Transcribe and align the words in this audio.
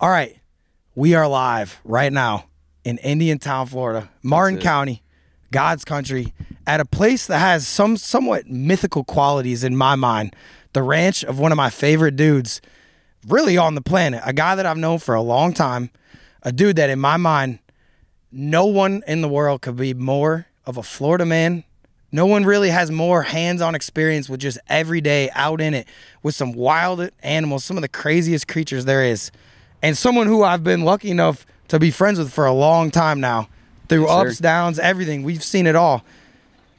All 0.00 0.10
right. 0.10 0.38
We 0.94 1.14
are 1.14 1.26
live 1.26 1.80
right 1.82 2.12
now 2.12 2.44
in 2.84 2.98
Indiantown, 2.98 3.66
Florida, 3.66 4.08
Martin. 4.22 4.60
County, 4.60 5.02
God's 5.50 5.84
country, 5.84 6.32
at 6.68 6.78
a 6.78 6.84
place 6.84 7.26
that 7.26 7.38
has 7.38 7.66
some 7.66 7.96
somewhat 7.96 8.46
mythical 8.46 9.02
qualities 9.02 9.64
in 9.64 9.76
my 9.76 9.96
mind. 9.96 10.36
The 10.72 10.84
ranch 10.84 11.24
of 11.24 11.40
one 11.40 11.50
of 11.50 11.56
my 11.56 11.68
favorite 11.68 12.14
dudes, 12.14 12.60
really 13.26 13.58
on 13.58 13.74
the 13.74 13.80
planet, 13.80 14.22
a 14.24 14.32
guy 14.32 14.54
that 14.54 14.66
I've 14.66 14.76
known 14.76 15.00
for 15.00 15.16
a 15.16 15.20
long 15.20 15.52
time, 15.52 15.90
a 16.44 16.52
dude 16.52 16.76
that 16.76 16.90
in 16.90 17.00
my 17.00 17.16
mind, 17.16 17.58
no 18.30 18.66
one 18.66 19.02
in 19.08 19.20
the 19.20 19.28
world 19.28 19.62
could 19.62 19.74
be 19.74 19.94
more 19.94 20.46
of 20.64 20.76
a 20.76 20.82
Florida 20.84 21.26
man. 21.26 21.64
No 22.12 22.24
one 22.24 22.44
really 22.44 22.70
has 22.70 22.92
more 22.92 23.22
hands 23.24 23.60
on 23.60 23.74
experience 23.74 24.28
with 24.28 24.38
just 24.38 24.58
every 24.68 25.00
day 25.00 25.28
out 25.34 25.60
in 25.60 25.74
it 25.74 25.88
with 26.22 26.36
some 26.36 26.52
wild 26.52 27.10
animals, 27.24 27.64
some 27.64 27.76
of 27.76 27.82
the 27.82 27.88
craziest 27.88 28.46
creatures 28.46 28.84
there 28.84 29.02
is. 29.02 29.32
And 29.82 29.96
someone 29.96 30.26
who 30.26 30.42
I've 30.42 30.64
been 30.64 30.82
lucky 30.82 31.10
enough 31.10 31.46
to 31.68 31.78
be 31.78 31.90
friends 31.90 32.18
with 32.18 32.32
for 32.32 32.46
a 32.46 32.52
long 32.52 32.90
time 32.90 33.20
now 33.20 33.48
through 33.88 34.06
Yes, 34.06 34.10
sir. 34.10 34.28
ups, 34.28 34.38
downs, 34.38 34.78
everything. 34.78 35.22
We've 35.22 35.42
seen 35.44 35.66
it 35.66 35.76
all. 35.76 36.04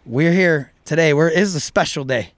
We're 0.06 0.32
here 0.34 0.72
today. 0.86 1.14
We're, 1.14 1.30
it 1.30 1.38
is 1.38 1.56
a 1.56 1.60
special 1.60 2.04
day 2.04 2.34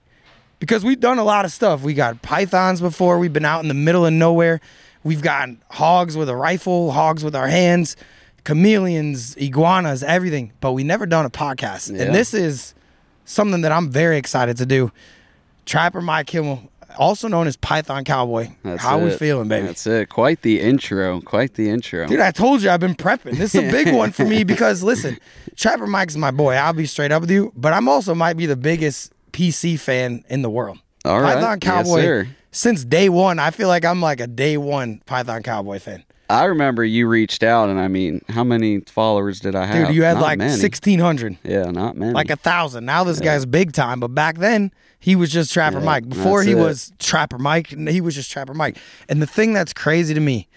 because 0.58 0.84
we've 0.84 1.00
done 1.00 1.18
a 1.18 1.24
lot 1.24 1.44
of 1.44 1.52
stuff. 1.52 1.82
We 1.82 1.94
got 1.94 2.22
pythons 2.22 2.80
before. 2.80 3.18
We've 3.18 3.32
been 3.32 3.44
out 3.44 3.62
in 3.62 3.68
the 3.68 3.74
middle 3.74 4.06
of 4.06 4.12
nowhere. 4.12 4.60
We've 5.04 5.22
gotten 5.22 5.60
hogs 5.70 6.16
with 6.16 6.28
a 6.28 6.36
rifle, 6.36 6.92
hogs 6.92 7.24
with 7.24 7.34
our 7.34 7.48
hands, 7.48 7.96
chameleons, 8.44 9.34
iguanas, 9.36 10.02
everything. 10.04 10.52
But 10.60 10.72
we 10.72 10.84
never 10.84 11.06
done 11.06 11.24
a 11.26 11.30
podcast, 11.30 11.90
Yeah. 11.94 12.04
and 12.04 12.14
this 12.14 12.34
is 12.34 12.74
something 13.24 13.62
that 13.62 13.72
I'm 13.72 13.90
very 13.90 14.16
excited 14.18 14.56
to 14.58 14.66
do. 14.66 14.92
Trapper 15.66 16.00
Mike 16.00 16.26
Kimmel, 16.26 16.70
also 16.98 17.28
known 17.28 17.46
as 17.46 17.56
Python 17.56 18.04
Cowboy. 18.04 18.48
That's 18.62 18.82
How 18.82 18.98
we 18.98 19.10
feeling, 19.10 19.48
baby? 19.48 19.66
That's 19.66 19.86
it. 19.86 20.08
Quite 20.08 20.42
the 20.42 20.60
intro. 20.60 21.20
Quite 21.20 21.54
the 21.54 21.68
intro. 21.70 22.06
Dude, 22.06 22.20
I 22.20 22.30
told 22.30 22.62
you 22.62 22.70
I've 22.70 22.80
been 22.80 22.94
prepping. 22.94 23.36
This 23.38 23.54
is 23.54 23.62
a 23.64 23.70
big 23.70 23.94
one 23.94 24.12
for 24.12 24.24
me 24.24 24.44
because 24.52 24.82
listen, 24.82 25.18
Trapper 25.56 25.86
Mike's 25.86 26.16
my 26.16 26.30
boy. 26.30 26.54
I'll 26.54 26.72
be 26.72 26.86
straight 26.86 27.12
up 27.12 27.20
with 27.22 27.30
you, 27.30 27.52
but 27.56 27.72
I'm 27.72 27.88
also 27.88 28.14
might 28.14 28.36
be 28.36 28.46
the 28.46 28.56
biggest 28.56 29.12
PC 29.32 29.78
fan 29.78 30.24
in 30.28 30.42
the 30.42 30.50
world. 30.50 30.78
All 31.04 31.20
right. 31.20 31.34
Python 31.34 31.58
Yes, 31.62 31.86
Cowboy. 31.86 32.00
sir. 32.02 32.28
since 32.50 32.84
day 32.84 33.08
one, 33.08 33.38
I 33.38 33.50
feel 33.50 33.68
like 33.68 33.84
I'm 33.84 34.00
like 34.00 34.20
a 34.20 34.26
day 34.26 34.56
one 34.56 35.00
Python 35.06 35.42
Cowboy 35.42 35.78
fan. 35.78 36.04
I 36.32 36.44
remember 36.46 36.82
you 36.84 37.06
reached 37.08 37.42
out, 37.42 37.68
and 37.68 37.78
I 37.78 37.88
mean, 37.88 38.22
how 38.28 38.42
many 38.42 38.80
followers 38.80 39.40
did 39.40 39.54
I 39.54 39.66
have? 39.66 39.86
Dude, 39.88 39.96
you 39.96 40.04
had 40.04 40.14
Not 40.14 40.22
like 40.22 40.38
many. 40.38 40.50
1,600, 40.52 41.38
Yeah, 41.44 41.64
not 41.70 41.96
many. 41.96 42.12
like 42.12 42.30
a 42.30 42.36
thousand. 42.36 42.84
Now 42.86 43.04
this 43.04 43.20
guy's 43.20 43.44
big 43.44 43.72
time, 43.72 44.00
but 44.00 44.08
back 44.14 44.38
then 44.38 44.72
he 44.98 45.14
was 45.14 45.30
just 45.30 45.52
Trapper 45.52 45.78
Yeah, 45.80 45.84
Mike. 45.84 46.08
Before 46.08 46.42
he 46.42 46.52
it. 46.52 46.56
was 46.56 46.92
Trapper 46.98 47.38
Mike, 47.38 47.68
he 47.68 48.00
was 48.00 48.14
just 48.14 48.30
Trapper 48.30 48.54
Mike. 48.54 48.78
And 49.08 49.20
the 49.20 49.26
thing 49.26 49.52
that's 49.52 49.72
crazy 49.72 50.14
to 50.14 50.20
me, 50.20 50.48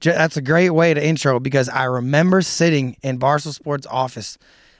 that's 0.00 0.36
a 0.36 0.42
great 0.42 0.70
way 0.70 0.92
to 0.92 1.02
intro 1.02 1.40
because 1.40 1.68
I 1.70 1.84
remember 1.84 2.42
sitting 2.42 2.96
in 3.02 3.18
Barstool 3.18 3.54
Sports 3.54 3.86
office 3.90 4.36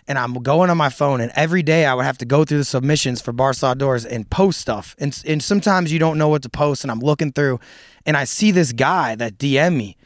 and 0.07 0.19
I'm 0.19 0.35
going 0.35 0.69
on 0.69 0.77
my 0.77 0.91
phone 0.91 1.23
and 1.23 1.33
every 1.35 1.63
day 1.63 1.87
I 1.87 1.95
would 1.95 2.05
have 2.05 2.19
to 2.19 2.27
go 2.27 2.45
through 2.45 2.59
the 2.59 2.65
submissions 2.65 3.23
for 3.23 3.33
Barstool 3.33 3.69
Outdoors 3.69 4.05
and 4.05 4.29
post 4.29 4.61
stuff. 4.61 4.95
And, 4.99 5.19
and 5.27 5.43
sometimes 5.43 5.91
you 5.93 5.99
don't 5.99 6.19
know 6.19 6.29
what 6.29 6.43
to 6.43 6.51
post 6.51 6.85
and 6.85 6.91
I'm 6.91 7.01
looking 7.01 7.33
through 7.33 7.59
and 8.05 8.15
I 8.19 8.25
see 8.25 8.51
this 8.51 8.73
guy 8.73 9.15
that 9.15 9.39
DM 9.39 9.77
me 9.77 9.97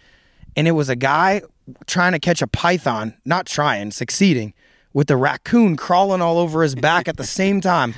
and 0.59 0.67
it 0.67 0.73
was 0.73 0.89
a 0.89 0.97
guy 0.97 1.41
trying 1.87 2.11
to 2.13 2.19
catch 2.19 2.43
a 2.43 2.49
python, 2.49 3.15
not 3.25 3.47
trying, 3.47 3.93
succeeding, 3.93 4.55
with 4.93 5.09
a 5.09 5.17
raccoon 5.17 5.77
crawling 5.77 6.21
all 6.21 6.37
over 6.37 6.65
his 6.65 6.75
back 6.75 7.07
at 7.07 7.17
the 7.17 7.23
same 7.41 7.61
time. 7.61 7.95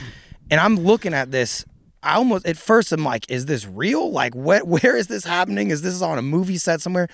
And 0.50 0.61
I'm 0.61 0.77
looking 0.77 1.14
at 1.14 1.31
this. 1.31 1.64
I 2.03 2.16
almost 2.16 2.44
at 2.44 2.58
first 2.58 2.92
I'm 2.92 3.03
like, 3.03 3.25
is 3.31 3.47
this 3.47 3.66
real? 3.66 4.12
Like, 4.12 4.34
what? 4.34 4.66
Where 4.83 4.94
is 4.94 5.06
this 5.06 5.25
happening? 5.25 5.70
Is 5.70 5.81
this 5.81 6.03
on 6.03 6.19
a 6.19 6.22
movie 6.22 6.58
set 6.58 6.83
somewhere? 6.83 7.08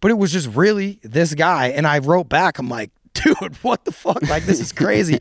But 0.00 0.12
it 0.12 0.14
was 0.14 0.32
just 0.32 0.48
really 0.56 0.98
this 1.02 1.34
guy. 1.34 1.68
And 1.68 1.86
I 1.86 1.98
wrote 1.98 2.30
back. 2.30 2.58
I'm 2.58 2.70
like, 2.70 2.90
dude, 3.12 3.54
what 3.56 3.84
the 3.84 3.92
fuck? 3.92 4.22
Like, 4.22 4.44
this 4.46 4.60
is 4.60 4.72
crazy. 4.72 5.18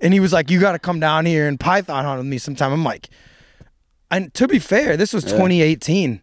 and 0.00 0.14
he 0.14 0.20
was 0.20 0.32
like, 0.32 0.50
you 0.50 0.58
got 0.58 0.72
to 0.72 0.78
come 0.78 1.00
down 1.00 1.26
here 1.26 1.46
and 1.46 1.60
python 1.60 2.06
hunt 2.06 2.16
with 2.16 2.26
me 2.26 2.38
sometime. 2.38 2.72
I'm 2.72 2.84
like, 2.84 3.10
and 4.10 4.32
to 4.32 4.48
be 4.48 4.58
fair, 4.58 4.96
this 4.96 5.12
was 5.12 5.24
2018 5.24 6.22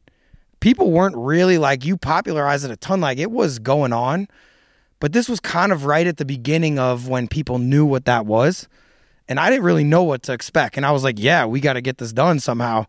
people 0.60 0.92
weren't 0.92 1.16
really 1.16 1.58
like 1.58 1.86
you 1.86 1.98
popularized 1.98 2.66
it 2.66 2.72
a 2.72 2.76
ton 2.76 3.02
like 3.02 3.18
it 3.18 3.32
was 3.32 3.60
going 3.60 3.94
on 3.94 4.28
but 5.00 5.14
this 5.14 5.28
was 5.30 5.40
kind 5.40 5.72
of 5.72 5.86
right 5.86 6.08
at 6.08 6.18
the 6.18 6.26
beginning 6.26 6.80
of 6.80 7.08
when 7.08 7.28
people 7.28 7.60
knew 7.60 7.86
what 7.86 8.06
that 8.06 8.26
was 8.26 8.68
and 9.28 9.40
i 9.40 9.50
didn't 9.50 9.64
really 9.66 9.84
know 9.84 10.04
what 10.04 10.24
to 10.24 10.34
expect 10.34 10.78
and 10.78 10.86
i 10.86 10.92
was 10.92 11.04
like 11.04 11.20
yeah 11.20 11.46
we 11.46 11.60
got 11.60 11.74
to 11.74 11.82
get 11.82 11.98
this 11.98 12.14
done 12.14 12.40
somehow 12.40 12.86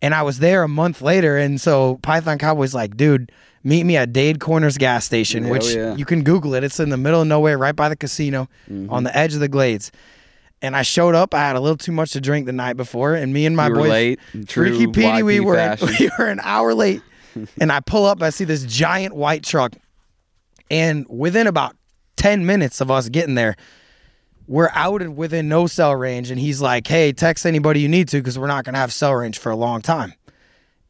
and 0.00 0.14
i 0.14 0.22
was 0.22 0.38
there 0.38 0.62
a 0.62 0.68
month 0.68 1.02
later 1.02 1.36
and 1.36 1.60
so 1.60 1.98
python 2.02 2.38
cowboy's 2.38 2.74
like 2.74 2.96
dude 2.96 3.30
meet 3.62 3.84
me 3.84 3.96
at 3.96 4.12
dade 4.12 4.40
corners 4.40 4.78
gas 4.78 5.04
station 5.04 5.44
Hell 5.44 5.52
which 5.52 5.74
yeah. 5.74 5.94
you 5.96 6.04
can 6.04 6.22
google 6.22 6.54
it 6.54 6.64
it's 6.64 6.80
in 6.80 6.90
the 6.90 6.96
middle 6.96 7.20
of 7.22 7.26
nowhere 7.28 7.58
right 7.58 7.76
by 7.76 7.88
the 7.88 7.96
casino 7.96 8.48
Mm-hmm. 8.70 8.90
on 8.90 9.04
the 9.04 9.14
edge 9.16 9.34
of 9.34 9.40
the 9.40 9.48
glades 9.48 9.90
and 10.64 10.74
I 10.74 10.82
showed 10.82 11.14
up. 11.14 11.34
I 11.34 11.40
had 11.40 11.56
a 11.56 11.60
little 11.60 11.76
too 11.76 11.92
much 11.92 12.12
to 12.12 12.20
drink 12.20 12.46
the 12.46 12.52
night 12.52 12.76
before, 12.76 13.14
and 13.14 13.32
me 13.32 13.44
and 13.44 13.54
my 13.54 13.68
You 13.68 13.74
boy 13.74 13.88
late, 13.88 14.20
Petey, 14.92 15.22
we 15.22 15.40
were 15.40 15.56
fashion. 15.56 15.88
we 16.00 16.10
were 16.18 16.26
an 16.26 16.40
hour 16.42 16.72
late. 16.74 17.02
and 17.60 17.70
I 17.70 17.80
pull 17.80 18.06
up, 18.06 18.22
I 18.22 18.30
see 18.30 18.44
this 18.44 18.64
giant 18.64 19.14
white 19.14 19.44
truck, 19.44 19.74
and 20.70 21.06
within 21.08 21.46
about 21.46 21.76
ten 22.16 22.46
minutes 22.46 22.80
of 22.80 22.90
us 22.90 23.08
getting 23.08 23.34
there, 23.34 23.56
we're 24.46 24.70
out 24.72 25.02
and 25.02 25.16
within 25.16 25.48
no 25.48 25.66
cell 25.66 25.94
range. 25.94 26.30
And 26.30 26.40
he's 26.40 26.60
like, 26.60 26.86
"Hey, 26.86 27.12
text 27.12 27.44
anybody 27.44 27.80
you 27.80 27.88
need 27.88 28.08
to, 28.08 28.18
because 28.18 28.38
we're 28.38 28.46
not 28.46 28.64
gonna 28.64 28.78
have 28.78 28.92
cell 28.92 29.14
range 29.14 29.38
for 29.38 29.50
a 29.50 29.56
long 29.56 29.82
time." 29.82 30.14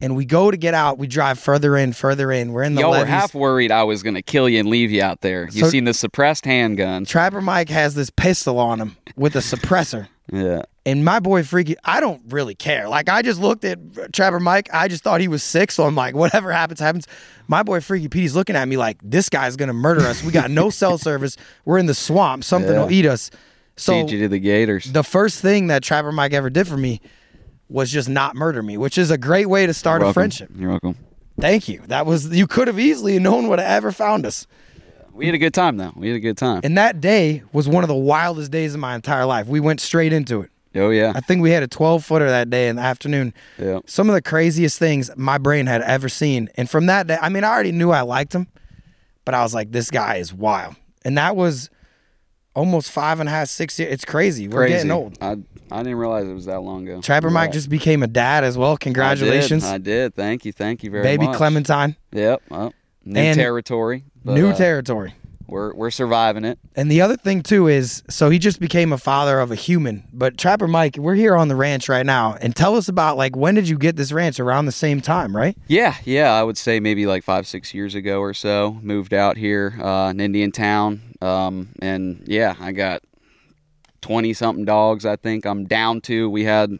And 0.01 0.15
we 0.15 0.25
go 0.25 0.51
to 0.51 0.57
get 0.57 0.73
out. 0.73 0.97
We 0.97 1.07
drive 1.07 1.39
further 1.39 1.77
in, 1.77 1.93
further 1.93 2.31
in. 2.31 2.51
We're 2.51 2.63
in 2.63 2.75
the 2.75 2.81
Y'all 2.81 2.91
were 2.91 3.05
half 3.05 3.33
worried 3.33 3.71
I 3.71 3.83
was 3.83 4.03
going 4.03 4.15
to 4.15 4.21
kill 4.21 4.49
you 4.49 4.59
and 4.59 4.69
leave 4.69 4.91
you 4.91 5.01
out 5.01 5.21
there. 5.21 5.45
You 5.51 5.61
So- 5.61 5.69
seen 5.69 5.85
the 5.85 5.93
suppressed 5.93 6.43
handgun. 6.45 7.05
Trapper 7.05 7.39
Mike 7.41 7.69
has 7.69 7.95
this 7.95 8.09
pistol 8.09 8.59
on 8.59 8.79
him 8.81 8.97
with 9.15 9.35
a 9.35 9.39
suppressor. 9.39 10.07
Yeah. 10.33 10.63
And 10.87 11.05
my 11.05 11.19
boy 11.19 11.43
Freaky, 11.43 11.75
I 11.83 11.99
don't 11.99 12.19
really 12.29 12.55
care. 12.55 12.89
Like 12.89 13.09
I 13.09 13.21
just 13.21 13.39
looked 13.39 13.63
at 13.63 14.11
Trapper 14.11 14.39
Mike. 14.39 14.67
I 14.73 14.87
just 14.87 15.03
thought 15.03 15.21
he 15.21 15.27
was 15.27 15.43
sick, 15.43 15.69
so 15.71 15.83
I'm 15.83 15.93
like, 15.93 16.15
whatever 16.23 16.51
happens, 16.51 16.79
happens. 16.79 17.05
My 17.47 17.61
boy 17.61 17.79
Freaky 17.79 18.07
Petey's 18.07 18.35
looking 18.35 18.55
at 18.55 18.67
me 18.67 18.75
like, 18.75 18.97
this 19.03 19.29
guy's 19.29 19.55
gonna 19.55 19.71
murder 19.71 20.01
us. 20.01 20.23
We 20.23 20.31
got 20.31 20.49
no 20.49 20.69
cell 20.71 20.97
service. 20.97 21.37
We're 21.63 21.77
in 21.77 21.85
the 21.85 21.93
swamp. 21.93 22.43
Something 22.43 22.73
Yeah. 22.73 22.81
will 22.85 22.91
eat 22.91 23.05
us. 23.05 23.29
So 23.77 23.93
Feed 24.01 24.13
you 24.13 24.19
to 24.21 24.27
the 24.27 24.39
gators. 24.39 24.91
the 24.91 25.03
first 25.03 25.41
thing 25.43 25.67
that 25.67 25.83
Trapper 25.83 26.11
Mike 26.11 26.33
ever 26.33 26.49
did 26.49 26.67
for 26.67 26.75
me 26.77 27.01
was 27.69 27.91
just 27.91 28.07
not 28.09 28.35
murder 28.35 28.61
me, 28.61 28.77
which 28.77 28.97
is 28.97 29.11
a 29.11 29.17
great 29.17 29.47
way 29.47 29.65
to 29.65 29.73
start 29.73 30.01
a 30.03 30.13
friendship. 30.13 30.49
You're 30.55 30.71
welcome. 30.71 30.95
Thank 31.39 31.67
you. 31.67 31.81
That 31.87 32.05
was 32.05 32.29
you 32.29 32.47
could 32.47 32.67
have 32.67 32.79
easily 32.79 33.19
no 33.19 33.35
one 33.35 33.47
would 33.49 33.59
have 33.59 33.67
ever 33.69 33.91
found 33.91 34.25
us. 34.25 34.47
We 35.13 35.25
had 35.25 35.35
a 35.35 35.37
good 35.39 35.53
time, 35.53 35.77
though. 35.77 35.93
We 35.95 36.07
had 36.09 36.17
a 36.17 36.19
good 36.19 36.37
time. 36.37 36.61
And 36.63 36.77
that 36.77 36.99
day 37.01 37.43
was 37.53 37.67
one 37.69 37.83
of 37.83 37.87
the 37.87 37.95
wildest 37.95 38.51
days 38.51 38.73
of 38.73 38.79
my 38.81 38.95
entire 38.95 39.25
life. 39.25 39.47
We 39.47 39.59
went 39.61 39.79
straight 39.79 40.11
into 40.11 40.41
it. 40.41 40.49
oh, 40.75 40.89
yeah. 40.89 41.13
I 41.15 41.21
think 41.21 41.41
we 41.41 41.51
had 41.51 41.63
a 41.63 41.67
12 41.69 42.03
footer 42.03 42.27
that 42.29 42.49
day 42.49 42.67
in 42.67 42.75
the 42.75 42.81
afternoon. 42.81 43.33
Yeah. 43.57 43.79
Some 43.85 44.09
of 44.09 44.13
the 44.15 44.21
craziest 44.21 44.77
things 44.77 45.09
my 45.15 45.37
brain 45.37 45.67
had 45.67 45.81
ever 45.83 46.09
seen. 46.09 46.49
And 46.55 46.69
from 46.69 46.87
that 46.87 47.07
day, 47.07 47.17
I 47.21 47.29
mean, 47.29 47.45
I 47.45 47.49
already 47.49 47.71
knew 47.71 47.91
I 47.91 48.01
liked 48.01 48.33
him, 48.35 48.47
but 49.23 49.33
I 49.33 49.41
was 49.41 49.53
like, 49.53 49.71
this 49.71 49.89
guy 49.89 50.17
is 50.17 50.33
wild. 50.33 50.75
And 51.05 51.17
that 51.17 51.37
was 51.37 51.69
almost 52.53 52.91
five 52.91 53.21
and 53.21 53.29
a 53.29 53.31
half, 53.31 53.47
six 53.47 53.79
years. 53.79 53.93
It's 53.93 54.05
crazy. 54.05 54.49
We're 54.49 54.61
Crazy. 54.63 54.73
getting 54.75 54.91
old. 54.91 55.17
I, 55.21 55.37
I 55.71 55.77
didn't 55.83 55.97
realize 55.97 56.27
it 56.27 56.33
was 56.33 56.45
that 56.45 56.61
long 56.61 56.87
ago. 56.87 57.01
Trapper 57.01 57.29
Mike 57.29 57.51
just 57.51 57.69
became 57.69 58.03
a 58.03 58.07
dad 58.07 58.43
as 58.43 58.57
well. 58.57 58.77
Congratulations. 58.77 59.63
I 59.65 59.77
did. 59.77 59.81
I 59.81 60.03
did. 60.03 60.15
Thank 60.15 60.45
you. 60.45 60.51
Thank 60.51 60.83
you 60.83 60.91
very 60.91 61.03
much. 61.03 61.11
Baby 61.11 61.25
much. 61.27 61.37
Clementine, 61.37 61.95
Yep. 62.11 62.41
Well, 62.49 62.73
new 63.03 63.19
And 63.19 63.37
territory. 63.37 64.03
but, 64.23 64.35
new 64.35 64.49
uh, 64.49 64.55
territory. 64.55 65.13
We're 65.47 65.75
we're 65.75 65.91
surviving 65.91 66.43
it. 66.43 66.57
And 66.75 66.89
the 66.89 67.01
other 67.01 67.15
thing 67.15 67.43
too 67.43 67.67
is, 67.67 68.01
so 68.09 68.31
he 68.31 68.39
just 68.39 68.59
became 68.59 68.91
a 68.91 68.97
father 68.97 69.39
of 69.39 69.51
a 69.51 69.55
human. 69.55 70.03
But 70.11 70.39
Trapper 70.39 70.67
Mike, 70.67 70.97
we're 70.97 71.13
here 71.13 71.35
on 71.35 71.49
the 71.49 71.55
ranch 71.55 71.87
right 71.87 72.05
now, 72.05 72.35
and 72.41 72.55
tell 72.55 72.75
us 72.75 72.87
about 72.87 73.15
like 73.15 73.35
when 73.35 73.53
did 73.53 73.69
you 73.69 73.77
get 73.77 73.95
this 73.95 74.11
ranch? 74.11 74.39
Around 74.39 74.65
the 74.65 74.71
same 74.71 75.01
time, 75.01 75.35
right? 75.35 75.55
Yeah, 75.67 75.95
yeah. 76.03 76.33
I 76.33 76.41
would 76.41 76.57
say 76.57 76.79
maybe 76.79 77.05
like 77.05 77.23
five, 77.23 77.45
six 77.45 77.75
years 77.75 77.93
ago 77.93 78.21
or 78.21 78.33
so. 78.33 78.79
Moved 78.81 79.13
out 79.13 79.37
here 79.37 79.75
uh, 79.79 80.09
in 80.09 80.19
Indiantown, 80.19 81.01
um, 81.21 81.69
and 81.79 82.23
yeah, 82.25 82.55
I 82.59 82.71
got 82.71 83.03
twenty 84.05 84.33
something 84.33 84.65
dogs. 84.65 85.05
I 85.05 85.15
think 85.15 85.45
I'm 85.45 85.65
down 85.65 86.01
to. 86.01 86.29
We 86.29 86.43
had 86.43 86.77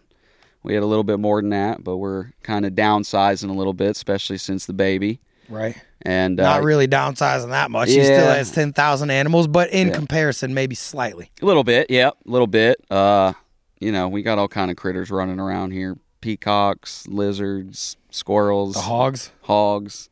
we 0.63 0.73
had 0.75 0.83
a 0.83 0.85
little 0.85 1.03
bit 1.03 1.19
more 1.19 1.41
than 1.41 1.49
that, 1.49 1.83
but 1.83 1.97
we're 1.97 2.31
kind 2.43 2.65
of 2.65 2.73
downsizing 2.73 3.49
a 3.49 3.53
little 3.53 3.73
bit, 3.73 3.89
especially 3.91 4.37
since 4.37 4.65
the 4.65 4.73
baby. 4.73 5.19
Right. 5.49 5.75
And 6.03 6.35
Not 6.37 6.61
uh, 6.61 6.63
really 6.63 6.87
downsizing 6.87 7.49
that 7.49 7.71
much. 7.71 7.89
He 7.89 8.03
still 8.03 8.25
Yeah. 8.25 8.35
has 8.35 8.51
ten 8.51 8.73
thousand 8.73 9.09
animals, 9.09 9.47
but 9.47 9.71
in 9.71 9.87
Yeah. 9.87 9.93
comparison, 9.95 10.53
maybe 10.53 10.75
slightly. 10.75 11.31
a 11.41 11.45
little 11.45 11.63
bit, 11.63 11.87
yeah, 11.89 12.09
a 12.09 12.29
little 12.31 12.47
bit. 12.47 12.77
Uh, 12.91 13.33
you 13.79 13.91
know, 13.91 14.07
we 14.07 14.21
got 14.21 14.37
all 14.37 14.47
kind 14.47 14.69
of 14.69 14.77
critters 14.77 15.09
running 15.09 15.39
around 15.39 15.71
here: 15.71 15.97
peacocks, 16.21 17.07
lizards, 17.07 17.97
squirrels, 18.11 18.75
The 18.75 18.81
hogs. 18.81 19.31
hogs. 19.43 20.09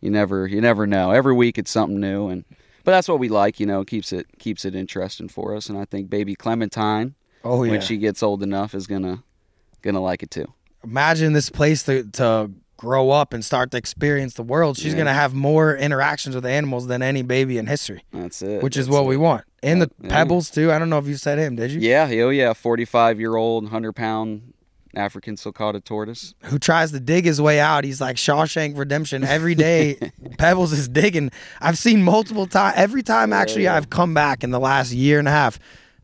You 0.00 0.10
never 0.10 0.46
you 0.48 0.60
never 0.60 0.86
know. 0.86 1.12
Every 1.12 1.34
week 1.34 1.56
it's 1.58 1.70
something 1.70 2.00
new 2.00 2.28
and 2.28 2.44
but 2.88 2.92
that's 2.92 3.06
what 3.06 3.18
we 3.18 3.28
like, 3.28 3.60
you 3.60 3.66
know, 3.66 3.84
keeps 3.84 4.14
it 4.14 4.26
keeps 4.38 4.64
it 4.64 4.74
interesting 4.74 5.28
for 5.28 5.54
us 5.54 5.68
and 5.68 5.76
I 5.78 5.84
think 5.84 6.08
baby 6.08 6.34
Clementine 6.34 7.14
Oh 7.44 7.62
yeah. 7.62 7.72
when 7.72 7.80
she 7.82 7.98
gets 7.98 8.22
old 8.22 8.42
enough 8.42 8.74
is 8.74 8.86
going 8.86 9.02
to 9.02 10.00
like 10.00 10.22
it 10.22 10.30
too. 10.30 10.46
Imagine 10.82 11.34
this 11.34 11.50
place 11.50 11.82
to, 11.82 12.04
to 12.12 12.50
grow 12.78 13.10
up 13.10 13.34
and 13.34 13.44
start 13.44 13.70
to 13.72 13.76
experience 13.76 14.32
the 14.34 14.42
world, 14.42 14.78
she's 14.78 14.92
Yeah. 14.94 15.00
gonna 15.00 15.12
have 15.12 15.34
more 15.34 15.76
interactions 15.76 16.34
with 16.34 16.46
animals 16.46 16.86
than 16.86 17.02
any 17.02 17.20
baby 17.20 17.58
in 17.58 17.66
history, 17.66 18.04
That's 18.10 18.40
it. 18.40 18.62
which 18.62 18.78
is 18.78 18.88
what 18.88 19.02
it. 19.02 19.08
we 19.08 19.18
want. 19.18 19.44
And 19.62 19.82
the 19.82 19.90
Yeah. 20.02 20.08
pebbles 20.08 20.48
too. 20.48 20.72
I 20.72 20.78
don't 20.78 20.88
know 20.88 20.98
if 20.98 21.06
you 21.06 21.16
said 21.16 21.38
him, 21.38 21.56
did 21.56 21.72
you? 21.72 21.80
Yeah, 21.80 22.08
oh 22.24 22.30
yeah, 22.30 22.54
forty-five 22.54 23.20
year 23.20 23.36
old, 23.36 23.68
hundred 23.68 23.92
pound 23.96 24.54
African 24.94 25.36
sulcata 25.36 25.82
tortoise. 25.82 26.34
Who 26.44 26.58
tries 26.58 26.92
to 26.92 27.00
dig 27.00 27.24
his 27.24 27.40
way 27.40 27.60
out? 27.60 27.84
He's 27.84 28.00
like 28.00 28.16
Shawshank 28.16 28.76
Redemption 28.76 29.24
every 29.24 29.54
day. 29.54 29.98
Pebbles 30.38 30.72
is 30.72 30.88
digging. 30.88 31.30
I've 31.60 31.78
seen 31.78 32.02
multiple 32.02 32.46
times. 32.46 32.74
Every 32.76 33.02
time 33.02 33.32
actually 33.32 33.64
yeah. 33.64 33.76
I've 33.76 33.90
come 33.90 34.14
back 34.14 34.42
in 34.42 34.50
the 34.50 34.60
last 34.60 34.92
year 34.92 35.18
and 35.18 35.28
a 35.28 35.32
half. 35.32 35.58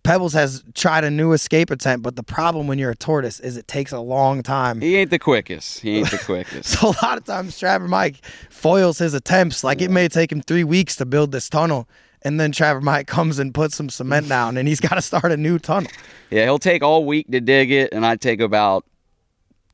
Pebbles 0.04 0.34
has 0.34 0.62
tried 0.74 1.02
a 1.02 1.10
new 1.10 1.32
escape 1.32 1.70
attempt, 1.70 2.02
but 2.02 2.14
the 2.14 2.22
problem 2.22 2.66
when 2.66 2.78
you're 2.78 2.90
a 2.90 2.96
tortoise 2.96 3.40
is 3.40 3.56
it 3.56 3.66
takes 3.66 3.90
a 3.90 4.00
long 4.00 4.42
time. 4.42 4.82
He 4.82 4.96
ain't 4.96 5.10
the 5.10 5.18
quickest. 5.18 5.80
He 5.80 5.96
ain't 5.96 6.10
the 6.10 6.18
quickest. 6.24 6.78
So 6.78 6.88
a 6.88 6.96
lot 7.02 7.16
of 7.16 7.24
times 7.24 7.58
Trapper 7.58 7.88
Mike 7.88 8.22
foils 8.50 8.98
his 8.98 9.14
attempts. 9.14 9.64
Like 9.64 9.80
it 9.80 9.90
may 9.90 10.08
take 10.08 10.30
him 10.30 10.42
three 10.42 10.62
weeks 10.62 10.94
to 10.96 11.06
build 11.06 11.32
this 11.32 11.48
tunnel. 11.48 11.88
And 12.24 12.40
then 12.40 12.52
Trapper 12.52 12.80
Mike 12.80 13.06
comes 13.06 13.38
and 13.38 13.52
puts 13.52 13.76
some 13.76 13.90
cement 13.90 14.28
down 14.28 14.56
and 14.56 14.66
he's 14.66 14.80
got 14.80 14.94
to 14.94 15.02
start 15.02 15.30
a 15.30 15.36
new 15.36 15.58
tunnel. 15.58 15.90
Yeah, 16.30 16.44
he'll 16.44 16.58
take 16.58 16.82
all 16.82 17.04
week 17.04 17.30
to 17.30 17.40
dig 17.40 17.70
it, 17.70 17.92
and 17.92 18.04
I 18.06 18.16
take 18.16 18.40
about 18.40 18.84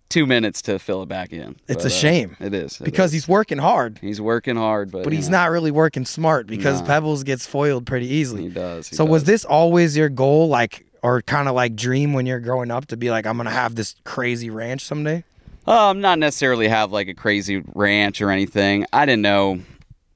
two 0.09 0.27
minutes 0.27 0.61
to 0.63 0.79
fill 0.81 1.03
it 1.05 1.09
back 1.09 1.33
in. 1.33 1.55
It's 1.69 1.85
But, 1.85 1.87
a 1.87 1.91
shame. 1.91 2.37
It 2.41 2.53
is 2.53 2.81
it 2.81 2.85
Because 2.85 3.07
is. 3.11 3.13
he's 3.13 3.29
working 3.29 3.59
hard, 3.59 3.99
he's 4.03 4.21
working 4.21 4.57
hard, 4.57 4.91
but 4.91 5.05
but 5.05 5.13
he's 5.13 5.29
know, 5.29 5.39
not 5.39 5.51
really 5.53 5.71
working 5.71 6.05
smart 6.05 6.49
because 6.49 6.81
Nah. 6.81 6.87
Pebbles 6.89 7.23
gets 7.23 7.47
foiled 7.47 7.87
pretty 7.87 8.09
easily. 8.09 8.43
He 8.43 8.49
does. 8.49 8.89
he 8.89 8.97
So 8.97 9.05
was 9.05 9.23
this 9.25 9.45
always 9.45 9.97
your 9.97 10.09
goal, 10.09 10.49
like, 10.49 10.85
or 11.05 11.23
kind 11.23 11.49
of 11.49 11.55
like 11.55 11.77
dream 11.77 12.13
when 12.13 12.27
you're 12.27 12.41
growing 12.41 12.73
up 12.73 12.87
to 12.87 12.97
be 12.97 13.11
like, 13.13 13.25
I'm 13.27 13.37
gonna 13.37 13.51
have 13.51 13.77
this 13.77 13.95
crazy 14.05 14.51
ranch 14.51 14.85
someday? 14.85 15.23
Um, 15.69 16.01
not 16.01 16.19
necessarily 16.19 16.67
have 16.67 16.91
like 16.91 17.07
a 17.07 17.15
crazy 17.15 17.63
ranch 17.75 18.21
or 18.21 18.31
anything. 18.33 18.87
I 18.93 19.07
didn't 19.07 19.23
know 19.23 19.61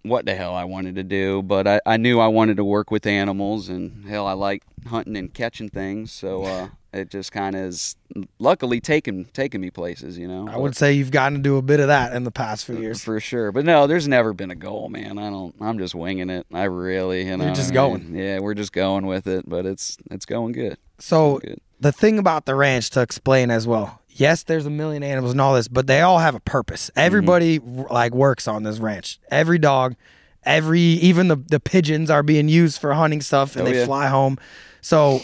what 0.04 0.26
the 0.26 0.34
hell 0.34 0.54
I 0.54 0.64
wanted 0.64 0.94
to 0.96 1.02
do, 1.02 1.42
but 1.42 1.66
I, 1.66 1.80
I 1.86 1.96
knew 1.96 2.20
I 2.20 2.28
wanted 2.28 2.58
to 2.58 2.64
work 2.64 2.90
with 2.90 3.06
animals, 3.06 3.68
and 3.68 4.06
hell, 4.06 4.26
I 4.26 4.34
like 4.34 4.62
hunting 4.86 5.16
and 5.16 5.32
catching 5.32 5.70
things. 5.70 6.12
So 6.12 6.44
uh, 6.44 6.68
it 6.92 7.10
just 7.10 7.32
kind 7.32 7.56
of 7.56 7.62
is 7.62 7.96
luckily 8.38 8.80
taken 8.80 9.24
taken 9.26 9.60
me 9.60 9.70
places, 9.70 10.18
you 10.18 10.28
know. 10.28 10.46
I 10.48 10.56
would 10.56 10.76
say 10.76 10.92
you've 10.92 11.10
gotten 11.10 11.38
to 11.38 11.42
do 11.42 11.56
a 11.56 11.62
bit 11.62 11.80
of 11.80 11.88
that 11.88 12.14
in 12.14 12.24
the 12.24 12.30
past 12.30 12.66
few 12.66 12.78
years. 12.78 13.02
for 13.02 13.18
sure, 13.18 13.50
but 13.50 13.64
no, 13.64 13.86
there's 13.86 14.06
never 14.06 14.34
been 14.34 14.50
a 14.50 14.54
goal, 14.56 14.90
man. 14.90 15.18
I 15.18 15.30
don't. 15.30 15.54
I'm 15.60 15.78
just 15.78 15.94
winging 15.94 16.30
it. 16.30 16.46
I 16.52 16.64
really, 16.64 17.26
you 17.26 17.36
know, 17.36 17.54
just 17.54 17.74
what 17.74 17.80
I 17.80 17.88
mean? 17.88 18.12
going. 18.12 18.14
Yeah, 18.16 18.38
we're 18.40 18.54
just 18.54 18.72
going 18.72 19.06
with 19.06 19.26
it, 19.26 19.48
but 19.48 19.64
it's 19.64 19.96
it's 20.10 20.26
going 20.26 20.52
good. 20.52 20.76
So 20.98 21.38
Good. 21.38 21.60
the 21.80 21.92
thing 21.92 22.18
about 22.18 22.44
the 22.44 22.54
ranch 22.54 22.90
to 22.90 23.00
explain 23.00 23.50
as 23.50 23.66
well. 23.66 24.00
Yes, 24.16 24.44
there's 24.44 24.64
a 24.64 24.70
million 24.70 25.02
animals 25.02 25.32
and 25.32 25.40
all 25.40 25.54
this, 25.54 25.66
but 25.68 25.86
they 25.86 26.00
all 26.00 26.18
have 26.18 26.34
a 26.34 26.40
purpose. 26.40 26.88
Mm-hmm. 26.90 27.00
Everybody 27.00 27.58
like 27.58 28.14
works 28.14 28.46
on 28.46 28.62
this 28.62 28.78
ranch. 28.78 29.18
Every 29.30 29.58
dog, 29.58 29.96
every 30.44 30.80
even 30.80 31.28
the 31.28 31.36
the 31.36 31.60
pigeons 31.60 32.10
are 32.10 32.22
being 32.22 32.48
used 32.48 32.80
for 32.80 32.92
hunting 32.94 33.20
stuff 33.20 33.56
and 33.56 33.66
Oh, 33.66 33.70
they 33.70 33.78
yeah. 33.80 33.86
fly 33.86 34.06
home. 34.06 34.38
So 34.80 35.20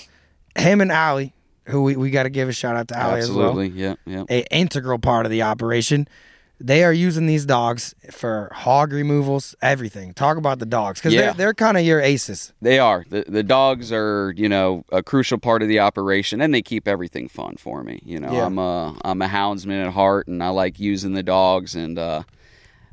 him 0.56 0.81
and 0.81 0.90
Allie, 0.90 1.32
who 1.66 1.82
we, 1.82 1.94
we 1.96 2.10
got 2.10 2.25
to 2.25 2.31
give 2.31 2.48
a 2.48 2.52
shout 2.52 2.76
out 2.76 2.88
to 2.88 2.98
Allie 2.98 3.20
as 3.20 3.31
well. 3.31 3.50
Absolutely, 3.50 3.81
yeah, 3.81 3.94
yeah. 4.06 4.25
a 4.28 4.42
integral 4.54 4.98
part 4.98 5.25
of 5.26 5.31
the 5.31 5.42
operation. 5.42 6.08
They 6.62 6.84
are 6.84 6.92
using 6.92 7.24
these 7.26 7.46
dogs 7.46 7.94
for 8.10 8.50
hog 8.54 8.92
removals, 8.92 9.54
everything. 9.62 10.12
Talk 10.12 10.36
about 10.36 10.58
the 10.58 10.66
dogs 10.66 11.00
because 11.00 11.14
Yeah. 11.14 11.20
they're, 11.20 11.34
they're 11.34 11.54
kind 11.54 11.78
of 11.78 11.84
your 11.84 12.00
aces. 12.00 12.52
They 12.60 12.78
are. 12.78 13.04
The 13.08 13.24
the 13.26 13.42
dogs 13.42 13.90
are, 13.92 14.34
you 14.36 14.48
know, 14.48 14.84
a 14.92 15.02
crucial 15.02 15.38
part 15.38 15.62
of 15.62 15.68
the 15.68 15.78
operation 15.80 16.40
and 16.42 16.52
they 16.52 16.60
keep 16.62 16.86
everything 16.86 17.28
fun 17.28 17.56
for 17.56 17.82
me. 17.82 18.00
You 18.04 18.20
know, 18.20 18.32
Yeah. 18.32 18.44
I'm 18.46 18.58
a 18.58 18.94
I'm 19.04 19.22
a 19.22 19.28
houndsman 19.28 19.86
at 19.86 19.92
heart 19.94 20.28
and 20.28 20.42
I 20.42 20.48
like 20.50 20.78
using 20.78 21.14
the 21.14 21.22
dogs 21.22 21.74
and 21.74 21.98
uh 21.98 22.24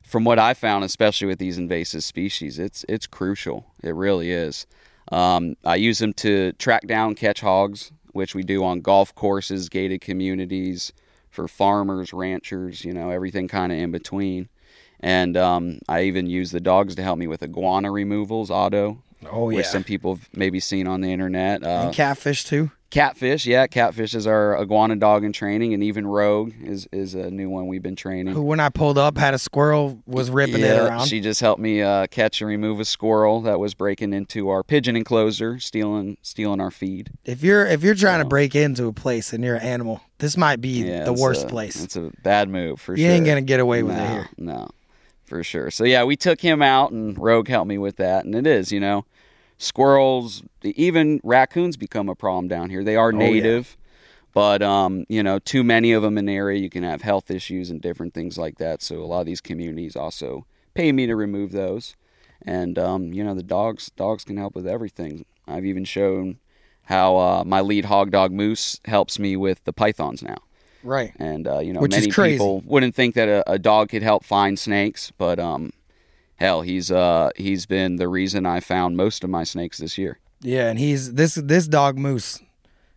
from 0.01 0.23
what 0.23 0.39
I 0.39 0.53
found, 0.53 0.85
especially 0.85 1.27
with 1.27 1.37
these 1.39 1.57
invasive 1.57 2.03
species, 2.05 2.59
it's 2.59 2.85
it's 2.87 3.05
crucial. 3.05 3.65
It 3.83 3.93
really 3.93 4.31
is. 4.31 4.65
Um, 5.11 5.55
I 5.65 5.75
use 5.75 5.99
them 5.99 6.13
to 6.13 6.53
track 6.53 6.87
down 6.87 7.15
catch 7.15 7.41
hogs, 7.41 7.91
which 8.13 8.33
we 8.33 8.43
do 8.43 8.63
on 8.63 8.79
golf 8.79 9.13
courses, 9.15 9.67
gated 9.67 9.99
communities, 9.99 10.93
for 11.37 11.47
farmers, 11.47 12.13
ranchers, 12.13 12.83
you 12.83 12.91
know, 12.91 13.11
everything 13.11 13.47
kind 13.47 13.71
of 13.71 13.77
in 13.77 13.91
between. 13.91 14.49
And 14.99 15.37
um, 15.37 15.77
I 15.87 16.01
even 16.05 16.25
use 16.25 16.49
the 16.49 16.59
dogs 16.59 16.95
to 16.95 17.03
help 17.03 17.19
me 17.19 17.27
with 17.27 17.43
iguana 17.43 17.91
removals, 17.91 18.49
Otto, 18.49 19.03
Oh 19.31 19.49
yeah, 19.49 19.57
which 19.57 19.65
some 19.67 19.83
people 19.83 20.15
have 20.15 20.29
maybe 20.33 20.59
seen 20.59 20.87
on 20.87 21.01
the 21.01 21.11
internet. 21.11 21.63
Uh, 21.63 21.85
and 21.85 21.93
catfish 21.93 22.43
too. 22.43 22.71
catfish, 22.89 23.45
yeah, 23.45 23.67
catfish 23.67 24.13
is 24.13 24.25
our 24.27 24.57
iguana 24.61 24.95
dog 24.95 25.23
in 25.25 25.33
training, 25.33 25.73
and 25.73 25.83
even 25.83 26.05
Rogue 26.07 26.53
is 26.63 26.87
is 26.93 27.15
a 27.15 27.29
new 27.31 27.49
one 27.49 27.67
we've 27.67 27.81
been 27.81 27.95
training. 27.95 28.33
Who, 28.33 28.41
when 28.43 28.59
I 28.59 28.69
pulled 28.69 28.97
up, 28.97 29.17
had 29.17 29.33
a 29.33 29.37
squirrel 29.37 30.01
was 30.05 30.29
ripping 30.29 30.61
it 30.61 30.77
around. 30.79 31.07
She 31.07 31.19
just 31.19 31.41
helped 31.41 31.59
me 31.61 31.81
uh, 31.81 32.07
catch 32.07 32.41
and 32.41 32.47
remove 32.47 32.79
a 32.79 32.85
squirrel 32.85 33.41
that 33.41 33.59
was 33.59 33.73
breaking 33.73 34.13
into 34.13 34.49
our 34.49 34.63
pigeon 34.63 34.95
enclosure, 34.95 35.59
stealing 35.59 36.17
stealing 36.21 36.61
our 36.61 36.71
feed. 36.71 37.09
if 37.25 37.43
you're 37.43 37.65
if 37.65 37.83
you're 37.83 37.95
trying 37.95 38.19
to 38.19 38.25
break 38.25 38.55
into 38.55 38.85
a 38.87 38.93
place 38.93 39.33
and 39.33 39.43
you're 39.43 39.55
an 39.55 39.63
animal, 39.63 39.99
this 40.19 40.37
might 40.37 40.61
be 40.61 40.83
Yeah, 40.85 41.03
the 41.03 41.13
worst 41.13 41.45
a- 41.45 41.49
place. 41.49 41.83
It's 41.83 41.95
a 41.97 42.11
bad 42.23 42.47
move 42.49 42.79
for 42.79 42.93
You 42.93 42.97
sure. 43.03 43.09
You 43.09 43.15
ain't 43.17 43.25
gonna 43.25 43.41
get 43.41 43.59
away 43.59 43.83
with 43.83 43.97
no, 43.97 44.03
it 44.03 44.09
here. 44.09 44.29
No, 44.37 44.69
for 45.27 45.44
sure. 45.44 45.69
So 45.69 45.83
yeah, 45.83 46.03
we 46.03 46.15
took 46.15 46.41
him 46.41 46.62
out, 46.62 46.91
and 46.91 47.18
Rogue 47.18 47.47
helped 47.47 47.68
me 47.68 47.77
with 47.77 47.97
that, 47.97 48.25
and 48.25 48.33
it 48.33 48.47
is, 48.47 48.71
you 48.71 48.79
know, 48.79 49.06
squirrels, 49.57 50.44
even 50.63 51.19
raccoons 51.24 51.77
become 51.77 52.09
a 52.09 52.15
problem 52.15 52.47
down 52.47 52.69
here. 52.69 52.83
They 52.83 52.95
are 52.95 53.12
Oh, 53.12 53.19
yeah. 53.19 53.19
native, 53.19 53.77
but 54.33 54.62
um, 54.62 55.06
you 55.09 55.21
know, 55.24 55.39
too 55.39 55.63
many 55.63 55.91
of 55.91 56.01
them 56.01 56.18
in 56.18 56.25
the 56.25 56.35
area, 56.35 56.59
you 56.59 56.69
can 56.69 56.83
have 56.83 57.01
health 57.01 57.29
issues 57.29 57.69
and 57.69 57.81
different 57.81 58.13
things 58.13 58.38
like 58.38 58.57
that. 58.57 58.81
So 58.81 59.03
a 59.03 59.06
lot 59.06 59.21
of 59.21 59.25
these 59.25 59.41
communities 59.41 59.95
also 59.95 60.45
pay 60.74 60.91
me 60.91 61.07
to 61.07 61.15
remove 61.15 61.51
those, 61.51 61.95
and 62.41 62.77
um, 62.80 63.13
you 63.13 63.23
know, 63.23 63.33
the 63.33 63.44
dogs 63.44 63.91
dogs 63.95 64.23
can 64.23 64.38
help 64.38 64.56
with 64.56 64.68
everything. 64.68 65.25
I've 65.47 65.65
even 65.65 65.85
shown 65.85 66.39
how 66.83 67.18
uh, 67.18 67.44
my 67.45 67.62
lead 67.62 67.85
hog 67.85 68.12
dog 68.12 68.31
Moose 68.31 68.80
helps 68.85 69.19
me 69.19 69.35
with 69.35 69.63
the 69.65 69.73
pythons 69.73 70.21
now. 70.23 70.38
Right. 70.87 71.13
And 71.19 71.47
uh, 71.47 71.59
you 71.59 71.73
know, 71.73 71.81
Which 71.81 71.91
many 71.91 72.07
people 72.07 72.61
wouldn't 72.65 72.95
think 72.95 73.15
that 73.15 73.27
a, 73.27 73.51
a 73.51 73.59
dog 73.59 73.89
could 73.89 74.03
help 74.03 74.23
find 74.23 74.57
snakes, 74.57 75.11
but 75.17 75.37
um, 75.37 75.71
hell, 76.37 76.61
he's 76.61 76.91
uh 76.91 77.29
he's 77.35 77.65
been 77.65 77.97
the 77.97 78.07
reason 78.07 78.45
I 78.45 78.61
found 78.61 78.95
most 78.95 79.23
of 79.23 79.29
my 79.29 79.43
snakes 79.43 79.79
this 79.79 79.97
year. 79.97 80.19
Yeah, 80.41 80.69
and 80.69 80.79
he's 80.79 81.13
this 81.13 81.35
this 81.35 81.67
dog 81.67 81.97
Moose. 81.97 82.39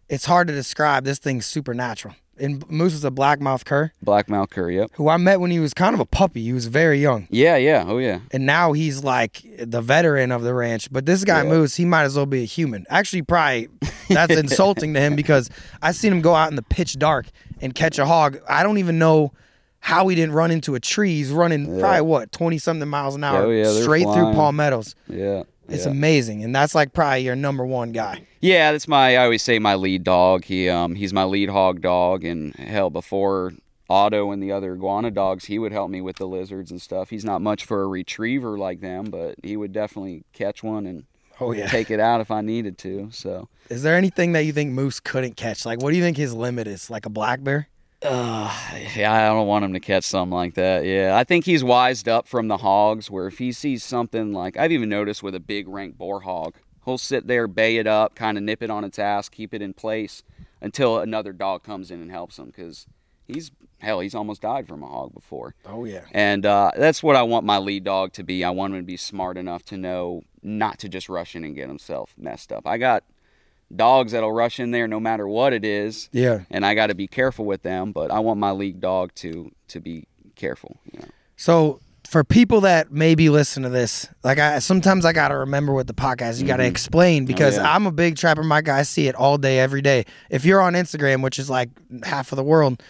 It's 0.08 0.24
hard 0.24 0.48
to 0.48 0.54
describe. 0.54 1.04
This 1.04 1.18
thing's 1.18 1.46
supernatural. 1.46 2.14
And 2.38 2.68
Moose 2.70 2.94
is 2.94 3.04
a 3.04 3.10
black 3.10 3.38
blackmouth 3.38 3.64
cur 3.66 3.92
Blackmouth 4.04 4.48
cur, 4.48 4.70
yep. 4.70 4.90
who 4.94 5.10
I 5.10 5.18
met 5.18 5.40
when 5.40 5.50
he 5.50 5.60
was 5.60 5.74
kind 5.74 5.94
of 5.94 6.00
a 6.00 6.06
puppy. 6.06 6.42
He 6.42 6.54
was 6.54 6.66
very 6.66 6.98
young. 6.98 7.28
Yeah, 7.30 7.56
yeah, 7.56 7.84
oh 7.86 7.98
yeah. 7.98 8.20
and 8.30 8.46
now 8.46 8.72
he's 8.72 9.04
like 9.04 9.42
the 9.58 9.82
veteran 9.82 10.32
of 10.32 10.42
the 10.42 10.54
ranch. 10.54 10.90
But 10.90 11.04
this 11.04 11.24
guy 11.24 11.42
Yeah. 11.42 11.50
Moose, 11.50 11.76
he 11.76 11.84
might 11.84 12.04
as 12.04 12.16
well 12.16 12.26
be 12.26 12.42
a 12.42 12.46
human. 12.46 12.86
Actually, 12.88 13.22
probably 13.22 13.68
that's 14.08 14.34
insulting 14.36 14.94
to 14.94 15.00
him 15.00 15.16
because 15.16 15.50
I 15.82 15.92
seen 15.92 16.12
him 16.12 16.22
go 16.22 16.34
out 16.34 16.48
in 16.48 16.56
the 16.56 16.62
pitch 16.62 16.98
dark 16.98 17.26
and 17.60 17.74
catch 17.74 17.98
a 17.98 18.06
hog. 18.06 18.38
I 18.48 18.62
don't 18.62 18.78
even 18.78 18.98
know 18.98 19.32
how 19.80 20.08
he 20.08 20.16
didn't 20.16 20.34
run 20.34 20.50
into 20.50 20.74
a 20.74 20.80
tree. 20.80 21.16
He's 21.16 21.30
running 21.30 21.78
probably 21.80 22.02
what 22.02 22.32
twenty 22.32 22.58
something 22.58 22.88
miles 22.88 23.14
an 23.14 23.24
hour 23.24 23.44
Oh, 23.44 23.50
yeah, 23.50 23.70
straight 23.70 24.04
through 24.04 24.32
palmettos. 24.34 24.94
Yeah. 25.08 25.44
It's 25.68 25.84
yeah. 25.84 25.92
amazing, 25.92 26.42
and 26.42 26.54
that's 26.54 26.74
like 26.74 26.92
probably 26.92 27.20
your 27.20 27.36
number 27.36 27.64
one 27.64 27.92
guy. 27.92 28.26
Yeah, 28.40 28.72
that's 28.72 28.88
my. 28.88 29.16
I 29.16 29.24
always 29.24 29.42
say 29.42 29.60
my 29.60 29.76
lead 29.76 30.02
dog. 30.02 30.44
He 30.44 30.68
um 30.68 30.96
he's 30.96 31.12
my 31.12 31.24
lead 31.24 31.48
hog 31.48 31.80
dog, 31.80 32.24
and 32.24 32.54
hell, 32.56 32.90
before 32.90 33.52
Otto 33.88 34.32
and 34.32 34.42
the 34.42 34.50
other 34.50 34.74
iguana 34.74 35.10
dogs, 35.12 35.44
he 35.44 35.58
would 35.60 35.70
help 35.72 35.90
me 35.90 36.00
with 36.00 36.16
the 36.16 36.26
lizards 36.26 36.70
and 36.72 36.82
stuff. 36.82 37.10
He's 37.10 37.24
not 37.24 37.40
much 37.40 37.64
for 37.64 37.82
a 37.82 37.86
retriever 37.86 38.58
like 38.58 38.80
them, 38.80 39.06
but 39.06 39.36
he 39.42 39.56
would 39.56 39.72
definitely 39.72 40.24
catch 40.32 40.62
one 40.62 40.86
and 40.86 41.04
Oh 41.40 41.52
yeah. 41.52 41.68
take 41.68 41.90
it 41.90 42.00
out 42.00 42.20
if 42.20 42.30
I 42.30 42.40
needed 42.40 42.78
to. 42.78 43.08
So. 43.12 43.48
Is 43.68 43.82
there 43.82 43.96
anything 43.96 44.32
that 44.32 44.44
you 44.44 44.52
think 44.52 44.72
Moose 44.72 45.00
couldn't 45.00 45.36
catch? 45.36 45.64
Like, 45.64 45.80
what 45.80 45.90
do 45.90 45.96
you 45.96 46.02
think 46.02 46.16
his 46.16 46.34
limit 46.34 46.66
is? 46.66 46.90
Like 46.90 47.06
a 47.06 47.10
black 47.10 47.42
bear? 47.42 47.68
Uh, 48.02 48.50
yeah, 48.96 49.12
I 49.12 49.26
don't 49.28 49.46
want 49.46 49.64
him 49.64 49.74
to 49.74 49.80
catch 49.80 50.04
something 50.04 50.34
like 50.34 50.54
that. 50.54 50.84
Yeah, 50.84 51.16
I 51.16 51.24
think 51.24 51.44
he's 51.44 51.62
wised 51.62 52.08
up 52.08 52.26
from 52.26 52.48
the 52.48 52.56
hogs. 52.56 53.10
Where 53.10 53.26
if 53.26 53.38
he 53.38 53.52
sees 53.52 53.84
something 53.84 54.32
like 54.32 54.56
I've 54.56 54.72
even 54.72 54.88
noticed 54.88 55.22
with 55.22 55.34
a 55.34 55.40
big 55.40 55.68
rank 55.68 55.98
boar 55.98 56.20
hog, 56.20 56.54
he'll 56.84 56.98
sit 56.98 57.26
there, 57.26 57.46
bay 57.46 57.76
it 57.76 57.86
up, 57.86 58.14
kind 58.14 58.38
of 58.38 58.44
nip 58.44 58.62
it 58.62 58.70
on 58.70 58.84
its 58.84 58.98
ass, 58.98 59.28
keep 59.28 59.52
it 59.52 59.60
in 59.60 59.74
place 59.74 60.22
until 60.62 60.98
another 60.98 61.32
dog 61.32 61.62
comes 61.62 61.90
in 61.90 62.00
and 62.00 62.10
helps 62.10 62.38
him. 62.38 62.46
Because 62.46 62.86
he's 63.26 63.50
hell, 63.80 64.00
he's 64.00 64.14
almost 64.14 64.42
died 64.42 64.66
from 64.66 64.82
a 64.82 64.86
hog 64.86 65.12
before. 65.12 65.54
Oh 65.66 65.84
yeah. 65.84 66.04
And 66.12 66.46
uh, 66.46 66.70
that's 66.76 67.02
what 67.02 67.16
I 67.16 67.22
want 67.22 67.44
my 67.44 67.58
lead 67.58 67.84
dog 67.84 68.14
to 68.14 68.22
be. 68.22 68.44
I 68.44 68.50
want 68.50 68.72
him 68.72 68.80
to 68.80 68.86
be 68.86 68.96
smart 68.96 69.36
enough 69.36 69.62
to 69.64 69.76
know 69.76 70.22
not 70.42 70.78
to 70.80 70.88
just 70.88 71.08
rush 71.08 71.34
in 71.36 71.44
and 71.44 71.54
get 71.54 71.68
himself 71.68 72.14
messed 72.18 72.52
up. 72.52 72.66
I 72.66 72.78
got 72.78 73.04
dogs 73.74 74.12
that'll 74.12 74.32
rush 74.32 74.58
in 74.58 74.70
there 74.72 74.88
no 74.88 74.98
matter 74.98 75.28
what 75.28 75.52
it 75.52 75.64
is 75.64 76.08
Yeah. 76.12 76.40
and 76.50 76.66
I 76.66 76.74
got 76.74 76.88
to 76.88 76.94
be 76.94 77.06
careful 77.06 77.44
with 77.44 77.62
them. 77.62 77.92
But 77.92 78.10
I 78.10 78.18
want 78.20 78.40
my 78.40 78.50
league 78.50 78.80
dog 78.80 79.14
to 79.16 79.52
to 79.68 79.80
be 79.80 80.06
careful. 80.34 80.78
You 80.92 81.00
know? 81.00 81.08
So 81.36 81.80
for 82.08 82.24
people 82.24 82.62
that 82.62 82.90
maybe 82.90 83.28
listen 83.28 83.62
to 83.62 83.68
this, 83.68 84.08
like 84.24 84.38
I 84.38 84.58
sometimes 84.58 85.04
I 85.04 85.12
gotta 85.12 85.36
remember 85.36 85.72
with 85.72 85.86
the 85.86 85.94
podcast, 85.94 86.40
you 86.40 86.46
gotta 86.46 86.64
explain 86.64 87.24
because 87.26 87.54
Mm-hmm. 87.54 87.64
Oh, 87.64 87.68
yeah. 87.68 87.74
I'm 87.76 87.86
a 87.86 87.92
big 87.92 88.16
trapper 88.16 88.42
Mike 88.42 88.64
guy. 88.64 88.78
I 88.78 88.82
see 88.82 89.06
it 89.06 89.14
all 89.14 89.38
day, 89.38 89.60
every 89.60 89.82
day. 89.82 90.04
If 90.30 90.44
you're 90.44 90.60
on 90.60 90.72
Instagram, 90.72 91.22
which 91.22 91.38
is 91.38 91.48
like 91.48 91.68
half 92.04 92.32
of 92.32 92.36
the 92.36 92.42
world, 92.44 92.82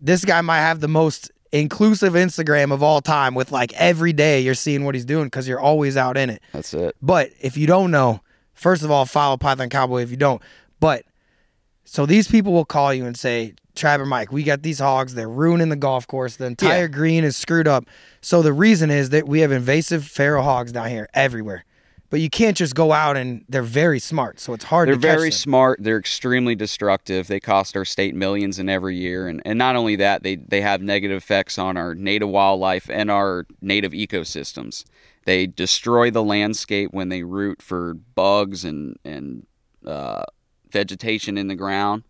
this 0.00 0.24
guy 0.24 0.40
might 0.40 0.60
have 0.60 0.80
the 0.80 0.88
most 0.88 1.30
inclusive 1.52 2.14
Instagram 2.14 2.72
of 2.72 2.82
all 2.82 3.00
time 3.00 3.34
with 3.34 3.52
like 3.52 3.72
every 3.74 4.12
day 4.12 4.40
you're 4.40 4.54
seeing 4.54 4.84
what 4.84 4.94
he's 4.94 5.04
doing 5.04 5.26
because 5.26 5.46
you're 5.46 5.60
always 5.60 5.96
out 5.96 6.16
in 6.16 6.30
it. 6.30 6.42
That's 6.52 6.72
it. 6.74 6.96
But 7.02 7.30
if 7.40 7.56
you 7.56 7.66
don't 7.66 7.90
know, 7.90 8.20
first 8.54 8.82
of 8.82 8.90
all, 8.90 9.04
follow 9.04 9.36
Python 9.36 9.68
Cowboy 9.68 10.02
if 10.02 10.10
you 10.10 10.16
don't. 10.16 10.40
But 10.80 11.04
so 11.84 12.06
these 12.06 12.26
people 12.28 12.52
will 12.52 12.64
call 12.64 12.92
you 12.94 13.04
and 13.04 13.16
say, 13.16 13.54
Trapper 13.74 14.04
Mike, 14.06 14.30
we 14.32 14.42
got 14.42 14.62
these 14.62 14.78
hogs. 14.80 15.14
They're 15.14 15.28
ruining 15.28 15.68
the 15.70 15.76
golf 15.76 16.06
course. 16.06 16.36
The 16.36 16.44
entire 16.46 16.82
Yeah. 16.82 16.86
green 16.88 17.24
is 17.24 17.36
screwed 17.36 17.66
up. 17.68 17.84
So 18.20 18.42
the 18.42 18.52
reason 18.52 18.90
is 18.90 19.10
that 19.10 19.26
we 19.26 19.40
have 19.40 19.50
invasive 19.52 20.04
feral 20.04 20.42
hogs 20.44 20.72
down 20.72 20.90
here 20.90 21.08
everywhere. 21.14 21.64
But 22.12 22.20
you 22.20 22.28
can't 22.28 22.54
just 22.54 22.74
go 22.74 22.92
out 22.92 23.16
and 23.16 23.42
they're 23.48 23.62
very 23.62 23.98
smart. 23.98 24.38
So 24.38 24.52
it's 24.52 24.64
hard 24.64 24.88
to 24.88 24.96
do. 24.96 25.00
They're 25.00 25.16
very 25.16 25.30
smart. 25.30 25.78
They're 25.82 25.98
extremely 25.98 26.54
destructive. 26.54 27.26
They 27.26 27.40
cost 27.40 27.74
our 27.74 27.86
state 27.86 28.14
millions 28.14 28.58
in 28.58 28.68
every 28.68 28.96
year, 28.96 29.28
and, 29.28 29.40
and 29.46 29.58
not 29.58 29.76
only 29.76 29.96
that, 29.96 30.22
they 30.22 30.36
they 30.36 30.60
have 30.60 30.82
negative 30.82 31.16
effects 31.16 31.56
on 31.56 31.78
our 31.78 31.94
native 31.94 32.28
wildlife 32.28 32.90
and 32.90 33.10
our 33.10 33.46
native 33.62 33.92
ecosystems. 33.92 34.84
They 35.24 35.46
destroy 35.46 36.10
the 36.10 36.22
landscape 36.22 36.92
when 36.92 37.08
they 37.08 37.22
root 37.22 37.62
for 37.62 37.94
bugs 37.94 38.62
and 38.62 38.98
and 39.06 39.46
uh, 39.86 40.24
vegetation 40.70 41.38
in 41.38 41.46
the 41.46 41.56
ground. 41.56 42.02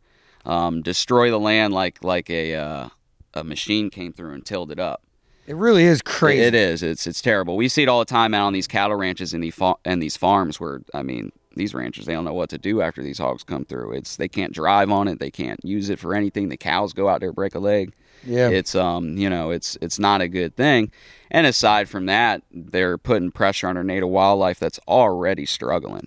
Um, 0.44 0.82
destroy 0.82 1.30
the 1.30 1.38
land 1.38 1.75
like 1.75 2.02
like 2.02 2.28
a 2.28 2.56
uh, 2.56 2.88
a 3.35 3.44
machine 3.44 3.88
came 3.88 4.12
through 4.12 4.35
and 4.35 4.44
tilled 4.44 4.73
it 4.73 4.80
up. 4.80 5.04
It 5.46 5.56
really 5.56 5.84
is 5.84 6.02
crazy. 6.02 6.42
It 6.42 6.54
is. 6.54 6.82
It's 6.82 7.06
it's 7.06 7.20
terrible. 7.20 7.56
We 7.56 7.68
see 7.68 7.82
it 7.82 7.88
all 7.88 7.99
the 7.99 8.04
time 8.04 8.34
out 8.34 8.46
on 8.46 8.52
these 8.52 8.68
cattle 8.68 8.96
ranches 8.96 9.34
and 9.34 9.42
the 9.42 9.50
fa- 9.50 9.75
and 9.84 10.00
these 10.00 10.16
farms 10.16 10.61
where 10.61 10.82
I 10.94 11.02
mean 11.02 11.32
these 11.54 11.75
ranchers 11.75 12.06
they 12.06 12.14
don't 12.14 12.25
know 12.25 12.32
what 12.32 12.49
to 12.50 12.58
do 12.58 12.80
after 12.80 13.02
these 13.02 13.18
hogs 13.18 13.42
come 13.42 13.64
through. 13.64 13.92
It's 13.92 14.16
they 14.16 14.28
can't 14.28 14.54
drive 14.54 14.90
on 14.90 15.08
it. 15.08 15.18
They 15.18 15.30
can't 15.30 15.62
use 15.64 15.90
it 15.90 15.99
for 15.99 16.14
anything. 16.14 16.49
The 16.49 16.56
cows 16.56 16.92
go 16.92 17.08
out 17.08 17.20
there 17.20 17.32
break 17.32 17.54
a 17.54 17.58
leg. 17.58 17.92
Yeah. 18.25 18.49
It's 18.49 18.75
um 18.75 19.16
you 19.18 19.28
know 19.28 19.50
it's 19.50 19.76
it's 19.80 19.99
not 19.99 20.20
a 20.20 20.28
good 20.28 20.54
thing. 20.54 20.92
And 21.30 21.46
aside 21.46 21.88
from 21.88 22.06
that, 22.06 22.42
they're 22.52 22.99
putting 22.99 23.30
pressure 23.32 23.66
on 23.66 23.76
our 23.76 23.84
native 23.84 24.11
wildlife 24.11 24.58
that's 24.61 24.78
already 24.87 25.46
struggling. 25.46 26.06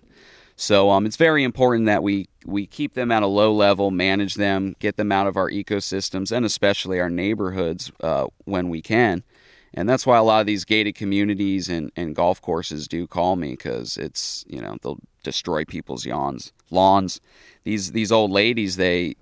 So 0.56 0.90
um, 0.90 1.06
it's 1.06 1.18
very 1.18 1.44
important 1.44 1.86
that 1.88 2.02
we 2.02 2.30
we 2.46 2.66
keep 2.66 2.94
them 2.94 3.12
at 3.12 3.24
a 3.24 3.28
low 3.28 3.54
level, 3.54 3.92
manage 3.92 4.36
them, 4.36 4.76
get 4.80 4.96
them 4.96 5.12
out 5.12 5.28
of 5.28 5.36
our 5.36 5.50
ecosystems, 5.50 6.32
and 6.32 6.46
especially 6.46 7.00
our 7.00 7.10
neighborhoods 7.10 7.92
uh, 8.02 8.28
when 8.46 8.70
we 8.70 8.82
can. 8.82 9.24
And 9.74 9.90
that's 9.90 10.06
why 10.06 10.18
a 10.18 10.24
lot 10.24 10.40
of 10.40 10.48
these 10.48 10.64
gated 10.64 10.96
communities 10.96 11.68
and, 11.68 11.92
and 11.98 12.16
golf 12.16 12.42
courses 12.42 12.88
do 12.88 13.06
call 13.06 13.36
me 13.36 13.52
because 13.52 13.98
it's 13.98 14.46
you 14.48 14.62
know 14.62 14.78
they'll 14.82 15.00
destroy 15.24 15.66
people's 15.66 16.06
yawns 16.06 16.54
lawns. 16.72 17.20
These 17.64 17.92
these 17.92 18.12
old 18.12 18.32
ladies 18.32 18.78
they. 18.78 19.16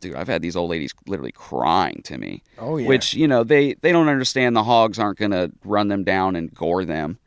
Dude, 0.00 0.14
I've 0.14 0.28
had 0.28 0.40
these 0.40 0.56
old 0.56 0.70
ladies 0.70 0.94
literally 1.06 1.32
crying 1.32 2.00
to 2.04 2.16
me. 2.16 2.42
Oh, 2.58 2.78
yeah. 2.78 2.88
Which 2.88 3.12
you 3.12 3.28
know 3.28 3.44
they 3.44 3.74
they 3.74 3.92
don't 3.92 4.08
understand 4.08 4.56
the 4.56 4.64
hogs 4.64 4.98
aren't 4.98 5.18
going 5.18 5.32
to 5.32 5.52
run 5.64 5.88
them 5.88 6.04
down 6.04 6.36
and 6.36 6.54
gore 6.54 6.84
them. 6.84 7.18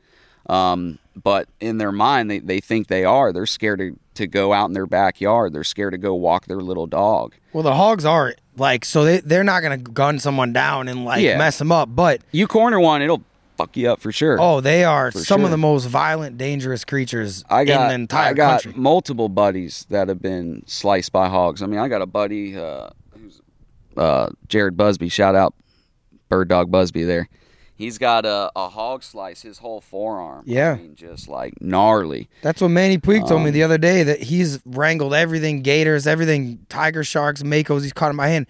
Um, 0.48 1.00
but 1.16 1.48
in 1.60 1.78
their 1.78 1.92
mind, 1.92 2.30
they, 2.30 2.40
they 2.40 2.60
think 2.60 2.88
they 2.88 3.06
are. 3.06 3.32
They're 3.32 3.46
scared 3.46 3.80
to, 3.80 3.98
to 4.16 4.28
go 4.28 4.52
out 4.54 4.66
in 4.66 4.74
their 4.74 4.86
backyard. 4.88 5.54
They're 5.54 5.64
scared 5.64 5.92
to 5.94 5.98
go 5.98 6.14
walk 6.16 6.48
their 6.48 6.60
little 6.62 6.88
dog. 6.88 7.36
Well, 7.54 7.64
the 7.64 7.76
hogs 7.76 8.04
are 8.04 8.34
like, 8.58 8.84
so 8.84 9.06
they, 9.06 9.20
they're 9.20 9.44
not 9.44 9.62
going 9.62 9.84
to 9.84 9.92
gun 9.92 10.20
someone 10.20 10.52
down 10.54 10.88
and 10.88 11.06
like 11.06 11.22
Yeah. 11.22 11.38
mess 11.38 11.60
them 11.60 11.72
up. 11.72 11.90
But 11.96 12.22
You 12.32 12.48
corner 12.48 12.80
one, 12.80 13.02
it'll 13.02 13.22
fuck 13.58 13.78
you 13.78 13.90
up 13.92 14.02
for 14.02 14.12
sure. 14.12 14.38
oh, 14.42 14.60
they 14.60 14.84
are 14.84 15.12
some 15.12 15.42
sure. 15.42 15.46
of 15.46 15.52
the 15.52 15.58
most 15.58 15.86
violent, 15.86 16.38
dangerous 16.40 16.84
creatures 16.84 17.44
I 17.50 17.64
got 17.66 17.84
in 17.84 17.88
the 17.90 17.94
entire 17.94 18.32
I 18.32 18.34
got 18.34 18.64
country. 18.64 18.82
multiple 18.82 19.30
buddies 19.30 19.86
that 19.92 20.08
have 20.08 20.22
been 20.22 20.64
sliced 20.66 21.12
by 21.12 21.30
hogs. 21.30 21.62
I 21.62 21.68
mean, 21.68 21.80
I 21.80 21.88
got 21.88 22.02
a 22.02 22.08
buddy 22.08 22.58
uh, 22.58 22.90
who's 23.16 23.40
uh, 23.96 24.30
Jared 24.48 24.76
Busby. 24.76 25.08
Shout 25.10 25.36
out 25.36 25.54
Bird 26.30 26.48
Dog 26.48 26.72
Busby 26.72 27.04
there. 27.04 27.30
He's 27.75 27.98
got 27.98 28.25
a, 28.25 28.51
a 28.56 28.70
hog 28.70 29.01
slice 29.03 29.42
his 29.42 29.58
whole 29.58 29.82
forearm. 29.82 30.44
Yeah. 30.46 30.74
I 30.74 30.82
mean, 30.82 30.96
just 30.96 31.27
like 31.27 31.60
gnarly. 31.60 32.30
That's 32.42 32.62
what 32.62 32.70
Manny 32.70 32.98
Puig 33.00 33.27
told 33.27 33.42
me 33.42 33.48
Um, 33.50 33.53
the 33.53 33.63
other 33.63 33.77
day 33.80 34.03
that 34.03 34.22
he's 34.22 34.60
wrangled 34.65 35.13
everything 35.13 35.62
gators, 35.63 36.06
everything 36.06 36.65
tiger 36.70 37.03
sharks, 37.03 37.42
makos. 37.42 37.82
He's 37.82 37.92
caught 37.94 38.12
in 38.12 38.15
my 38.15 38.27
hand. 38.27 38.46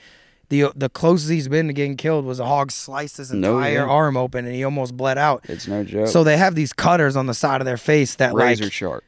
The 0.49 0.71
the 0.75 0.89
closest 0.89 1.31
he's 1.31 1.47
been 1.47 1.67
to 1.67 1.73
getting 1.73 1.95
killed 1.97 2.25
was 2.25 2.39
a 2.39 2.45
hog 2.45 2.69
sliced 2.71 3.17
his 3.17 3.31
No, 3.31 3.57
entire 3.57 3.73
yeah. 3.73 3.83
arm 3.85 4.17
open 4.17 4.45
and 4.45 4.53
he 4.53 4.63
almost 4.63 4.95
bled 4.97 5.17
out. 5.17 5.45
It's 5.49 5.67
no 5.67 5.83
joke. 5.85 6.07
So 6.09 6.23
they 6.25 6.35
have 6.37 6.53
these 6.55 6.73
cutters 6.73 7.15
on 7.15 7.25
the 7.25 7.33
side 7.33 7.61
of 7.61 7.65
their 7.65 7.77
face 7.77 8.15
that 8.15 8.33
razor 8.33 8.65
like 8.65 8.73
sharp. 8.73 9.03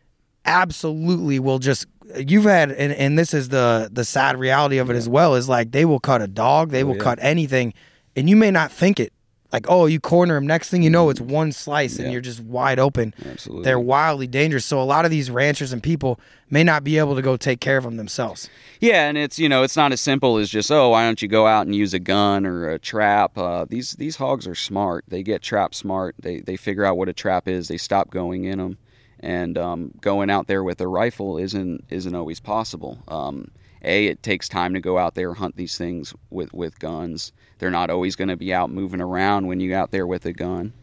absolutely 0.45 1.39
will 1.39 1.59
just 1.59 1.85
you've 2.15 2.45
had 2.45 2.71
and, 2.71 2.93
and 2.93 3.19
this 3.19 3.33
is 3.33 3.49
the 3.49 3.89
the 3.91 4.05
sad 4.05 4.37
reality 4.39 4.77
of 4.77 4.89
it 4.89 4.95
as 4.95 5.09
well 5.09 5.35
is 5.35 5.49
like 5.49 5.71
they 5.71 5.85
will 5.85 5.99
cut 5.99 6.21
a 6.21 6.27
dog 6.27 6.69
they 6.71 6.83
will 6.83 6.93
Oh, 6.93 6.97
yeah. 6.97 7.03
cut 7.03 7.19
anything 7.21 7.73
and 8.15 8.29
you 8.29 8.35
may 8.35 8.51
not 8.51 8.71
think 8.71 8.99
it 8.99 9.11
like 9.53 9.65
oh 9.69 9.85
you 9.85 9.99
corner 9.99 10.35
him 10.35 10.45
next 10.47 10.69
thing 10.69 10.81
you 10.83 10.89
know 10.89 11.09
it's 11.09 11.21
one 11.21 11.51
slice 11.51 11.97
and 11.97 12.05
Yeah. 12.07 12.11
you're 12.13 12.21
just 12.21 12.39
wide 12.41 12.79
open 12.79 13.13
Absolutely. 13.25 13.63
they're 13.63 13.79
wildly 13.79 14.27
dangerous 14.27 14.65
so 14.65 14.81
a 14.81 14.83
lot 14.83 15.05
of 15.05 15.11
these 15.11 15.29
ranchers 15.31 15.71
and 15.71 15.81
people 15.81 16.19
may 16.49 16.63
not 16.63 16.83
be 16.83 16.97
able 16.97 17.15
to 17.15 17.21
go 17.21 17.37
take 17.37 17.59
care 17.61 17.77
of 17.77 17.83
them 17.83 17.95
themselves 17.97 18.49
Yeah, 18.79 19.07
and 19.07 19.17
it's 19.17 19.39
you 19.39 19.47
know 19.49 19.63
it's 19.63 19.77
not 19.77 19.91
as 19.91 20.01
simple 20.01 20.37
as 20.37 20.49
just 20.49 20.71
oh 20.71 20.89
why 20.89 21.05
don't 21.05 21.21
you 21.21 21.27
go 21.27 21.47
out 21.47 21.65
and 21.65 21.75
use 21.75 21.93
a 21.93 21.99
gun 21.99 22.45
or 22.45 22.69
a 22.69 22.77
trap. 22.79 23.37
Uh, 23.37 23.65
these 23.65 23.93
these 23.93 24.17
hogs 24.17 24.45
are 24.47 24.55
smart. 24.55 25.05
They 25.07 25.23
get 25.23 25.41
trap 25.41 25.73
smart. 25.73 26.15
They 26.19 26.41
they 26.41 26.57
figure 26.57 26.83
out 26.85 26.97
what 26.97 27.07
a 27.09 27.13
trap 27.13 27.47
is. 27.47 27.67
They 27.67 27.77
stop 27.77 28.09
going 28.11 28.43
in 28.43 28.57
them, 28.59 28.77
and 29.21 29.57
um, 29.57 29.91
going 30.01 30.29
out 30.29 30.47
there 30.47 30.63
with 30.63 30.81
a 30.81 30.87
rifle 30.87 31.37
isn't 31.37 31.85
isn't 31.89 32.13
always 32.15 32.39
possible. 32.39 32.99
Um, 33.07 33.49
a 33.85 34.07
it 34.07 34.23
takes 34.23 34.49
time 34.49 34.73
to 34.73 34.79
go 34.79 34.97
out 34.97 35.15
there 35.15 35.33
hunt 35.33 35.55
these 35.55 35.77
things 35.77 36.13
with 36.29 36.53
with 36.53 36.79
guns. 36.79 37.31
They're 37.59 37.71
not 37.71 37.89
always 37.89 38.15
going 38.15 38.27
to 38.27 38.35
be 38.35 38.53
out 38.53 38.69
moving 38.69 39.01
around 39.01 39.47
when 39.47 39.59
you 39.59 39.73
out 39.75 39.91
there 39.91 40.05
with 40.05 40.25
a 40.25 40.33
gun. 40.33 40.73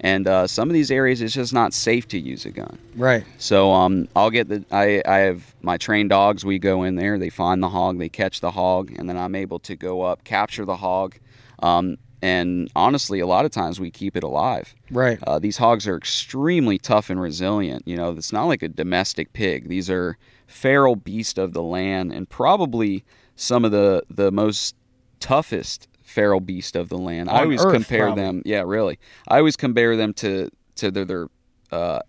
And 0.00 0.26
uh, 0.26 0.46
some 0.46 0.68
of 0.68 0.74
these 0.74 0.90
areas, 0.90 1.22
it's 1.22 1.34
just 1.34 1.52
not 1.52 1.72
safe 1.72 2.08
to 2.08 2.18
use 2.18 2.44
a 2.44 2.50
gun. 2.50 2.78
right 2.96 3.24
So 3.38 3.72
um, 3.72 4.08
I'll 4.16 4.30
get 4.30 4.48
the 4.48 4.64
I, 4.70 5.02
I 5.06 5.18
have 5.18 5.54
my 5.62 5.76
trained 5.76 6.10
dogs. 6.10 6.44
We 6.44 6.58
go 6.58 6.82
in 6.82 6.96
there, 6.96 7.18
they 7.18 7.30
find 7.30 7.62
the 7.62 7.68
hog, 7.68 7.98
they 7.98 8.08
catch 8.08 8.40
the 8.40 8.50
hog, 8.52 8.92
and 8.96 9.08
then 9.08 9.16
I'm 9.16 9.34
able 9.34 9.58
to 9.60 9.76
go 9.76 10.02
up, 10.02 10.24
capture 10.24 10.64
the 10.64 10.76
hog. 10.76 11.16
Um, 11.60 11.98
and 12.22 12.70
honestly, 12.76 13.18
a 13.18 13.26
lot 13.26 13.44
of 13.44 13.50
times 13.50 13.80
we 13.80 13.90
keep 13.90 14.16
it 14.16 14.22
alive. 14.22 14.74
right 14.90 15.18
Uh, 15.26 15.38
these 15.40 15.56
hogs 15.56 15.88
are 15.88 15.96
extremely 15.96 16.78
tough 16.78 17.10
and 17.10 17.20
resilient. 17.20 17.86
You 17.86 17.96
know, 17.96 18.10
it's 18.12 18.32
not 18.32 18.44
like 18.44 18.62
a 18.62 18.68
domestic 18.68 19.32
pig. 19.32 19.68
These 19.68 19.90
are 19.90 20.16
feral 20.52 20.96
beast 20.96 21.38
of 21.38 21.52
the 21.52 21.62
land, 21.62 22.12
and 22.12 22.28
probably 22.28 23.04
some 23.36 23.64
of 23.64 23.72
the 23.72 24.02
the 24.08 24.30
most 24.30 24.76
toughest 25.20 25.88
feral 26.02 26.40
beast 26.40 26.76
of 26.76 26.88
the 26.88 26.98
land. 26.98 27.30
I 27.30 27.40
always 27.40 27.64
Earth, 27.64 27.72
compare 27.72 28.06
probably. 28.06 28.22
them. 28.22 28.42
Yeah, 28.44 28.62
really. 28.66 28.98
I 29.28 29.38
always 29.38 29.56
compare 29.56 29.96
them 29.96 30.12
to 30.14 30.50
to 30.76 30.90
their, 30.90 31.04
their 31.04 31.26
uh, 31.70 32.00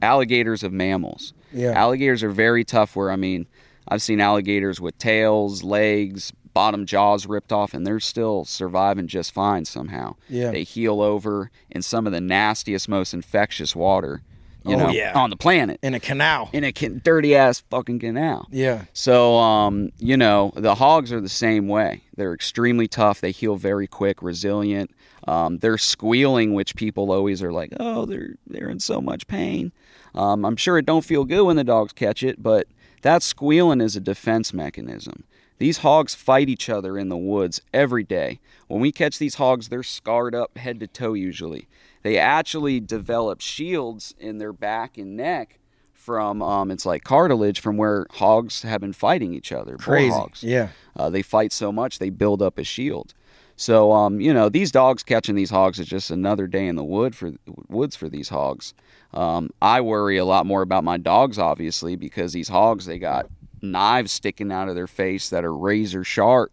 alligators 0.00 0.62
of 0.62 0.72
mammals. 0.72 1.32
Yeah. 1.52 1.72
Alligators 1.72 2.22
are 2.22 2.30
very 2.30 2.64
tough. 2.64 2.96
Where 2.96 3.10
I 3.10 3.16
mean, 3.16 3.46
I've 3.88 4.02
seen 4.02 4.20
alligators 4.20 4.80
with 4.80 4.98
tails, 4.98 5.62
legs, 5.62 6.32
bottom 6.52 6.86
jaws 6.86 7.26
ripped 7.26 7.52
off, 7.52 7.74
and 7.74 7.86
they're 7.86 8.00
still 8.00 8.44
surviving 8.44 9.06
just 9.06 9.32
fine 9.32 9.64
somehow. 9.64 10.16
Yeah. 10.28 10.50
They 10.50 10.64
heal 10.64 11.00
over 11.00 11.50
in 11.70 11.82
some 11.82 12.06
of 12.06 12.12
the 12.12 12.20
nastiest, 12.20 12.88
most 12.88 13.14
infectious 13.14 13.74
water, 13.76 14.22
you 14.64 14.74
Oh, 14.76 14.78
know, 14.78 14.90
yeah. 14.90 15.12
on 15.14 15.30
the 15.30 15.36
planet 15.36 15.78
in 15.82 15.94
a 15.94 16.00
canal 16.00 16.50
in 16.52 16.64
a 16.64 16.72
can- 16.72 17.00
dirty 17.04 17.34
ass 17.34 17.60
fucking 17.70 17.98
canal. 17.98 18.46
yeah 18.50 18.84
So, 18.92 19.36
um, 19.38 19.90
you 19.98 20.16
know, 20.16 20.52
the 20.56 20.74
hogs 20.76 21.12
are 21.12 21.20
the 21.20 21.28
same 21.28 21.68
way. 21.68 22.02
They're 22.16 22.34
extremely 22.34 22.88
tough. 22.88 23.20
They 23.20 23.30
heal 23.32 23.56
very 23.56 23.86
quick, 23.86 24.22
resilient. 24.22 24.90
Um, 25.26 25.58
they're 25.58 25.78
squealing, 25.78 26.52
which 26.54 26.74
people 26.74 27.10
always 27.12 27.42
are 27.42 27.52
like, 27.52 27.72
oh, 27.78 28.06
they're 28.06 28.34
they're 28.46 28.68
in 28.70 28.80
so 28.80 29.00
much 29.00 29.26
pain. 29.26 29.72
Um, 30.14 30.44
I'm 30.44 30.56
sure 30.56 30.78
it 30.78 30.86
don't 30.86 31.04
feel 31.04 31.24
good 31.24 31.44
when 31.44 31.56
the 31.56 31.64
dogs 31.64 31.92
catch 31.92 32.22
it, 32.22 32.42
but 32.42 32.66
that 33.02 33.22
squealing 33.22 33.80
is 33.80 33.96
a 33.96 34.00
defense 34.00 34.52
mechanism. 34.52 35.24
These 35.58 35.78
hogs 35.78 36.14
fight 36.14 36.48
each 36.48 36.68
other 36.68 36.98
in 36.98 37.08
the 37.08 37.16
woods 37.16 37.60
every 37.72 38.02
day. 38.02 38.40
When 38.66 38.80
we 38.80 38.90
catch 38.90 39.18
these 39.18 39.36
hogs, 39.36 39.68
they're 39.68 39.84
scarred 39.84 40.34
up 40.34 40.58
head 40.58 40.80
to 40.80 40.86
toe 40.88 41.12
usually. 41.14 41.68
They 42.02 42.18
actually 42.18 42.80
develop 42.80 43.40
shields 43.40 44.14
in 44.18 44.38
their 44.38 44.52
back 44.52 44.98
and 44.98 45.16
neck 45.16 45.58
from 45.92 46.42
um, 46.42 46.70
it's 46.72 46.84
like 46.84 47.04
cartilage 47.04 47.60
from 47.60 47.76
where 47.76 48.06
hogs 48.10 48.62
have 48.62 48.80
been 48.80 48.92
fighting 48.92 49.32
each 49.34 49.52
other. 49.52 49.76
crazy 49.76 50.10
hogs. 50.10 50.42
yeah 50.42 50.68
Uh, 50.96 51.08
they 51.08 51.22
fight 51.22 51.52
so 51.52 51.70
much 51.70 51.98
they 51.98 52.10
build 52.10 52.42
up 52.42 52.58
a 52.58 52.64
shield. 52.64 53.14
So 53.54 53.92
um, 53.92 54.20
you 54.20 54.34
know 54.34 54.48
these 54.48 54.72
dogs 54.72 55.04
catching 55.04 55.36
these 55.36 55.50
hogs 55.50 55.78
is 55.78 55.86
just 55.86 56.10
another 56.10 56.48
day 56.48 56.66
in 56.66 56.74
the 56.74 56.82
wood 56.84 57.14
for 57.14 57.32
woods 57.68 57.94
for 57.94 58.08
these 58.08 58.30
hogs. 58.30 58.74
Um, 59.14 59.50
I 59.60 59.80
worry 59.80 60.16
a 60.16 60.24
lot 60.24 60.44
more 60.44 60.62
about 60.62 60.82
my 60.82 60.96
dogs 60.96 61.38
obviously 61.38 61.94
because 61.94 62.32
these 62.32 62.48
hogs 62.48 62.86
they 62.86 62.98
got 62.98 63.26
knives 63.60 64.10
sticking 64.10 64.50
out 64.50 64.68
of 64.68 64.74
their 64.74 64.88
face 64.88 65.28
that 65.30 65.44
are 65.44 65.54
razor 65.54 66.02
sharp. 66.02 66.50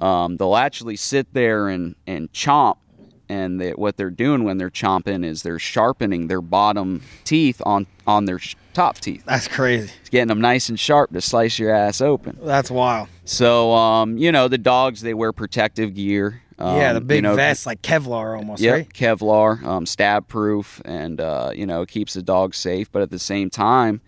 Um, 0.00 0.38
they'll 0.38 0.56
actually 0.56 0.96
sit 0.96 1.34
there 1.34 1.68
and 1.68 1.96
and 2.06 2.32
chomp. 2.32 2.78
And 3.30 3.60
they, 3.60 3.70
what 3.72 3.96
they're 3.96 4.10
doing 4.10 4.42
when 4.42 4.58
they're 4.58 4.70
chomping 4.70 5.24
is 5.24 5.42
they're 5.44 5.58
sharpening 5.60 6.26
their 6.26 6.40
bottom 6.40 7.02
teeth 7.24 7.62
on 7.64 7.86
on 8.06 8.24
their 8.24 8.38
sh- 8.40 8.56
top 8.72 8.96
teeth. 8.98 9.22
that's 9.24 9.46
crazy 9.46 9.92
It's 10.00 10.10
getting 10.10 10.28
them 10.28 10.40
nice 10.40 10.68
and 10.68 10.78
sharp 10.78 11.12
to 11.12 11.20
slice 11.20 11.58
your 11.58 11.70
ass 11.70 12.00
open. 12.00 12.38
that's 12.42 12.70
wild 12.70 13.08
So, 13.24 13.72
um, 13.72 14.18
you 14.18 14.32
know, 14.32 14.48
the 14.48 14.58
dogs 14.58 15.00
they 15.00 15.14
wear 15.14 15.32
protective 15.32 15.94
gear. 15.94 16.42
Um, 16.58 16.76
yeah, 16.76 16.92
the 16.92 17.00
big 17.00 17.16
you 17.16 17.22
know, 17.22 17.36
vest, 17.36 17.66
like 17.66 17.80
Kevlar 17.82 18.36
almost, 18.36 18.60
Yep, 18.60 18.74
right? 18.74 18.92
Kevlar, 18.92 19.62
um, 19.64 19.86
stab 19.86 20.26
proof, 20.28 20.82
and 20.84 21.18
uh, 21.20 21.52
you 21.54 21.64
know 21.66 21.80
it 21.82 21.88
keeps 21.88 22.12
the 22.14 22.22
dog 22.22 22.54
safe. 22.54 22.90
But 22.92 23.00
at 23.02 23.10
the 23.10 23.18
same 23.18 23.48
time, 23.48 24.00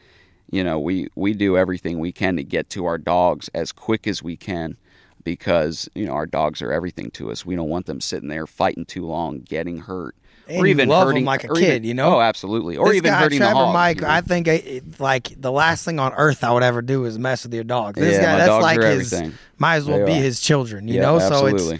you 0.51 0.63
know 0.63 0.79
we 0.79 1.09
we 1.15 1.33
do 1.33 1.57
everything 1.57 1.99
we 1.99 2.13
can 2.13 2.37
to 2.37 2.45
get 2.45 2.69
to 2.71 2.85
our 2.85 2.99
dogs 2.99 3.49
as 3.55 3.73
quick 3.73 4.07
as 4.07 4.23
we 4.23 4.37
can 4.37 4.77
because 5.25 5.89
you 5.95 6.07
know 6.07 6.13
our 6.13 6.27
dogs 6.27 6.63
are 6.63 6.73
everything 6.73 7.11
to 7.13 7.31
us. 7.31 7.45
We 7.47 7.57
don't 7.57 7.69
want 7.69 7.87
them 7.87 8.01
sitting 8.01 8.29
there 8.29 8.47
fighting 8.47 8.85
too 8.85 9.07
long, 9.07 9.41
getting 9.41 9.79
hurt, 9.79 10.15
And 10.49 10.61
or 10.63 10.67
even 10.67 10.91
hurting 10.91 11.25
like 11.25 11.45
a 11.45 11.49
kid, 11.49 11.63
even- 11.77 11.85
you 11.85 11.95
know? 11.95 12.17
Oh, 12.17 12.21
absolutely, 12.21 12.77
or 12.77 12.89
This 12.89 12.97
even 12.97 13.13
guy, 13.13 13.19
hurting 13.21 13.39
Trapper 13.39 13.55
the 13.55 13.65
hog. 13.67 13.75
Mike, 13.75 13.97
you 13.97 14.03
know? 14.03 14.11
I 14.11 14.21
think 14.21 14.49
it, 14.49 15.01
like 15.01 15.33
the 15.41 15.53
last 15.53 15.85
thing 15.85 15.99
on 15.99 16.13
earth 16.15 16.43
I 16.45 16.53
would 16.53 16.63
ever 16.63 16.83
do 16.83 17.05
is 17.05 17.19
mess 17.19 17.45
with 17.45 17.55
your 17.55 17.65
dog. 17.65 17.95
This 17.95 18.15
Yeah, 18.17 18.23
guy, 18.23 18.37
that's 18.39 18.63
like 18.63 18.81
his, 18.81 19.13
everything. 19.13 19.39
might 19.59 19.77
as 19.77 19.87
well 19.87 19.99
They 19.99 20.05
be 20.07 20.13
are. 20.13 20.23
his 20.23 20.41
children, 20.41 20.89
you 20.89 20.95
Yeah, 20.95 21.03
know? 21.03 21.19
So 21.19 21.47
it's 21.47 21.73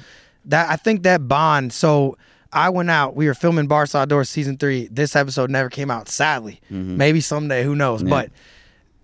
that 0.47 0.71
I 0.71 0.77
think 0.77 1.03
that 1.05 1.27
bond. 1.29 1.73
So 1.73 2.17
I 2.53 2.69
went 2.69 2.91
out. 2.91 3.17
We 3.17 3.27
were 3.27 3.35
filming 3.35 3.67
Barca 3.67 3.97
Outdoors 3.99 4.29
season 4.29 4.59
three. 4.59 4.87
This 4.91 5.17
episode 5.17 5.51
never 5.51 5.71
came 5.71 5.91
out, 5.91 6.09
sadly. 6.09 6.61
Mm-hmm. 6.71 6.97
Maybe 6.99 7.21
someday, 7.21 7.65
who 7.65 7.75
knows? 7.75 8.03
But 8.03 8.31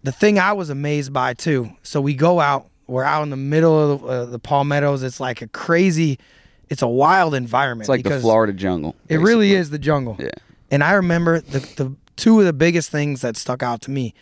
the 0.02 0.12
thing 0.12 0.38
I 0.38 0.52
was 0.52 0.68
amazed 0.71 1.12
by 1.12 1.35
too. 1.35 1.71
So 1.83 2.00
we 2.00 2.14
go 2.14 2.40
out. 2.40 2.68
We're 2.88 3.04
out 3.04 3.23
in 3.23 3.30
the 3.30 3.37
middle 3.37 3.92
of 3.92 4.00
the, 4.00 4.07
uh, 4.07 4.25
the 4.25 4.38
palmettos. 4.38 5.02
It's 5.02 5.21
like 5.21 5.42
a 5.42 5.47
crazy. 5.49 6.18
It's 6.68 6.83
a 6.83 6.88
wild 6.88 7.35
environment. 7.35 7.83
It's 7.83 7.88
like 7.88 8.04
the 8.04 8.21
Florida 8.21 8.52
jungle. 8.52 8.97
It 9.09 9.18
really 9.18 9.52
is 9.52 9.71
the 9.71 9.78
jungle. 9.78 10.16
Yeah. 10.18 10.30
And 10.71 10.83
I 10.83 10.92
remember 10.92 11.40
the 11.40 11.61
the 11.76 11.95
two 12.16 12.40
of 12.40 12.47
the 12.47 12.52
biggest 12.52 12.90
things 12.90 13.21
that 13.21 13.37
stuck 13.37 13.62
out 13.62 13.80
to 13.83 13.90
me. 13.90 14.14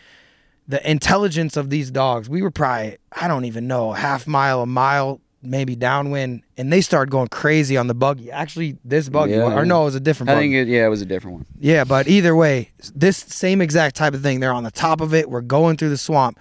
The 0.68 0.88
intelligence 0.88 1.56
of 1.56 1.70
these 1.70 1.90
dogs. 1.92 2.28
We 2.28 2.42
were 2.42 2.50
probably, 2.50 2.99
I 3.12 3.28
don't 3.28 3.44
even 3.44 3.68
know, 3.68 3.92
a 3.92 3.96
half 3.96 4.26
mile, 4.26 4.62
a 4.62 4.66
mile, 4.66 5.20
maybe 5.40 5.76
downwind, 5.76 6.42
and 6.56 6.73
they 6.73 6.80
started 6.80 7.11
going 7.11 7.28
crazy 7.28 7.76
on 7.76 7.87
the 7.87 7.94
buggy. 7.94 8.32
Actually, 8.32 8.76
this 8.85 9.08
buggy, 9.08 9.35
Yeah, 9.35 9.54
or 9.54 9.64
no, 9.64 9.82
it 9.82 9.85
was 9.87 9.94
a 9.94 10.00
different 10.00 10.30
I 10.30 10.35
buggy. 10.35 10.52
think 10.52 10.68
it, 10.68 10.73
yeah, 10.73 10.87
it 10.87 10.88
was 10.88 11.02
a 11.02 11.06
different 11.06 11.37
one. 11.37 11.46
Yeah, 11.61 11.85
but 11.85 12.08
either 12.08 12.35
way, 12.35 12.70
this 12.94 13.16
same 13.16 13.61
exact 13.62 13.94
type 13.94 14.12
of 14.14 14.23
thing. 14.23 14.40
They're 14.40 14.52
on 14.52 14.64
the 14.64 14.73
top 14.73 15.00
of 15.00 15.14
it. 15.14 15.30
We're 15.30 15.40
going 15.40 15.76
through 15.76 15.90
the 15.90 15.96
swamp, 15.99 16.37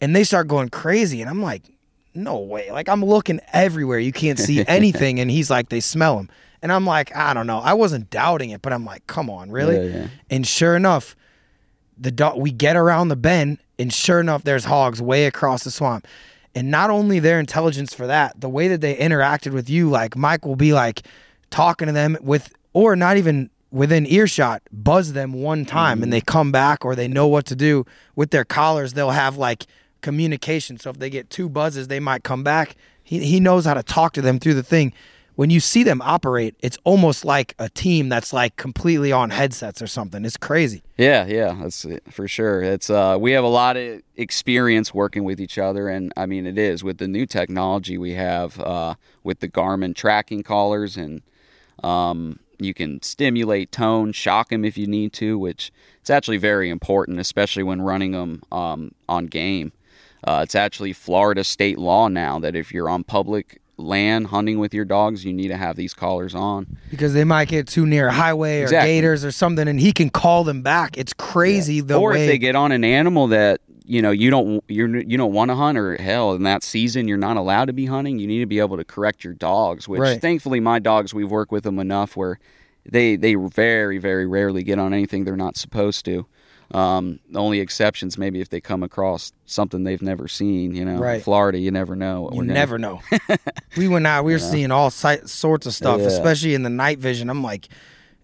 and 0.00 0.14
they 0.14 0.24
start 0.24 0.48
going 0.48 0.68
crazy. 0.68 1.20
And 1.20 1.30
I'm 1.30 1.42
like, 1.42 1.62
no 2.14 2.38
way. 2.38 2.70
Like 2.70 2.88
I'm 2.88 3.04
looking 3.04 3.40
everywhere. 3.52 3.98
You 3.98 4.12
can't 4.12 4.38
see 4.38 4.64
anything. 4.68 5.20
and 5.20 5.30
he's 5.30 5.50
like, 5.50 5.68
they 5.68 5.80
smell 5.80 6.18
him. 6.18 6.28
And 6.60 6.72
I'm 6.72 6.84
like, 6.84 7.14
I 7.14 7.34
don't 7.34 7.46
know. 7.46 7.58
I 7.58 7.74
wasn't 7.74 8.10
doubting 8.10 8.50
it, 8.50 8.62
but 8.62 8.72
I'm 8.72 8.84
like, 8.84 9.06
come 9.06 9.30
on, 9.30 9.50
really? 9.50 9.76
Yeah, 9.76 9.96
yeah. 9.96 10.06
And 10.28 10.46
sure 10.46 10.74
enough, 10.74 11.14
the 11.96 12.10
dog. 12.10 12.38
We 12.38 12.50
get 12.50 12.76
around 12.76 13.08
the 13.08 13.16
bend, 13.16 13.58
and 13.78 13.92
sure 13.92 14.20
enough, 14.20 14.42
there's 14.42 14.64
hogs 14.64 15.00
way 15.00 15.26
across 15.26 15.64
the 15.64 15.70
swamp. 15.70 16.06
And 16.54 16.70
not 16.70 16.90
only 16.90 17.20
their 17.20 17.38
intelligence 17.38 17.94
for 17.94 18.06
that, 18.06 18.40
the 18.40 18.48
way 18.48 18.68
that 18.68 18.80
they 18.80 18.96
interacted 18.96 19.52
with 19.52 19.70
you, 19.70 19.88
like 19.88 20.16
Mike 20.16 20.44
will 20.44 20.56
be 20.56 20.72
like 20.72 21.02
talking 21.50 21.86
to 21.86 21.92
them 21.92 22.16
with, 22.20 22.52
or 22.72 22.96
not 22.96 23.16
even 23.16 23.50
within 23.70 24.06
earshot, 24.06 24.62
buzz 24.72 25.12
them 25.12 25.32
one 25.32 25.64
time 25.64 25.98
and 25.98 26.04
mm-hmm. 26.04 26.10
they 26.10 26.20
come 26.20 26.50
back 26.50 26.84
or 26.84 26.96
they 26.96 27.06
know 27.06 27.26
what 27.28 27.46
to 27.46 27.54
do 27.54 27.84
with 28.16 28.30
their 28.30 28.44
collars. 28.44 28.94
They'll 28.94 29.10
have 29.10 29.36
like 29.36 29.66
communication. 30.00 30.78
So 30.78 30.90
if 30.90 30.98
they 30.98 31.10
get 31.10 31.30
two 31.30 31.48
buzzes, 31.48 31.88
they 31.88 32.00
might 32.00 32.24
come 32.24 32.42
back. 32.42 32.76
He, 33.02 33.24
he 33.24 33.40
knows 33.40 33.64
how 33.64 33.74
to 33.74 33.82
talk 33.82 34.12
to 34.14 34.22
them 34.22 34.38
through 34.38 34.54
the 34.54 34.62
thing. 34.62 34.92
When 35.34 35.50
you 35.50 35.60
see 35.60 35.84
them 35.84 36.02
operate, 36.02 36.56
it's 36.58 36.78
almost 36.82 37.24
like 37.24 37.54
a 37.60 37.68
team 37.68 38.08
that's 38.08 38.32
like 38.32 38.56
completely 38.56 39.12
on 39.12 39.30
headsets 39.30 39.80
or 39.80 39.86
something. 39.86 40.24
It's 40.24 40.36
crazy. 40.36 40.82
Yeah, 40.96 41.26
yeah, 41.26 41.56
that's 41.60 41.86
for 42.10 42.26
sure. 42.26 42.60
It's 42.60 42.90
uh, 42.90 43.16
we 43.20 43.30
have 43.32 43.44
a 43.44 43.48
lot 43.48 43.76
of 43.76 44.02
experience 44.16 44.92
working 44.92 45.22
with 45.22 45.40
each 45.40 45.56
other, 45.56 45.88
and 45.88 46.12
I 46.16 46.26
mean, 46.26 46.44
it 46.44 46.58
is 46.58 46.82
with 46.82 46.98
the 46.98 47.06
new 47.06 47.24
technology 47.24 47.96
we 47.96 48.14
have 48.14 48.58
uh, 48.58 48.96
with 49.22 49.38
the 49.38 49.48
Garmin 49.48 49.94
tracking 49.94 50.42
collars, 50.42 50.96
and 50.96 51.22
um, 51.84 52.40
you 52.58 52.74
can 52.74 53.00
stimulate 53.02 53.70
tone, 53.70 54.10
shock 54.10 54.48
them 54.48 54.64
if 54.64 54.76
you 54.76 54.88
need 54.88 55.12
to, 55.14 55.38
which 55.38 55.70
it's 56.00 56.10
actually 56.10 56.38
very 56.38 56.68
important, 56.68 57.20
especially 57.20 57.62
when 57.62 57.80
running 57.80 58.10
them 58.10 58.42
um, 58.50 58.92
on 59.08 59.26
game. 59.26 59.70
Uh, 60.24 60.40
it's 60.42 60.54
actually 60.54 60.92
Florida 60.92 61.44
state 61.44 61.78
law 61.78 62.08
now 62.08 62.38
that 62.38 62.56
if 62.56 62.72
you're 62.72 62.88
on 62.88 63.04
public 63.04 63.60
land 63.76 64.26
hunting 64.28 64.58
with 64.58 64.74
your 64.74 64.84
dogs, 64.84 65.24
you 65.24 65.32
need 65.32 65.48
to 65.48 65.56
have 65.56 65.76
these 65.76 65.94
collars 65.94 66.34
on. 66.34 66.76
because 66.90 67.14
they 67.14 67.22
might 67.24 67.46
get 67.48 67.68
too 67.68 67.86
near 67.86 68.08
a 68.08 68.12
highway 68.12 68.60
or 68.60 68.62
Exactly. 68.64 68.90
gators 68.94 69.24
or 69.24 69.30
something, 69.30 69.68
and 69.68 69.78
he 69.78 69.92
can 69.92 70.10
call 70.10 70.42
them 70.42 70.62
back. 70.62 70.98
It's 70.98 71.12
crazy 71.12 71.80
the 71.80 71.94
or 71.96 72.10
way. 72.10 72.22
if 72.24 72.28
they 72.28 72.38
get 72.38 72.56
on 72.56 72.72
an 72.72 72.82
animal 72.82 73.28
that 73.28 73.60
you 73.84 74.02
know 74.02 74.10
you 74.10 74.28
don't 74.30 74.62
you're 74.68 74.88
you 75.00 75.16
don't 75.16 75.32
want 75.32 75.50
to 75.50 75.54
hunt 75.54 75.78
or 75.78 75.96
hell 75.96 76.34
in 76.34 76.42
that 76.42 76.62
season 76.62 77.08
you're 77.08 77.16
not 77.16 77.38
allowed 77.38 77.64
to 77.66 77.72
be 77.72 77.86
hunting 77.86 78.18
you 78.18 78.26
need 78.26 78.40
to 78.40 78.46
be 78.46 78.58
able 78.58 78.76
to 78.76 78.84
correct 78.84 79.24
your 79.24 79.32
dogs 79.32 79.88
which 79.88 79.98
Right. 80.00 80.20
thankfully 80.20 80.60
my 80.60 80.78
dogs 80.78 81.14
we've 81.14 81.30
worked 81.30 81.50
with 81.52 81.64
them 81.64 81.78
enough 81.78 82.14
where 82.14 82.38
they 82.84 83.16
they 83.16 83.34
very 83.34 83.96
very 83.96 84.26
rarely 84.26 84.62
get 84.62 84.78
on 84.78 84.92
anything 84.92 85.24
they're 85.24 85.38
not 85.38 85.56
supposed 85.56 86.04
to 86.04 86.26
um, 86.72 87.18
the 87.30 87.38
only 87.40 87.60
exceptions 87.60 88.18
maybe 88.18 88.40
if 88.40 88.50
they 88.50 88.60
come 88.60 88.82
across 88.82 89.32
something 89.46 89.84
they've 89.84 90.02
never 90.02 90.28
seen 90.28 90.74
you 90.74 90.84
know 90.84 90.98
Right. 90.98 91.22
florida 91.22 91.58
you 91.58 91.70
never 91.70 91.96
know 91.96 92.28
you 92.30 92.36
we're 92.38 92.42
gonna- 92.44 92.52
never 92.54 92.78
know. 92.86 93.00
we 93.76 93.88
went 93.88 94.06
out. 94.06 94.24
We 94.24 94.32
were 94.32 94.38
seeing 94.38 94.70
all 94.70 94.90
sorts 94.90 95.66
of 95.66 95.74
stuff, 95.74 96.00
Yeah. 96.00 96.06
especially 96.08 96.54
in 96.54 96.62
the 96.64 96.70
night 96.70 96.98
vision. 96.98 97.30
I'm 97.30 97.42
like, 97.42 97.68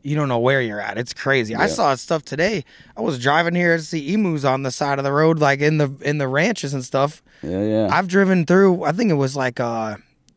you 0.03 0.15
don't 0.15 0.29
know 0.29 0.39
where 0.39 0.61
you're 0.61 0.81
at. 0.81 0.99
It's 0.99 1.15
crazy. 1.15 1.55
I 1.55 1.67
saw 1.67 1.95
stuff 1.95 2.23
today. 2.25 2.65
I 2.97 3.01
was 3.01 3.19
driving 3.19 3.55
here 3.55 3.77
to 3.79 3.83
see 3.83 4.13
emus 4.13 4.45
on 4.45 4.63
the 4.63 4.71
side 4.71 4.99
of 4.99 5.05
the 5.05 5.13
road, 5.13 5.39
like 5.39 5.61
in 5.61 5.79
the 5.79 5.91
in 6.03 6.19
the 6.19 6.29
ranches 6.29 6.75
and 6.75 6.85
stuff. 6.85 7.23
yeah 7.43 7.63
yeah 7.65 7.89
I've 7.91 8.09
driven 8.09 8.45
through. 8.45 8.85
I 8.85 8.93
think 8.93 9.11
it 9.11 9.15
was 9.15 9.35
like 9.37 9.59
uh, 9.61 9.97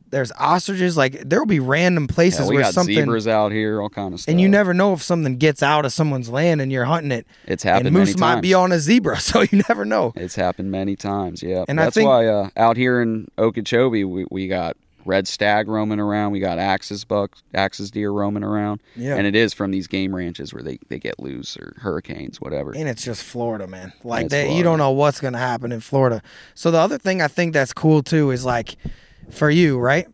there's 0.09 0.31
ostriches. 0.33 0.95
Like 0.97 1.13
there 1.27 1.39
will 1.39 1.45
be 1.45 1.59
random 1.59 2.07
places 2.07 2.41
Yeah, 2.41 2.47
we 2.49 2.55
where 2.55 2.63
got 2.65 2.73
something. 2.73 2.95
zebras 2.95 3.27
out 3.27 3.51
here 3.51 3.81
all 3.81 3.89
kind 3.89 4.13
of 4.13 4.19
stuff 4.21 4.31
and 4.31 4.39
you 4.41 4.47
never 4.49 4.73
know 4.73 4.93
if 4.93 5.01
something 5.03 5.37
gets 5.37 5.61
out 5.61 5.85
of 5.85 5.91
someone's 5.93 6.29
land 6.29 6.61
and 6.61 6.71
you're 6.71 6.85
hunting 6.85 7.11
it. 7.11 7.27
it's 7.45 7.63
happened 7.63 7.87
and 7.87 7.93
moose 7.95 8.09
many 8.09 8.19
might 8.19 8.33
times. 8.35 8.41
be 8.41 8.53
on 8.53 8.71
a 8.71 8.79
zebra, 8.79 9.19
so 9.21 9.41
you 9.41 9.63
never 9.69 9.85
know. 9.85 10.13
It's 10.15 10.35
happened 10.35 10.71
many 10.71 10.95
times, 10.95 11.43
yeah. 11.43 11.65
And 11.67 11.77
That's 11.77 11.95
think- 11.95 12.07
why 12.07 12.27
uh, 12.27 12.49
out 12.57 12.77
here 12.77 13.01
in 13.01 13.27
Okeechobee, 13.37 14.03
we, 14.03 14.25
we 14.31 14.47
got 14.47 14.77
red 15.05 15.25
stag 15.25 15.69
roaming 15.69 16.01
around. 16.01 16.31
We 16.33 16.41
got 16.41 16.59
axis 16.59 17.05
bucks, 17.05 17.41
axis 17.53 17.89
deer 17.91 18.11
roaming 18.11 18.43
around. 18.43 18.81
Yeah. 18.95 19.15
And 19.15 19.25
it 19.25 19.35
is 19.37 19.53
from 19.53 19.71
these 19.71 19.87
game 19.87 20.13
ranches 20.13 20.53
where 20.53 20.61
they, 20.61 20.79
they 20.89 20.99
get 20.99 21.17
loose 21.17 21.55
or 21.55 21.73
hurricanes, 21.77 22.41
whatever. 22.41 22.73
And 22.75 22.89
it's 22.89 23.05
just 23.05 23.23
Florida, 23.23 23.67
man. 23.67 23.93
Like 24.03 24.27
that, 24.29 24.51
you 24.51 24.63
don't 24.63 24.77
know 24.79 24.91
what's 24.91 25.21
gonna 25.21 25.37
happen 25.37 25.71
in 25.71 25.79
Florida. 25.79 26.21
So 26.55 26.71
the 26.71 26.79
other 26.79 26.97
thing 26.97 27.21
I 27.21 27.29
think 27.29 27.53
that's 27.53 27.71
cool 27.71 28.03
too 28.03 28.31
is 28.31 28.43
like, 28.43 28.75
for 29.29 29.49
you, 29.49 29.77
right? 29.77 30.07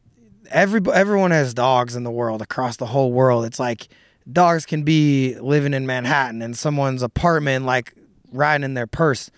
Every 0.52 0.82
everyone 0.94 1.32
has 1.32 1.54
dogs 1.54 1.96
in 1.96 2.04
the 2.04 2.12
world 2.12 2.42
across 2.42 2.78
the 2.78 2.86
whole 2.88 3.12
world. 3.12 3.46
It's 3.46 3.60
like 3.60 3.88
dogs 4.32 4.66
can 4.66 4.84
be 4.84 5.36
living 5.40 5.74
in 5.74 5.86
Manhattan 5.86 6.42
in 6.42 6.54
someone's 6.54 7.02
apartment, 7.02 7.66
like 7.66 7.94
riding 8.32 8.64
in 8.64 8.74
their 8.74 8.88
purse. 8.88 9.32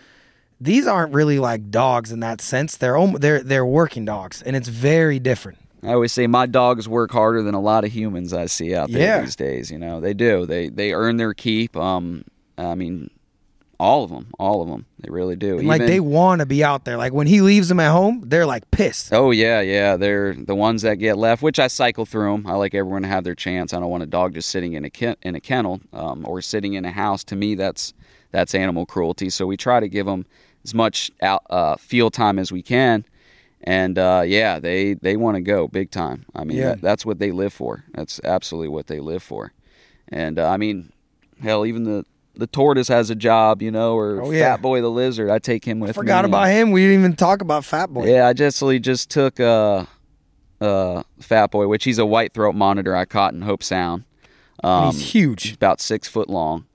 These 0.59 0.87
aren't 0.87 1.13
really 1.13 1.39
like 1.39 1.69
dogs 1.69 2.11
in 2.11 2.19
that 2.21 2.41
sense. 2.41 2.77
They're 2.77 2.97
they're 3.17 3.43
they're 3.43 3.65
working 3.65 4.05
dogs, 4.05 4.41
and 4.41 4.55
it's 4.55 4.67
very 4.67 5.19
different. 5.19 5.59
I 5.83 5.93
always 5.93 6.11
say 6.11 6.25
my 6.27 6.47
dogs 6.47 6.89
work 6.89 7.11
harder 7.11 7.43
than 7.43 7.53
a 7.53 7.59
lot 7.61 7.83
of 7.85 7.91
humans 7.93 8.33
I 8.33 8.47
see 8.47 8.73
out 8.73 8.89
there 8.89 9.01
Yeah. 9.01 9.21
these 9.21 9.35
days. 9.35 9.69
You 9.69 9.77
know, 9.77 9.99
they 10.01 10.13
do. 10.13 10.45
They 10.45 10.69
they 10.69 10.93
earn 10.93 11.17
their 11.17 11.33
keep. 11.33 11.77
Um, 11.77 12.23
I 12.57 12.73
mean, 12.75 13.09
all 13.79 14.03
of 14.03 14.09
them, 14.09 14.27
all 14.39 14.61
of 14.61 14.67
them. 14.69 14.85
They 14.99 15.09
really 15.09 15.35
do. 15.35 15.59
And 15.59 15.67
like 15.67 15.81
they 15.81 15.99
want 15.99 16.39
to 16.39 16.45
be 16.45 16.63
out 16.63 16.85
there. 16.85 16.97
Like 16.97 17.13
when 17.13 17.27
he 17.27 17.41
leaves 17.41 17.67
them 17.67 17.79
at 17.79 17.91
home, 17.91 18.23
they're 18.25 18.45
like 18.45 18.69
pissed. 18.71 19.13
Oh 19.13 19.31
yeah, 19.31 19.59
yeah. 19.61 19.97
They're 19.97 20.33
the 20.33 20.55
ones 20.55 20.81
that 20.83 20.95
get 20.95 21.17
left, 21.17 21.41
which 21.43 21.59
I 21.59 21.67
cycle 21.67 22.05
through 22.05 22.31
them. 22.31 22.47
I 22.47 22.53
like 22.53 22.73
everyone 22.73 23.01
to 23.03 23.07
have 23.07 23.23
their 23.23 23.35
chance. 23.35 23.73
I 23.73 23.79
don't 23.79 23.89
want 23.89 24.03
a 24.03 24.07
dog 24.07 24.33
just 24.33 24.49
sitting 24.49 24.73
in 24.73 24.85
a 24.85 24.89
ken- 24.89 25.17
in 25.23 25.35
a 25.35 25.41
kennel 25.41 25.81
um, 25.93 26.25
or 26.27 26.41
sitting 26.41 26.73
in 26.73 26.85
a 26.85 26.91
house. 26.91 27.23
To 27.25 27.35
me, 27.35 27.55
that's 27.55 27.93
that's 28.31 28.55
animal 28.55 28.85
cruelty. 28.85 29.29
So 29.29 29.45
we 29.45 29.57
try 29.57 29.79
to 29.79 29.87
give 29.87 30.05
them 30.05 30.25
as 30.63 30.73
much 30.73 31.11
out, 31.21 31.43
uh, 31.49 31.75
field 31.75 32.13
time 32.13 32.39
as 32.39 32.51
we 32.51 32.61
can. 32.61 33.05
And 33.63 33.97
uh, 33.97 34.23
yeah, 34.25 34.59
they 34.59 34.93
they 34.93 35.17
want 35.17 35.35
to 35.35 35.41
go 35.41 35.67
big 35.67 35.91
time. 35.91 36.25
I 36.35 36.43
mean, 36.43 36.57
Yeah. 36.57 36.69
that, 36.69 36.81
that's 36.81 37.05
what 37.05 37.19
they 37.19 37.31
live 37.31 37.51
for. 37.53 37.83
That's 37.93 38.19
absolutely 38.23 38.69
what 38.69 38.87
they 38.87 38.99
live 38.99 39.23
for. 39.23 39.53
And 40.09 40.37
uh, 40.39 40.47
I 40.49 40.57
mean, 40.57 40.91
hell, 41.41 41.65
even 41.65 41.83
the 41.83 42.05
the 42.37 42.47
tortoise 42.47 42.87
has 42.87 43.09
a 43.09 43.15
job, 43.15 43.61
you 43.61 43.71
know, 43.71 43.95
or 43.95 44.21
Oh, 44.21 44.31
yeah. 44.31 44.53
Fat 44.53 44.61
Boy 44.61 44.81
the 44.81 44.89
lizard. 44.89 45.29
I 45.29 45.39
take 45.39 45.65
him 45.65 45.79
with 45.79 45.89
I 45.91 45.93
Forgot 45.93 46.25
me. 46.25 46.29
about 46.29 46.47
him. 46.49 46.71
We 46.71 46.81
didn't 46.81 46.99
even 46.99 47.15
talk 47.15 47.41
about 47.41 47.65
Fat 47.65 47.87
Boy. 47.93 48.11
Yeah, 48.11 48.27
I 48.27 48.33
just 48.33 48.61
really 48.61 48.79
just 48.79 49.09
took 49.09 49.39
uh 49.39 49.85
uh 50.61 51.03
Fat 51.19 51.51
Boy, 51.51 51.67
which 51.67 51.83
he's 51.83 51.97
a 51.99 52.05
white 52.05 52.33
throat 52.33 52.55
monitor 52.55 52.95
I 52.95 53.05
caught 53.05 53.33
in 53.33 53.41
Hobe 53.41 53.63
Sound. 53.63 54.03
Um, 54.63 54.93
he's 54.93 55.11
huge. 55.11 55.53
about 55.53 55.81
six 55.81 56.07
foot 56.07 56.29
long. 56.29 56.65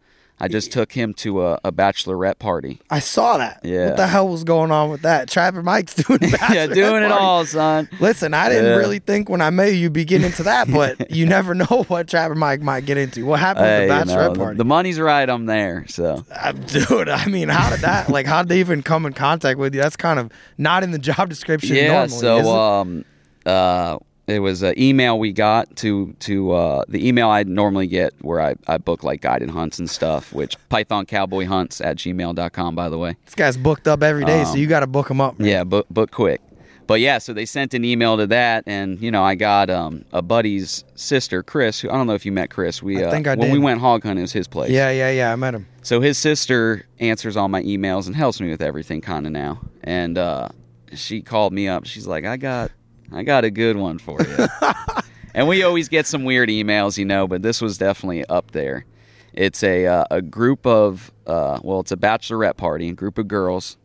I 0.40 0.48
just 0.48 0.72
took 0.72 0.92
him 0.92 1.12
to 1.14 1.44
a, 1.46 1.60
a 1.64 1.70
bachelorette 1.72 2.38
party. 2.38 2.80
I 2.90 2.98
saw 3.00 3.36
that. 3.38 3.60
Yeah. 3.62 3.88
What 3.88 3.96
the 3.98 4.06
hell 4.06 4.28
was 4.28 4.42
going 4.44 4.70
on 4.70 4.90
with 4.90 5.02
that? 5.02 5.28
Trapper 5.28 5.62
Mike's 5.62 5.94
doing 5.94 6.20
yeah, 6.50 6.66
doing 6.66 7.02
it 7.02 7.12
all, 7.12 7.44
son. 7.44 7.88
Listen, 8.00 8.32
I 8.34 8.48
didn't 8.48 8.64
Yeah. 8.64 8.76
really 8.76 9.00
think 9.00 9.28
when 9.28 9.40
I 9.42 9.50
met 9.50 9.72
you 9.72 9.78
you'd 9.80 9.92
be 9.92 10.04
getting 10.04 10.26
into 10.26 10.42
that, 10.44 10.70
but 10.72 11.10
you 11.14 11.26
never 11.26 11.54
know 11.54 11.84
what 11.88 12.08
Trapper 12.08 12.34
Mike 12.34 12.62
might 12.62 12.86
get 12.86 12.96
into. 12.96 13.24
What 13.26 13.40
happened 13.40 13.66
Hey, 13.66 13.80
with 13.88 13.88
the 13.88 14.04
know, 14.06 14.12
bachelorette 14.20 14.32
the, 14.34 14.38
party? 14.38 14.56
the 14.58 14.64
money's 14.64 14.98
right. 15.00 15.28
I'm 15.28 15.46
there. 15.46 15.84
So 15.88 16.24
Uh, 16.34 16.52
dude, 16.52 17.08
I 17.08 17.26
mean, 17.26 17.48
how 17.50 17.70
did 17.70 17.80
that? 17.80 18.08
Like, 18.08 18.26
how 18.26 18.42
did 18.42 18.48
they 18.48 18.60
even 18.60 18.82
come 18.82 19.06
in 19.06 19.12
contact 19.12 19.58
with 19.58 19.74
you? 19.74 19.80
That's 19.82 19.96
kind 19.96 20.18
of 20.18 20.30
not 20.58 20.82
in 20.82 20.90
the 20.90 20.98
job 20.98 21.28
description 21.28 21.76
yeah. 21.76 21.88
normally. 21.88 22.08
So 22.08 22.50
um, 22.58 23.04
uh, 23.44 23.98
it 24.30 24.38
was 24.40 24.62
an 24.62 24.74
email 24.78 25.18
we 25.18 25.32
got 25.32 25.74
to 25.76 26.12
to 26.20 26.52
uh, 26.52 26.84
the 26.88 27.06
email 27.06 27.28
I 27.28 27.42
normally 27.42 27.86
get 27.86 28.14
where 28.22 28.40
I, 28.40 28.54
I 28.66 28.78
book 28.78 29.02
like 29.02 29.20
guided 29.20 29.50
hunts 29.50 29.78
and 29.78 29.88
stuff, 29.88 30.32
which 30.32 30.56
pythoncowboyhunts 30.70 31.84
at 31.84 31.96
gmail.com, 31.96 32.74
by 32.74 32.88
the 32.88 32.98
way. 32.98 33.16
This 33.24 33.34
guy's 33.34 33.56
booked 33.56 33.88
up 33.88 34.02
every 34.02 34.24
day, 34.24 34.44
so 34.44 34.54
you 34.54 34.66
got 34.66 34.80
to 34.80 34.86
book 34.86 35.10
him 35.10 35.20
up. 35.20 35.38
man. 35.38 35.46
Um, 35.46 35.50
Yeah, 35.52 35.64
book 35.64 35.86
book 35.90 36.10
quick. 36.10 36.40
But 36.86 36.98
yeah, 36.98 37.18
so 37.18 37.32
they 37.32 37.46
sent 37.46 37.72
an 37.72 37.84
email 37.84 38.16
to 38.16 38.26
that, 38.26 38.64
and 38.66 39.00
you 39.00 39.12
know, 39.12 39.22
I 39.22 39.36
got 39.36 39.70
um, 39.70 40.04
a 40.12 40.22
buddy's 40.22 40.82
sister, 40.96 41.40
Chris. 41.44 41.78
Who 41.80 41.88
I 41.88 41.92
don't 41.92 42.08
know 42.08 42.14
if 42.14 42.26
you 42.26 42.32
met 42.32 42.50
Chris. 42.50 42.82
We 42.82 43.00
I 43.00 43.06
uh, 43.06 43.10
think 43.12 43.28
I 43.28 43.36
when 43.36 43.46
did. 43.48 43.52
we 43.52 43.60
went 43.60 43.80
hog 43.80 44.02
hunting, 44.02 44.18
it 44.18 44.22
was 44.22 44.32
his 44.32 44.48
place. 44.48 44.70
yeah, 44.72 44.90
yeah, 44.90 45.10
yeah. 45.10 45.32
I 45.32 45.36
met 45.36 45.54
him. 45.54 45.66
So 45.82 46.00
his 46.00 46.18
sister 46.18 46.84
answers 46.98 47.36
all 47.36 47.48
my 47.48 47.62
emails 47.62 48.06
and 48.08 48.16
helps 48.16 48.40
me 48.40 48.50
with 48.50 48.60
everything 48.60 49.00
kind 49.02 49.24
of 49.24 49.32
now. 49.32 49.60
And 49.84 50.18
uh, 50.18 50.48
she 50.92 51.22
called 51.22 51.52
me 51.52 51.68
up. 51.68 51.86
She's 51.86 52.08
like, 52.08 52.24
"I 52.24 52.36
got, 52.36 52.72
I 53.12 53.22
got 53.22 53.44
a 53.44 53.50
good 53.50 53.76
one 53.76 53.98
for 53.98 54.18
you." 54.22 54.46
and 55.34 55.48
we 55.48 55.62
always 55.62 55.88
get 55.88 56.06
some 56.06 56.24
weird 56.24 56.48
emails, 56.48 56.98
you 56.98 57.04
know, 57.04 57.26
but 57.26 57.42
this 57.42 57.60
was 57.60 57.78
definitely 57.78 58.24
up 58.26 58.50
there. 58.52 58.84
It's 59.32 59.62
a 59.62 59.86
uh, 59.86 60.04
a 60.10 60.22
group 60.22 60.66
of 60.66 61.12
uh, 61.26 61.60
well, 61.62 61.80
it's 61.80 61.92
a 61.92 61.96
bachelorette 61.96 62.56
party, 62.56 62.88
a 62.88 62.92
group 62.92 63.18
of 63.18 63.28
girls 63.28 63.76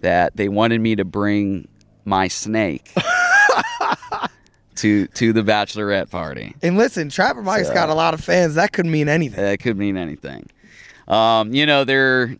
that 0.00 0.36
they 0.36 0.48
wanted 0.48 0.80
me 0.80 0.96
to 0.96 1.04
bring 1.04 1.68
my 2.04 2.28
snake 2.28 2.92
to 4.76 5.06
to 5.08 5.32
the 5.32 5.42
bachelorette 5.42 6.10
party. 6.10 6.54
And 6.62 6.76
listen, 6.76 7.08
Trapper 7.08 7.42
Mike's 7.42 7.70
got 7.70 7.88
a 7.88 7.94
lot 7.94 8.14
of 8.14 8.22
fans. 8.22 8.54
That 8.54 8.72
could 8.72 8.86
mean 8.86 9.08
anything. 9.08 9.42
That 9.42 9.60
could 9.60 9.76
mean 9.76 9.96
anything. 9.96 10.48
Um, 11.06 11.52
you 11.52 11.66
know, 11.66 11.84
they're 11.84 12.36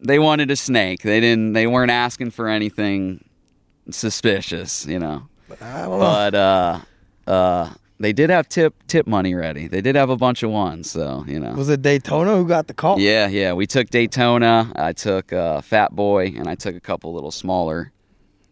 they 0.00 0.18
wanted 0.18 0.50
a 0.50 0.56
snake. 0.56 1.02
They 1.02 1.20
didn't. 1.20 1.52
They 1.52 1.66
weren't 1.66 1.90
asking 1.90 2.30
for 2.30 2.48
anything 2.48 3.24
suspicious. 3.90 4.86
You 4.86 4.98
know, 4.98 5.28
I 5.60 5.82
don't 5.82 5.90
know. 5.90 5.98
but 5.98 6.34
uh, 6.34 6.80
uh, 7.26 7.70
they 7.98 8.12
did 8.12 8.30
have 8.30 8.48
tip 8.48 8.74
tip 8.86 9.06
money 9.06 9.34
ready. 9.34 9.68
They 9.68 9.80
did 9.80 9.94
have 9.96 10.10
a 10.10 10.16
bunch 10.16 10.42
of 10.42 10.50
ones. 10.50 10.90
So 10.90 11.24
you 11.26 11.38
know. 11.38 11.52
Was 11.52 11.68
it 11.68 11.82
Daytona 11.82 12.36
who 12.36 12.46
got 12.46 12.66
the 12.66 12.74
call? 12.74 12.98
Yeah, 12.98 13.28
yeah. 13.28 13.52
We 13.52 13.66
took 13.66 13.90
Daytona. 13.90 14.72
I 14.76 14.92
took 14.92 15.32
uh, 15.32 15.60
Fat 15.60 15.94
Boy, 15.94 16.34
and 16.36 16.48
I 16.48 16.54
took 16.54 16.74
a 16.74 16.80
couple 16.80 17.12
little 17.12 17.30
smaller 17.30 17.92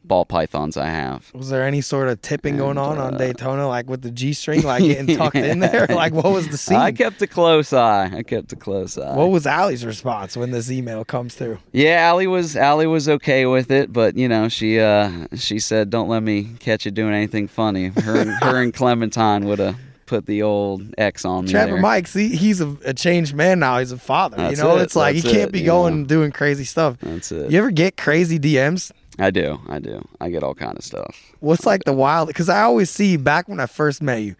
ball 0.04 0.24
pythons 0.24 0.76
I 0.76 0.86
have. 0.86 1.30
Was 1.34 1.50
there 1.50 1.64
any 1.64 1.80
sort 1.80 2.08
of 2.08 2.20
tipping 2.22 2.56
going 2.56 2.78
on 2.78 2.98
uh, 2.98 3.04
on 3.04 3.16
Daytona, 3.16 3.68
like 3.68 3.88
with 3.88 4.02
the 4.02 4.10
G 4.10 4.32
string, 4.32 4.62
like 4.62 4.82
getting 4.82 5.16
tucked 5.16 5.36
in 5.36 5.60
there? 5.60 5.86
Like, 6.00 6.14
what 6.14 6.32
was 6.32 6.48
the 6.48 6.56
scene? 6.56 6.78
I 6.78 6.92
kept 6.92 7.20
a 7.20 7.26
close 7.26 7.72
eye. 7.72 8.10
I 8.14 8.22
kept 8.22 8.52
a 8.52 8.56
close 8.56 8.96
eye. 8.96 9.14
what 9.16 9.30
was 9.30 9.46
Allie's 9.46 9.84
response 9.84 10.36
when 10.36 10.50
this 10.50 10.70
email 10.70 11.04
comes 11.04 11.34
through? 11.34 11.58
Yeah, 11.72 12.08
Allie 12.08 12.26
was 12.26 12.56
Allie 12.56 12.86
was 12.86 13.08
okay 13.08 13.44
with 13.44 13.70
it, 13.70 13.92
but 13.92 14.16
you 14.16 14.28
know 14.28 14.48
she 14.48 14.78
uh 14.78 15.26
she 15.34 15.58
said 15.58 15.90
don't 15.90 16.08
let 16.08 16.22
me 16.22 16.54
catch 16.60 16.84
you 16.86 16.90
doing 16.90 17.12
anything 17.12 17.48
funny. 17.48 17.88
Her 17.88 18.16
and, 18.16 18.30
her 18.42 18.62
and 18.62 18.72
Clementine 18.72 19.44
would 19.44 19.58
have 19.58 19.76
put 20.10 20.26
the 20.26 20.42
old 20.42 20.92
X 20.98 21.24
on 21.24 21.44
me. 21.44 21.52
Trapper 21.52 21.72
there. 21.72 21.80
Mike, 21.80 22.08
see, 22.08 22.34
he's 22.34 22.60
a, 22.60 22.76
a 22.84 22.92
changed 22.92 23.32
man 23.32 23.60
now. 23.60 23.78
He's 23.78 23.92
a 23.92 23.98
father. 23.98 24.36
That's 24.36 24.58
you 24.58 24.62
know, 24.62 24.76
it, 24.76 24.82
it's 24.82 24.96
like 24.96 25.14
he 25.14 25.22
can't 25.22 25.48
it, 25.48 25.52
be 25.52 25.62
going 25.62 25.94
know. 25.94 25.98
and 26.00 26.08
doing 26.08 26.32
crazy 26.32 26.64
stuff. 26.64 26.98
That's 27.00 27.30
it. 27.30 27.50
You 27.50 27.58
ever 27.58 27.70
get 27.70 27.96
crazy 27.96 28.38
DMs? 28.38 28.90
I 29.20 29.30
do, 29.30 29.60
I 29.68 29.78
do. 29.78 30.02
I 30.20 30.30
get 30.30 30.42
all 30.42 30.54
kind 30.54 30.76
of 30.78 30.84
stuff. 30.84 31.32
What's 31.40 31.66
like 31.66 31.84
the 31.84 31.92
wild? 31.92 32.28
Because 32.28 32.48
I 32.48 32.62
always 32.62 32.90
see 32.90 33.16
back 33.16 33.48
when 33.48 33.60
I 33.60 33.66
first 33.66 34.02
met 34.02 34.22
you, 34.22 34.34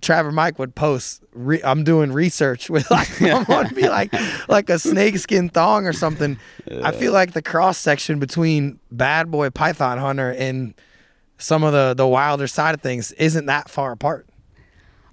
Trapper 0.00 0.30
Mike 0.32 0.58
would 0.58 0.74
post. 0.74 1.22
Re, 1.32 1.60
I'm 1.62 1.84
doing 1.84 2.12
research 2.12 2.70
with 2.70 2.90
like 2.90 3.08
someone 3.08 3.74
be 3.74 3.88
like 3.88 4.14
like 4.48 4.70
a 4.70 4.78
snakeskin 4.78 5.48
thong 5.48 5.86
or 5.86 5.92
something. 5.92 6.38
I 6.82 6.92
feel 6.92 7.12
like 7.12 7.32
the 7.32 7.42
cross 7.42 7.78
section 7.78 8.18
between 8.18 8.78
Bad 8.90 9.30
Boy 9.30 9.50
Python 9.50 9.98
Hunter 9.98 10.32
and 10.32 10.74
some 11.38 11.64
of 11.64 11.72
the 11.72 11.94
the 11.94 12.06
wilder 12.06 12.46
side 12.46 12.74
of 12.74 12.80
things 12.80 13.12
isn't 13.12 13.46
that 13.46 13.68
far 13.68 13.92
apart. 13.92 14.26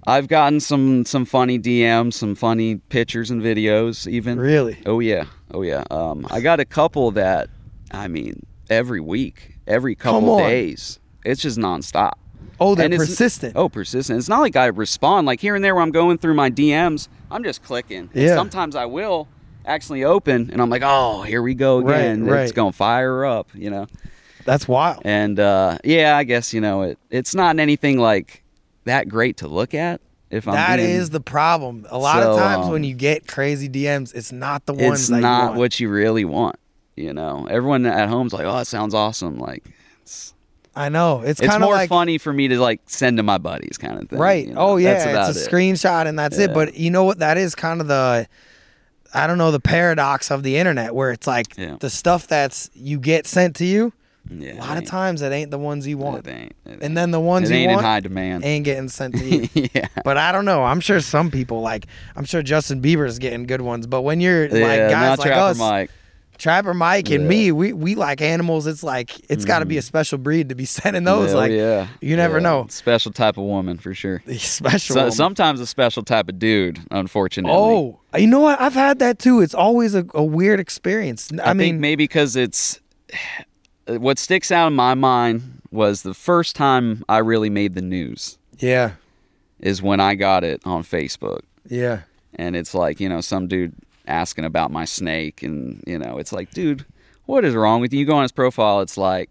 I've 0.06 0.26
gotten 0.26 0.58
some 0.58 1.04
some 1.04 1.24
funny 1.24 1.58
DMs, 1.58 2.14
some 2.14 2.34
funny 2.34 2.76
pictures 2.76 3.30
and 3.30 3.40
videos, 3.40 4.08
even. 4.08 4.38
Really? 4.38 4.78
Oh 4.86 5.00
yeah, 5.00 5.26
oh 5.52 5.62
yeah. 5.62 5.84
Um, 5.90 6.26
I 6.30 6.40
got 6.40 6.58
a 6.58 6.64
couple 6.64 7.12
that, 7.12 7.48
I 7.92 8.08
mean, 8.08 8.44
every 8.72 9.00
week, 9.00 9.58
every 9.66 9.94
couple 9.94 10.38
days, 10.38 10.98
it's 11.24 11.42
just 11.42 11.58
nonstop. 11.58 12.12
Oh, 12.60 12.74
they're 12.74 12.86
And 12.86 12.96
persistent. 12.96 13.54
Oh, 13.56 13.68
persistent. 13.68 14.18
It's 14.18 14.28
not 14.28 14.40
like 14.40 14.56
I 14.56 14.66
respond. 14.66 15.26
Like 15.26 15.40
here 15.40 15.54
and 15.54 15.64
there, 15.64 15.74
where 15.74 15.82
I'm 15.82 15.90
going 15.90 16.18
through 16.18 16.34
my 16.34 16.50
DMs, 16.50 17.08
I'm 17.30 17.42
just 17.42 17.62
clicking. 17.62 18.08
And 18.12 18.22
Yeah. 18.22 18.36
sometimes 18.36 18.76
I 18.76 18.84
will 18.86 19.28
actually 19.66 20.04
open, 20.04 20.50
and 20.52 20.60
I'm 20.60 20.70
like, 20.70 20.82
oh, 20.84 21.22
here 21.22 21.42
we 21.42 21.54
go 21.54 21.80
Right, 21.80 22.00
again. 22.00 22.24
right. 22.24 22.42
It's 22.42 22.52
gonna 22.52 22.72
fire 22.72 23.24
up, 23.24 23.48
you 23.54 23.70
know. 23.70 23.86
That's 24.44 24.66
wild. 24.66 25.02
And 25.04 25.38
uh, 25.38 25.78
yeah, 25.84 26.16
I 26.16 26.24
guess 26.24 26.52
you 26.52 26.60
know 26.60 26.82
it. 26.82 26.98
It's 27.10 27.34
not 27.34 27.58
anything 27.60 27.98
like 27.98 28.42
that 28.84 29.08
great 29.08 29.36
to 29.38 29.48
look 29.48 29.72
at. 29.74 30.00
If 30.30 30.48
I'm 30.48 30.54
That 30.54 30.76
being- 30.76 30.88
is 30.88 31.10
the 31.10 31.20
problem. 31.20 31.86
A 31.90 31.98
lot 31.98 32.22
of 32.22 32.36
times 32.38 32.66
um, 32.66 32.72
when 32.72 32.84
you 32.84 32.94
get 32.94 33.26
crazy 33.28 33.68
DMs, 33.68 34.14
it's 34.14 34.32
not 34.32 34.66
the 34.66 34.72
ones 34.74 35.00
it's 35.00 35.08
that 35.10 35.16
you 35.16 35.20
not 35.22 35.46
want. 35.48 35.58
what 35.58 35.78
you 35.80 35.88
really 35.90 36.24
want. 36.24 36.56
You 36.96 37.12
know, 37.14 37.46
everyone 37.50 37.86
at 37.86 38.08
home's 38.08 38.32
like, 38.32 38.44
oh, 38.44 38.58
it 38.58 38.66
sounds 38.66 38.94
awesome. 38.94 39.38
Like 39.38 39.64
it's 40.02 40.34
I 40.76 40.88
know. 40.88 41.20
It's, 41.22 41.40
it's 41.40 41.48
kind 41.48 41.62
of 41.62 41.66
more 41.66 41.74
like 41.74 41.88
funny 41.88 42.18
for 42.18 42.32
me 42.32 42.48
to 42.48 42.58
like 42.60 42.80
send 42.86 43.16
to 43.16 43.22
my 43.22 43.38
buddies, 43.38 43.78
kind 43.78 43.98
of 44.00 44.08
thing. 44.08 44.18
Right. 44.18 44.46
you 44.48 44.54
know? 44.54 44.60
Oh 44.60 44.76
yeah, 44.76 44.92
it's 45.26 45.38
a 45.38 45.40
it. 45.44 45.50
screenshot 45.50 46.06
and 46.06 46.18
that's 46.18 46.38
it. 46.38 46.52
But 46.52 46.74
you 46.76 46.90
know 46.90 47.04
what? 47.04 47.18
That 47.20 47.38
is 47.38 47.54
kind 47.54 47.80
of 47.80 47.88
the 47.88 48.26
I 49.14 49.26
don't 49.26 49.38
know 49.38 49.50
the 49.50 49.60
paradox 49.60 50.30
of 50.30 50.42
the 50.42 50.56
internet 50.56 50.94
where 50.94 51.10
it's 51.12 51.26
like 51.26 51.56
Yeah. 51.58 51.76
the 51.80 51.90
stuff 51.90 52.26
that's 52.26 52.70
you 52.74 52.98
get 52.98 53.26
sent 53.26 53.56
to 53.56 53.64
you. 53.64 53.92
Yeah, 54.30 54.52
A 54.58 54.60
lot 54.60 54.78
of 54.78 54.86
times 54.86 55.20
it 55.20 55.32
ain't 55.32 55.50
the 55.50 55.58
ones 55.58 55.84
you 55.86 55.98
want, 55.98 56.26
It 56.28 56.30
ain't, 56.30 56.56
it 56.64 56.78
and 56.80 56.96
then 56.96 57.10
the 57.10 57.18
ones 57.18 57.50
it 57.50 57.54
you 57.54 57.60
ain't 57.62 57.72
in 57.72 57.78
high 57.80 57.98
demand. 58.00 58.44
ain't 58.44 58.64
getting 58.64 58.88
sent 58.88 59.16
to 59.16 59.24
you. 59.54 59.68
yeah. 59.74 59.88
but 60.04 60.16
I 60.16 60.30
don't 60.30 60.44
know. 60.44 60.62
I'm 60.62 60.78
sure 60.80 61.00
some 61.00 61.30
people 61.30 61.60
like. 61.60 61.86
I'm 62.14 62.24
sure 62.24 62.40
Justin 62.40 62.80
Bieber's 62.80 63.18
getting 63.18 63.46
good 63.46 63.62
ones. 63.62 63.86
But 63.88 64.02
when 64.02 64.20
you're 64.20 64.46
yeah, 64.46 64.66
like 64.66 64.90
guys 64.90 65.18
like 65.18 65.32
us, 65.32 65.58
Mike. 65.58 65.90
Trapper 66.38 66.74
Mike 66.74 67.10
and 67.10 67.24
Yeah. 67.24 67.28
me, 67.28 67.52
we 67.52 67.72
we 67.72 67.94
like 67.94 68.20
animals. 68.20 68.66
It's 68.66 68.82
like 68.82 69.18
it's 69.30 69.44
got 69.44 69.60
to 69.60 69.64
be 69.64 69.76
a 69.76 69.80
mm-hmm. 69.80 69.86
special 69.86 70.18
breed 70.18 70.48
to 70.48 70.54
be 70.54 70.64
sending 70.66 71.04
those. 71.04 71.34
Oh, 71.34 71.36
like 71.36 71.52
yeah, 71.52 71.88
you 72.00 72.16
never 72.16 72.38
Yeah. 72.38 72.42
know. 72.42 72.66
Special 72.68 73.12
type 73.12 73.36
of 73.36 73.44
woman 73.44 73.78
for 73.78 73.94
sure. 73.94 74.22
special. 74.38 74.94
So, 74.94 75.10
sometimes 75.10 75.60
a 75.60 75.66
special 75.66 76.02
type 76.02 76.28
of 76.28 76.38
dude, 76.38 76.80
unfortunately. 76.90 77.56
Oh, 77.56 78.00
you 78.16 78.26
know 78.26 78.40
what? 78.40 78.60
I've 78.60 78.74
had 78.74 78.98
that 78.98 79.18
too. 79.18 79.40
It's 79.40 79.54
always 79.54 79.94
a, 79.94 80.04
a 80.14 80.24
weird 80.24 80.58
experience. 80.60 81.30
I, 81.32 81.50
I, 81.50 81.52
mean, 81.52 81.58
think 81.58 81.80
maybe 81.80 82.04
because 82.04 82.36
it's 82.36 82.80
what 83.86 84.18
sticks 84.18 84.50
out 84.50 84.68
in 84.68 84.74
my 84.74 84.94
mind 84.94 85.60
was 85.70 86.02
the 86.02 86.14
first 86.14 86.54
time 86.56 87.02
I 87.08 87.18
really 87.18 87.50
made 87.50 87.74
the 87.74 87.82
news 87.82 88.38
yeah, 88.58 88.92
is 89.60 89.82
when 89.82 90.00
I 90.00 90.14
got 90.14 90.44
it 90.44 90.60
on 90.64 90.82
Facebook, 90.82 91.40
yeah, 91.68 92.02
and 92.34 92.54
it's 92.54 92.74
like 92.74 93.00
you 93.00 93.08
know 93.08 93.20
some 93.20 93.48
dude 93.48 93.74
asking 94.06 94.44
about 94.44 94.70
my 94.70 94.84
snake, 94.84 95.42
and 95.42 95.82
you 95.86 95.98
know 95.98 96.18
it's 96.18 96.32
like, 96.32 96.50
dude, 96.50 96.84
what 97.26 97.44
is 97.44 97.54
wrong 97.54 97.80
with 97.80 97.92
you? 97.92 98.00
You 98.00 98.06
go 98.06 98.16
on 98.16 98.22
his 98.22 98.32
profile, 98.32 98.80
it's 98.80 98.96
like 98.96 99.30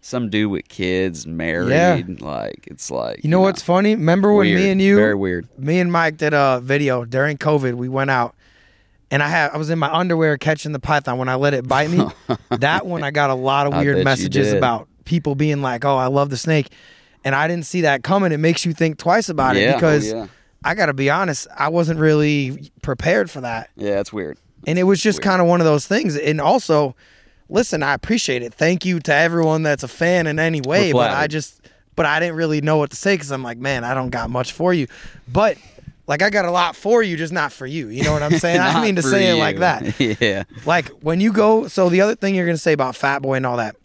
some 0.00 0.28
dude 0.28 0.50
with 0.50 0.68
kids, 0.68 1.26
married, 1.26 1.70
Yeah. 1.70 2.02
like 2.20 2.66
it's 2.66 2.90
like 2.90 3.24
you 3.24 3.30
know 3.30 3.40
what's 3.40 3.62
funny? 3.62 3.94
Remember 3.94 4.32
when 4.34 4.46
weird, 4.46 4.60
me 4.60 4.70
and 4.70 4.80
you, 4.82 4.96
very 4.96 5.14
weird. 5.14 5.48
me 5.58 5.80
and 5.80 5.90
Mike 5.90 6.16
did 6.18 6.34
a 6.34 6.60
video 6.62 7.04
during 7.04 7.38
COVID. 7.38 7.74
We 7.74 7.88
went 7.88 8.10
out, 8.10 8.34
and 9.10 9.22
I 9.22 9.28
had 9.28 9.50
I 9.52 9.56
was 9.56 9.70
in 9.70 9.78
my 9.78 9.90
underwear 9.92 10.36
catching 10.38 10.72
the 10.72 10.78
python 10.78 11.18
when 11.18 11.28
I 11.28 11.34
let 11.36 11.54
it 11.54 11.66
bite 11.66 11.90
me. 11.90 12.04
that 12.50 12.84
one 12.86 13.02
I 13.02 13.10
got 13.10 13.30
a 13.30 13.34
lot 13.34 13.66
of 13.66 13.74
weird 13.74 14.04
messages 14.04 14.52
about 14.52 14.88
people 15.04 15.34
being 15.34 15.62
like, 15.62 15.84
"Oh, 15.84 15.96
I 15.96 16.06
love 16.08 16.28
the 16.30 16.36
snake," 16.36 16.68
and 17.24 17.34
I 17.34 17.48
didn't 17.48 17.64
see 17.66 17.80
that 17.82 18.02
coming. 18.02 18.30
It 18.32 18.38
makes 18.40 18.66
you 18.66 18.74
think 18.74 18.98
twice 18.98 19.28
about 19.30 19.56
Yeah, 19.56 19.62
it 19.62 19.70
oh, 19.70 19.74
because 19.76 20.12
yeah. 20.12 20.26
I 20.64 20.74
got 20.74 20.86
to 20.86 20.94
be 20.94 21.10
honest, 21.10 21.46
I 21.56 21.68
wasn't 21.68 22.00
really 22.00 22.72
prepared 22.82 23.30
for 23.30 23.40
that. 23.42 23.70
Yeah, 23.76 24.00
it's 24.00 24.12
weird. 24.12 24.38
and 24.66 24.78
it 24.78 24.84
was 24.84 25.00
just 25.00 25.20
kind 25.22 25.40
of 25.42 25.46
one 25.46 25.60
of 25.60 25.66
those 25.66 25.86
things. 25.86 26.16
And 26.16 26.40
also 26.40 26.96
listen 27.50 27.82
i 27.82 27.92
appreciate 27.92 28.42
it. 28.42 28.54
Thank 28.54 28.86
you 28.86 28.98
to 29.00 29.14
everyone 29.14 29.62
that's 29.62 29.82
a 29.82 29.88
fan 29.88 30.26
in 30.26 30.38
any 30.38 30.62
way 30.62 30.92
but 30.92 31.10
i 31.10 31.26
just 31.26 31.60
but 31.94 32.06
i 32.06 32.18
didn't 32.18 32.36
really 32.36 32.62
know 32.62 32.78
what 32.78 32.88
to 32.90 32.96
say 32.96 33.12
because 33.14 33.30
i'm 33.30 33.42
like 33.42 33.58
man 33.58 33.84
i 33.84 33.92
don't 33.92 34.08
got 34.08 34.30
much 34.30 34.52
for 34.52 34.72
you. 34.72 34.86
But 35.30 35.58
like 36.06 36.22
i 36.22 36.30
got 36.30 36.46
a 36.46 36.50
lot 36.50 36.74
for 36.74 37.02
you 37.02 37.18
just 37.18 37.34
not 37.34 37.52
for 37.52 37.66
you. 37.66 37.88
You 37.90 38.02
know 38.02 38.12
what 38.12 38.22
i'm 38.22 38.38
saying? 38.38 38.60
I 38.60 38.82
mean 38.84 38.96
to 38.96 39.02
say 39.02 39.28
it 39.30 39.34
like 39.38 39.58
that. 39.58 40.00
Yeah. 40.20 40.44
like 40.64 40.88
when 41.02 41.20
you 41.20 41.32
go 41.34 41.68
so 41.68 41.90
the 41.90 42.00
other 42.00 42.14
thing 42.14 42.34
you're 42.34 42.46
gonna 42.46 42.56
say 42.56 42.72
about 42.72 42.96
fat 42.96 43.20
boy 43.20 43.34
and 43.34 43.44
all 43.44 43.58
that 43.58 43.76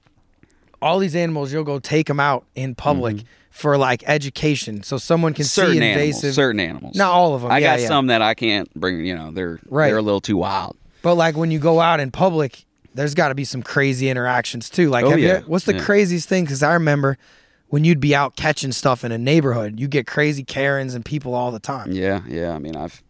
all 0.82 0.98
these 1.00 1.16
animals 1.16 1.52
you'll 1.52 1.66
go 1.66 1.80
take 1.80 2.08
them 2.08 2.22
out 2.22 2.46
in 2.56 2.74
public 2.76 3.18
for 3.50 3.78
like 3.78 4.04
education 4.08 4.84
so 4.84 4.98
someone 4.98 5.34
can 5.34 5.44
certain 5.46 5.74
see 5.78 5.82
animals. 5.84 6.08
invasive 6.16 6.34
Certain 6.36 6.60
animals. 6.60 6.96
not 6.96 7.12
all 7.12 7.34
of 7.36 7.42
them 7.42 7.52
I 7.52 7.58
yeah, 7.60 7.74
got 7.76 7.82
yeah. 7.82 7.88
some 7.88 8.08
that 8.08 8.22
I 8.22 8.34
can't 8.34 8.72
bring. 8.74 9.06
You 9.06 9.16
know, 9.18 9.32
they're 9.32 9.60
Right. 9.68 9.88
they're 9.88 9.98
a 9.98 10.02
little 10.02 10.22
too 10.22 10.38
wild. 10.38 10.78
But 11.02 11.16
like 11.16 11.36
when 11.36 11.52
you 11.52 11.60
go 11.60 11.80
out 11.80 12.00
in 12.00 12.12
public, 12.12 12.66
there's 12.94 13.14
got 13.16 13.30
to 13.30 13.36
be 13.36 13.44
some 13.46 13.62
crazy 13.64 14.10
interactions 14.10 14.70
too. 14.70 14.90
Like, 14.90 15.06
Oh, 15.06 15.12
have 15.12 15.20
you- 15.20 15.44
what's 15.48 15.66
the 15.66 15.74
Yeah. 15.76 15.82
craziest 15.84 16.28
thing? 16.30 16.44
Because 16.44 16.62
I 16.64 16.74
remember 16.74 17.18
when 17.70 17.84
you'd 17.84 18.00
be 18.00 18.16
out 18.16 18.36
catching 18.36 18.72
stuff 18.72 19.04
in 19.04 19.12
a 19.12 19.18
neighborhood, 19.18 19.80
you 19.80 19.88
get 19.88 20.08
crazy 20.08 20.44
Karens 20.44 20.94
and 20.96 21.06
people 21.06 21.34
all 21.34 21.52
the 21.52 21.60
time. 21.60 21.92
Yeah, 21.92 22.22
yeah. 22.28 22.54
I 22.54 22.60
mean, 22.60 22.76
I've 22.76 23.02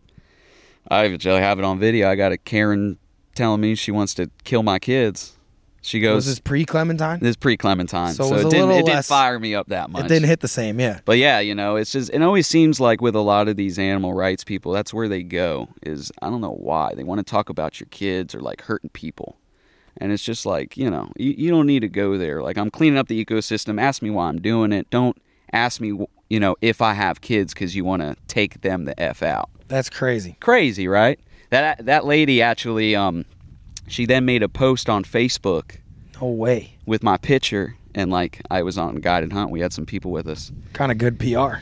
I 0.89 1.05
actually 1.05 1.39
have 1.41 1.59
it 1.59 1.65
on 1.65 1.79
video. 1.79 2.09
I 2.09 2.15
got 2.15 2.31
a 2.31 2.37
Karen 2.37 2.97
telling 3.35 3.61
me 3.61 3.75
she 3.75 3.91
wants 3.91 4.13
to 4.15 4.29
kill 4.43 4.63
my 4.63 4.79
kids. 4.79 5.33
She 5.81 5.99
goes, 5.99 6.15
Was 6.15 6.25
this 6.27 6.39
pre 6.39 6.65
Clementine? 6.65 7.19
this 7.19 7.31
is 7.31 7.35
pre 7.37 7.55
Clementine, 7.57 8.13
So 8.13 8.25
so, 8.25 8.29
it 8.29 8.31
was 8.31 8.43
it 8.43 8.47
a 8.47 8.49
didn't 8.49 8.71
it 8.71 8.85
didn't 8.85 9.05
fire 9.05 9.39
me 9.39 9.55
up 9.55 9.67
that 9.67 9.89
much. 9.89 10.05
It 10.05 10.07
didn't 10.09 10.27
hit 10.27 10.41
the 10.41 10.47
same, 10.47 10.79
yeah. 10.79 10.99
But 11.05 11.17
yeah, 11.17 11.39
you 11.39 11.55
know, 11.55 11.75
it's 11.77 11.91
just 11.91 12.09
it 12.13 12.21
always 12.21 12.47
seems 12.47 12.79
like 12.79 13.01
with 13.01 13.15
a 13.15 13.21
lot 13.21 13.47
of 13.47 13.55
these 13.55 13.79
animal 13.79 14.13
rights 14.13 14.43
people, 14.43 14.71
that's 14.71 14.93
where 14.93 15.07
they 15.07 15.23
go. 15.23 15.69
Is 15.83 16.11
I 16.21 16.29
don't 16.29 16.41
know 16.41 16.51
why 16.51 16.93
they 16.95 17.03
want 17.03 17.19
to 17.19 17.23
talk 17.29 17.49
about 17.49 17.79
your 17.79 17.87
kids 17.91 18.35
or 18.35 18.41
like 18.41 18.63
hurting 18.63 18.89
people, 18.91 19.37
and 19.97 20.11
it's 20.11 20.23
just 20.23 20.45
like 20.45 20.75
you 20.75 20.89
know 20.89 21.11
you, 21.17 21.31
you 21.37 21.49
don't 21.49 21.67
need 21.67 21.81
to 21.81 21.89
go 21.89 22.17
there. 22.17 22.41
Like 22.41 22.57
I'm 22.57 22.69
cleaning 22.69 22.97
up 22.97 23.07
the 23.07 23.23
ecosystem. 23.23 23.79
Ask 23.81 24.01
me 24.01 24.09
why 24.09 24.27
I'm 24.27 24.41
doing 24.41 24.73
it. 24.73 24.89
Don't 24.89 25.17
ask 25.53 25.79
me 25.79 26.05
you 26.29 26.39
know 26.39 26.55
if 26.61 26.81
I 26.81 26.93
have 26.93 27.21
kids 27.21 27.53
because 27.53 27.75
you 27.75 27.85
want 27.85 28.01
to 28.01 28.15
take 28.27 28.61
them 28.61 28.85
the 28.85 28.99
f 28.99 29.23
out. 29.23 29.49
That's 29.67 29.89
crazy. 29.89 30.35
Crazy, 30.39 30.87
right? 30.87 31.19
That 31.51 31.85
that 31.85 32.05
lady 32.05 32.41
actually, 32.41 32.95
um, 32.95 33.25
she 33.89 34.05
then 34.05 34.23
made 34.25 34.43
a 34.43 34.49
post 34.49 34.89
on 34.89 35.03
Facebook 35.03 35.77
No 36.21 36.27
way. 36.27 36.75
with 36.85 37.03
my 37.03 37.17
picture. 37.17 37.75
And 37.95 38.11
like 38.11 38.41
I 38.51 38.61
was 38.61 38.77
on 38.77 38.95
guided 38.97 39.33
hunt, 39.33 39.49
we 39.51 39.59
had 39.61 39.73
some 39.73 39.85
people 39.85 40.11
with 40.11 40.27
us. 40.27 40.51
Kind 40.73 40.91
of 40.91 40.97
good 40.97 41.19
PR. 41.19 41.57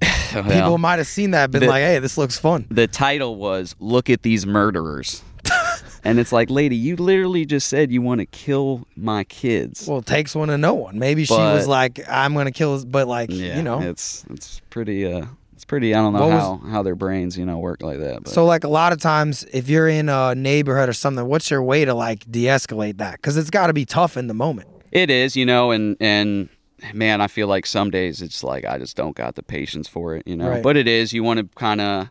Well, 0.34 0.42
People 0.44 0.78
might 0.78 0.96
have 0.98 1.06
seen 1.06 1.30
that, 1.30 1.52
been 1.52 1.60
The- 1.60 1.68
like, 1.68 1.82
"Hey, 1.84 2.00
this 2.00 2.18
looks 2.18 2.36
fun." 2.36 2.66
the 2.68 2.88
title 2.88 3.36
was 3.36 3.76
"Look 3.78 4.10
at 4.10 4.22
these 4.22 4.44
murderers," 4.46 5.22
and 6.04 6.18
it's 6.18 6.32
like, 6.32 6.50
lady, 6.50 6.74
you 6.74 6.96
literally 6.96 7.44
just 7.46 7.68
said 7.68 7.92
you 7.92 8.02
want 8.02 8.18
to 8.20 8.26
kill 8.26 8.84
my 8.96 9.22
kids. 9.24 9.86
Well, 9.86 9.98
it 9.98 10.06
takes 10.06 10.34
one 10.34 10.48
to 10.48 10.58
know 10.58 10.74
one. 10.74 10.98
Maybe 10.98 11.24
she 11.24 11.34
was 11.34 11.68
like, 11.68 12.00
"I'm 12.08 12.34
gonna 12.34 12.50
kill," 12.50 12.84
but 12.84 13.06
like, 13.06 13.30
yeah, 13.30 13.56
you 13.56 13.62
know. 13.62 13.80
it's 13.80 14.24
it's 14.28 14.60
pretty 14.70 15.06
uh, 15.06 15.26
it's 15.64 15.70
pretty. 15.70 15.94
I 15.94 15.98
don't 15.98 16.12
know 16.12 16.28
was- 16.28 16.42
how 16.42 16.56
how 16.68 16.82
their 16.82 16.94
brains 16.94 17.38
you 17.38 17.46
know 17.46 17.58
work 17.58 17.82
like 17.82 17.98
that. 17.98 18.24
But. 18.24 18.32
So, 18.32 18.44
like 18.44 18.64
a 18.64 18.68
lot 18.68 18.92
of 18.92 19.00
times, 19.00 19.44
if 19.50 19.66
you're 19.66 19.88
in 19.88 20.10
a 20.10 20.34
neighborhood 20.34 20.90
or 20.90 20.92
something, 20.92 21.24
what's 21.24 21.50
your 21.50 21.62
way 21.62 21.86
to 21.86 21.94
like 21.94 22.30
de-escalate 22.30 22.98
that? 22.98 23.12
Because 23.12 23.38
it's 23.38 23.48
got 23.48 23.68
to 23.68 23.72
be 23.72 23.86
tough 23.86 24.18
in 24.18 24.26
the 24.26 24.34
moment. 24.34 24.68
It 24.92 25.08
is, 25.08 25.36
you 25.36 25.46
know, 25.46 25.70
and 25.70 25.96
and 26.00 26.50
man, 26.92 27.22
I 27.22 27.28
feel 27.28 27.46
like 27.46 27.64
some 27.64 27.90
days 27.90 28.20
it's 28.20 28.44
like 28.44 28.66
I 28.66 28.76
just 28.76 28.94
don't 28.94 29.16
got 29.16 29.36
the 29.36 29.42
patience 29.42 29.88
for 29.88 30.14
it, 30.14 30.26
you 30.26 30.36
know. 30.36 30.50
Right. 30.50 30.62
But 30.62 30.76
it 30.76 30.86
is. 30.86 31.14
You 31.14 31.22
want 31.22 31.40
to 31.40 31.48
kind 31.56 31.80
of. 31.80 32.10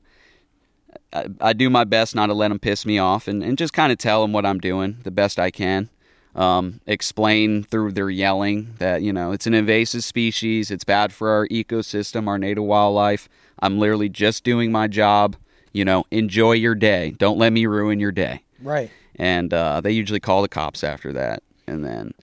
I, 1.12 1.28
I 1.40 1.54
do 1.54 1.70
my 1.70 1.84
best 1.84 2.16
not 2.16 2.28
to 2.28 2.34
let 2.34 2.48
them 2.48 2.58
piss 2.58 2.88
me 2.88 2.98
off, 2.98 3.28
and, 3.28 3.44
and 3.44 3.56
just 3.56 3.74
kind 3.74 3.92
of 3.92 4.00
tell 4.00 4.24
them 4.24 4.34
what 4.34 4.48
I'm 4.48 4.60
doing 4.60 4.98
the 5.04 5.12
best 5.12 5.38
I 5.38 5.52
can. 5.52 5.90
Um, 6.36 6.82
explain 6.88 7.62
through 7.62 7.92
their 7.92 8.10
yelling 8.10 8.74
that 8.80 9.04
you 9.04 9.14
know 9.14 9.32
it's 9.32 9.46
an 9.46 9.54
invasive 9.54 10.04
species. 10.04 10.72
It's 10.72 10.84
bad 10.84 11.14
for 11.14 11.30
our 11.30 11.48
ecosystem, 11.50 12.28
our 12.28 12.40
native 12.40 12.64
wildlife. 12.64 13.30
I'm 13.64 13.80
literally 13.80 14.10
just 14.10 14.44
doing 14.44 14.72
my 14.72 14.88
job. 14.88 15.36
You 15.72 15.86
know, 15.86 16.04
enjoy 16.12 16.52
your 16.54 16.76
day. 16.76 17.16
Don't 17.18 17.40
let 17.40 17.52
me 17.52 17.66
ruin 17.66 18.00
your 18.00 18.12
day 18.12 18.44
Right. 18.62 18.92
and 19.16 19.52
uh, 19.54 19.82
they 19.82 19.92
usually 19.92 20.20
call 20.20 20.42
the 20.44 20.48
cops 20.50 20.84
after 20.84 21.12
that 21.14 21.42
and 21.68 21.84
then 21.84 22.14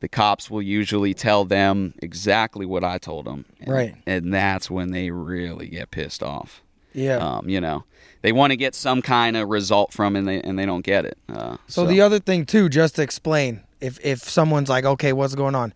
the 0.00 0.08
cops 0.08 0.50
will 0.50 0.62
usually 0.62 1.12
tell 1.14 1.44
them 1.44 1.94
exactly 2.02 2.64
what 2.66 2.84
i 2.84 2.98
told 2.98 3.24
them 3.26 3.44
and, 3.60 3.68
Right. 3.68 3.94
and 4.06 4.32
that's 4.32 4.70
when 4.70 4.92
they 4.92 5.10
really 5.10 5.68
get 5.68 5.90
pissed 5.90 6.22
off 6.22 6.62
Yeah. 6.94 7.16
um, 7.18 7.48
you 7.48 7.60
know 7.60 7.84
they 8.22 8.32
want 8.32 8.50
to 8.52 8.56
get 8.56 8.74
some 8.74 9.02
kind 9.02 9.36
of 9.36 9.48
result 9.48 9.92
from 9.92 10.16
and 10.16 10.26
they, 10.26 10.40
and 10.40 10.58
they 10.58 10.66
don't 10.66 10.84
get 10.84 11.04
it 11.04 11.18
uh, 11.28 11.56
So, 11.68 11.86
the 11.86 12.00
other 12.00 12.18
thing 12.18 12.44
too, 12.46 12.68
just 12.68 12.96
to 12.96 13.02
explain, 13.02 13.60
if 13.80 13.98
if 14.04 14.20
someone's 14.28 14.68
like, 14.70 14.84
okay, 14.84 15.12
what's 15.12 15.34
going 15.34 15.54
on? 15.54 15.72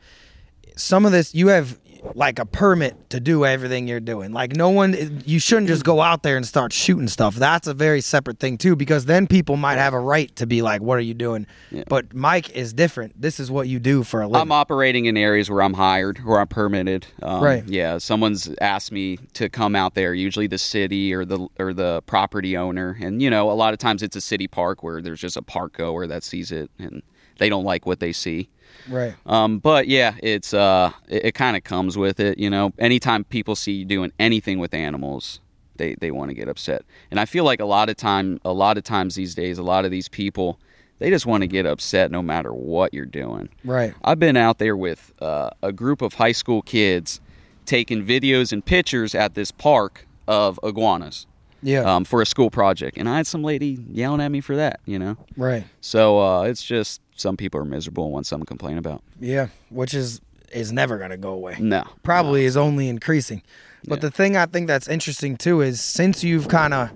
Some 0.77 1.05
of 1.07 1.13
this 1.13 1.35
you 1.35 1.49
have 1.49 1.79
like 2.15 2.39
a 2.39 2.47
permit 2.47 3.11
to 3.11 3.21
do 3.21 3.45
everything 3.45 3.87
you're 3.89 4.01
doing. 4.01 4.33
Like 4.33 4.55
no 4.55 4.71
one, 4.71 5.23
you 5.25 5.39
shouldn't 5.39 5.69
just 5.69 5.85
go 5.85 6.01
out 6.01 6.23
there 6.23 6.37
and 6.37 6.47
start 6.47 6.73
shooting 6.73 7.09
stuff. 7.09 7.35
That's 7.35 7.67
a 7.67 7.75
very 7.75 8.01
separate 8.01 8.39
thing 8.39 8.59
too, 8.59 8.77
because 8.77 9.05
then 9.07 9.27
people 9.27 9.57
might 9.57 9.77
have 9.79 9.95
a 9.95 10.01
right 10.01 10.35
to 10.37 10.47
be 10.47 10.63
like, 10.63 10.81
what 10.83 10.99
are 10.99 11.03
you 11.03 11.15
doing? 11.15 11.47
Yeah. 11.71 11.85
But 11.89 12.15
Mike 12.15 12.51
is 12.51 12.73
different. 12.73 13.21
This 13.21 13.41
is 13.41 13.51
what 13.51 13.69
you 13.69 13.79
do 13.79 14.03
for 14.03 14.23
a 14.23 14.27
living. 14.27 14.41
I'm 14.41 14.53
operating 14.53 15.07
in 15.07 15.17
areas 15.17 15.51
where 15.51 15.63
I'm 15.63 15.75
hired, 15.75 16.19
where 16.19 16.41
I'm 16.41 16.49
permitted. 16.49 17.07
Um, 17.23 17.43
Right. 17.43 17.65
Yeah. 17.67 17.99
Someone's 17.99 18.55
asked 18.61 18.93
me 18.93 19.17
to 19.35 19.49
come 19.49 19.75
out 19.77 19.95
there. 19.95 20.15
Usually 20.15 20.47
the 20.47 20.59
city 20.59 21.13
or 21.15 21.25
the 21.25 21.49
or 21.59 21.73
the 21.73 22.03
property 22.07 22.57
owner, 22.57 22.97
and 23.01 23.23
you 23.23 23.31
know, 23.31 23.51
a 23.51 23.55
lot 23.55 23.73
of 23.73 23.79
times 23.79 24.03
it's 24.03 24.17
a 24.17 24.21
city 24.21 24.47
park 24.49 24.83
where 24.83 25.01
there's 25.03 25.21
just 25.21 25.37
a 25.37 25.43
park 25.43 25.75
goer 25.77 26.07
that 26.07 26.23
sees 26.23 26.51
it 26.53 26.71
and 26.79 27.03
they 27.41 27.49
don't 27.49 27.65
like 27.65 27.85
what 27.87 27.99
they 27.99 28.13
see. 28.13 28.49
right. 28.89 29.15
Um, 29.27 29.59
but 29.59 29.89
yeah, 29.89 30.15
it's 30.23 30.55
uh, 30.55 30.93
it, 31.09 31.25
it 31.27 31.35
kind 31.35 31.57
of 31.57 31.65
comes 31.65 31.99
with 31.99 32.21
it. 32.21 32.39
You 32.39 32.49
know, 32.51 32.73
anytime 32.79 33.25
people 33.25 33.57
see 33.57 33.73
you 33.73 33.85
doing 33.85 34.13
anything 34.21 34.61
with 34.61 34.73
animals, 34.73 35.41
they 35.77 35.97
they 36.01 36.11
want 36.13 36.31
to 36.31 36.35
get 36.35 36.47
upset. 36.49 36.83
And 37.11 37.19
I 37.19 37.25
feel 37.25 37.43
like 37.45 37.59
a 37.61 37.65
lot 37.65 37.89
of 37.89 37.97
time, 37.97 38.39
a 38.45 38.53
lot 38.53 38.79
of 38.79 38.85
times 38.85 39.17
these 39.17 39.35
days, 39.35 39.59
a 39.59 39.63
lot 39.65 39.85
of 39.85 39.91
these 39.91 40.09
people, 40.09 40.59
they 41.01 41.11
just 41.11 41.27
want 41.27 41.43
to 41.43 41.47
get 41.49 41.67
upset 41.67 42.11
no 42.11 42.23
matter 42.23 42.53
what 42.53 42.95
you're 42.95 43.07
doing. 43.07 43.49
Right. 43.65 43.95
I've 44.05 44.19
been 44.21 44.37
out 44.37 44.59
there 44.59 44.77
with 44.77 45.13
uh, 45.21 45.51
a 45.63 45.73
group 45.73 46.03
of 46.03 46.15
high 46.15 46.33
school 46.33 46.63
kids 46.63 47.21
taking 47.67 48.05
videos 48.05 48.53
and 48.53 48.65
pictures 48.65 49.15
at 49.15 49.35
this 49.35 49.51
park 49.53 50.07
of 50.27 50.59
iguanas 50.63 51.27
Yeah. 51.63 51.83
um, 51.83 52.05
for 52.05 52.21
a 52.23 52.27
school 52.27 52.51
project, 52.51 52.97
and 52.99 53.09
I 53.09 53.17
had 53.19 53.27
some 53.27 53.43
lady 53.45 53.79
yelling 53.91 54.21
at 54.21 54.31
me 54.31 54.41
for 54.41 54.57
that. 54.57 54.81
You 54.87 54.99
know, 54.99 55.17
right. 55.37 55.65
so 55.81 56.19
uh, 56.21 56.43
it's 56.45 56.63
just 56.65 57.01
some 57.21 57.37
people 57.37 57.61
are 57.61 57.65
miserable 57.65 58.05
and 58.05 58.13
want 58.13 58.27
something 58.27 58.45
to 58.45 58.49
complain 58.49 58.79
about. 58.79 59.03
Yeah. 59.21 59.49
Which 59.69 59.95
is 59.95 60.21
is 60.53 60.73
never 60.73 60.99
gonna 60.99 61.17
go 61.17 61.33
away. 61.33 61.57
No, 61.61 61.85
probably 62.03 62.45
is 62.45 62.57
only 62.57 62.89
increasing. 62.89 63.43
But 63.87 63.99
Yeah. 63.99 64.09
the 64.09 64.11
thing 64.11 64.37
I 64.37 64.47
think 64.47 64.67
that's 64.67 64.89
interesting 64.89 65.37
too 65.37 65.61
is 65.61 65.81
since 65.81 66.25
you've 66.25 66.49
kind 66.49 66.75
of, 66.75 66.91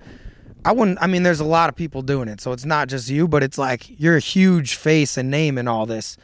I 0.65 0.73
wouldn't. 0.73 0.97
I 1.01 1.07
mean, 1.07 1.23
there's 1.23 1.39
a 1.39 1.45
lot 1.45 1.69
of 1.69 1.75
people 1.77 2.01
doing 2.01 2.27
it, 2.27 2.41
so 2.41 2.51
it's 2.51 2.65
not 2.65 2.89
just 2.89 3.09
you, 3.09 3.27
but 3.29 3.43
it's 3.43 3.57
like 3.57 3.97
you're 3.99 4.17
a 4.17 4.19
huge 4.19 4.75
face 4.75 5.15
and 5.15 5.31
name 5.31 5.57
in 5.57 5.69
all 5.69 5.85
this. 5.85 6.17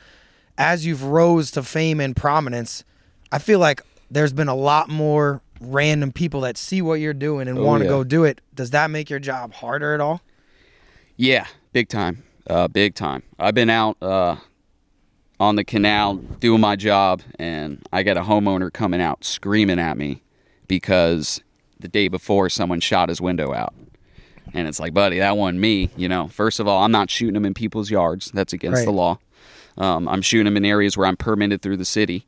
As 0.58 0.86
you've 0.86 1.04
rose 1.04 1.52
to 1.52 1.64
fame 1.64 2.02
and 2.02 2.16
prominence, 2.16 2.84
I 3.32 3.40
feel 3.40 3.60
like 3.60 3.82
there's 4.12 4.34
been 4.34 4.50
a 4.50 4.56
lot 4.56 4.90
more 4.90 5.42
random 5.62 6.12
people 6.12 6.42
that 6.42 6.58
see 6.58 6.82
what 6.82 6.96
you're 6.96 7.14
doing 7.14 7.48
and 7.48 7.58
Oh, 7.60 7.64
want 7.64 7.80
to 7.82 7.86
yeah. 7.86 7.92
go 7.92 8.04
do 8.04 8.26
it. 8.26 8.42
Does 8.54 8.72
that 8.72 8.92
make 8.92 9.10
your 9.10 9.20
job 9.20 9.54
harder 9.54 9.94
at 9.94 10.02
all? 10.02 10.22
Yeah, 11.16 11.46
big 11.72 11.88
time. 11.88 12.24
Uh, 12.50 12.68
big 12.68 12.96
time. 12.96 13.24
I've 13.40 13.54
been 13.56 13.70
out 13.70 13.98
uh, 14.02 14.36
on 15.40 15.56
the 15.56 15.64
canal 15.64 16.16
doing 16.16 16.62
my 16.62 16.76
job, 16.76 17.22
and 17.40 17.82
I 17.94 18.04
got 18.04 18.18
a 18.18 18.22
homeowner 18.22 18.72
coming 18.72 19.02
out 19.02 19.24
screaming 19.24 19.80
at 19.80 19.98
me 19.98 20.22
because 20.68 21.42
the 21.80 21.88
day 21.88 22.08
before 22.08 22.50
someone 22.50 22.80
shot 22.80 23.10
his 23.10 23.22
window 23.22 23.54
out. 23.54 23.74
And 24.54 24.68
it's 24.68 24.80
like, 24.80 24.94
buddy, 24.94 25.20
that 25.20 25.38
wasn't 25.38 25.60
me. 25.60 25.90
You 25.96 26.10
know, 26.10 26.28
first 26.28 26.60
of 26.60 26.68
all, 26.68 26.84
I'm 26.84 26.92
not 26.92 27.10
shooting 27.10 27.36
them 27.36 27.46
in 27.46 27.54
people's 27.54 27.90
yards. 27.90 28.32
That's 28.32 28.54
against 28.54 28.80
Right. 28.80 28.86
the 28.86 28.92
law. 28.92 29.20
Um, 29.78 30.08
I'm 30.10 30.22
shooting 30.22 30.46
them 30.46 30.58
in 30.58 30.66
areas 30.66 30.98
where 30.98 31.08
I'm 31.08 31.16
permitted 31.16 31.62
through 31.62 31.78
the 31.78 31.86
city. 31.86 32.26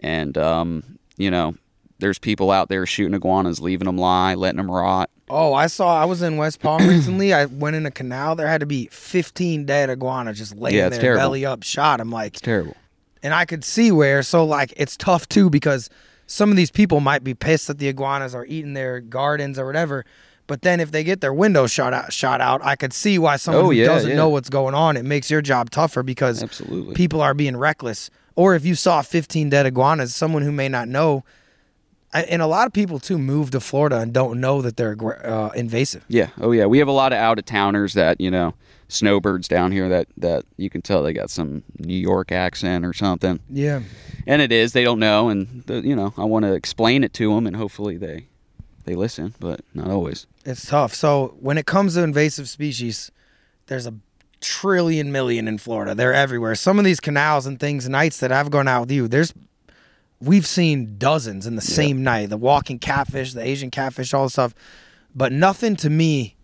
And, 0.00 0.36
um, 0.36 0.98
you 1.16 1.30
know, 1.30 1.54
there's 2.02 2.18
people 2.18 2.50
out 2.50 2.68
there 2.68 2.84
shooting 2.84 3.14
iguanas, 3.14 3.58
leaving 3.60 3.86
them 3.86 3.96
lie, 3.96 4.34
letting 4.34 4.58
them 4.58 4.70
rot. 4.70 5.08
Oh, 5.30 5.54
I 5.54 5.66
saw. 5.68 5.98
I 5.98 6.04
was 6.04 6.20
in 6.20 6.36
West 6.36 6.60
Palm 6.60 6.86
recently. 6.88 7.32
I 7.32 7.46
went 7.46 7.74
in 7.76 7.86
a 7.86 7.90
canal. 7.90 8.36
There 8.36 8.46
had 8.48 8.60
to 8.60 8.66
be 8.66 8.88
15 8.92 9.64
dead 9.64 9.88
iguanas 9.88 10.36
just 10.36 10.54
laying 10.56 10.76
Yeah, 10.76 10.90
there, 10.90 11.00
terrible. 11.00 11.20
belly 11.20 11.46
up, 11.46 11.62
shot. 11.62 12.00
I'm 12.00 12.10
like, 12.10 12.34
It's 12.34 12.40
terrible. 12.42 12.76
and 13.22 13.32
I 13.32 13.46
could 13.46 13.64
see 13.64 13.90
where. 13.90 14.22
So 14.22 14.44
like, 14.44 14.74
it's 14.76 14.96
tough 14.98 15.26
too 15.28 15.48
because 15.48 15.88
some 16.26 16.50
of 16.50 16.56
these 16.56 16.70
people 16.70 17.00
might 17.00 17.24
be 17.24 17.32
pissed 17.34 17.68
that 17.68 17.78
the 17.78 17.88
iguanas 17.88 18.34
are 18.34 18.44
eating 18.46 18.74
their 18.74 19.00
gardens 19.00 19.58
or 19.58 19.64
whatever. 19.64 20.04
But 20.48 20.62
then 20.62 20.80
if 20.80 20.90
they 20.90 21.04
get 21.04 21.20
their 21.20 21.32
window 21.32 21.66
shot 21.66 21.94
out, 21.94 22.12
shot 22.12 22.40
out, 22.40 22.60
I 22.64 22.74
could 22.76 22.92
see 22.92 23.18
why 23.18 23.36
someone 23.36 23.64
Oh, 23.64 23.70
who 23.70 23.84
doesn't 23.84 24.10
yeah. 24.10 24.16
know 24.16 24.28
what's 24.28 24.50
going 24.50 24.74
on, 24.74 24.96
it 24.96 25.04
makes 25.04 25.30
your 25.30 25.40
job 25.40 25.70
tougher 25.70 26.02
because 26.02 26.42
Absolutely. 26.42 26.94
people 26.94 27.22
are 27.22 27.32
being 27.32 27.56
reckless. 27.56 28.10
Or 28.34 28.54
if 28.54 28.64
you 28.64 28.74
saw 28.74 29.02
15 29.02 29.50
dead 29.50 29.66
iguanas, 29.66 30.14
someone 30.14 30.42
who 30.42 30.50
may 30.52 30.68
not 30.68 30.88
know, 30.88 31.22
I- 32.14 32.22
and 32.24 32.42
a 32.42 32.46
lot 32.46 32.66
of 32.66 32.72
people 32.72 32.98
too 32.98 33.18
move 33.18 33.50
to 33.52 33.60
Florida 33.60 33.98
and 34.00 34.12
don't 34.12 34.40
know 34.40 34.60
that 34.62 34.76
they're 34.76 34.96
uh, 35.26 35.48
invasive. 35.50 36.04
Yeah. 36.08 36.28
Oh 36.40 36.52
yeah. 36.52 36.66
We 36.66 36.78
have 36.78 36.88
a 36.88 36.92
lot 36.92 37.12
of 37.12 37.18
out 37.18 37.38
of 37.38 37.44
towners 37.44 37.94
that 37.94 38.20
you 38.20 38.30
know 38.30 38.54
snowbirds 38.88 39.48
down 39.48 39.72
here 39.72 39.88
that 39.88 40.06
that 40.18 40.44
you 40.58 40.68
can 40.68 40.82
tell 40.82 41.02
they 41.02 41.12
got 41.14 41.30
some 41.30 41.62
New 41.78 41.94
York 41.96 42.30
accent 42.32 42.84
or 42.84 42.92
something, 42.92 43.40
Yeah. 43.48 43.80
and 44.26 44.42
it 44.42 44.52
is 44.52 44.72
they 44.74 44.84
don't 44.84 44.98
know, 45.00 45.30
and 45.30 45.62
the, 45.66 45.80
you 45.80 45.96
know 45.96 46.12
I 46.18 46.24
want 46.24 46.44
to 46.44 46.52
explain 46.52 47.02
it 47.04 47.12
to 47.14 47.34
them, 47.34 47.46
and 47.46 47.56
hopefully 47.56 47.96
they 47.96 48.26
they 48.84 48.94
listen, 48.94 49.34
but 49.40 49.60
not 49.72 49.88
always. 49.88 50.26
It's 50.44 50.66
tough. 50.66 50.92
So 50.94 51.36
when 51.40 51.56
it 51.56 51.64
comes 51.66 51.94
to 51.94 52.02
invasive 52.02 52.48
species, 52.48 53.10
there's 53.68 53.86
a 53.86 53.94
trillion 54.40 55.12
million 55.12 55.46
in 55.48 55.56
Florida. 55.56 55.94
They're 55.94 56.12
everywhere. 56.12 56.54
Some 56.56 56.78
of 56.80 56.84
these 56.84 57.00
canals 57.00 57.46
and 57.46 57.58
things, 57.60 57.88
nights 57.88 58.18
that 58.18 58.32
I've 58.32 58.50
gone 58.50 58.66
out 58.68 58.80
with 58.82 58.90
you, 58.90 59.06
there's 59.08 59.32
we've 60.22 60.46
seen 60.46 60.96
dozens 60.98 61.46
in 61.46 61.56
the 61.56 61.62
same 61.62 62.02
night. 62.02 62.30
The 62.30 62.36
walking 62.36 62.78
catfish, 62.78 63.32
the 63.32 63.44
Asian 63.44 63.70
catfish, 63.70 64.14
all 64.14 64.24
this 64.24 64.34
stuff. 64.34 64.54
But 65.14 65.32
nothing 65.32 65.76
to 65.76 65.90
me 65.90 66.36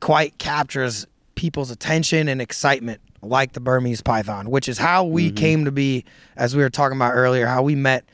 quite 0.00 0.38
captures 0.38 1.06
people's 1.34 1.70
attention 1.70 2.28
and 2.28 2.40
excitement 2.40 3.00
like 3.20 3.52
the 3.52 3.60
Burmese 3.60 4.00
python, 4.00 4.50
which 4.50 4.68
is 4.68 4.78
how 4.78 5.04
we 5.04 5.26
mm-hmm. 5.26 5.36
came 5.36 5.64
to 5.64 5.72
be, 5.72 6.04
as 6.36 6.56
we 6.56 6.62
were 6.62 6.70
talking 6.70 6.96
about 6.96 7.12
earlier, 7.12 7.46
how 7.46 7.62
we 7.62 7.74
met. 7.74 8.04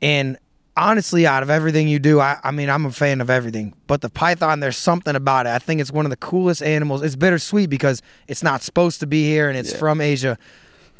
And 0.00 0.38
honestly, 0.76 1.26
out 1.26 1.42
of 1.42 1.50
everything 1.50 1.88
you 1.88 1.98
do, 1.98 2.20
I, 2.20 2.38
I 2.44 2.50
mean, 2.50 2.70
I'm 2.70 2.86
a 2.86 2.92
fan 2.92 3.20
of 3.20 3.30
everything. 3.30 3.74
But 3.86 4.00
the 4.00 4.10
python, 4.10 4.60
there's 4.60 4.76
something 4.76 5.16
about 5.16 5.46
it. 5.46 5.50
I 5.50 5.58
think 5.58 5.80
it's 5.80 5.90
one 5.90 6.06
of 6.06 6.10
the 6.10 6.16
coolest 6.16 6.62
animals. 6.62 7.02
It's 7.02 7.16
bittersweet 7.16 7.68
because 7.68 8.02
it's 8.28 8.42
not 8.42 8.62
supposed 8.62 9.00
to 9.00 9.06
be 9.06 9.24
here 9.24 9.48
and 9.48 9.58
it's 9.58 9.72
Yeah. 9.72 9.78
from 9.78 10.00
Asia. 10.00 10.38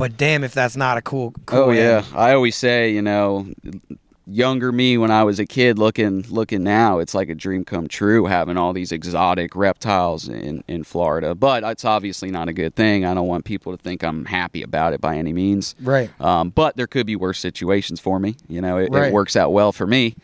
But 0.01 0.17
damn, 0.17 0.43
if 0.43 0.55
that's 0.55 0.77
not 0.77 0.97
a 0.97 1.03
cool. 1.03 1.33
cool 1.47 1.59
Oh 1.59 1.71
yeah. 1.71 2.05
I 2.15 2.33
always 2.33 2.57
say, 2.57 2.91
you 2.91 3.03
know, 3.03 3.47
younger 4.27 4.73
me 4.73 4.97
when 4.97 5.11
I 5.11 5.25
was 5.25 5.39
a 5.39 5.45
kid 5.45 5.79
looking 5.79 6.23
looking 6.31 6.63
now, 6.63 7.01
it's 7.01 7.15
like 7.15 7.29
a 7.29 7.35
dream 7.35 7.65
come 7.67 7.87
true 7.87 8.25
having 8.25 8.57
all 8.57 8.73
these 8.73 8.93
exotic 8.93 9.55
reptiles 9.55 10.27
in 10.27 10.65
in 10.67 10.85
Florida. 10.85 11.35
But 11.35 11.65
it's 11.65 11.85
obviously 11.85 12.31
not 12.31 12.49
a 12.49 12.55
good 12.55 12.75
thing. 12.75 13.05
I 13.05 13.13
don't 13.13 13.29
want 13.29 13.45
people 13.45 13.77
to 13.77 13.83
think 13.83 14.03
I'm 14.03 14.25
happy 14.25 14.63
about 14.63 14.95
it 14.95 15.03
by 15.03 15.17
any 15.17 15.35
means. 15.35 15.75
Right. 15.81 16.11
Um, 16.19 16.49
but 16.51 16.77
there 16.77 16.87
could 16.87 17.07
be 17.07 17.15
worse 17.17 17.39
situations 17.39 18.01
for 18.01 18.19
me. 18.19 18.37
You 18.49 18.63
know, 18.63 18.79
it, 18.79 18.91
Right. 18.91 19.09
it 19.09 19.13
works 19.13 19.37
out 19.37 19.53
well 19.53 19.71
for 19.71 19.87
me. 19.87 20.17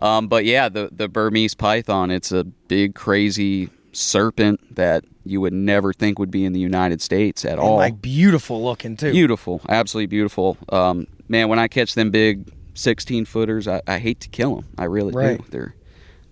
Um, 0.00 0.26
but 0.26 0.44
yeah, 0.44 0.68
the 0.68 0.88
the 0.90 1.08
Burmese 1.08 1.54
python, 1.54 2.10
it's 2.10 2.32
a 2.32 2.42
big 2.42 2.96
crazy 2.96 3.68
serpent 3.92 4.74
that 4.74 5.04
you 5.24 5.40
would 5.40 5.52
never 5.52 5.92
think 5.92 6.18
would 6.18 6.30
be 6.30 6.44
in 6.44 6.52
the 6.52 6.60
United 6.60 7.00
States 7.02 7.44
at 7.44 7.52
And, 7.52 7.60
all. 7.60 7.76
like 7.76 8.00
beautiful 8.00 8.62
looking 8.64 8.96
too. 8.96 9.12
Beautiful, 9.12 9.60
absolutely 9.68 10.06
beautiful. 10.06 10.56
Um, 10.70 11.06
man, 11.28 11.48
when 11.48 11.58
I 11.58 11.68
catch 11.68 11.94
them 11.94 12.10
big 12.10 12.50
sixteen 12.74 13.24
footers, 13.24 13.68
I, 13.68 13.82
I 13.86 13.98
hate 13.98 14.20
to 14.20 14.28
kill 14.28 14.56
them. 14.56 14.66
I 14.78 14.84
really 14.84 15.12
Right. 15.12 15.38
do. 15.38 15.44
They're 15.50 15.74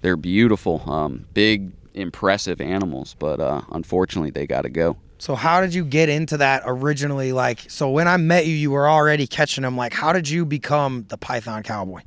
they're 0.01 0.17
beautiful, 0.17 0.83
um, 0.91 1.27
big, 1.35 1.73
impressive 1.95 2.61
animals. 2.61 3.15
But 3.19 3.41
uh, 3.41 3.63
unfortunately, 3.73 4.31
they 4.31 4.47
got 4.47 4.63
to 4.63 4.71
go. 4.71 4.97
So 5.19 5.35
how 5.35 5.61
did 5.61 5.75
you 5.75 5.85
get 5.85 6.09
into 6.09 6.37
that 6.37 6.63
originally? 6.65 7.33
Like, 7.33 7.69
so 7.69 7.91
when 7.91 8.07
I 8.07 8.17
met 8.17 8.47
you, 8.47 8.55
you 8.55 8.71
were 8.71 8.89
already 8.89 9.27
catching 9.27 9.63
them. 9.63 9.77
Like, 9.77 9.93
how 9.93 10.13
did 10.13 10.29
you 10.29 10.45
become 10.47 11.07
the 11.09 11.19
Python 11.19 11.65
Cowboy? 11.65 12.03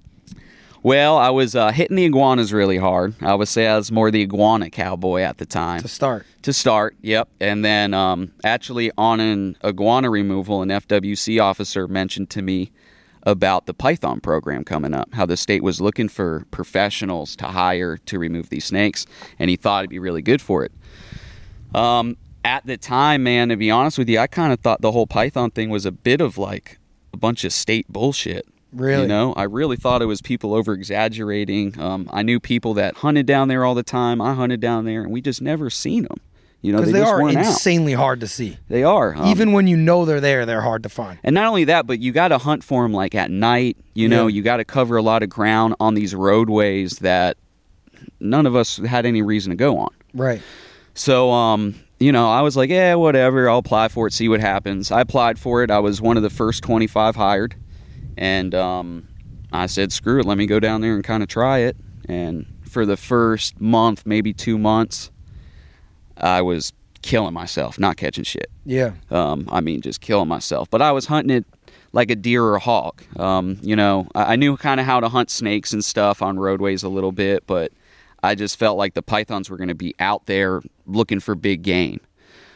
Well, 0.84 1.18
I 1.18 1.30
was 1.30 1.56
uh, 1.56 1.72
hitting 1.72 1.96
the 1.96 2.06
iguanas 2.06 2.52
really 2.52 2.78
hard. 2.78 3.14
I 3.22 3.36
would 3.36 3.48
say 3.48 3.68
I 3.68 3.78
was 3.78 3.92
more 3.92 4.10
the 4.10 4.24
iguana 4.24 4.72
cowboy 4.72 5.22
at 5.22 5.38
the 5.38 5.46
time. 5.46 5.82
To 5.82 5.88
start, 5.88 6.26
To 6.42 6.54
start, 6.54 6.96
yep. 7.02 7.30
And 7.40 7.64
then 7.64 7.94
um, 7.94 8.34
actually 8.44 8.92
on 8.98 9.20
an 9.20 9.58
iguana 9.64 10.10
removal, 10.10 10.64
an 10.64 10.70
FWC 10.70 11.42
officer 11.42 11.88
mentioned 11.88 12.32
to 12.32 12.42
me 12.42 12.72
about 13.24 13.68
the 13.68 13.74
python 13.76 14.20
program 14.20 14.64
coming 14.64 14.96
up, 14.96 15.14
how 15.14 15.28
the 15.28 15.38
state 15.38 15.62
was 15.62 15.80
looking 15.80 16.10
for 16.10 16.46
professionals 16.50 17.36
to 17.36 17.46
hire 17.46 17.98
to 17.98 18.18
remove 18.18 18.50
these 18.50 18.66
snakes, 18.66 19.06
and 19.38 19.52
he 19.52 19.56
thought 19.56 19.82
it'd 19.82 19.92
be 19.92 20.00
really 20.00 20.24
good 20.24 20.42
for 20.42 20.66
it. 20.66 20.72
Um, 21.76 22.18
at 22.44 22.66
the 22.66 22.78
time, 22.78 23.22
man, 23.22 23.50
to 23.50 23.56
be 23.56 23.70
honest 23.70 24.00
with 24.00 24.10
you, 24.10 24.18
I 24.18 24.26
kind 24.26 24.52
of 24.52 24.60
thought 24.60 24.82
the 24.82 24.92
whole 24.92 25.06
python 25.06 25.52
thing 25.52 25.70
was 25.70 25.86
a 25.86 25.92
bit 25.92 26.22
of 26.22 26.40
like 26.40 26.80
a 27.14 27.18
bunch 27.18 27.44
of 27.44 27.54
state 27.54 27.88
bullshit. 27.88 28.48
Really? 28.74 29.02
You 29.04 29.08
know, 29.08 29.34
I 29.34 29.44
really 29.44 29.76
thought 29.76 30.02
it 30.02 30.06
was 30.06 30.22
people 30.22 30.54
over 30.54 30.74
exaggerating. 30.74 31.80
Um, 31.80 32.10
I 32.14 32.22
knew 32.24 32.40
people 32.40 32.74
that 32.76 32.98
hunted 32.98 33.26
down 33.26 33.48
there 33.50 33.66
all 33.66 33.76
the 33.76 33.84
time. 33.84 34.22
I 34.22 34.34
hunted 34.34 34.60
down 34.62 34.86
there, 34.86 35.02
and 35.04 35.12
we 35.12 35.22
just 35.22 35.42
never 35.42 35.70
seen 35.70 36.04
them. 36.04 36.18
You 36.62 36.72
know, 36.72 36.78
because 36.78 36.94
they, 36.94 37.00
they, 37.00 37.06
are 37.06 37.22
weren't 37.24 37.38
out. 37.38 37.46
insanely 37.48 37.94
hard 37.94 38.20
to 38.20 38.28
see. 38.28 38.58
They 38.70 38.84
are. 38.84 39.16
um, 39.16 39.26
Even 39.26 39.52
when 39.52 39.66
you 39.66 39.76
know 39.76 40.06
they're 40.06 40.22
there, 40.22 40.46
they're 40.46 40.62
hard 40.62 40.84
to 40.84 40.90
find. 40.90 41.18
and 41.24 41.34
not 41.34 41.48
only 41.48 41.64
that, 41.66 41.88
but 41.88 42.00
you 42.00 42.12
got 42.12 42.28
to 42.28 42.38
hunt 42.38 42.64
for 42.64 42.84
them 42.84 42.94
like 42.94 43.16
at 43.16 43.32
night. 43.32 43.78
You 43.96 44.08
know, 44.08 44.28
Yeah. 44.28 44.36
you 44.36 44.42
got 44.44 44.58
to 44.58 44.64
cover 44.66 44.96
a 44.96 45.02
lot 45.02 45.24
of 45.24 45.30
ground 45.30 45.74
on 45.80 45.96
these 45.96 46.14
roadways 46.14 47.00
that 47.00 47.38
none 48.20 48.46
of 48.46 48.56
us 48.56 48.78
had 48.78 49.06
any 49.08 49.22
reason 49.24 49.50
to 49.50 49.56
go 49.56 49.80
on. 49.80 49.90
Right. 50.14 50.42
So, 50.94 51.32
um, 51.32 51.76
you 52.00 52.12
know, 52.12 52.30
I 52.30 52.42
was 52.42 52.56
like, 52.56 52.70
yeah, 52.70 52.94
whatever. 52.96 53.50
I'll 53.50 53.58
apply 53.58 53.88
for 53.88 54.06
it, 54.08 54.14
see 54.14 54.30
what 54.30 54.40
happens. 54.40 54.92
I 54.92 55.02
applied 55.02 55.40
for 55.40 55.64
it. 55.64 55.72
I 55.72 55.80
was 55.80 56.00
one 56.00 56.16
of 56.16 56.22
the 56.24 56.30
first 56.30 56.62
25 56.64 57.16
hired. 57.16 57.56
And 58.22 58.54
um, 58.54 59.08
I 59.52 59.66
said, 59.66 59.92
screw 59.92 60.20
it. 60.20 60.28
Let 60.28 60.38
me 60.38 60.46
go 60.46 60.60
down 60.60 60.82
there 60.82 60.94
and 60.94 61.04
kind 61.04 61.24
of 61.24 61.28
try 61.28 61.58
it. 61.58 61.76
And 62.08 62.46
for 62.64 62.86
the 62.86 62.96
first 62.96 63.60
month, 63.60 64.06
maybe 64.06 64.32
two 64.32 64.60
months, 64.60 65.10
I 66.18 66.44
was 66.44 66.72
killing 67.02 67.34
myself, 67.34 67.80
not 67.80 67.98
catching 67.98 68.24
shit. 68.24 68.52
Yeah. 68.64 68.92
Um, 69.10 69.50
I 69.52 69.60
mean, 69.60 69.82
just 69.82 70.02
killing 70.02 70.28
myself. 70.28 70.70
But 70.70 70.84
I 70.84 70.92
was 70.92 71.08
hunting 71.08 71.36
it 71.36 71.46
like 71.94 72.12
a 72.12 72.16
deer 72.16 72.44
or 72.44 72.58
a 72.58 72.60
hawk. 72.60 73.04
Um, 73.20 73.58
you 73.64 73.76
know, 73.76 74.08
I, 74.14 74.34
I 74.34 74.36
knew 74.36 74.56
kind 74.56 74.80
of 74.80 74.86
how 74.86 75.00
to 75.00 75.10
hunt 75.10 75.32
snakes 75.32 75.74
and 75.74 75.84
stuff 75.84 76.22
on 76.22 76.38
roadways 76.38 76.84
a 76.84 76.90
little 76.90 77.12
bit, 77.12 77.48
but 77.48 77.72
I 78.22 78.36
just 78.36 78.60
felt 78.60 78.78
like 78.78 78.94
the 78.94 79.02
pythons 79.02 79.50
were 79.50 79.58
going 79.58 79.70
to 79.70 79.74
be 79.74 79.96
out 80.00 80.28
there 80.28 80.62
looking 80.86 81.22
for 81.22 81.34
big 81.34 81.64
game. 81.64 82.02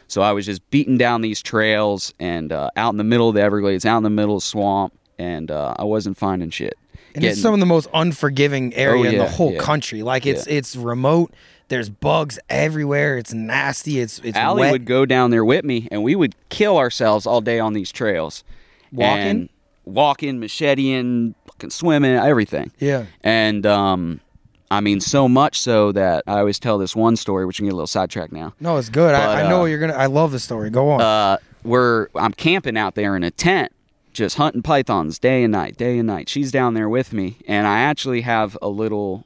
So 0.07 0.21
I 0.21 0.31
was 0.31 0.45
just 0.45 0.69
beating 0.69 0.99
down 0.99 1.21
these 1.21 1.41
trails 1.41 2.13
and 2.19 2.51
uh, 2.51 2.69
out 2.75 2.93
in 2.93 2.97
the 2.97 3.03
middle 3.03 3.29
of 3.29 3.33
the 3.33 3.41
Everglades, 3.41 3.83
out 3.83 3.97
in 3.97 4.03
the 4.03 4.11
middle 4.11 4.35
of 4.35 4.43
the 4.43 4.47
swamp, 4.47 4.93
and 5.17 5.51
uh, 5.51 5.75
I 5.77 5.83
wasn't 5.83 6.17
finding 6.17 6.49
shit. 6.49 6.77
And 7.13 7.23
it's 7.23 7.41
some 7.41 7.53
of 7.53 7.59
the 7.61 7.65
most 7.65 7.87
unforgiving 7.93 8.73
area 8.73 9.09
in 9.11 9.17
the 9.17 9.23
Oh, 9.25 9.27
whole 9.27 9.53
yeah. 9.53 9.59
country. 9.59 10.03
Like 10.03 10.25
it's 10.25 10.45
it's 10.47 10.75
remote. 10.75 11.33
There's 11.69 11.89
bugs 11.89 12.37
everywhere. 12.49 13.17
It's 13.17 13.33
nasty. 13.33 13.99
It's 13.99 14.19
it's 14.19 14.37
Allie 14.37 14.61
wet. 14.61 14.71
would 14.73 14.85
go 14.85 15.05
down 15.05 15.31
there 15.31 15.45
with 15.45 15.63
me, 15.65 15.87
and 15.91 16.03
we 16.03 16.13
would 16.15 16.35
kill 16.49 16.77
ourselves 16.77 17.25
all 17.25 17.41
day 17.41 17.59
on 17.59 17.73
these 17.73 17.91
trails. 17.91 18.43
Walking? 18.91 19.49
Walking, 19.85 20.39
macheteing, 20.41 21.35
fucking 21.47 21.69
swimming, 21.69 22.15
everything. 22.15 22.71
yeah. 22.79 23.05
And 23.23 23.65
um, 23.65 24.19
I 24.71 24.81
mean, 24.81 24.99
so 24.99 25.29
much 25.29 25.59
so 25.59 25.91
that 25.91 26.23
I 26.27 26.39
always 26.39 26.59
tell 26.59 26.77
this 26.77 26.95
one 26.95 27.15
story, 27.15 27.45
which 27.45 27.59
we 27.59 27.63
can 27.63 27.67
get 27.67 27.73
a 27.73 27.75
little 27.77 27.87
sidetracked 27.87 28.33
now. 28.33 28.53
No, 28.59 28.77
it's 28.77 28.89
good. 28.89 29.13
But, 29.13 29.21
I, 29.29 29.43
I 29.43 29.49
know 29.49 29.57
uh, 29.57 29.59
what 29.61 29.65
you're 29.67 29.79
gonna. 29.79 29.93
I 29.93 30.07
love 30.07 30.31
the 30.31 30.39
story. 30.39 30.69
Go 30.69 30.89
on. 30.91 31.01
Uh, 31.01 31.37
where 31.63 32.09
I'm 32.15 32.33
camping 32.33 32.77
out 32.77 32.95
there 32.95 33.15
in 33.15 33.23
a 33.23 33.31
tent, 33.31 33.71
just 34.15 34.37
hunting 34.37 34.63
pythons 34.63 35.19
day 35.19 35.43
and 35.43 35.51
night, 35.51 35.77
day 35.77 35.99
and 35.99 36.07
night. 36.07 36.27
She's 36.29 36.51
down 36.51 36.73
there 36.73 36.89
with 36.89 37.13
me, 37.13 37.37
and 37.47 37.67
I 37.67 37.81
actually 37.81 38.21
have 38.21 38.57
a 38.61 38.67
little 38.69 39.25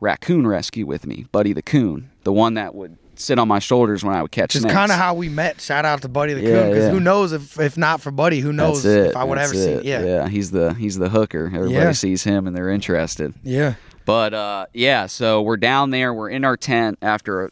raccoon 0.00 0.46
rescue 0.46 0.86
with 0.86 1.06
me, 1.06 1.26
Buddy 1.32 1.52
the 1.52 1.62
coon, 1.62 2.10
the 2.24 2.32
one 2.32 2.54
that 2.54 2.74
would 2.74 2.98
sit 3.14 3.38
on 3.38 3.48
my 3.48 3.58
shoulders 3.58 4.04
when 4.04 4.14
I 4.14 4.20
would 4.20 4.30
catch 4.30 4.54
Which 4.54 4.64
is 4.64 4.70
kind 4.70 4.92
of 4.92 4.98
how 4.98 5.14
we 5.14 5.28
met. 5.30 5.60
Shout 5.60 5.84
out 5.86 6.02
to 6.02 6.08
Buddy 6.08 6.34
the 6.34 6.42
Yeah, 6.42 6.48
Coon 6.62 6.68
because 6.70 6.84
yeah. 6.84 6.90
who 6.90 7.00
knows 7.00 7.32
if 7.32 7.58
if 7.58 7.78
not 7.78 8.00
for 8.02 8.10
Buddy, 8.10 8.40
who 8.40 8.52
knows 8.52 8.84
if 8.84 9.16
I 9.16 9.24
would 9.24 9.38
That's 9.38 9.52
ever 9.52 9.62
see. 9.62 9.70
it. 9.70 9.84
Yeah. 9.84 10.00
yeah, 10.00 10.06
yeah, 10.06 10.28
he's 10.28 10.50
the 10.50 10.74
he's 10.74 10.98
the 10.98 11.08
hooker. 11.08 11.46
Everybody 11.46 11.72
Yeah. 11.72 11.92
sees 11.92 12.24
him 12.24 12.46
and 12.46 12.54
they're 12.54 12.68
interested. 12.70 13.32
yeah, 13.42 13.74
But 14.04 14.34
uh, 14.34 14.66
yeah, 14.74 15.06
so 15.06 15.40
we're 15.40 15.56
down 15.56 15.90
there. 15.90 16.12
We're 16.12 16.28
in 16.30 16.44
our 16.44 16.56
tent 16.58 16.98
after 17.00 17.46
a 17.46 17.50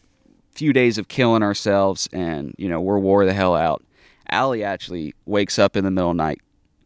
few 0.52 0.72
days 0.74 0.98
of 0.98 1.08
killing 1.08 1.42
ourselves, 1.42 2.08
and 2.12 2.54
you 2.58 2.68
know 2.68 2.80
we're 2.82 2.98
wore 2.98 3.24
the 3.24 3.32
hell 3.34 3.54
out. 3.54 3.82
Allie 4.30 4.64
actually 4.64 5.14
wakes 5.26 5.58
up 5.58 5.76
in 5.78 5.84
the 5.84 5.90
middle 5.90 6.10
of 6.10 6.16
the 6.16 6.22
night, 6.22 6.40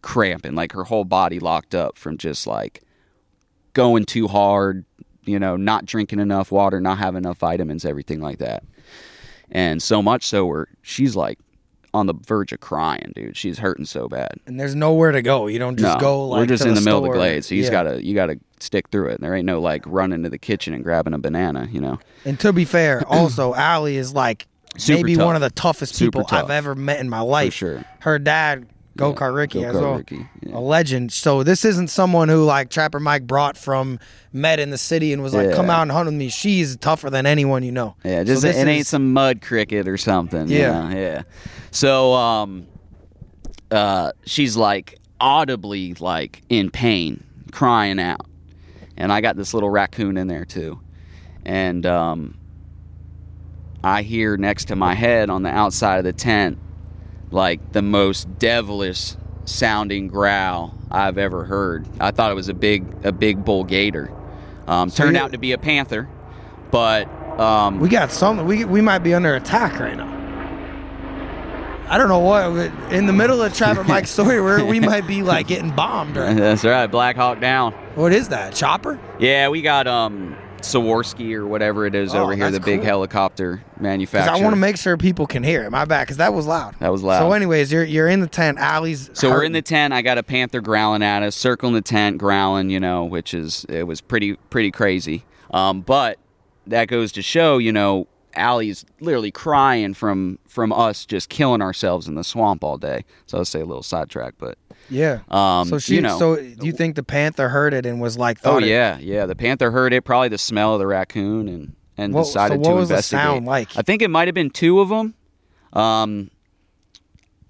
cramping, 0.09 0.55
like 0.55 0.73
her 0.73 0.85
whole 0.85 1.05
body 1.05 1.39
locked 1.39 1.75
up 1.75 1.99
from 1.99 2.17
just 2.17 2.47
like 2.47 2.83
going 3.75 4.07
too 4.07 4.27
hard, 4.27 4.87
you 5.25 5.39
know, 5.39 5.55
not 5.55 5.85
drinking 5.85 6.19
enough 6.19 6.51
water, 6.51 6.81
not 6.81 6.97
having 6.97 7.19
enough 7.19 7.37
vitamins, 7.37 7.85
everything 7.85 8.19
like 8.19 8.39
that. 8.39 8.65
And 9.51 9.83
so 9.83 10.03
much 10.03 10.25
so 10.25 10.47
where 10.47 10.69
she's 10.81 11.15
like 11.15 11.39
on 11.93 12.07
the 12.07 12.15
verge 12.15 12.53
of 12.53 12.61
crying, 12.61 13.13
dude. 13.15 13.37
She's 13.37 13.59
hurting 13.59 13.85
so 13.85 14.09
bad. 14.09 14.41
And 14.47 14.59
there's 14.59 14.75
nowhere 14.75 15.13
to 15.13 15.21
go. 15.21 15.47
You 15.47 15.59
don't 15.59 15.77
just 15.79 15.99
no, 15.99 16.01
go 16.01 16.25
like 16.29 16.41
we're 16.41 16.47
just 16.47 16.65
in 16.65 16.73
the, 16.73 16.81
middle 16.81 17.05
of 17.05 17.11
the 17.13 17.19
glade, 17.19 17.45
so 17.45 17.55
you 17.55 17.61
just 17.61 17.71
Yeah. 17.71 17.83
gotta 17.85 18.03
you 18.03 18.15
gotta 18.15 18.41
stick 18.61 18.89
through 18.89 19.09
it. 19.09 19.21
There 19.21 19.35
ain't 19.35 19.45
no 19.45 19.61
like 19.61 19.83
running 19.85 20.23
to 20.23 20.31
the 20.31 20.39
kitchen 20.39 20.73
and 20.73 20.83
grabbing 20.83 21.13
a 21.13 21.19
banana, 21.19 21.69
you 21.71 21.83
know. 21.83 21.99
And 22.25 22.41
to 22.41 22.55
be 22.55 22.65
fair, 22.65 23.07
also 23.09 23.53
Allie 23.55 23.99
is 23.99 24.15
like 24.15 24.47
Super 24.79 24.97
maybe 25.01 25.17
tough. 25.17 25.27
one 25.27 25.35
of 25.35 25.43
the 25.43 25.51
toughest 25.51 25.97
Super 25.97 26.25
people 26.25 26.39
I've 26.39 26.51
ever 26.51 26.75
met 26.75 26.99
in 26.99 27.11
my 27.11 27.21
life. 27.21 27.53
For 27.53 27.59
sure. 27.59 27.85
Her 28.01 28.19
dad, 28.19 28.69
Go 28.99 29.15
Kart 29.15 29.33
Ricky, 29.33 29.65
as 29.65 29.75
well. 29.75 29.97
Ricky, 29.99 30.27
yeah. 30.43 30.57
A 30.57 30.61
legend. 30.61 31.13
So 31.13 31.45
this 31.45 31.65
isn't 31.65 31.89
someone 31.89 32.29
who 32.29 32.45
like 32.45 32.69
Trapper 32.69 32.99
Mike 32.99 33.27
brought 33.29 33.57
from 33.57 34.01
met 34.33 34.59
in 34.59 34.71
the 34.71 34.77
city 34.79 35.13
and 35.13 35.23
was 35.23 35.33
like, 35.33 35.51
Yeah. 35.51 35.55
"Come 35.55 35.71
out 35.71 35.83
and 35.83 35.93
hunt 35.93 36.07
with 36.07 36.15
me." 36.15 36.29
She's 36.29 36.77
tougher 36.77 37.09
than 37.09 37.25
anyone 37.25 37.63
you 37.63 37.71
know. 37.71 37.95
Yeah, 38.05 38.25
just 38.25 38.43
this 38.43 38.57
it 38.57 38.67
ain't 38.67 38.87
some 38.89 39.13
mud 39.13 39.41
cricket 39.41 39.87
or 39.87 39.97
something. 39.97 40.49
Yeah. 40.49 40.91
Yeah, 40.91 40.97
yeah. 40.99 41.23
So 41.71 42.13
um, 42.15 42.67
uh, 43.71 44.13
she's 44.27 44.57
like 44.57 44.99
audibly 45.21 45.95
like 45.95 46.43
in 46.49 46.71
pain, 46.71 47.23
crying 47.53 48.01
out, 48.01 48.27
and 48.97 49.13
I 49.13 49.21
got 49.21 49.37
this 49.37 49.55
little 49.55 49.71
raccoon 49.71 50.17
in 50.17 50.27
there 50.27 50.45
too, 50.45 50.81
and 51.45 51.87
um, 51.87 52.37
I 53.85 54.03
hear 54.03 54.37
next 54.37 54.65
to 54.67 54.77
my 54.77 54.95
head 54.95 55.31
on 55.31 55.45
the 55.45 55.51
outside 55.51 55.99
of 55.99 56.05
the 56.05 56.13
tent 56.13 56.59
like 57.31 57.73
the 57.73 57.83
most 57.83 58.39
devilish 58.39 59.15
sounding 59.45 60.09
growl 60.09 60.75
I've 60.91 61.19
ever 61.19 61.45
heard. 61.45 61.87
I 62.01 62.11
thought 62.11 62.31
it 62.31 62.35
was 62.35 62.49
a 62.49 62.55
big 62.55 62.85
a 63.05 63.13
big 63.13 63.45
bull 63.45 63.65
gator. 63.65 64.11
Um, 64.67 64.91
So 64.91 65.05
turned 65.05 65.17
you- 65.17 65.23
out 65.23 65.33
to 65.33 65.39
be 65.39 65.53
a 65.53 65.59
panther, 65.59 66.09
but 66.71 67.09
um, 67.41 67.79
We 67.81 67.89
got 67.89 68.11
something. 68.11 68.47
We 68.47 68.65
we 68.65 68.81
might 68.81 68.99
be 69.01 69.15
under 69.15 69.35
attack 69.35 69.79
right 69.79 69.97
now. 69.97 70.15
I 71.91 71.97
don't 71.97 72.09
know 72.09 72.19
what. 72.19 72.71
In 72.93 73.07
the 73.07 73.13
middle 73.15 73.41
of 73.43 73.55
Trapper 73.55 73.83
Mike's 73.89 74.11
story, 74.11 74.43
where 74.43 74.63
we 74.65 74.79
might 74.79 75.07
be 75.07 75.23
like 75.23 75.47
getting 75.47 75.71
bombed. 75.71 76.17
Right? 76.17 76.37
That's 76.37 76.63
right, 76.65 76.87
Black 76.87 77.17
Hawk 77.17 77.41
down. 77.41 77.73
What 77.95 78.13
is 78.13 78.29
that? 78.29 78.55
Chopper? 78.55 78.99
Yeah, 79.19 79.49
we 79.49 79.63
got 79.63 79.87
um 79.87 80.37
Swarovski 80.63 81.35
or 81.35 81.47
whatever 81.47 81.87
it 81.87 81.95
is 81.95 82.15
Oh, 82.15 82.23
over 82.23 82.35
here, 82.35 82.51
the 82.51 82.61
big 82.61 82.81
cool. 82.81 82.87
helicopter 82.87 83.63
manufacturer. 83.81 84.35
I 84.35 84.41
want 84.41 84.55
to 84.55 84.61
make 84.61 84.77
sure 84.77 84.97
people 84.97 85.27
can 85.27 85.43
hear 85.43 85.65
it. 85.65 85.71
My 85.71 85.85
bad, 85.85 86.05
because 86.05 86.17
that 86.19 86.33
was 86.35 86.47
loud. 86.47 86.75
That 86.81 86.93
was 86.93 87.03
loud. 87.03 87.21
So, 87.21 87.33
anyways, 87.33 87.73
you're 87.73 87.85
you're 87.85 88.09
in 88.09 88.21
the 88.21 88.27
tent. 88.27 88.59
Allie's. 88.59 89.11
So 89.15 89.31
we're 89.31 89.45
in 89.45 89.53
the 89.53 89.63
tent. 89.63 89.93
I 89.95 90.03
got 90.03 90.19
a 90.19 90.23
panther 90.23 90.61
growling 90.61 91.03
at 91.03 91.23
us, 91.23 91.37
circling 91.37 91.75
the 91.75 91.81
tent, 91.83 92.19
growling. 92.19 92.71
You 92.71 92.81
know, 92.81 93.05
which 93.05 93.35
is 93.35 93.65
it 93.69 93.85
was 93.87 94.01
pretty 94.01 94.35
pretty 94.35 94.71
crazy. 94.71 95.25
Um, 95.51 95.81
but 95.81 96.19
that 96.67 96.89
goes 96.89 97.13
to 97.13 97.23
show, 97.23 97.57
you 97.59 97.73
know, 97.73 98.07
Allie's 98.35 98.85
literally 99.01 99.31
crying 99.31 99.95
from 99.95 100.39
from 100.47 100.73
us 100.73 101.07
just 101.07 101.29
killing 101.31 101.63
ourselves 101.63 102.07
in 102.07 102.15
the 102.15 102.25
swamp 102.25 102.63
all 102.63 102.77
day. 102.77 103.05
So 103.27 103.39
I'll 103.39 103.45
say 103.45 103.61
a 103.61 103.65
little 103.65 103.83
sidetrack, 103.83 104.35
but 104.39 104.59
Yeah. 104.91 105.21
um, 105.29 105.69
so 105.69 105.79
she. 105.79 105.97
you 105.97 106.01
know, 106.01 106.19
so 106.19 106.37
do 106.37 106.67
you 106.67 106.73
think 106.73 106.97
the 106.97 107.03
panther 107.03 107.49
heard 107.51 107.75
it 107.75 107.85
and 107.87 108.01
was 108.01 108.17
like, 108.19 108.39
oh 108.45 108.53
thought 108.55 108.63
it- 108.63 108.69
yeah, 108.69 108.99
yeah. 108.99 109.27
The 109.27 109.37
panther 109.37 109.71
heard 109.71 109.93
it, 109.93 110.05
probably 110.05 110.29
the 110.29 110.39
smell 110.39 110.75
of 110.75 110.79
the 110.79 110.87
raccoon, 110.87 111.49
and 111.49 111.75
and 111.97 112.15
What- 112.15 112.25
so 112.25 112.31
decided 112.33 112.59
what 112.61 112.69
to 112.71 112.75
was 112.75 112.89
the 112.89 112.95
investigate. 112.95 113.21
sound 113.23 113.47
like? 113.47 113.77
I 113.77 113.83
think 113.83 114.03
it 114.03 114.09
might 114.11 114.29
have 114.29 114.35
been 114.35 114.51
two 114.51 114.81
of 114.81 114.89
them. 114.89 115.15
Um, 115.73 116.31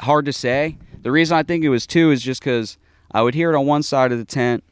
hard 0.01 0.25
to 0.27 0.33
say. 0.33 0.77
The 1.03 1.13
reason 1.13 1.37
I 1.37 1.43
think 1.43 1.65
it 1.65 1.69
was 1.69 1.87
two 1.87 2.11
is 2.11 2.23
just 2.23 2.41
because 2.41 2.77
I 3.13 3.23
would 3.23 3.35
hear 3.35 3.53
it 3.53 3.57
on 3.59 3.67
one 3.67 3.83
side 3.83 4.11
of 4.13 4.19
the 4.19 4.25
tent, 4.25 4.65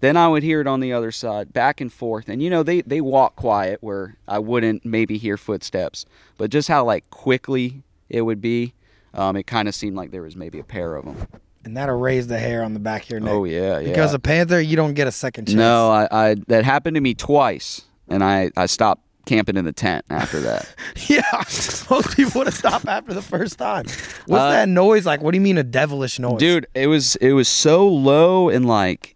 then 0.00 0.16
I 0.16 0.26
would 0.28 0.42
hear 0.42 0.60
it 0.60 0.66
on 0.66 0.80
the 0.80 0.92
other 0.92 1.12
side, 1.12 1.52
back 1.52 1.80
and 1.80 1.92
forth. 1.92 2.28
And 2.28 2.42
you 2.42 2.50
know, 2.50 2.62
they 2.62 2.80
they 2.82 3.00
walk 3.00 3.36
quiet 3.36 3.78
where 3.82 4.16
I 4.26 4.38
wouldn't 4.38 4.84
maybe 4.84 5.18
hear 5.18 5.36
footsteps, 5.36 6.06
but 6.38 6.50
just 6.50 6.68
how 6.68 6.84
like 6.84 7.08
quickly 7.10 7.82
it 8.08 8.22
would 8.22 8.40
be, 8.40 8.74
um, 9.14 9.36
it 9.36 9.46
kind 9.46 9.68
of 9.68 9.74
seemed 9.74 9.96
like 9.96 10.10
there 10.10 10.22
was 10.22 10.34
maybe 10.36 10.58
a 10.58 10.64
pair 10.64 10.96
of 10.96 11.04
them. 11.04 11.16
And 11.64 11.76
that'll 11.76 11.98
raise 11.98 12.26
the 12.26 12.38
hair 12.38 12.62
on 12.62 12.74
the 12.74 12.80
back 12.80 13.04
of 13.04 13.10
your 13.10 13.20
neck. 13.20 13.32
Oh 13.32 13.44
yeah, 13.44 13.78
yeah. 13.78 13.88
Because 13.88 14.14
a 14.14 14.18
panther, 14.18 14.60
you 14.60 14.76
don't 14.76 14.94
get 14.94 15.06
a 15.06 15.12
second 15.12 15.46
chance. 15.46 15.56
no, 15.56 15.90
I, 15.90 16.08
I 16.10 16.36
that 16.48 16.64
happened 16.64 16.94
to 16.96 17.00
me 17.00 17.14
twice, 17.14 17.82
and 18.08 18.22
I 18.24 18.50
I 18.56 18.66
stopped 18.66 19.02
camping 19.26 19.56
in 19.56 19.64
the 19.64 19.72
tent 19.72 20.04
after 20.10 20.40
that. 20.40 20.74
yeah, 21.08 21.20
most 21.90 22.16
people 22.16 22.40
would 22.40 22.46
have 22.46 22.54
stopped 22.56 22.86
after 22.88 23.12
the 23.14 23.22
first 23.22 23.58
time. 23.58 23.84
What's 24.26 24.42
Uh, 24.42 24.50
that 24.50 24.68
noise 24.68 25.06
like? 25.06 25.20
What 25.22 25.32
do 25.32 25.36
you 25.36 25.42
mean 25.42 25.58
a 25.58 25.62
devilish 25.62 26.18
noise, 26.18 26.38
dude 26.40 26.66
it 26.74 26.86
was 26.86 27.16
it 27.16 27.32
was 27.32 27.48
so 27.48 27.86
low 27.86 28.48
and 28.48 28.66
like 28.66 29.14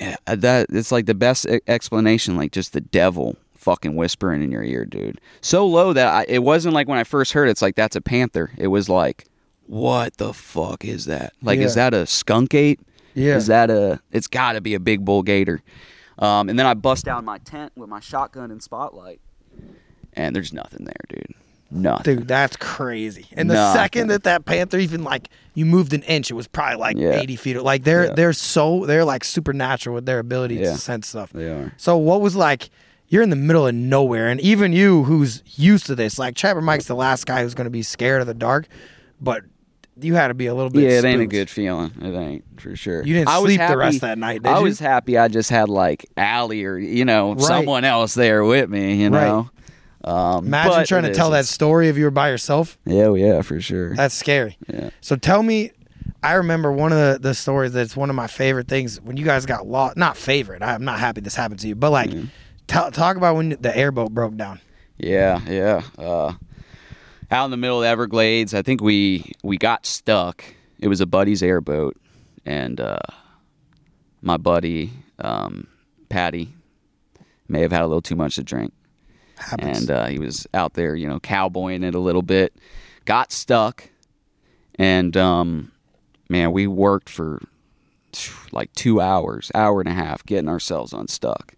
man, 0.00 0.16
that 0.26 0.66
it's 0.70 0.90
like 0.92 1.06
the 1.06 1.14
best 1.14 1.46
explanation 1.66 2.36
like 2.36 2.52
just 2.52 2.72
the 2.72 2.80
devil 2.80 3.36
fucking 3.52 3.94
whispering 3.94 4.42
in 4.42 4.50
your 4.50 4.64
ear 4.64 4.84
dude 4.84 5.20
so 5.40 5.64
low 5.66 5.92
that 5.92 6.08
I, 6.08 6.24
it 6.28 6.40
wasn't 6.40 6.74
like 6.74 6.88
when 6.88 6.98
i 6.98 7.04
first 7.04 7.32
heard 7.32 7.46
it, 7.46 7.52
it's 7.52 7.62
like 7.62 7.76
that's 7.76 7.94
a 7.94 8.00
panther 8.00 8.50
it 8.58 8.66
was 8.68 8.88
like 8.88 9.24
what 9.72 10.14
the 10.18 10.34
fuck 10.34 10.84
is 10.84 11.06
that 11.06 11.32
like 11.40 11.58
is 11.58 11.76
that 11.76 11.94
a 11.94 12.04
skunk 12.06 12.52
ape 12.52 12.78
Yeah. 13.14 13.36
is 13.36 13.46
that 13.46 13.70
a 13.70 14.00
it's 14.10 14.26
got 14.26 14.52
to 14.52 14.60
be 14.60 14.74
a 14.74 14.80
big 14.80 15.02
bull 15.02 15.22
gator 15.22 15.62
um, 16.18 16.50
and 16.50 16.58
then 16.58 16.66
i 16.66 16.74
bust 16.74 17.06
down 17.06 17.24
my 17.24 17.38
tent 17.38 17.72
with 17.74 17.88
my 17.88 17.98
shotgun 18.00 18.50
and 18.50 18.62
spotlight 18.62 19.18
and 20.12 20.36
there's 20.36 20.52
nothing 20.52 20.84
there 20.84 20.94
dude 21.08 21.34
nothing 21.70 22.16
Dude, 22.18 22.28
that's 22.28 22.54
crazy. 22.56 23.24
And 23.32 23.48
the 23.48 23.54
Nothing. 23.54 23.80
second 23.80 24.06
that 24.08 24.24
that 24.24 24.44
panther 24.44 24.76
even 24.78 25.04
like 25.04 25.30
you 25.54 25.64
moved 25.64 25.94
an 25.94 26.02
inch, 26.02 26.30
it 26.30 26.34
was 26.34 26.46
probably 26.46 26.76
like 26.76 26.98
Yeah. 26.98 27.12
eighty 27.12 27.34
feet. 27.34 27.56
Like 27.62 27.84
they're 27.84 28.08
Yeah. 28.08 28.12
they're 28.14 28.32
so 28.34 28.84
they're 28.84 29.06
like 29.06 29.24
supernatural 29.24 29.94
with 29.94 30.04
their 30.04 30.18
ability 30.18 30.56
Yeah. 30.56 30.72
to 30.72 30.76
sense 30.76 31.08
stuff. 31.08 31.32
they 31.32 31.48
are 31.48 31.72
So 31.78 31.96
what 31.96 32.20
was 32.20 32.36
like? 32.36 32.68
You're 33.08 33.22
in 33.22 33.30
the 33.30 33.36
middle 33.36 33.66
of 33.66 33.74
nowhere, 33.74 34.28
and 34.28 34.38
even 34.42 34.74
you, 34.74 35.04
who's 35.04 35.42
used 35.46 35.86
to 35.86 35.94
this, 35.94 36.18
like 36.18 36.34
Trapper 36.36 36.60
Mike's 36.60 36.84
the 36.88 36.94
last 36.94 37.24
guy 37.24 37.42
who's 37.42 37.54
going 37.54 37.64
to 37.64 37.70
be 37.70 37.82
scared 37.82 38.20
of 38.20 38.26
the 38.26 38.34
dark, 38.34 38.68
but 39.18 39.42
you 40.00 40.14
had 40.14 40.28
to 40.28 40.34
be 40.34 40.46
a 40.46 40.54
little 40.54 40.70
bit. 40.70 40.82
Yeah, 40.82 40.98
it 40.98 41.04
ain't 41.04 41.22
a 41.22 41.26
good 41.26 41.50
feeling. 41.50 41.92
It 42.00 42.14
ain't 42.16 42.60
for 42.60 42.74
sure. 42.76 43.02
You 43.04 43.14
didn't 43.14 43.28
I 43.28 43.38
was 43.38 43.50
sleep 43.54 43.60
the 43.66 43.76
rest 43.76 43.96
of 43.96 44.00
that 44.02 44.18
night, 44.18 44.42
did 44.42 44.50
I 44.50 44.58
you? 44.58 44.64
was 44.64 44.78
happy. 44.78 45.18
I 45.18 45.28
just 45.28 45.50
had 45.50 45.68
like 45.68 46.06
Allie 46.16 46.64
or 46.64 46.78
you 46.78 47.04
know 47.04 47.34
Right. 47.34 47.42
someone 47.42 47.84
else 47.84 48.14
there 48.14 48.44
with 48.44 48.70
me. 48.70 49.02
You 49.02 49.10
Right. 49.10 49.26
know. 49.26 49.50
Um, 50.04 50.46
Imagine 50.46 50.84
trying 50.86 51.02
to 51.04 51.10
is, 51.10 51.16
tell 51.16 51.30
that 51.30 51.46
story 51.46 51.88
if 51.88 51.96
you 51.96 52.04
were 52.04 52.10
by 52.10 52.28
yourself. 52.30 52.76
Yeah, 52.84 53.12
yeah, 53.14 53.40
for 53.42 53.60
sure. 53.60 53.94
That's 53.94 54.14
scary. 54.14 54.56
Yeah. 54.68 54.90
So 55.00 55.14
tell 55.14 55.44
me, 55.44 55.70
I 56.24 56.32
remember 56.34 56.72
one 56.72 56.90
of 56.92 56.98
the, 56.98 57.18
the 57.28 57.34
stories 57.34 57.72
that's 57.72 57.96
one 57.96 58.10
of 58.10 58.16
my 58.16 58.26
favorite 58.26 58.66
things 58.66 59.00
when 59.00 59.16
you 59.16 59.24
guys 59.24 59.46
got 59.46 59.66
lost. 59.68 59.96
Not 59.96 60.16
favorite. 60.16 60.60
I'm 60.62 60.84
not 60.84 60.98
happy 60.98 61.20
this 61.20 61.36
happened 61.36 61.60
to 61.60 61.68
you, 61.68 61.76
but 61.76 61.90
like, 61.92 62.10
tell 62.66 62.90
talk 62.90 63.16
about 63.16 63.36
when 63.36 63.50
the 63.60 63.76
airboat 63.76 64.10
broke 64.12 64.36
down. 64.36 64.60
Yeah, 64.98 65.40
yeah. 65.48 65.82
Uh, 65.96 66.32
out 67.32 67.46
in 67.46 67.50
the 67.50 67.56
middle 67.56 67.78
of 67.78 67.82
the 67.82 67.88
Everglades, 67.88 68.54
I 68.54 68.62
think 68.62 68.80
we 68.80 69.32
we 69.42 69.56
got 69.56 69.86
stuck. 69.86 70.44
It 70.78 70.88
was 70.88 71.00
a 71.00 71.06
buddy's 71.06 71.42
airboat, 71.42 71.96
and 72.44 72.80
uh, 72.80 72.98
my 74.20 74.36
buddy 74.36 74.92
um, 75.18 75.66
Patty 76.08 76.52
may 77.48 77.60
have 77.60 77.72
had 77.72 77.82
a 77.82 77.86
little 77.86 78.02
too 78.02 78.16
much 78.16 78.34
to 78.36 78.42
drink. 78.42 78.72
Happens. 79.36 79.78
and 79.80 79.90
uh, 79.90 80.06
he 80.06 80.18
was 80.18 80.46
out 80.54 80.74
there, 80.74 80.94
you 80.94 81.08
know, 81.08 81.18
cowboying 81.18 81.82
it 81.82 81.94
a 81.94 81.98
little 81.98 82.22
bit. 82.22 82.54
Got 83.06 83.32
stuck, 83.32 83.88
and 84.76 85.16
um, 85.16 85.72
man, 86.28 86.52
we 86.52 86.66
worked 86.66 87.08
for 87.08 87.40
like 88.52 88.72
two 88.74 89.00
hours, 89.00 89.50
hour 89.54 89.80
and 89.80 89.88
a 89.88 89.94
half, 89.94 90.24
getting 90.26 90.48
ourselves 90.48 90.92
unstuck. 90.92 91.54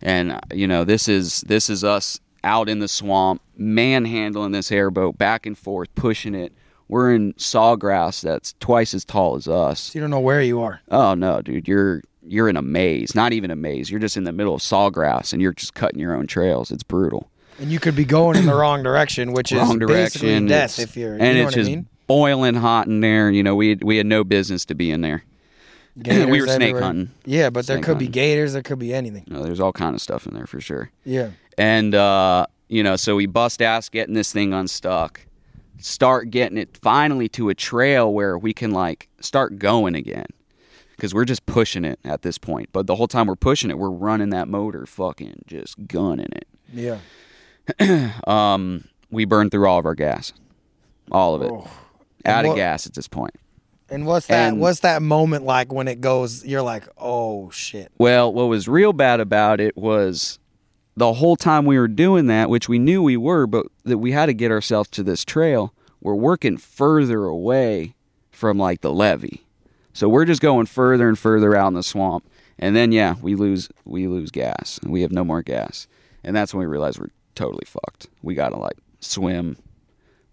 And 0.00 0.38
you 0.52 0.68
know, 0.68 0.84
this 0.84 1.08
is 1.08 1.40
this 1.42 1.70
is 1.70 1.82
us 1.82 2.20
out 2.44 2.68
in 2.68 2.78
the 2.78 2.88
swamp, 2.88 3.42
manhandling 3.56 4.52
this 4.52 4.70
airboat 4.72 5.18
back 5.18 5.46
and 5.46 5.56
forth, 5.56 5.94
pushing 5.94 6.34
it. 6.34 6.52
We're 6.88 7.14
in 7.14 7.34
sawgrass 7.34 8.22
that's 8.22 8.54
twice 8.60 8.94
as 8.94 9.04
tall 9.04 9.36
as 9.36 9.46
us. 9.46 9.94
you 9.94 10.00
don't 10.00 10.10
know 10.10 10.20
where 10.20 10.40
you 10.40 10.60
are. 10.62 10.80
Oh 10.90 11.14
no, 11.14 11.42
dude, 11.42 11.68
you're 11.68 12.02
you're 12.26 12.48
in 12.48 12.56
a 12.56 12.62
maze. 12.62 13.14
Not 13.14 13.32
even 13.32 13.50
a 13.50 13.56
maze. 13.56 13.90
You're 13.90 14.00
just 14.00 14.16
in 14.16 14.24
the 14.24 14.32
middle 14.32 14.54
of 14.54 14.60
sawgrass 14.62 15.32
and 15.32 15.40
you're 15.42 15.52
just 15.52 15.74
cutting 15.74 15.98
your 15.98 16.14
own 16.14 16.26
trails. 16.26 16.70
It's 16.70 16.82
brutal. 16.82 17.30
And 17.58 17.70
you 17.72 17.78
could 17.80 17.96
be 17.96 18.04
going 18.04 18.36
in 18.38 18.46
the 18.46 18.54
wrong 18.54 18.82
direction, 18.82 19.32
which 19.32 19.50
is 19.52 19.58
Wrong 19.58 19.78
basically 19.78 20.28
direction. 20.28 20.46
death 20.46 20.78
if 20.78 20.96
you're. 20.96 21.14
and 21.14 21.22
you 21.22 21.34
know 21.34 21.40
it's 21.40 21.44
what 21.46 21.54
just 21.54 21.70
I 21.70 21.74
mean? 21.74 21.86
boiling 22.06 22.54
hot 22.54 22.86
in 22.86 23.00
there. 23.00 23.30
You 23.30 23.42
know, 23.42 23.54
we 23.56 23.74
we 23.76 23.96
had 23.98 24.06
no 24.06 24.24
business 24.24 24.64
to 24.66 24.74
be 24.74 24.90
in 24.90 25.00
there. 25.02 25.24
we 25.96 26.40
were 26.40 26.46
snake 26.46 26.60
everywhere. 26.70 26.82
hunting. 26.82 27.10
Yeah, 27.24 27.50
but 27.50 27.66
there 27.66 27.76
Snake 27.78 27.84
could 27.84 27.98
be 27.98 28.06
gators. 28.08 28.52
There 28.52 28.62
could 28.62 28.78
be 28.78 28.94
anything. 28.94 29.24
Know, 29.26 29.42
there's 29.42 29.58
all 29.60 29.72
kind 29.72 29.94
of 29.96 30.00
stuff 30.00 30.26
in 30.26 30.34
there 30.34 30.46
for 30.46 30.60
sure. 30.60 30.90
Yeah. 31.04 31.30
And 31.58 31.94
uh, 31.94 32.46
you 32.68 32.82
know, 32.82 32.96
so 32.96 33.16
we 33.16 33.26
bust 33.26 33.60
ass 33.60 33.88
getting 33.88 34.14
this 34.14 34.32
thing 34.32 34.52
unstuck. 34.52 35.20
Start 35.78 36.30
getting 36.30 36.58
it 36.58 36.76
finally 36.80 37.28
to 37.30 37.48
a 37.50 37.54
trail 37.54 38.12
where 38.12 38.38
we 38.38 38.52
can 38.54 38.70
like 38.72 39.08
start 39.20 39.58
going 39.58 39.94
again. 39.94 40.26
Because 40.96 41.14
we're 41.14 41.24
just 41.24 41.46
pushing 41.46 41.84
it 41.84 42.00
at 42.04 42.22
this 42.22 42.38
point. 42.38 42.70
But 42.72 42.88
the 42.88 42.96
whole 42.96 43.06
time 43.06 43.28
we're 43.28 43.36
pushing 43.36 43.70
it, 43.70 43.78
we're 43.78 43.88
running 43.90 44.30
that 44.30 44.48
motor 44.48 44.84
fucking 44.84 45.42
just 45.46 45.86
gunning 45.86 46.28
it. 46.32 46.48
Yeah. 46.72 46.98
Um, 48.26 48.84
we 49.10 49.24
burned 49.24 49.50
through 49.50 49.68
all 49.68 49.78
of 49.78 49.86
our 49.86 49.94
gas. 49.94 50.32
All 51.12 51.34
of 51.34 51.42
it. 51.42 51.50
Oh. 51.52 51.70
Out 52.24 52.44
what- 52.44 52.52
of 52.52 52.56
gas 52.56 52.86
at 52.86 52.94
this 52.94 53.06
point. 53.08 53.34
And 53.90 54.06
what's 54.06 54.26
that? 54.26 54.48
And- 54.48 54.60
what's 54.60 54.80
that 54.80 55.00
moment 55.00 55.44
like 55.44 55.72
when 55.72 55.86
it 55.88 56.00
goes? 56.00 56.44
You're 56.44 56.62
like, 56.62 56.88
oh 56.98 57.50
shit. 57.50 57.92
Well, 57.98 58.32
what 58.32 58.44
was 58.44 58.66
real 58.68 58.92
bad 58.92 59.20
about 59.20 59.60
it 59.60 59.76
was 59.76 60.38
the 60.98 61.14
whole 61.14 61.36
time 61.36 61.64
we 61.64 61.78
were 61.78 61.88
doing 61.88 62.26
that, 62.26 62.50
which 62.50 62.68
we 62.68 62.78
knew 62.78 63.02
we 63.02 63.16
were, 63.16 63.46
but 63.46 63.66
that 63.84 63.98
we 63.98 64.12
had 64.12 64.26
to 64.26 64.34
get 64.34 64.50
ourselves 64.50 64.88
to 64.90 65.02
this 65.02 65.24
trail, 65.24 65.72
we're 66.00 66.14
working 66.14 66.56
further 66.56 67.24
away 67.24 67.94
from 68.30 68.58
like 68.58 68.80
the 68.82 68.92
levee. 68.92 69.44
So 69.92 70.08
we're 70.08 70.24
just 70.24 70.40
going 70.42 70.66
further 70.66 71.08
and 71.08 71.18
further 71.18 71.56
out 71.56 71.68
in 71.68 71.74
the 71.74 71.82
swamp. 71.82 72.28
And 72.58 72.74
then 72.76 72.92
yeah, 72.92 73.14
we 73.20 73.34
lose 73.34 73.68
we 73.84 74.06
lose 74.06 74.30
gas. 74.30 74.78
We 74.84 75.02
have 75.02 75.12
no 75.12 75.24
more 75.24 75.42
gas. 75.42 75.86
And 76.24 76.34
that's 76.36 76.52
when 76.52 76.60
we 76.60 76.66
realize 76.66 76.98
we're 76.98 77.10
totally 77.34 77.64
fucked. 77.66 78.08
We 78.22 78.34
got 78.34 78.50
to 78.50 78.56
like 78.56 78.76
swim 79.00 79.56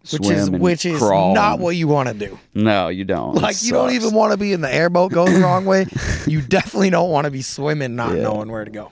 Which 0.01 0.23
swim 0.23 0.37
is 0.37 0.49
which 0.49 0.85
is 0.85 0.97
crawl 0.99 1.33
not 1.35 1.59
what 1.59 1.75
you 1.75 1.87
want 1.87 2.09
to 2.09 2.15
do. 2.15 2.39
No, 2.53 2.87
you 2.89 3.05
don't. 3.05 3.35
Like 3.35 3.61
you 3.63 3.71
don't 3.71 3.91
even 3.91 4.13
want 4.13 4.31
to 4.31 4.37
be 4.37 4.53
in 4.53 4.61
the 4.61 4.73
airboat 4.73 5.11
going 5.11 5.33
the 5.33 5.39
wrong 5.41 5.65
way. 5.65 5.85
You 6.27 6.41
definitely 6.41 6.89
don't 6.89 7.11
want 7.11 7.25
to 7.25 7.31
be 7.31 7.43
swimming 7.43 7.95
not 7.95 8.15
Yeah. 8.15 8.23
knowing 8.23 8.51
where 8.51 8.65
to 8.65 8.71
go. 8.71 8.91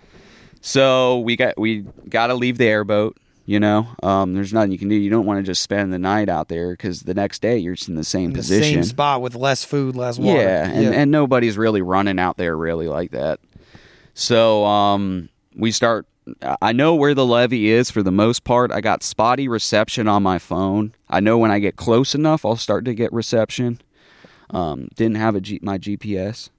So 0.66 1.20
we 1.20 1.36
got 1.36 1.60
we 1.60 1.82
got 2.08 2.28
to 2.28 2.36
leave 2.36 2.58
the 2.58 2.66
airboat. 2.68 3.18
You 3.46 3.60
know, 3.60 3.86
um, 4.02 4.34
there's 4.34 4.54
nothing 4.54 4.72
you 4.72 4.78
can 4.78 4.88
do. 4.88 4.96
You 4.96 5.10
don't 5.10 5.26
want 5.26 5.40
to 5.40 5.44
just 5.44 5.62
spend 5.62 5.92
the 5.92 6.00
night 6.00 6.30
out 6.30 6.48
there 6.48 6.72
because 6.72 7.02
the 7.02 7.14
next 7.14 7.42
day 7.42 7.58
you're 7.58 7.76
just 7.76 7.90
in 7.90 7.96
the 7.96 8.06
same 8.06 8.28
In 8.28 8.32
the 8.32 8.38
position. 8.40 8.76
same 8.76 8.84
spot 8.84 9.22
with 9.22 9.36
less 9.36 9.66
food, 9.66 9.98
less 9.98 10.18
water. 10.18 10.40
Yeah, 10.40 10.66
and, 10.70 10.96
and 10.96 11.12
nobody's 11.12 11.58
really 11.58 11.82
running 11.82 12.18
out 12.20 12.38
there 12.38 12.56
really 12.56 12.88
like 12.88 13.12
that. 13.12 13.42
So 14.14 14.64
um, 14.64 15.28
we 15.58 15.72
start. 15.72 16.08
I 16.62 16.72
know 16.72 16.96
where 16.96 17.14
the 17.14 17.26
levee 17.26 17.70
is 17.70 17.92
for 17.92 18.02
the 18.02 18.14
most 18.14 18.46
part. 18.46 18.72
I 18.72 18.80
got 18.80 19.04
spotty 19.04 19.50
reception 19.50 20.08
on 20.08 20.24
my 20.24 20.40
phone. 20.40 20.94
I 21.10 21.20
know 21.20 21.38
when 21.38 21.52
I 21.52 21.60
get 21.60 21.76
close 21.76 22.16
enough, 22.16 22.46
I'll 22.46 22.56
start 22.56 22.86
to 22.86 22.94
get 22.94 23.12
reception. 23.12 23.82
Um, 24.52 24.88
didn't 24.96 25.18
have 25.18 25.36
a 25.36 25.42
G- 25.42 25.60
my 25.62 25.78
GPS, 25.78 26.50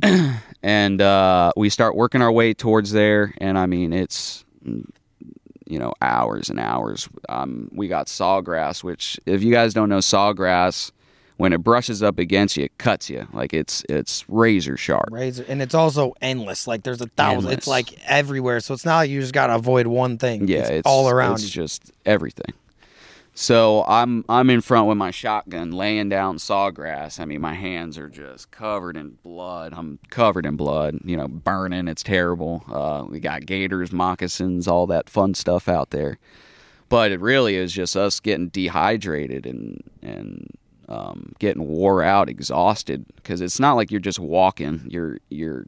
and 0.62 1.00
uh, 1.00 1.52
we 1.56 1.68
start 1.70 1.94
working 1.96 2.22
our 2.22 2.32
way 2.32 2.54
towards 2.54 2.92
there. 2.92 3.34
And 3.38 3.58
I 3.58 3.66
mean, 3.66 3.92
it's 3.92 4.44
you 4.64 5.78
know 5.78 5.92
hours 6.00 6.48
and 6.50 6.58
hours. 6.58 7.08
Um, 7.28 7.68
we 7.72 7.88
got 7.88 8.06
sawgrass, 8.06 8.82
which 8.82 9.18
if 9.26 9.42
you 9.42 9.52
guys 9.52 9.74
don't 9.74 9.88
know 9.88 9.98
sawgrass, 9.98 10.90
when 11.36 11.52
it 11.52 11.58
brushes 11.58 12.02
up 12.02 12.18
against 12.18 12.56
you, 12.56 12.64
it 12.64 12.76
cuts 12.78 13.08
you 13.08 13.28
like 13.32 13.54
it's 13.54 13.84
it's 13.88 14.24
razor 14.28 14.76
sharp. 14.76 15.08
razor, 15.10 15.44
and 15.48 15.62
it's 15.62 15.74
also 15.74 16.14
endless. 16.20 16.66
Like 16.66 16.82
there's 16.82 17.00
a 17.00 17.06
thousand. 17.08 17.38
Endless. 17.38 17.54
It's 17.58 17.66
like 17.68 17.92
everywhere. 18.06 18.60
So 18.60 18.74
it's 18.74 18.84
not 18.84 18.96
like 18.96 19.10
you 19.10 19.20
just 19.20 19.32
gotta 19.34 19.54
avoid 19.54 19.86
one 19.86 20.18
thing. 20.18 20.48
Yeah, 20.48 20.60
it's, 20.60 20.70
it's 20.70 20.86
all 20.86 21.08
around 21.08 21.34
It's 21.34 21.44
you. 21.44 21.50
just 21.50 21.92
everything. 22.04 22.52
So 23.40 23.84
I'm 23.86 24.24
I'm 24.28 24.50
in 24.50 24.60
front 24.60 24.88
with 24.88 24.98
my 24.98 25.12
shotgun, 25.12 25.70
laying 25.70 26.08
down 26.08 26.38
sawgrass. 26.38 27.20
I 27.20 27.24
mean, 27.24 27.40
my 27.40 27.54
hands 27.54 27.96
are 27.96 28.08
just 28.08 28.50
covered 28.50 28.96
in 28.96 29.10
blood. 29.22 29.72
I'm 29.76 30.00
covered 30.10 30.44
in 30.44 30.56
blood. 30.56 30.98
You 31.04 31.16
know, 31.16 31.28
burning. 31.28 31.86
It's 31.86 32.02
terrible. 32.02 32.64
Uh, 32.68 33.04
we 33.08 33.20
got 33.20 33.46
gators, 33.46 33.92
moccasins, 33.92 34.66
all 34.66 34.88
that 34.88 35.08
fun 35.08 35.34
stuff 35.34 35.68
out 35.68 35.90
there. 35.90 36.18
but 36.88 37.12
it 37.12 37.20
really 37.20 37.54
is 37.54 37.72
just 37.72 37.96
us 37.96 38.18
getting 38.18 38.48
dehydrated 38.48 39.46
and 39.46 39.84
and 40.02 40.50
um, 40.88 41.32
getting 41.38 41.68
wore 41.68 42.02
out, 42.02 42.28
exhausted 42.28 43.06
because 43.16 43.40
it's 43.40 43.60
not 43.60 43.74
like 43.74 43.92
you're 43.92 44.00
just 44.00 44.18
walking. 44.18 44.82
You're 44.90 45.18
you're 45.28 45.66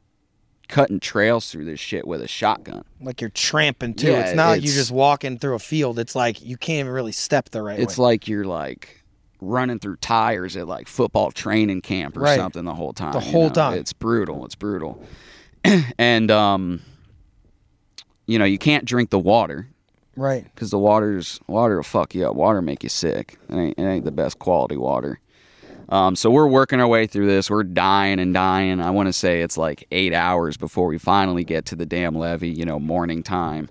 cutting 0.71 0.99
trails 0.99 1.51
through 1.51 1.65
this 1.65 1.79
shit 1.79 2.07
with 2.07 2.21
a 2.21 2.27
shotgun. 2.27 2.83
Like 3.01 3.21
you're 3.21 3.29
tramping 3.29 3.93
too. 3.93 4.11
Yeah, 4.11 4.21
it's 4.21 4.35
not 4.35 4.49
like 4.49 4.63
you're 4.63 4.73
just 4.73 4.89
walking 4.89 5.37
through 5.37 5.55
a 5.55 5.59
field. 5.59 5.99
It's 5.99 6.15
like 6.15 6.41
you 6.41 6.57
can't 6.57 6.79
even 6.79 6.91
really 6.93 7.11
step 7.11 7.49
the 7.49 7.61
right 7.61 7.77
way. 7.77 7.83
It's 7.83 7.97
way. 7.97 8.03
like 8.05 8.27
you're 8.27 8.45
like 8.45 9.03
running 9.41 9.79
through 9.79 9.97
tires 9.97 10.55
at 10.55 10.67
like 10.67 10.87
football 10.87 11.29
training 11.31 11.81
camp 11.81 12.15
or 12.15 12.21
Right. 12.21 12.37
something 12.37 12.63
the 12.63 12.73
whole 12.73 12.93
time. 12.93 13.11
The 13.13 13.19
you 13.19 13.31
whole 13.31 13.47
know? 13.49 13.53
time. 13.53 13.77
It's 13.77 13.93
brutal. 13.93 14.45
It's 14.45 14.55
brutal. 14.55 15.03
and 15.97 16.31
um 16.31 16.81
you 18.25 18.39
know, 18.39 18.45
you 18.45 18.57
can't 18.57 18.85
drink 18.85 19.09
the 19.09 19.19
water 19.19 19.67
right. 20.15 20.43
because 20.55 20.71
the 20.71 20.79
water's 20.79 21.39
water 21.47 21.75
will 21.75 21.83
fuck 21.83 22.15
you 22.15 22.25
up. 22.25 22.35
Water 22.35 22.61
make 22.61 22.81
you 22.81 22.87
sick. 22.89 23.37
It 23.49 23.55
ain't, 23.55 23.77
it 23.77 23.83
ain't 23.83 24.05
the 24.05 24.11
best 24.11 24.39
quality 24.39 24.77
water. 24.77 25.19
Um, 25.91 26.15
so 26.15 26.31
we're 26.31 26.47
working 26.47 26.79
our 26.79 26.87
way 26.87 27.05
through 27.05 27.27
this. 27.27 27.49
We're 27.49 27.63
dying 27.63 28.19
and 28.19 28.33
dying. 28.33 28.79
I 28.79 28.91
want 28.91 29.07
to 29.07 29.13
say 29.13 29.41
it's 29.41 29.57
like 29.57 29.85
eight 29.91 30.13
hours 30.13 30.55
before 30.55 30.87
we 30.87 30.97
finally 30.97 31.43
get 31.43 31.65
to 31.65 31.75
the 31.75 31.85
damn 31.85 32.15
levee. 32.15 32.49
You 32.49 32.65
know, 32.65 32.79
morning 32.79 33.23
time, 33.23 33.69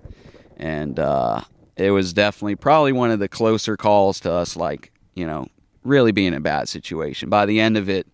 and 0.59 1.01
uh, 1.01 1.41
it 1.77 1.93
was 1.93 2.13
definitely 2.13 2.57
probably 2.57 2.93
one 2.93 3.11
of 3.11 3.21
the 3.21 3.29
closer 3.29 3.79
calls 3.79 4.21
to 4.21 4.33
us. 4.33 4.55
Like 4.55 4.93
you 5.15 5.27
know, 5.27 5.47
really 5.83 6.13
being 6.13 6.29
in 6.29 6.35
a 6.35 6.41
bad 6.41 6.69
situation. 6.69 7.31
By 7.31 7.47
the 7.47 7.59
end 7.59 7.79
of 7.79 7.89
it, 7.89 8.07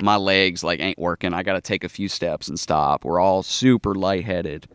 my 0.00 0.16
legs 0.16 0.64
like 0.64 0.80
ain't 0.80 0.98
working. 0.98 1.34
I 1.34 1.42
got 1.42 1.52
to 1.54 1.60
take 1.60 1.84
a 1.84 1.88
few 1.90 2.08
steps 2.08 2.48
and 2.48 2.58
stop. 2.58 3.04
We're 3.04 3.20
all 3.20 3.42
super 3.42 3.94
lightheaded. 3.94 4.68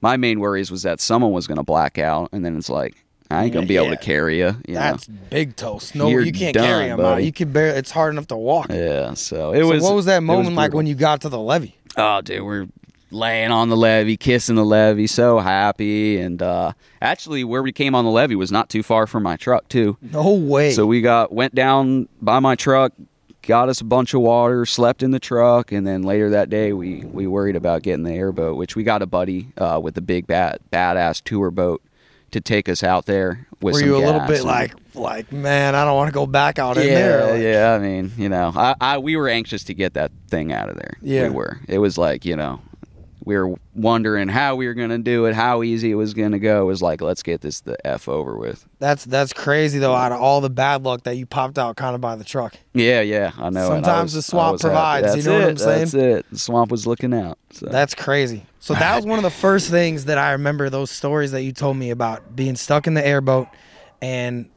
My 0.00 0.16
main 0.16 0.38
worries 0.38 0.70
was 0.70 0.84
that 0.84 1.00
someone 1.00 1.32
was 1.32 1.48
going 1.48 1.56
to 1.56 1.64
black 1.64 1.98
out, 1.98 2.28
and 2.30 2.44
then 2.44 2.56
it's 2.56 2.70
like 2.70 3.04
I 3.30 3.44
ain't 3.44 3.52
to 3.52 3.62
be 3.66 3.76
able 3.76 3.90
to 3.90 3.96
carry 3.96 4.38
you. 4.38 4.56
you 4.66 4.74
know? 4.74 4.80
That's 4.80 5.06
big 5.06 5.54
toast. 5.56 5.94
No, 5.94 6.08
You're 6.08 6.22
you 6.22 6.32
can't 6.32 6.54
done, 6.54 6.64
carry 6.64 6.88
him 6.88 7.00
out. 7.00 7.22
You 7.22 7.32
can 7.32 7.52
barely. 7.52 7.78
It's 7.78 7.90
hard 7.90 8.12
enough 8.14 8.26
to 8.28 8.36
walk. 8.36 8.68
Yeah, 8.70 9.14
so 9.14 9.52
it 9.52 9.60
So 9.60 9.68
was. 9.68 9.82
what 9.82 9.94
was 9.94 10.04
that 10.06 10.22
moment 10.22 10.54
like 10.56 10.72
when 10.72 10.86
you 10.86 10.94
got 10.94 11.20
to 11.22 11.28
the 11.28 11.38
levee? 11.38 11.76
Oh, 11.96 12.20
dude, 12.22 12.42
we're 12.42 12.68
laying 13.10 13.50
on 13.50 13.68
the 13.68 13.76
levee, 13.76 14.16
kissing 14.16 14.56
the 14.56 14.64
levee, 14.64 15.06
so 15.06 15.38
happy. 15.40 16.18
And 16.20 16.40
uh, 16.40 16.72
actually, 17.02 17.44
where 17.44 17.62
we 17.62 17.72
came 17.72 17.94
on 17.94 18.04
the 18.04 18.10
levee 18.10 18.34
was 18.36 18.50
not 18.52 18.68
too 18.70 18.82
far 18.82 19.06
from 19.06 19.22
my 19.24 19.36
truck 19.36 19.68
too. 19.68 19.96
No 20.00 20.32
way. 20.34 20.72
So 20.72 20.86
we 20.86 21.00
got 21.02 21.32
went 21.32 21.54
down 21.54 22.08
by 22.22 22.38
my 22.40 22.54
truck, 22.54 22.92
got 23.42 23.68
us 23.68 23.80
a 23.80 23.84
bunch 23.84 24.14
of 24.14 24.20
water, 24.22 24.64
slept 24.64 25.02
in 25.02 25.10
the 25.10 25.20
truck, 25.20 25.70
and 25.72 25.86
then 25.86 26.02
later 26.02 26.30
that 26.30 26.48
day 26.50 26.72
we 26.72 27.00
we 27.04 27.26
worried 27.26 27.56
about 27.56 27.82
getting 27.82 28.04
the 28.04 28.12
airboat, 28.14 28.56
which 28.56 28.74
we 28.76 28.84
got 28.84 29.02
a 29.02 29.06
buddy 29.06 29.48
uh, 29.58 29.78
with 29.82 29.96
a 29.98 30.02
big 30.02 30.26
bad 30.26 30.60
badass 30.72 31.22
tour 31.22 31.50
boat 31.50 31.82
to 32.32 32.40
take 32.40 32.68
us 32.68 32.82
out 32.82 33.06
there 33.06 33.46
with 33.60 33.74
Were 33.74 33.80
some 33.80 33.88
you 33.88 33.96
a 33.96 34.04
little 34.04 34.20
bit 34.26 34.38
and- 34.38 34.44
like, 34.44 34.74
like, 34.94 35.32
man, 35.32 35.74
I 35.74 35.84
don't 35.84 35.96
want 35.96 36.08
to 36.08 36.12
go 36.14 36.26
back 36.26 36.58
out 36.58 36.76
yeah, 36.76 36.82
in 36.82 36.88
there. 36.88 37.32
Like, 37.32 37.42
yeah. 37.42 37.72
I 37.74 37.78
mean, 37.78 38.12
you 38.16 38.28
know, 38.28 38.52
I, 38.54 38.74
I 38.80 38.98
we 38.98 39.16
were 39.16 39.28
anxious 39.28 39.64
to 39.64 39.74
get 39.74 39.94
that 39.94 40.10
thing 40.28 40.52
out 40.52 40.68
of 40.68 40.76
there. 40.76 40.98
Yeah. 41.00 41.28
we 41.28 41.34
were. 41.34 41.60
It 41.68 41.78
was 41.78 41.96
like 41.96 42.24
you 42.24 42.36
know, 42.36 42.60
we 43.28 43.36
were 43.36 43.54
wondering 43.74 44.26
how 44.26 44.56
we 44.56 44.66
were 44.66 44.72
gonna 44.72 44.96
do 44.98 45.26
it, 45.26 45.34
how 45.34 45.62
easy 45.62 45.90
it 45.90 45.96
was 45.96 46.14
gonna 46.14 46.38
go. 46.38 46.62
It 46.62 46.64
was 46.64 46.80
like, 46.80 47.02
let's 47.02 47.22
get 47.22 47.42
this 47.42 47.60
the 47.60 47.76
f 47.86 48.08
over 48.08 48.38
with. 48.38 48.66
That's 48.78 49.04
that's 49.04 49.34
crazy 49.34 49.78
though. 49.78 49.94
Out 49.94 50.12
of 50.12 50.20
all 50.20 50.40
the 50.40 50.48
bad 50.48 50.82
luck 50.82 51.02
that 51.02 51.18
you 51.18 51.26
popped 51.26 51.58
out 51.58 51.76
kind 51.76 51.94
of 51.94 52.00
by 52.00 52.16
the 52.16 52.24
truck. 52.24 52.56
Yeah, 52.72 53.02
yeah, 53.02 53.32
I 53.36 53.50
know. 53.50 53.58
and 53.58 53.58
I 53.58 53.66
Sometimes 53.66 54.14
was- 54.14 54.24
the 54.24 54.30
swamp 54.30 54.48
I 54.48 54.52
was 54.52 54.62
happy. 54.62 54.70
provides, 54.70 55.16
you 55.16 55.30
know 55.30 55.38
what 55.40 55.48
I'm 55.50 55.56
saying? 55.58 55.78
That's 55.80 55.94
it. 55.94 56.26
The 56.32 56.38
swamp 56.38 56.70
was 56.70 56.86
looking 56.86 57.12
out. 57.12 57.36
So. 57.50 57.66
That's 57.66 57.94
crazy. 57.94 58.46
So 58.60 58.72
that 58.74 58.96
was 58.96 59.04
one 59.04 59.18
of 59.18 59.22
the 59.22 59.30
first 59.30 59.68
things 59.70 60.06
that 60.06 60.16
I 60.16 60.32
remember 60.32 60.70
those 60.70 60.90
stories 60.90 61.30
that 61.32 61.42
you 61.42 61.52
told 61.52 61.76
me 61.76 61.90
about 61.90 62.34
being 62.34 62.56
stuck 62.56 62.86
in 62.86 62.94
the 62.94 63.06
airboat 63.06 63.48
and 64.00 64.48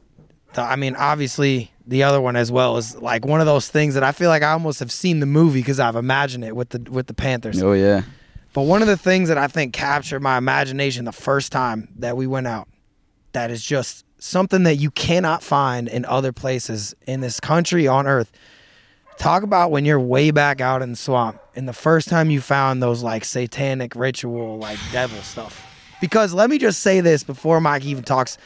the, 0.54 0.62
I 0.62 0.76
mean 0.76 0.96
obviously 0.96 1.70
the 1.86 2.02
other 2.04 2.20
one 2.20 2.36
as 2.36 2.50
well 2.52 2.76
is 2.76 2.96
like 2.96 3.24
one 3.26 3.40
of 3.40 3.46
those 3.46 3.68
things 3.68 3.94
that 3.94 4.02
I 4.02 4.12
feel 4.12 4.28
like 4.28 4.42
I 4.42 4.52
almost 4.52 4.80
have 4.80 4.92
seen 4.92 5.20
the 5.20 5.26
movie 5.26 5.60
because 5.60 5.80
I've 5.80 5.96
imagined 5.96 6.44
it 6.44 6.54
with 6.56 6.70
the 6.70 6.90
with 6.90 7.06
the 7.06 7.14
Panthers. 7.14 7.62
oh 7.62 7.72
yeah. 7.72 8.02
But 8.52 8.62
one 8.62 8.82
of 8.82 8.88
the 8.88 8.96
things 8.96 9.28
that 9.28 9.38
I 9.38 9.46
think 9.46 9.72
captured 9.72 10.20
my 10.20 10.36
imagination 10.36 11.04
the 11.04 11.12
first 11.12 11.52
time 11.52 11.88
that 11.96 12.16
we 12.16 12.26
went 12.26 12.46
out, 12.46 12.68
that 13.32 13.50
is 13.50 13.64
just 13.64 14.04
something 14.18 14.62
that 14.64 14.76
you 14.76 14.90
cannot 14.90 15.42
find 15.42 15.88
in 15.88 16.04
other 16.04 16.32
places 16.32 16.94
in 17.06 17.20
this 17.20 17.40
country 17.40 17.88
on 17.88 18.06
earth. 18.06 18.30
Talk 19.18 19.42
about 19.42 19.70
when 19.70 19.84
you're 19.84 20.00
way 20.00 20.30
back 20.30 20.60
out 20.60 20.82
in 20.82 20.90
the 20.90 20.96
swamp 20.96 21.40
and 21.56 21.66
the 21.66 21.72
first 21.72 22.08
time 22.08 22.30
you 22.30 22.40
found 22.40 22.82
those 22.82 23.02
like 23.02 23.24
satanic 23.24 23.94
ritual, 23.96 24.58
like 24.58 24.78
devil 24.90 25.20
stuff. 25.22 25.66
Because 26.00 26.34
let 26.34 26.50
me 26.50 26.58
just 26.58 26.80
say 26.80 27.00
this 27.00 27.22
before 27.22 27.60
Mike 27.60 27.84
even 27.84 28.04
talks. 28.04 28.36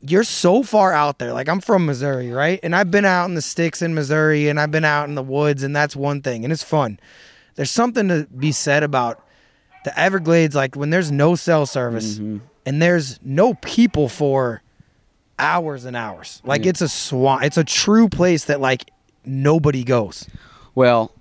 You're 0.00 0.24
so 0.24 0.62
far 0.62 0.92
out 0.92 1.18
there. 1.18 1.32
Like 1.32 1.48
I'm 1.48 1.60
from 1.60 1.84
Missouri, 1.84 2.30
right? 2.30 2.60
And 2.62 2.74
I've 2.74 2.90
been 2.90 3.04
out 3.04 3.26
in 3.26 3.34
the 3.34 3.42
sticks 3.42 3.82
in 3.82 3.94
Missouri 3.94 4.48
and 4.48 4.58
I've 4.58 4.70
been 4.70 4.84
out 4.84 5.08
in 5.08 5.16
the 5.16 5.22
woods, 5.22 5.62
and 5.62 5.74
that's 5.74 5.96
one 5.96 6.22
thing, 6.22 6.44
and 6.44 6.52
it's 6.52 6.62
fun 6.62 6.98
there's 7.56 7.70
something 7.70 8.08
to 8.08 8.26
be 8.36 8.52
said 8.52 8.82
about 8.82 9.22
the 9.84 9.98
Everglades, 9.98 10.54
like 10.54 10.74
when 10.76 10.90
there's 10.90 11.10
no 11.10 11.34
cell 11.34 11.66
service 11.66 12.14
Mm-hmm. 12.18 12.38
and 12.64 12.82
there's 12.82 13.18
no 13.22 13.54
people 13.54 14.08
for 14.08 14.62
hours 15.38 15.84
and 15.84 15.96
hours. 15.96 16.40
Like 16.44 16.66
it's 16.66 16.80
a 16.80 16.88
swamp. 16.88 17.42
It's 17.44 17.56
a 17.56 17.64
true 17.64 18.08
place 18.08 18.46
that 18.46 18.60
like 18.60 18.90
nobody 19.24 19.84
goes. 19.84 20.26
Well, 20.74 21.12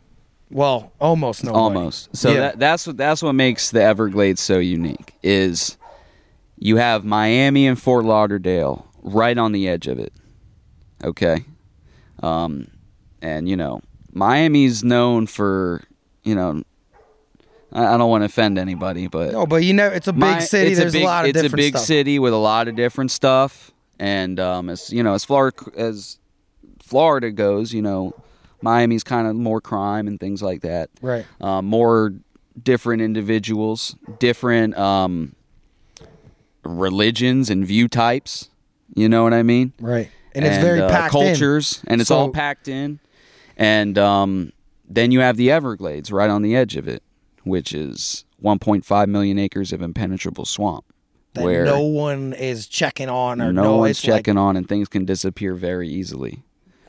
Well, 0.49 0.91
almost 0.99 1.43
nobody. 1.43 1.59
almost. 1.61 2.15
So 2.15 2.31
Yeah. 2.31 2.39
that, 2.39 2.59
that's 2.59 2.87
what 2.87 2.97
that's 2.97 3.21
what 3.21 3.33
makes 3.33 3.71
the 3.71 3.81
Everglades 3.83 4.41
so 4.41 4.57
unique. 4.59 5.13
Is 5.23 5.77
you 6.57 6.77
have 6.77 7.03
Miami 7.03 7.67
and 7.67 7.79
Fort 7.79 8.05
Lauderdale 8.05 8.87
right 9.03 9.37
on 9.37 9.51
the 9.51 9.67
edge 9.67 9.87
of 9.87 9.99
it. 9.99 10.13
Okay, 11.03 11.43
um, 12.23 12.67
and 13.21 13.47
you 13.49 13.55
know 13.57 13.81
Miami's 14.13 14.83
known 14.83 15.27
for 15.27 15.83
you 16.25 16.35
know. 16.35 16.61
I 17.71 17.93
I 17.93 17.97
don't 17.97 18.09
want 18.09 18.21
to 18.21 18.25
offend 18.25 18.57
anybody, 18.57 19.07
but 19.07 19.31
No, 19.31 19.45
but 19.45 19.63
you 19.63 19.73
know, 19.73 19.87
it's 19.87 20.07
a 20.07 20.13
big 20.13 20.19
My- 20.19 20.39
city. 20.39 20.73
There's 20.73 20.93
a, 20.93 20.97
big, 20.97 21.05
lot 21.05 21.25
of 21.25 21.29
it's 21.29 21.41
different 21.41 21.61
a 21.61 21.67
big 21.67 21.73
stuff. 21.77 21.85
city 21.85 22.19
with 22.19 22.33
a 22.33 22.37
lot 22.37 22.67
of 22.67 22.75
different 22.75 23.11
stuff, 23.11 23.71
and 23.99 24.39
um, 24.39 24.69
as 24.69 24.91
you 24.91 25.03
know, 25.03 25.13
as 25.13 25.23
far 25.25 25.53
as 25.75 26.17
Florida 26.81 27.31
goes, 27.31 27.73
you 27.73 27.81
know, 27.81 28.13
Miami's 28.61 29.03
kind 29.03 29.27
of 29.27 29.35
more 29.35 29.59
crime 29.61 30.07
and 30.07 30.19
things 30.19 30.41
like 30.41 30.61
that. 30.61 30.89
Right. 31.01 31.25
Um, 31.41 31.65
more 31.65 32.13
different 32.61 33.01
individuals, 33.01 33.95
different 34.19 34.77
um, 34.77 35.35
religions 36.63 37.49
and 37.49 37.65
view 37.65 37.87
types. 37.87 38.49
You 38.95 39.09
know 39.09 39.23
what 39.23 39.33
I 39.33 39.43
mean? 39.43 39.73
Right. 39.79 40.09
And, 40.33 40.45
it's 40.45 40.57
very 40.57 40.81
uh, 40.81 40.89
packed 40.89 41.15
in. 41.15 41.21
cultures, 41.21 41.81
and 41.87 42.01
it's 42.01 42.11
all 42.11 42.29
packed 42.29 42.67
in. 42.67 42.99
And 43.57 43.97
um, 43.97 44.51
then 44.87 45.11
you 45.11 45.19
have 45.19 45.37
the 45.37 45.51
Everglades 45.51 46.11
right 46.11 46.29
on 46.29 46.41
the 46.41 46.55
edge 46.55 46.75
of 46.75 46.87
it, 46.87 47.03
which 47.43 47.73
is 47.73 48.25
1.5 48.43 49.07
million 49.07 49.39
acres 49.39 49.71
of 49.73 49.81
impenetrable 49.81 50.45
swamp, 50.45 50.85
That 51.33 51.43
where 51.43 51.65
no 51.65 51.81
one 51.81 52.33
is 52.33 52.67
checking 52.67 53.09
on 53.09 53.41
or 53.41 53.51
no, 53.51 53.63
no, 53.63 53.77
one's 53.77 53.91
it's 53.91 54.07
like- 54.07 54.17
checking 54.17 54.37
on, 54.37 54.55
and 54.57 54.67
things 54.67 54.87
can 54.87 55.05
disappear 55.05 55.53
very 55.55 55.89
easily, 55.89 56.43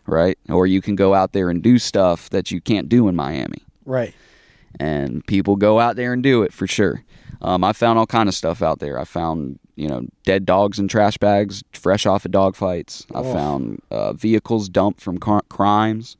right? 0.06 0.38
Or 0.48 0.66
you 0.66 0.80
can 0.82 0.94
go 0.96 1.14
out 1.14 1.32
there 1.32 1.50
and 1.50 1.62
do 1.62 1.78
stuff 1.78 2.28
that 2.30 2.50
you 2.50 2.60
can't 2.60 2.88
do 2.88 3.08
in 3.08 3.16
Miami 3.16 3.62
right. 3.84 4.14
and 4.78 5.26
people 5.26 5.56
go 5.56 5.78
out 5.80 5.96
there 5.96 6.12
and 6.12 6.22
do 6.22 6.42
it 6.42 6.52
for 6.52 6.66
sure. 6.66 7.04
Um, 7.42 7.62
I 7.64 7.72
found 7.72 7.98
all 7.98 8.06
kind 8.06 8.28
of 8.28 8.34
stuff 8.34 8.62
out 8.62 8.78
there. 8.78 8.98
I 8.98 9.04
found 9.04 9.58
you 9.76 9.88
know 9.88 10.06
dead 10.24 10.46
dogs 10.46 10.78
in 10.78 10.88
trash 10.88 11.18
bags, 11.18 11.62
fresh 11.72 12.06
off 12.06 12.24
of 12.24 12.30
dog 12.30 12.56
fights. 12.56 13.06
I 13.14 13.18
Oh. 13.18 13.32
found 13.32 13.82
uh, 13.90 14.12
vehicles 14.14 14.68
dumped 14.70 15.00
from 15.02 15.18
car- 15.18 15.44
crimes, 15.50 16.16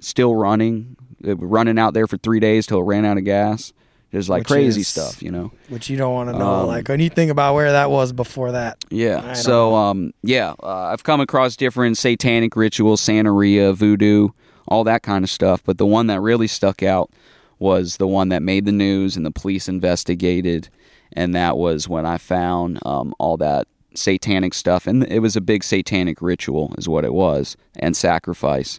still 0.00 0.36
running, 0.36 0.96
running 1.22 1.78
out 1.78 1.94
there 1.94 2.06
for 2.06 2.16
three 2.18 2.40
days 2.40 2.66
till 2.66 2.78
it 2.80 2.84
ran 2.84 3.04
out 3.04 3.18
of 3.18 3.24
gas. 3.24 3.72
Just 4.12 4.28
like 4.28 4.40
Which 4.40 4.48
crazy 4.48 4.82
is- 4.82 4.88
stuff, 4.88 5.22
you 5.22 5.30
know. 5.30 5.52
Which 5.70 5.88
you 5.88 5.96
don't 5.96 6.12
want 6.12 6.28
to 6.28 6.38
know. 6.38 6.60
Um, 6.60 6.66
like 6.66 6.86
when 6.88 7.00
you 7.00 7.08
think 7.08 7.30
about 7.30 7.54
where 7.54 7.72
that 7.72 7.90
was 7.90 8.12
before 8.12 8.52
that. 8.52 8.84
Yeah. 8.90 9.32
So, 9.32 9.74
um, 9.74 10.12
yeah, 10.22 10.52
uh, 10.62 10.90
I've 10.92 11.02
come 11.02 11.20
across 11.22 11.56
different 11.56 11.96
satanic 11.96 12.54
rituals, 12.54 13.00
Santeria, 13.00 13.74
voodoo, 13.74 14.28
all 14.68 14.84
that 14.84 15.02
kind 15.02 15.24
of 15.24 15.30
stuff. 15.30 15.62
But 15.64 15.78
the 15.78 15.86
one 15.86 16.08
that 16.08 16.20
really 16.20 16.46
stuck 16.46 16.82
out 16.82 17.10
was 17.58 17.96
the 17.96 18.06
one 18.06 18.28
that 18.28 18.42
made 18.42 18.66
the 18.66 18.72
news 18.72 19.16
and 19.16 19.24
the 19.24 19.30
police 19.30 19.66
investigated. 19.66 20.68
And 21.14 21.34
that 21.34 21.56
was 21.56 21.88
when 21.88 22.04
I 22.04 22.18
found 22.18 22.80
um, 22.84 23.14
all 23.18 23.38
that 23.38 23.66
satanic 23.94 24.52
stuff. 24.52 24.86
And 24.86 25.04
it 25.04 25.20
was 25.20 25.36
a 25.36 25.40
big 25.40 25.64
satanic 25.64 26.20
ritual, 26.20 26.74
is 26.76 26.86
what 26.86 27.06
it 27.06 27.14
was, 27.14 27.56
and 27.78 27.96
sacrifice 27.96 28.78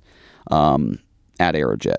um, 0.52 1.00
at 1.39 1.56
Aerojet. 1.56 1.96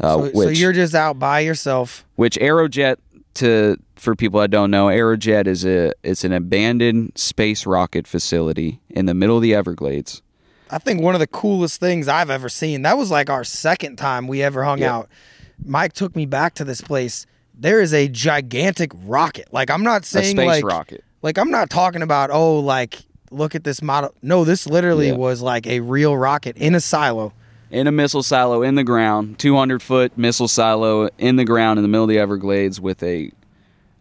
Uh, 0.00 0.30
So, 0.32 0.32
so 0.32 0.48
you're 0.48 0.72
just 0.72 0.94
out 0.94 1.18
by 1.18 1.40
yourself. 1.40 2.04
which 2.16 2.36
Aerojet 2.38 2.96
to 3.34 3.76
for 3.96 4.14
people 4.14 4.40
that 4.40 4.50
don't 4.50 4.70
know, 4.70 4.86
Aerojet 4.86 5.46
is 5.46 5.64
a 5.64 5.92
it's 6.02 6.24
an 6.24 6.32
abandoned 6.32 7.12
space 7.16 7.66
rocket 7.66 8.06
facility 8.06 8.80
in 8.90 9.06
the 9.06 9.14
middle 9.14 9.36
of 9.36 9.42
the 9.42 9.54
Everglades. 9.54 10.22
I 10.70 10.78
think 10.78 11.00
one 11.00 11.14
of 11.14 11.18
the 11.20 11.26
coolest 11.26 11.80
things 11.80 12.08
I've 12.08 12.30
ever 12.30 12.48
seen. 12.48 12.82
That 12.82 12.98
was 12.98 13.10
like 13.10 13.30
our 13.30 13.42
second 13.44 13.96
time 13.96 14.26
we 14.28 14.42
ever 14.42 14.64
hung 14.64 14.78
Yeah. 14.80 14.94
out. 14.96 15.08
Mike 15.64 15.92
took 15.94 16.14
me 16.14 16.26
back 16.26 16.54
to 16.54 16.64
this 16.64 16.80
place. 16.80 17.26
There 17.54 17.80
is 17.80 17.92
a 17.94 18.06
gigantic 18.08 18.92
rocket. 19.04 19.48
Like 19.52 19.70
I'm 19.70 19.82
not 19.82 20.04
saying 20.04 20.36
space 20.36 20.46
like 20.46 20.64
rocket. 20.64 21.02
like 21.22 21.38
I'm 21.38 21.50
not 21.50 21.70
talking 21.70 22.02
about 22.02 22.30
oh 22.30 22.58
like 22.60 22.98
look 23.30 23.54
at 23.54 23.64
this 23.64 23.82
model. 23.82 24.14
No, 24.22 24.44
this 24.44 24.66
literally 24.66 25.12
was 25.12 25.42
like 25.42 25.66
a 25.66 25.80
real 25.80 26.16
rocket 26.16 26.56
in 26.56 26.74
a 26.74 26.80
silo. 26.80 27.32
In 27.70 27.86
a 27.86 27.92
missile 27.92 28.22
silo 28.22 28.62
in 28.62 28.74
the 28.74 28.84
ground, 28.84 29.38
200 29.38 29.82
foot 29.82 30.16
missile 30.16 30.48
silo 30.48 31.08
in 31.18 31.36
the 31.36 31.44
ground 31.44 31.78
in 31.78 31.82
the 31.82 31.88
middle 31.88 32.04
of 32.04 32.10
the 32.10 32.18
Everglades 32.18 32.80
with 32.80 33.02
a 33.02 33.30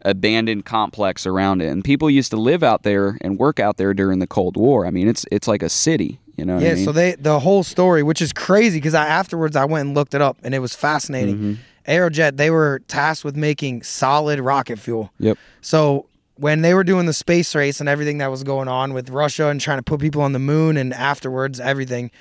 abandoned 0.04 0.66
complex 0.66 1.26
around 1.26 1.62
it. 1.62 1.68
And 1.68 1.84
people 1.84 2.10
used 2.10 2.32
to 2.32 2.38
live 2.38 2.64
out 2.64 2.84
there 2.84 3.18
and 3.22 3.38
work 3.38 3.60
out 3.60 3.78
there 3.78 3.94
during 3.94 4.20
the 4.20 4.28
Cold 4.28 4.58
War. 4.58 4.86
I 4.86 4.92
mean, 4.92 5.08
it's 5.08 5.26
it's 5.32 5.48
like 5.48 5.62
a 5.62 5.70
city, 5.70 6.20
you 6.38 6.46
know. 6.46 6.60
Yeah, 6.60 6.72
I 6.72 6.74
mean? 6.76 6.86
so 6.86 6.92
they 6.92 7.16
the 7.16 7.40
whole 7.40 7.64
story, 7.64 8.04
which 8.04 8.22
is 8.22 8.32
crazy 8.34 8.78
because 8.78 8.94
I 8.94 9.06
afterwards 9.06 9.56
I 9.56 9.66
went 9.66 9.88
and 9.88 9.96
looked 9.96 10.14
it 10.14 10.22
up 10.22 10.38
and 10.44 10.56
it 10.56 10.60
was 10.60 10.76
fascinating. 10.76 11.36
Mm-hmm. 11.36 11.54
Aerojet, 11.88 12.36
they 12.36 12.50
were 12.50 12.82
tasked 12.88 13.24
with 13.24 13.38
making 13.38 13.84
solid 13.84 14.40
rocket 14.40 14.78
fuel. 14.78 15.12
Yep. 15.20 15.38
So 15.62 16.08
when 16.36 16.62
they 16.62 16.74
were 16.74 16.84
doing 16.84 17.06
the 17.06 17.14
space 17.14 17.56
race 17.56 17.80
and 17.80 17.88
everything 17.90 18.18
that 18.20 18.30
was 18.30 18.44
going 18.44 18.68
on 18.68 18.94
with 18.94 19.10
Russia 19.10 19.48
and 19.48 19.60
trying 19.60 19.80
to 19.80 19.84
put 19.84 20.00
people 20.00 20.22
on 20.22 20.34
the 20.34 20.40
moon 20.40 20.78
and 20.78 20.94
afterwards 20.94 21.60
everything, 21.60 22.12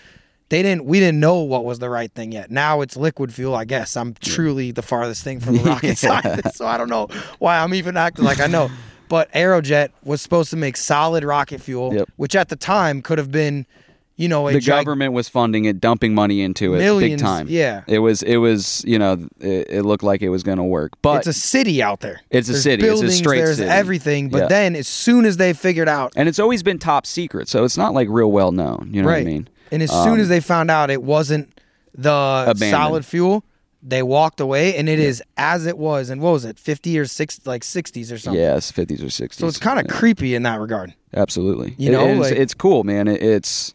they 0.48 0.62
didn't 0.62 0.84
we 0.84 1.00
didn't 1.00 1.20
know 1.20 1.40
what 1.40 1.64
was 1.64 1.78
the 1.78 1.88
right 1.90 2.10
thing 2.12 2.32
yet. 2.32 2.50
Now 2.50 2.80
it's 2.80 2.96
liquid 2.96 3.32
fuel, 3.34 3.54
I 3.54 3.64
guess. 3.64 3.96
I'm 3.96 4.14
truly 4.14 4.70
the 4.72 4.82
farthest 4.82 5.24
thing 5.24 5.40
from 5.40 5.56
the 5.56 5.62
rocket 5.70 5.96
scientist, 5.98 6.56
so 6.56 6.66
I 6.66 6.76
don't 6.78 6.88
know 6.88 7.08
why 7.38 7.58
I'm 7.58 7.74
even 7.74 7.96
acting 7.96 8.24
like 8.24 8.40
I 8.40 8.46
know. 8.46 8.70
But 9.08 9.30
Aerojet 9.34 9.90
was 10.02 10.20
supposed 10.20 10.50
to 10.50 10.56
make 10.56 10.76
solid 10.76 11.22
rocket 11.22 11.60
fuel, 11.60 11.94
Yep. 11.94 12.08
which 12.16 12.34
at 12.34 12.48
the 12.48 12.56
time 12.56 13.02
could 13.02 13.18
have 13.18 13.30
been, 13.30 13.64
you 14.16 14.26
know, 14.26 14.48
a 14.48 14.52
the 14.54 14.58
gig- 14.58 14.66
government 14.66 15.12
was 15.12 15.28
funding 15.28 15.64
it, 15.64 15.80
dumping 15.80 16.12
money 16.12 16.40
into 16.42 16.74
it, 16.74 16.78
big 16.98 17.16
time. 17.16 17.46
yeah. 17.48 17.84
it 17.86 18.00
was 18.00 18.22
it 18.24 18.38
was 18.38 18.82
you 18.84 18.98
know 18.98 19.28
it, 19.38 19.66
it 19.70 19.82
looked 19.84 20.02
like 20.02 20.22
it 20.22 20.28
was 20.30 20.42
going 20.42 20.58
to 20.58 20.64
work, 20.64 20.94
but 21.02 21.18
it's 21.18 21.28
a 21.28 21.32
city 21.32 21.80
out 21.80 22.00
there. 22.00 22.20
It's 22.30 22.48
a 22.48 22.52
There's 22.52 22.62
city. 22.64 22.84
It's 22.84 23.00
a 23.00 23.10
straight 23.12 23.38
there's 23.38 23.58
city. 23.58 23.70
everything. 23.70 24.28
But 24.28 24.38
Yeah. 24.38 24.48
then 24.48 24.74
as 24.74 24.88
soon 24.88 25.24
as 25.24 25.36
they 25.36 25.52
figured 25.52 25.88
out 25.88 26.12
and 26.16 26.28
it's 26.28 26.40
always 26.40 26.64
been 26.64 26.80
top 26.80 27.06
secret, 27.06 27.46
so 27.48 27.62
it's 27.62 27.76
not 27.76 27.94
like 27.94 28.08
real 28.10 28.32
well 28.32 28.50
known. 28.50 28.90
You 28.92 29.02
know 29.02 29.08
right. 29.08 29.24
what 29.24 29.30
I 29.30 29.34
mean? 29.34 29.48
And 29.72 29.82
as 29.82 29.90
soon 29.90 30.14
Um, 30.14 30.20
as 30.20 30.28
they 30.28 30.40
found 30.40 30.70
out 30.70 30.90
it 30.90 31.02
wasn't 31.02 31.58
the 31.96 32.10
Abandoned. 32.48 32.70
solid 32.70 33.04
fuel, 33.04 33.44
they 33.82 34.02
walked 34.02 34.40
away, 34.40 34.76
and 34.76 34.88
it 34.88 34.98
is 34.98 35.22
as 35.36 35.66
it 35.66 35.78
was. 35.78 36.10
And 36.10 36.20
what 36.20 36.32
was 36.32 36.44
it, 36.44 36.58
fifty 36.58 36.98
or 36.98 37.06
six, 37.06 37.40
like 37.44 37.64
sixties 37.64 38.10
or 38.12 38.18
something? 38.18 38.40
Yes, 38.40 38.70
fifties 38.70 39.02
or 39.02 39.10
sixties. 39.10 39.40
So 39.40 39.46
it's 39.46 39.58
kind 39.58 39.78
of 39.78 39.86
creepy 39.88 40.34
in 40.34 40.42
that 40.44 40.60
regard. 40.60 40.94
Absolutely. 41.14 41.74
You 41.78 41.90
know, 41.92 42.06
it's, 42.06 42.30
like- 42.30 42.38
it's 42.38 42.54
cool, 42.54 42.84
man. 42.84 43.08
It, 43.08 43.22
it's 43.22 43.74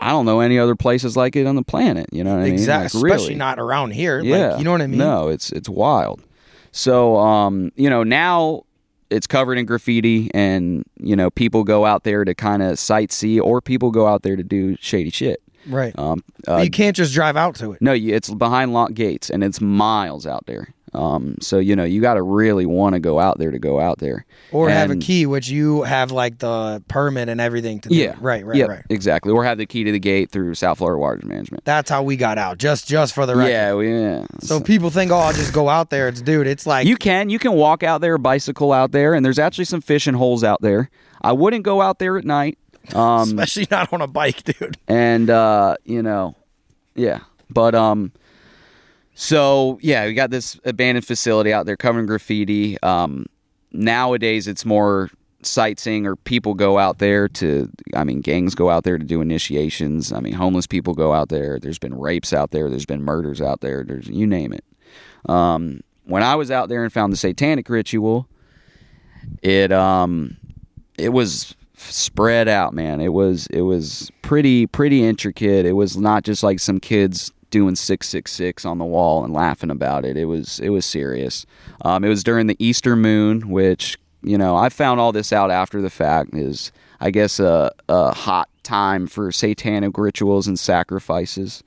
I 0.00 0.08
don't 0.10 0.24
know 0.24 0.40
any 0.40 0.58
other 0.58 0.74
places 0.74 1.16
like 1.16 1.36
it 1.36 1.46
on 1.46 1.54
the 1.54 1.62
planet. 1.62 2.06
You 2.12 2.24
know 2.24 2.30
what 2.34 2.40
I 2.40 2.44
mean? 2.44 2.54
Exactly, 2.54 2.98
Like, 2.98 3.04
really. 3.04 3.16
especially 3.16 3.34
not 3.36 3.58
around 3.58 3.90
here. 3.92 4.20
Yeah. 4.20 4.48
Like, 4.50 4.58
you 4.58 4.64
know 4.64 4.72
what 4.72 4.80
I 4.82 4.86
mean? 4.86 4.98
No, 4.98 5.28
it's 5.28 5.52
it's 5.52 5.68
wild. 5.68 6.22
So 6.72 7.16
um, 7.18 7.70
you 7.76 7.90
know, 7.90 8.02
now 8.02 8.62
it's 9.10 9.26
covered 9.26 9.58
in 9.58 9.66
graffiti 9.66 10.30
and 10.34 10.84
you 10.98 11.16
know, 11.16 11.30
people 11.30 11.64
go 11.64 11.84
out 11.84 12.04
there 12.04 12.24
to 12.24 12.34
kind 12.34 12.62
of 12.62 12.76
sightsee 12.76 13.40
or 13.40 13.60
people 13.60 13.90
go 13.90 14.06
out 14.06 14.22
there 14.22 14.36
to 14.36 14.42
do 14.42 14.76
shady 14.80 15.10
shit. 15.10 15.42
Right. 15.66 15.96
Um 15.98 16.24
uh, 16.48 16.58
you 16.58 16.70
can't 16.70 16.96
just 16.96 17.12
drive 17.12 17.36
out 17.36 17.54
to 17.56 17.72
it. 17.72 17.82
no, 17.82 17.92
it's 17.92 18.30
behind 18.30 18.72
locked 18.72 18.94
gates 18.94 19.30
and 19.30 19.44
it's 19.44 19.60
miles 19.60 20.26
out 20.26 20.46
there. 20.46 20.74
Um, 20.92 21.36
so 21.40 21.58
you 21.58 21.76
know, 21.76 21.84
you 21.84 22.00
got 22.00 22.14
to 22.14 22.22
really 22.22 22.66
want 22.66 22.94
to 22.94 23.00
go 23.00 23.20
out 23.20 23.38
there 23.38 23.50
to 23.52 23.58
go 23.58 23.78
out 23.78 23.98
there. 23.98 24.24
Or 24.50 24.68
have 24.68 24.90
a 24.90 24.96
key, 24.96 25.24
which 25.26 25.48
you 25.48 25.82
have 25.82 26.10
like 26.10 26.38
the 26.38 26.82
permit 26.88 27.28
and 27.28 27.40
everything 27.40 27.78
to 27.80 27.88
do. 27.88 27.94
Yeah. 27.94 28.16
Right, 28.20 28.44
right, 28.44 28.56
Yep, 28.56 28.68
right. 28.68 28.84
Exactly. 28.90 29.30
Or 29.32 29.44
have 29.44 29.58
the 29.58 29.66
key 29.66 29.84
to 29.84 29.92
the 29.92 30.00
gate 30.00 30.30
through 30.30 30.54
South 30.54 30.78
Florida 30.78 30.98
Water 30.98 31.24
Management. 31.24 31.64
That's 31.64 31.88
how 31.90 32.02
we 32.02 32.16
got 32.16 32.38
out. 32.38 32.58
Just 32.58 32.88
just 32.88 33.14
for 33.14 33.24
the 33.26 33.36
record. 33.36 33.50
Yeah, 33.50 33.74
we, 33.74 33.92
yeah. 33.92 34.26
So 34.40 34.60
people 34.60 34.90
think, 34.90 35.12
oh, 35.12 35.16
I'll 35.18 35.32
just 35.32 35.52
go 35.52 35.68
out 35.68 35.90
there. 35.90 36.08
It's 36.08 36.20
dude. 36.20 36.46
It's 36.48 36.66
like 36.66 36.86
You 36.86 36.96
can 36.96 37.30
you 37.30 37.38
can 37.38 37.52
walk 37.52 37.82
out 37.84 38.00
there, 38.00 38.18
bicycle 38.18 38.72
out 38.72 38.90
there, 38.90 39.14
and 39.14 39.24
there's 39.24 39.38
actually 39.38 39.66
some 39.66 39.80
fishing 39.80 40.14
holes 40.14 40.42
out 40.42 40.60
there. 40.60 40.90
I 41.22 41.32
wouldn't 41.32 41.62
go 41.62 41.80
out 41.80 41.98
there 42.00 42.18
at 42.18 42.24
night. 42.24 42.58
Um, 42.94 43.20
especially 43.38 43.68
not 43.70 43.92
on 43.92 44.00
a 44.00 44.06
bike, 44.08 44.42
dude. 44.42 44.76
and 44.88 45.30
uh, 45.30 45.76
you 45.84 46.02
know, 46.02 46.34
yeah. 46.96 47.20
But 47.48 47.74
um, 47.74 48.12
so 49.20 49.78
yeah, 49.82 50.06
we 50.06 50.14
got 50.14 50.30
this 50.30 50.58
abandoned 50.64 51.06
facility 51.06 51.52
out 51.52 51.66
there 51.66 51.76
covered 51.76 52.00
in 52.00 52.06
graffiti. 52.06 52.80
Um, 52.82 53.26
nowadays 53.70 54.48
it's 54.48 54.64
more 54.64 55.10
sightseeing 55.42 56.06
or 56.06 56.16
people 56.16 56.54
go 56.54 56.78
out 56.78 57.00
there 57.00 57.28
to 57.28 57.68
I 57.94 58.04
mean 58.04 58.22
gangs 58.22 58.54
go 58.54 58.70
out 58.70 58.84
there 58.84 58.96
to 58.96 59.04
do 59.04 59.20
initiations. 59.20 60.10
I 60.10 60.20
mean 60.20 60.32
homeless 60.32 60.66
people 60.66 60.94
go 60.94 61.12
out 61.12 61.28
there. 61.28 61.58
There's 61.58 61.78
been 61.78 61.98
rapes 61.98 62.32
out 62.32 62.50
there, 62.52 62.70
there's 62.70 62.86
been 62.86 63.02
murders 63.02 63.42
out 63.42 63.60
there, 63.60 63.84
there's 63.84 64.08
you 64.08 64.26
name 64.26 64.54
it. 64.54 64.64
Um, 65.28 65.80
when 66.04 66.22
I 66.22 66.34
was 66.34 66.50
out 66.50 66.70
there 66.70 66.82
and 66.82 66.90
found 66.90 67.12
the 67.12 67.18
satanic 67.18 67.68
ritual, 67.68 68.26
it 69.42 69.70
um 69.70 70.38
it 70.96 71.10
was 71.10 71.54
spread 71.74 72.48
out, 72.48 72.72
man. 72.72 73.02
It 73.02 73.12
was 73.12 73.48
it 73.48 73.62
was 73.62 74.10
pretty 74.22 74.66
pretty 74.66 75.04
intricate. 75.04 75.66
It 75.66 75.74
was 75.74 75.98
not 75.98 76.24
just 76.24 76.42
like 76.42 76.58
some 76.58 76.80
kids 76.80 77.30
doing 77.50 77.76
six 77.76 78.08
six 78.08 78.32
six 78.32 78.64
on 78.64 78.78
the 78.78 78.84
wall 78.84 79.24
and 79.24 79.32
laughing 79.32 79.70
about 79.70 80.04
it. 80.04 80.16
It 80.16 80.26
was 80.26 80.60
it 80.60 80.70
was 80.70 80.84
serious. 80.84 81.46
Um, 81.82 82.04
it 82.04 82.08
was 82.08 82.24
during 82.24 82.46
the 82.46 82.56
Easter 82.58 82.96
moon, 82.96 83.50
which 83.50 83.98
you 84.22 84.38
know 84.38 84.56
I 84.56 84.68
found 84.68 85.00
all 85.00 85.12
this 85.12 85.32
out 85.32 85.50
after 85.50 85.82
the 85.82 85.90
fact. 85.90 86.34
Is 86.34 86.72
I 87.00 87.10
guess 87.10 87.40
a, 87.40 87.72
a 87.88 88.12
hot 88.12 88.48
time 88.62 89.06
for 89.06 89.32
satanic 89.32 89.96
rituals 89.98 90.46
and 90.46 90.58
sacrifices. 90.58 91.62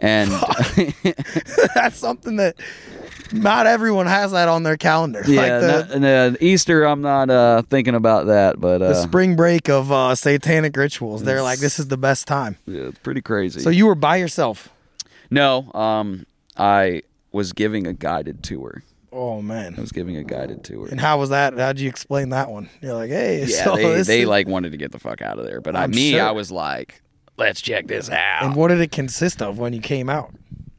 And 0.00 0.30
That's 1.74 1.96
something 1.96 2.36
that 2.36 2.54
not 3.32 3.66
everyone 3.66 4.06
has 4.06 4.32
that 4.32 4.48
on 4.48 4.62
their 4.62 4.76
calendar. 4.76 5.22
yeah, 5.26 5.40
like 5.40 5.60
the, 5.60 5.94
and, 5.94 6.04
uh, 6.04 6.38
Easter, 6.40 6.84
I'm 6.84 7.00
not 7.00 7.30
uh, 7.30 7.62
thinking 7.62 7.94
about 7.94 8.26
that, 8.26 8.60
but 8.60 8.78
the 8.78 8.90
uh, 8.90 8.94
spring 8.94 9.36
break 9.36 9.68
of 9.68 9.90
uh, 9.90 10.14
satanic 10.14 10.76
rituals. 10.76 11.24
They're 11.24 11.42
like, 11.42 11.58
this 11.58 11.78
is 11.78 11.88
the 11.88 11.96
best 11.96 12.26
time. 12.26 12.56
yeah, 12.66 12.82
it's 12.82 12.98
pretty 13.00 13.22
crazy. 13.22 13.60
So 13.60 13.70
you 13.70 13.86
were 13.86 13.94
by 13.94 14.16
yourself. 14.16 14.68
No, 15.30 15.70
um, 15.72 16.26
I 16.56 17.02
was 17.32 17.52
giving 17.52 17.86
a 17.86 17.92
guided 17.92 18.42
tour. 18.42 18.82
Oh 19.12 19.40
man, 19.42 19.74
I 19.76 19.80
was 19.80 19.92
giving 19.92 20.16
a 20.16 20.24
guided 20.24 20.64
tour. 20.64 20.88
And 20.90 21.00
how 21.00 21.18
was 21.18 21.30
that? 21.30 21.56
How'd 21.58 21.78
you 21.78 21.88
explain 21.88 22.28
that 22.30 22.50
one? 22.50 22.68
You're 22.82 22.94
like, 22.94 23.10
hey, 23.10 23.44
Yeah, 23.46 23.64
so 23.64 23.76
they, 23.76 24.02
they 24.02 24.24
like 24.26 24.46
wanted 24.46 24.72
to 24.72 24.78
get 24.78 24.92
the 24.92 24.98
fuck 24.98 25.22
out 25.22 25.38
of 25.38 25.46
there, 25.46 25.60
but 25.60 25.74
I, 25.76 25.86
me, 25.86 26.12
sure. 26.12 26.22
I 26.22 26.30
was 26.30 26.50
like, 26.52 27.00
let's 27.36 27.60
check 27.60 27.86
this 27.86 28.10
out. 28.10 28.42
And 28.42 28.54
what 28.54 28.68
did 28.68 28.80
it 28.80 28.92
consist 28.92 29.40
of 29.42 29.58
when 29.58 29.72
you 29.72 29.80
came 29.80 30.10
out? 30.10 30.32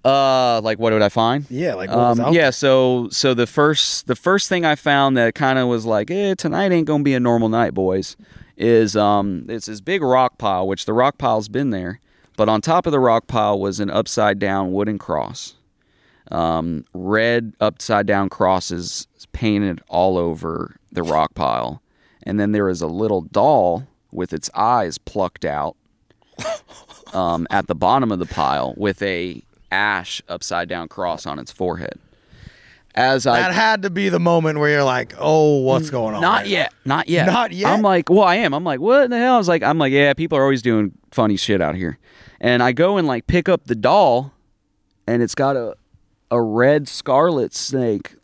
uh, 0.06 0.62
like 0.62 0.80
what 0.80 0.94
would 0.94 1.02
I 1.02 1.10
find? 1.10 1.46
Yeah, 1.50 1.74
like 1.74 1.90
what 1.90 1.98
was 1.98 2.20
Um, 2.20 2.28
out 2.28 2.34
yeah, 2.34 2.52
so 2.52 3.10
so 3.12 3.34
the 3.34 3.46
first 3.48 4.08
the 4.08 4.16
first 4.16 4.48
thing 4.48 4.64
I 4.64 4.76
found 4.76 5.18
that 5.18 5.36
kind 5.36 5.60
of 5.60 5.68
was 5.68 5.86
like, 5.86 6.10
eh, 6.10 6.36
tonight 6.38 6.72
ain't 6.72 6.88
gonna 6.88 7.04
be 7.04 7.14
a 7.16 7.20
normal 7.20 7.50
night, 7.50 7.74
boys. 7.74 8.16
Is 8.56 8.96
um, 8.96 9.46
it's 9.50 9.66
this 9.68 9.82
big 9.82 10.02
rock 10.02 10.38
pile, 10.38 10.68
which 10.68 10.86
the 10.86 10.94
rock 10.94 11.18
pile's 11.18 11.48
been 11.50 11.70
there, 11.70 12.00
but 12.40 12.48
on 12.48 12.62
top 12.62 12.86
of 12.86 12.94
the 12.94 13.02
rock 13.02 13.28
pile 13.28 13.60
was 13.60 13.82
an 13.82 13.90
upside 13.90 14.40
down 14.40 14.72
wooden 14.72 14.98
cross. 14.98 15.56
Um, 16.32 16.86
red 16.94 17.52
upside 17.60 18.08
down 18.08 18.30
crosses 18.30 19.10
painted 19.34 19.82
all 19.90 20.18
over 20.18 20.78
the 20.90 21.04
rock 21.04 21.36
pile, 21.36 21.82
and 22.24 22.40
then 22.40 22.54
there 22.54 22.64
was 22.64 22.82
a 22.82 22.88
little 22.88 23.20
doll 23.20 23.86
with 24.14 24.32
its 24.32 24.50
eyes 24.56 24.98
plucked 24.98 25.44
out 25.44 25.76
um, 27.14 27.46
at 27.50 27.68
the 27.68 27.76
bottom 27.76 28.10
of 28.10 28.20
the 28.20 28.26
pile 28.26 28.74
with 28.78 29.02
a 29.02 29.44
ash 29.70 30.22
upside 30.30 30.70
down 30.70 30.88
cross 30.88 31.26
on 31.26 31.40
its 31.40 31.52
forehead. 31.52 32.00
As 32.96 33.28
I 33.28 33.42
That 33.42 33.54
had 33.54 33.82
to 33.82 33.90
be 33.90 34.08
the 34.08 34.20
moment 34.20 34.60
where 34.60 34.70
you're 34.70 34.84
like, 34.86 35.14
oh, 35.20 35.58
what's 35.60 35.90
going 35.90 36.16
on? 36.16 36.22
not 36.22 36.44
right 36.44 36.48
yet, 36.48 36.74
not 36.86 37.10
yet, 37.10 37.26
Not 37.26 37.52
yet? 37.52 37.70
I'm 37.70 37.82
like, 37.82 38.10
well, 38.10 38.24
I 38.24 38.36
am. 38.36 38.54
I'm 38.54 38.64
like, 38.64 38.80
what 38.80 39.04
in 39.04 39.12
the 39.12 39.18
hell? 39.18 39.36
I 39.36 39.38
was 39.38 39.50
like, 39.50 39.62
I'm 39.62 39.78
like, 39.78 39.92
yeah, 39.92 40.14
people 40.14 40.38
are 40.38 40.44
always 40.44 40.62
doing 40.62 40.94
funny 41.12 41.36
shit 41.36 41.62
out 41.62 41.76
here, 41.76 42.00
and 42.42 42.62
I 42.64 42.72
go 42.72 42.98
and 42.98 43.08
like 43.08 43.28
pick 43.28 43.48
up 43.50 43.66
the 43.66 43.76
doll, 43.76 44.34
and 45.08 45.22
it's 45.22 45.36
got 45.36 45.56
a 45.56 45.76
a 46.32 46.42
red 46.42 46.88
scarlet 46.88 47.54
snake. 47.54 48.16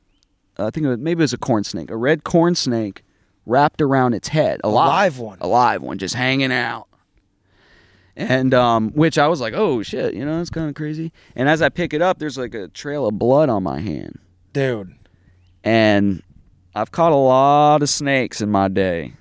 I 0.57 0.70
think 0.70 0.86
it 0.86 0.89
was, 0.89 0.99
maybe 0.99 1.20
it 1.20 1.24
was 1.24 1.34
a 1.34 1.38
corn 1.38 1.63
snake, 1.63 1.89
a 1.91 1.97
red 1.97 2.24
corn 2.24 2.55
snake 2.55 3.03
wrapped 3.45 3.82
around 3.82 4.13
its 4.13 4.30
head, 4.30 4.61
A 4.63 4.68
alive, 4.68 4.88
live 4.88 5.20
one. 5.20 5.38
a 5.41 5.47
live 5.47 5.82
one, 5.82 5.97
just 5.97 6.16
hanging 6.16 6.51
out. 6.51 6.88
And 8.16 8.53
um, 8.53 8.91
which 8.91 9.18
I 9.18 9.28
was 9.28 9.41
like, 9.41 9.53
oh 9.53 9.84
shit, 9.84 10.13
you 10.13 10.24
know, 10.24 10.39
it's 10.39 10.49
kind 10.49 10.70
of 10.70 10.76
crazy. 10.76 11.11
And 11.36 11.49
as 11.49 11.61
I 11.61 11.68
pick 11.70 11.93
it 11.93 12.01
up, 12.01 12.18
there's 12.20 12.38
like 12.38 12.53
a 12.55 12.70
trail 12.70 13.05
of 13.07 13.20
blood 13.20 13.49
on 13.49 13.63
my 13.63 13.80
hand. 13.82 14.20
Dude. 14.53 14.95
And 15.63 16.24
I've 16.74 16.91
caught 16.91 17.11
a 17.11 17.16
lot 17.16 17.82
of 17.82 17.89
snakes 17.89 18.39
in 18.39 18.49
my 18.49 18.68
day. 18.70 19.13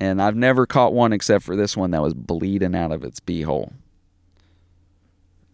And 0.00 0.20
I've 0.22 0.36
never 0.36 0.66
caught 0.66 0.94
one 0.94 1.12
except 1.12 1.44
for 1.44 1.54
this 1.54 1.76
one 1.76 1.90
that 1.90 2.00
was 2.00 2.14
bleeding 2.14 2.74
out 2.74 2.90
of 2.90 3.04
its 3.04 3.20
beehole. 3.20 3.72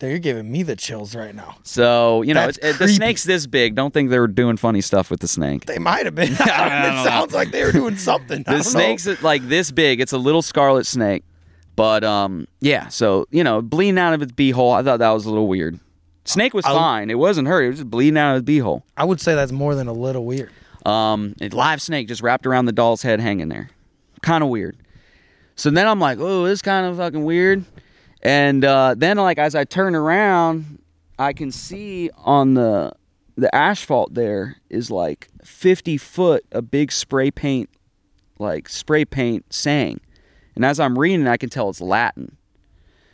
You're 0.00 0.18
giving 0.18 0.52
me 0.52 0.62
the 0.62 0.76
chills 0.76 1.16
right 1.16 1.34
now. 1.34 1.56
So, 1.62 2.20
you 2.22 2.34
know, 2.34 2.48
it, 2.48 2.78
the 2.78 2.86
snake's 2.86 3.24
this 3.24 3.46
big. 3.46 3.74
Don't 3.74 3.94
think 3.94 4.10
they 4.10 4.18
were 4.18 4.28
doing 4.28 4.58
funny 4.58 4.82
stuff 4.82 5.10
with 5.10 5.20
the 5.20 5.28
snake. 5.28 5.64
They 5.64 5.78
might 5.78 6.04
have 6.04 6.14
been. 6.14 6.32
It 6.38 7.04
sounds 7.04 7.32
like 7.32 7.50
they 7.50 7.64
were 7.64 7.72
doing 7.72 7.96
something. 7.96 8.42
The 8.42 8.62
snake's 8.62 9.06
know. 9.06 9.16
like 9.22 9.48
this 9.48 9.70
big. 9.70 10.00
It's 10.00 10.12
a 10.12 10.18
little 10.18 10.42
scarlet 10.42 10.86
snake. 10.86 11.24
But 11.76 12.04
um, 12.04 12.46
yeah, 12.60 12.88
so 12.88 13.26
you 13.30 13.42
know, 13.42 13.62
bleeding 13.62 13.98
out 13.98 14.14
of 14.14 14.22
its 14.22 14.32
beehole. 14.32 14.74
I 14.74 14.82
thought 14.82 14.98
that 14.98 15.10
was 15.10 15.24
a 15.24 15.30
little 15.30 15.48
weird. 15.48 15.80
Snake 16.24 16.54
was 16.54 16.64
I- 16.64 16.72
fine. 16.72 17.10
It 17.10 17.18
wasn't 17.18 17.48
hurt. 17.48 17.62
It 17.62 17.68
was 17.68 17.76
just 17.78 17.90
bleeding 17.90 18.18
out 18.18 18.36
of 18.36 18.42
its 18.42 18.50
beehole. 18.50 18.82
I 18.96 19.04
would 19.04 19.20
say 19.20 19.34
that's 19.34 19.52
more 19.52 19.74
than 19.74 19.88
a 19.88 19.92
little 19.92 20.24
weird. 20.24 20.50
Um, 20.84 21.34
a 21.40 21.48
live 21.48 21.82
snake 21.82 22.06
just 22.08 22.22
wrapped 22.22 22.46
around 22.46 22.66
the 22.66 22.72
doll's 22.72 23.02
head, 23.02 23.20
hanging 23.20 23.48
there. 23.48 23.70
Kind 24.26 24.42
of 24.42 24.50
weird. 24.50 24.76
So 25.54 25.70
then 25.70 25.86
I'm 25.86 26.00
like, 26.00 26.18
oh, 26.20 26.44
this 26.44 26.60
kind 26.60 26.84
of 26.84 26.96
fucking 26.98 27.24
weird. 27.24 27.64
And 28.22 28.64
uh, 28.64 28.94
then 28.96 29.16
like 29.16 29.38
as 29.38 29.54
I 29.54 29.64
turn 29.64 29.94
around, 29.94 30.82
I 31.18 31.32
can 31.32 31.50
see 31.52 32.10
on 32.18 32.54
the 32.54 32.92
the 33.38 33.54
asphalt 33.54 34.14
there 34.14 34.56
is 34.70 34.90
like 34.90 35.28
50 35.44 35.98
foot 35.98 36.44
a 36.52 36.62
big 36.62 36.90
spray 36.90 37.30
paint 37.30 37.70
like 38.38 38.68
spray 38.68 39.04
paint 39.04 39.52
saying. 39.52 40.00
And 40.54 40.64
as 40.64 40.80
I'm 40.80 40.98
reading, 40.98 41.26
I 41.26 41.36
can 41.36 41.50
tell 41.50 41.70
it's 41.70 41.80
Latin. 41.80 42.36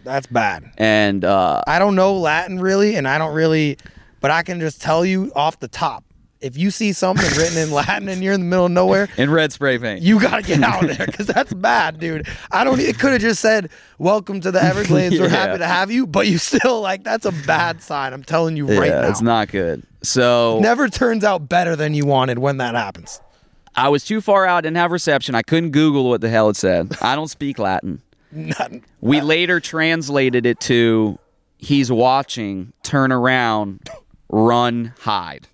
That's 0.05 0.27
bad. 0.27 0.73
And 0.79 1.25
uh, 1.25 1.63
I 1.67 1.79
don't 1.79 1.95
know 1.95 2.17
Latin 2.17 2.59
really, 2.61 2.97
and 2.97 3.07
I 3.07 3.19
don't 3.19 3.35
really, 3.35 3.77
but 4.21 4.31
I 4.31 4.43
can 4.43 4.61
just 4.61 4.81
tell 4.81 5.05
you 5.05 5.31
off 5.35 5.61
the 5.61 5.69
top. 5.69 6.05
If 6.43 6.57
you 6.57 6.71
see 6.71 6.93
something 6.93 7.25
written 7.39 7.57
in 7.57 7.71
Latin 7.71 8.09
and 8.09 8.23
you're 8.23 8.33
in 8.33 8.41
the 8.41 8.47
middle 8.47 8.67
of 8.67 8.73
nowhere, 8.73 9.09
in 9.17 9.31
red 9.31 9.53
spray 9.53 9.79
paint. 9.79 10.03
you 10.03 10.21
gotta 10.21 10.43
get 10.43 10.63
out 10.63 10.85
of 10.85 10.97
there 10.97 11.07
because 11.07 11.27
that's 11.27 11.55
bad, 11.55 12.01
dude. 12.01 12.27
I 12.51 12.65
don't. 12.65 12.81
It 12.81 12.99
could 12.99 13.13
have 13.13 13.21
just 13.21 13.41
said, 13.41 13.71
"Welcome 13.99 14.41
to 14.41 14.51
the 14.51 14.63
Everglades. 14.63 15.19
We're 15.19 15.29
happy 15.29 15.59
to 15.59 15.67
have 15.67 15.91
you," 15.91 16.07
but 16.07 16.27
you 16.27 16.39
still 16.39 16.81
like 16.81 17.05
that's 17.05 17.25
a 17.25 17.33
bad 17.47 17.81
sign. 17.81 18.13
I'm 18.13 18.25
telling 18.25 18.57
you 18.57 18.67
right 18.67 18.89
yeah, 18.89 19.03
now. 19.03 19.09
it's 19.09 19.23
not 19.23 19.49
good. 19.49 19.85
So 20.03 20.59
Never 20.61 20.89
turns 20.89 21.23
out 21.23 21.49
better 21.49 21.77
than 21.77 21.95
you 21.95 22.05
wanted 22.05 22.39
when 22.39 22.57
that 22.57 22.75
happens. 22.75 23.21
I 23.75 23.89
was 23.89 24.05
too 24.05 24.21
far 24.21 24.45
out, 24.45 24.63
didn't 24.65 24.77
have 24.77 24.91
reception. 24.91 25.35
I 25.35 25.43
couldn't 25.43 25.71
Google 25.71 26.09
what 26.09 26.21
the 26.21 26.29
hell 26.29 26.49
it 26.49 26.57
said. 26.57 26.95
I 27.01 27.15
don't 27.15 27.29
speak 27.29 27.59
Latin. 27.59 28.03
Nothing. 28.31 28.85
We 29.01 29.21
later 29.21 29.61
translated 29.61 30.45
it 30.45 30.59
to 30.61 31.19
he's 31.59 31.91
watching, 31.91 32.73
turn 32.83 33.13
around, 33.13 33.89
run, 34.29 34.95
hide. 35.01 35.47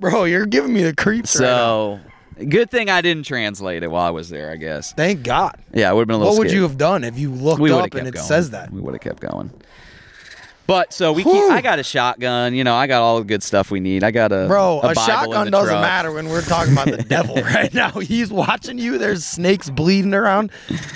Bro, 0.00 0.24
you're 0.24 0.46
giving 0.46 0.72
me 0.72 0.82
the 0.82 0.94
creeps. 0.94 1.36
right 1.38 1.46
now. 1.46 2.00
So 2.38 2.44
good 2.46 2.70
thing 2.70 2.88
I 2.88 3.02
didn't 3.02 3.26
translate 3.26 3.82
it 3.82 3.90
while 3.90 4.06
I 4.06 4.10
was 4.10 4.28
there, 4.30 4.50
I 4.50 4.56
guess. 4.56 4.92
thank 4.94 5.22
God. 5.22 5.54
Yeah, 5.74 5.90
it 5.90 5.94
would 5.94 6.00
have 6.02 6.08
been 6.08 6.16
a 6.16 6.18
little 6.18 6.32
What 6.34 6.38
would 6.38 6.52
you 6.52 6.62
have 6.62 6.78
done 6.78 7.04
if 7.04 7.18
you 7.18 7.30
looked 7.30 7.60
we 7.60 7.70
up 7.70 7.94
and 7.94 8.08
it 8.08 8.14
going. 8.14 8.26
says 8.26 8.50
that? 8.50 8.70
We 8.72 8.80
would 8.80 8.94
have 8.94 9.02
kept 9.02 9.20
going. 9.20 9.50
But 10.66 10.92
so 10.92 11.12
we 11.12 11.24
keep, 11.24 11.34
I 11.50 11.60
got 11.62 11.80
a 11.80 11.82
shotgun, 11.82 12.54
you 12.54 12.62
know, 12.62 12.76
I 12.76 12.86
got 12.86 13.02
all 13.02 13.18
the 13.18 13.24
good 13.24 13.42
stuff 13.42 13.72
we 13.72 13.80
need. 13.80 14.04
I 14.04 14.12
got 14.12 14.30
a 14.30 14.46
Bro, 14.46 14.82
a, 14.84 14.90
in 14.90 14.94
shotgun 14.94 15.50
doesn't 15.50 15.68
truck. 15.68 15.82
matter 15.82 16.12
when 16.12 16.28
we're 16.28 16.42
talking 16.42 16.72
about 16.74 16.86
the 16.86 17.02
devil 17.08 17.34
right 17.34 17.74
now. 17.74 17.90
He's 17.90 18.30
watching 18.30 18.78
you. 18.78 18.96
There's 18.96 19.26
snakes 19.26 19.68
bleeding 19.68 20.14
around. 20.14 20.52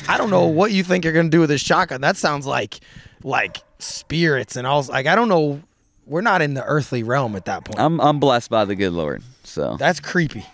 I 0.08 0.16
don't 0.16 0.30
know 0.30 0.46
what 0.46 0.70
you 0.70 0.84
think 0.84 1.02
you're 1.04 1.12
gonna 1.12 1.28
do 1.28 1.40
with 1.40 1.50
this 1.50 1.60
shotgun. 1.60 2.02
That 2.02 2.16
sounds 2.16 2.46
like 2.46 2.78
like 3.24 3.58
spirits 3.80 4.54
and 4.54 4.64
all. 4.64 4.84
Like 4.84 5.06
I 5.06 5.16
don't 5.16 5.28
know. 5.28 5.60
We're 6.06 6.20
not 6.20 6.42
in 6.42 6.54
the 6.54 6.64
earthly 6.64 7.02
realm 7.02 7.36
at 7.36 7.46
that 7.46 7.64
point. 7.64 7.80
I'm 7.80 8.00
I'm 8.00 8.20
blessed 8.20 8.50
by 8.50 8.64
the 8.64 8.74
good 8.74 8.92
Lord. 8.92 9.22
So 9.44 9.76
That's 9.78 10.00
creepy. 10.00 10.44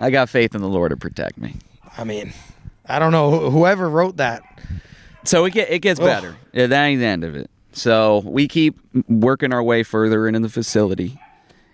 I 0.00 0.10
got 0.10 0.28
faith 0.28 0.54
in 0.54 0.60
the 0.60 0.68
Lord 0.68 0.90
to 0.90 0.96
protect 0.96 1.38
me. 1.38 1.56
I 1.98 2.04
mean, 2.04 2.32
I 2.86 2.98
don't 2.98 3.12
know 3.12 3.50
whoever 3.50 3.88
wrote 3.88 4.16
that. 4.18 4.42
So 5.24 5.44
it 5.44 5.52
get, 5.52 5.70
it 5.70 5.80
gets 5.80 6.00
Ugh. 6.00 6.06
better. 6.06 6.36
Yeah, 6.52 6.66
that 6.68 6.84
ain't 6.84 7.00
the 7.00 7.06
end 7.06 7.24
of 7.24 7.34
it. 7.34 7.50
So 7.72 8.22
we 8.24 8.48
keep 8.48 8.80
working 9.08 9.52
our 9.52 9.62
way 9.62 9.82
further 9.82 10.26
into 10.26 10.40
the 10.40 10.48
facility, 10.48 11.18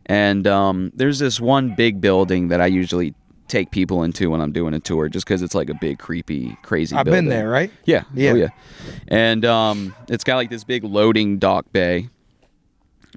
and 0.07 0.47
um, 0.47 0.91
there's 0.95 1.19
this 1.19 1.41
one 1.41 1.75
big 1.75 2.01
building 2.01 2.49
that 2.49 2.61
I 2.61 2.67
usually 2.67 3.15
take 3.49 3.71
people 3.71 4.03
into 4.03 4.31
when 4.31 4.41
I'm 4.41 4.53
doing 4.53 4.75
a 4.75 4.81
tour, 4.81 5.09
just 5.09 5.25
because 5.25 5.41
it's 5.41 5.55
like 5.55 5.71
a 5.71 5.75
big, 5.75 5.99
creepy, 5.99 6.57
crazy. 6.63 6.97
I've 6.97 7.05
building. 7.05 7.25
been 7.25 7.31
there, 7.31 7.49
right? 7.49 7.71
Yeah, 7.85 8.03
Yeah. 8.13 8.33
oh, 8.33 8.35
yeah. 8.35 8.49
And 9.09 9.45
um, 9.45 9.95
it's 10.09 10.25
got 10.25 10.37
like 10.37 10.51
this 10.51 10.65
big 10.65 10.83
loading 10.85 11.39
dock 11.39 11.67
bay, 11.73 12.09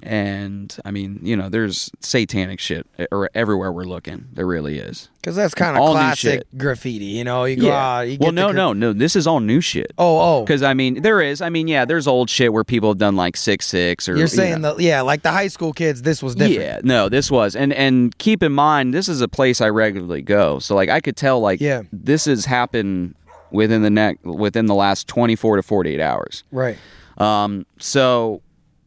and 0.02 0.76
I 0.84 0.90
mean, 0.90 1.20
you 1.22 1.36
know, 1.36 1.48
there's 1.48 1.90
satanic 2.00 2.60
shit 2.60 2.86
or 3.10 3.30
everywhere 3.34 3.70
we're 3.72 3.84
looking. 3.84 4.26
There 4.32 4.46
really 4.46 4.78
is. 4.78 5.08
Because 5.16 5.36
that's 5.36 5.54
kind 5.54 5.76
of 5.76 5.90
classic 5.90 6.44
graffiti. 6.56 7.04
You 7.04 7.24
know, 7.24 7.44
you 7.44 7.56
go 7.56 7.70
out. 7.70 8.02
You 8.02 8.12
get 8.16 8.20
well, 8.22 8.32
no, 8.32 8.46
gra- 8.46 8.54
no, 8.54 8.72
no. 8.72 8.92
This 8.92 9.14
is 9.16 9.26
all 9.26 9.40
new 9.40 9.60
shit. 9.60 9.92
Oh, 9.98 10.18
oh. 10.38 10.44
Because 10.44 10.62
I 10.62 10.72
mean, 10.74 11.02
there 11.02 11.20
is. 11.20 11.42
I 11.42 11.48
mean, 11.50 11.68
yeah, 11.68 11.84
there's 11.84 12.06
old 12.06 12.30
shit 12.30 12.52
where 12.52 12.64
people 12.64 12.88
have 12.90 12.98
done 12.98 13.16
like 13.16 13.36
six 13.36 13.66
six 13.66 14.08
or 14.08 14.12
You're 14.12 14.22
you 14.22 14.26
saying 14.28 14.62
know. 14.62 14.74
that, 14.74 14.82
yeah, 14.82 15.02
like 15.02 15.22
the 15.22 15.30
high 15.32 15.48
school 15.48 15.72
kids. 15.72 16.02
This 16.02 16.22
was 16.22 16.34
different. 16.34 16.60
Yeah, 16.60 16.80
no, 16.82 17.08
this 17.08 17.30
was, 17.30 17.54
and 17.54 17.72
and 17.72 18.16
keep 18.18 18.42
in 18.42 18.52
mind, 18.52 18.94
this 18.94 19.08
is 19.08 19.20
a 19.20 19.28
place 19.28 19.60
I 19.60 19.68
regularly 19.68 20.22
go, 20.22 20.58
so 20.58 20.74
like 20.74 20.88
I 20.88 21.00
could 21.00 21.16
tell, 21.16 21.40
like, 21.40 21.60
Yeah. 21.60 21.82
this 21.92 22.24
has 22.24 22.46
happened 22.46 23.14
within 23.50 23.82
the 23.82 23.90
neck 23.90 24.18
within 24.24 24.66
the 24.66 24.74
last 24.74 25.08
24 25.08 25.56
to 25.56 25.62
48 25.62 26.00
hours. 26.00 26.44
Right. 26.52 26.78
Um, 27.18 27.66
so, 27.78 28.40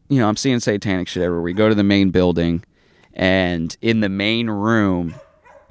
you 0.08 0.18
know, 0.18 0.28
I'm 0.28 0.36
seeing 0.36 0.60
satanic 0.60 1.08
shit 1.08 1.22
everywhere. 1.22 1.42
We 1.42 1.52
go 1.52 1.68
to 1.68 1.74
the 1.74 1.82
main 1.84 2.10
building, 2.10 2.64
and 3.14 3.76
in 3.80 4.00
the 4.00 4.08
main 4.08 4.48
room, 4.50 5.14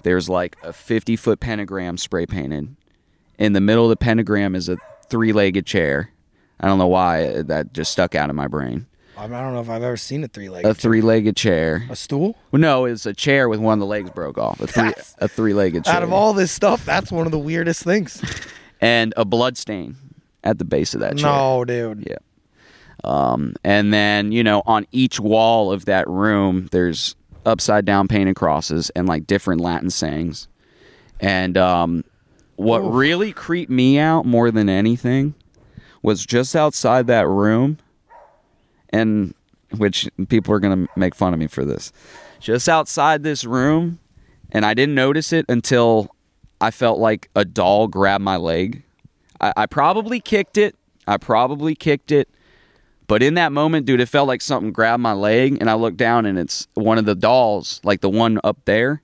there's 0.04 0.30
like 0.30 0.56
a 0.64 0.74
50 0.74 1.16
foot 1.16 1.40
pentagram 1.40 1.98
spray 1.98 2.26
painted. 2.26 2.76
In 3.38 3.54
the 3.54 3.62
middle 3.62 3.84
of 3.86 3.90
the 3.90 3.96
pentagram 3.98 4.56
is 4.56 4.70
a 4.70 4.78
three 5.10 5.34
legged 5.34 5.66
chair. 5.66 6.10
I 6.60 6.68
don't 6.68 6.78
know 6.78 6.88
why 6.88 7.42
that 7.44 7.74
just 7.74 7.92
stuck 7.92 8.16
out 8.16 8.30
of 8.30 8.36
my 8.36 8.48
brain. 8.48 8.86
I 9.18 9.28
don't 9.28 9.54
know 9.54 9.62
if 9.62 9.70
I've 9.70 9.84
ever 9.84 9.98
seen 9.98 10.24
a 10.24 10.28
three 10.28 10.50
legged. 10.50 10.68
A 10.70 10.74
three 10.74 11.02
legged 11.02 11.36
chair. 11.38 11.86
A 11.90 11.96
stool? 11.96 12.36
Well, 12.52 12.60
no, 12.62 12.86
it's 12.86 13.06
a 13.06 13.14
chair 13.14 13.48
with 13.48 13.60
one 13.60 13.74
of 13.74 13.80
the 13.80 13.86
legs 13.86 14.10
broke 14.10 14.38
off. 14.38 14.60
A 14.60 14.68
three 14.68 14.84
That's- 14.86 15.16
a 15.20 15.28
three 15.28 15.54
legged 15.54 15.86
chair. 15.86 15.94
Out 15.96 16.04
of 16.04 16.12
all 16.12 16.34
this 16.34 16.52
stuff, 16.52 16.84
that's 16.86 17.12
one 17.12 17.26
of 17.28 17.32
the 17.32 17.40
weirdest 17.40 17.84
things. 17.84 18.22
and 18.82 19.14
a 19.16 19.24
blood 19.26 19.58
stain 19.58 19.98
at 20.44 20.58
the 20.58 20.66
base 20.66 20.94
of 20.96 21.02
that 21.02 21.18
chair. 21.18 21.30
No, 21.32 21.64
dude. 21.66 22.08
Yeah. 22.10 22.18
Um, 23.04 23.56
and 23.64 23.93
then, 23.93 24.32
you 24.32 24.43
know, 24.43 24.64
on 24.66 24.88
each 24.91 25.20
wall 25.20 25.72
of 25.72 25.86
that 25.86 26.08
room, 26.08 26.70
there's 26.72 27.16
upside 27.45 27.86
down 27.86 28.08
painted 28.08 28.36
crosses 28.36 28.89
and 28.91 29.08
like 29.08 29.28
different 29.28 29.62
Latin 29.62 29.89
sayings. 29.89 30.47
And 31.20 31.58
um, 31.58 32.04
what 32.56 32.82
Oof. 32.82 32.93
really 32.93 33.32
creeped 33.32 33.72
me 33.72 33.99
out 33.99 34.26
more 34.26 34.51
than 34.51 34.70
anything 34.70 35.34
was 36.01 36.26
just 36.26 36.56
outside 36.56 37.08
that 37.08 37.28
room, 37.28 37.78
and 38.89 39.34
which 39.78 40.10
people 40.28 40.54
are 40.54 40.60
going 40.60 40.86
to 40.86 40.91
make 40.99 41.16
fun 41.16 41.34
of 41.34 41.39
me 41.39 41.47
for 41.47 41.64
this. 41.66 41.91
Just 42.39 42.68
outside 42.68 43.24
this 43.24 43.45
room, 43.45 43.99
and 44.51 44.66
I 44.66 44.74
didn't 44.74 44.95
notice 44.95 45.32
it 45.32 45.45
until 45.47 46.14
I 46.60 46.72
felt 46.72 46.99
like 46.99 47.30
a 47.36 47.45
doll 47.45 47.88
grabbed 47.88 48.24
my 48.24 48.36
leg. 48.36 48.84
I, 49.39 49.54
I 49.56 49.66
probably 49.66 50.20
kicked 50.20 50.58
it. 50.58 50.76
I 51.08 51.18
probably 51.18 51.74
kicked 51.74 52.12
it. 52.12 52.30
But 53.08 53.22
in 53.22 53.34
that 53.36 53.51
moment, 53.51 53.86
dude, 53.86 53.99
it 53.99 54.08
felt 54.08 54.28
like 54.28 54.41
something 54.41 54.72
grabbed 54.72 55.01
my 55.04 55.14
leg, 55.14 55.58
and 55.60 55.70
I 55.70 55.74
looked 55.74 55.97
down, 55.97 56.26
and 56.26 56.38
it's 56.39 56.68
one 56.74 56.97
of 56.97 57.06
the 57.06 57.16
dolls, 57.16 57.82
like 57.84 58.01
the 58.01 58.10
one 58.10 58.39
up 58.43 58.58
there. 58.66 59.01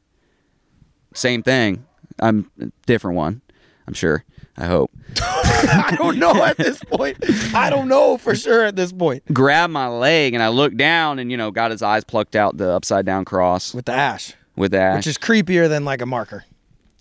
Same 1.14 1.44
thing. 1.44 1.86
I'm 2.20 2.50
different 2.86 3.18
one. 3.18 3.42
I'm 3.88 3.94
sure. 3.94 4.24
I 4.58 4.66
hope. 4.66 4.92
I 5.22 5.96
don't 5.98 6.18
know 6.18 6.44
at 6.44 6.58
this 6.58 6.84
point. 6.84 7.18
I 7.56 7.70
don't 7.70 7.88
know 7.88 8.18
for 8.18 8.36
sure 8.36 8.64
at 8.66 8.76
this 8.76 8.92
point. 8.92 9.24
Grabbed 9.34 9.74
my 9.74 9.88
leg, 9.88 10.34
and 10.34 10.44
I 10.44 10.50
looked 10.50 10.78
down, 10.78 11.18
and 11.20 11.32
you 11.32 11.38
know, 11.38 11.50
got 11.52 11.72
his 11.72 11.82
eyes 11.82 12.04
plucked 12.04 12.36
out 12.36 12.58
the 12.58 12.70
upside 12.72 13.06
down 13.06 13.26
cross 13.26 13.74
With 13.74 13.86
the 13.86 13.94
ash, 13.94 14.34
with 14.56 14.72
that. 14.72 14.96
which 14.98 15.08
is 15.08 15.18
creepier 15.18 15.68
than 15.70 15.86
like 15.86 16.02
a 16.02 16.06
marker. 16.06 16.44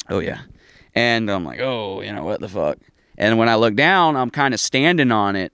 Oh 0.08 0.20
yeah. 0.20 0.40
And 0.94 1.30
I'm 1.30 1.44
like, 1.44 1.60
oh, 1.60 2.00
you 2.00 2.12
know 2.12 2.24
what 2.24 2.40
the 2.40 2.48
fuck. 2.48 2.78
And 3.18 3.38
when 3.38 3.48
I 3.48 3.56
look 3.56 3.74
down, 3.74 4.16
I'm 4.16 4.30
kind 4.30 4.54
of 4.54 4.60
standing 4.60 5.12
on 5.12 5.36
it. 5.36 5.52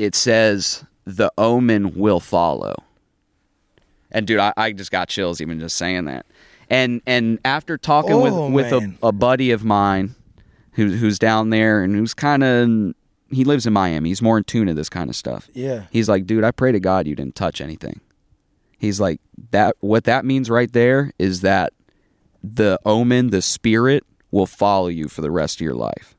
It 0.00 0.14
says 0.14 0.84
the 1.04 1.30
omen 1.36 1.94
will 1.94 2.20
follow. 2.20 2.74
And 4.10 4.26
dude, 4.26 4.40
I, 4.40 4.54
I 4.56 4.72
just 4.72 4.90
got 4.90 5.08
chills 5.08 5.42
even 5.42 5.60
just 5.60 5.76
saying 5.76 6.06
that. 6.06 6.24
And 6.70 7.02
and 7.06 7.38
after 7.44 7.76
talking 7.76 8.12
Oh, 8.12 8.48
with 8.48 8.54
with 8.54 8.72
a, 8.72 8.94
a 9.02 9.12
buddy 9.12 9.50
of 9.50 9.62
mine 9.62 10.14
who, 10.72 10.90
who's 10.92 11.18
down 11.18 11.50
there 11.50 11.82
and 11.82 11.94
who's 11.94 12.14
kind 12.14 12.42
of 12.42 12.94
he 13.30 13.44
lives 13.44 13.66
in 13.66 13.74
Miami. 13.74 14.08
He's 14.08 14.22
more 14.22 14.38
in 14.38 14.44
tune 14.44 14.68
to 14.68 14.74
this 14.74 14.88
kind 14.88 15.10
of 15.10 15.16
stuff. 15.16 15.48
Yeah. 15.52 15.84
He's 15.90 16.08
like, 16.08 16.24
dude, 16.26 16.44
I 16.44 16.50
pray 16.50 16.72
to 16.72 16.80
God 16.80 17.06
you 17.06 17.14
didn't 17.14 17.34
touch 17.34 17.60
anything. 17.60 18.00
He's 18.78 19.00
like 19.00 19.20
that. 19.50 19.76
What 19.80 20.04
that 20.04 20.24
means 20.24 20.48
right 20.48 20.72
there 20.72 21.12
is 21.18 21.42
that 21.42 21.74
the 22.42 22.80
omen, 22.86 23.28
the 23.30 23.42
spirit, 23.42 24.04
will 24.30 24.46
follow 24.46 24.88
you 24.88 25.08
for 25.08 25.20
the 25.20 25.30
rest 25.30 25.58
of 25.58 25.64
your 25.64 25.74
life. 25.74 26.16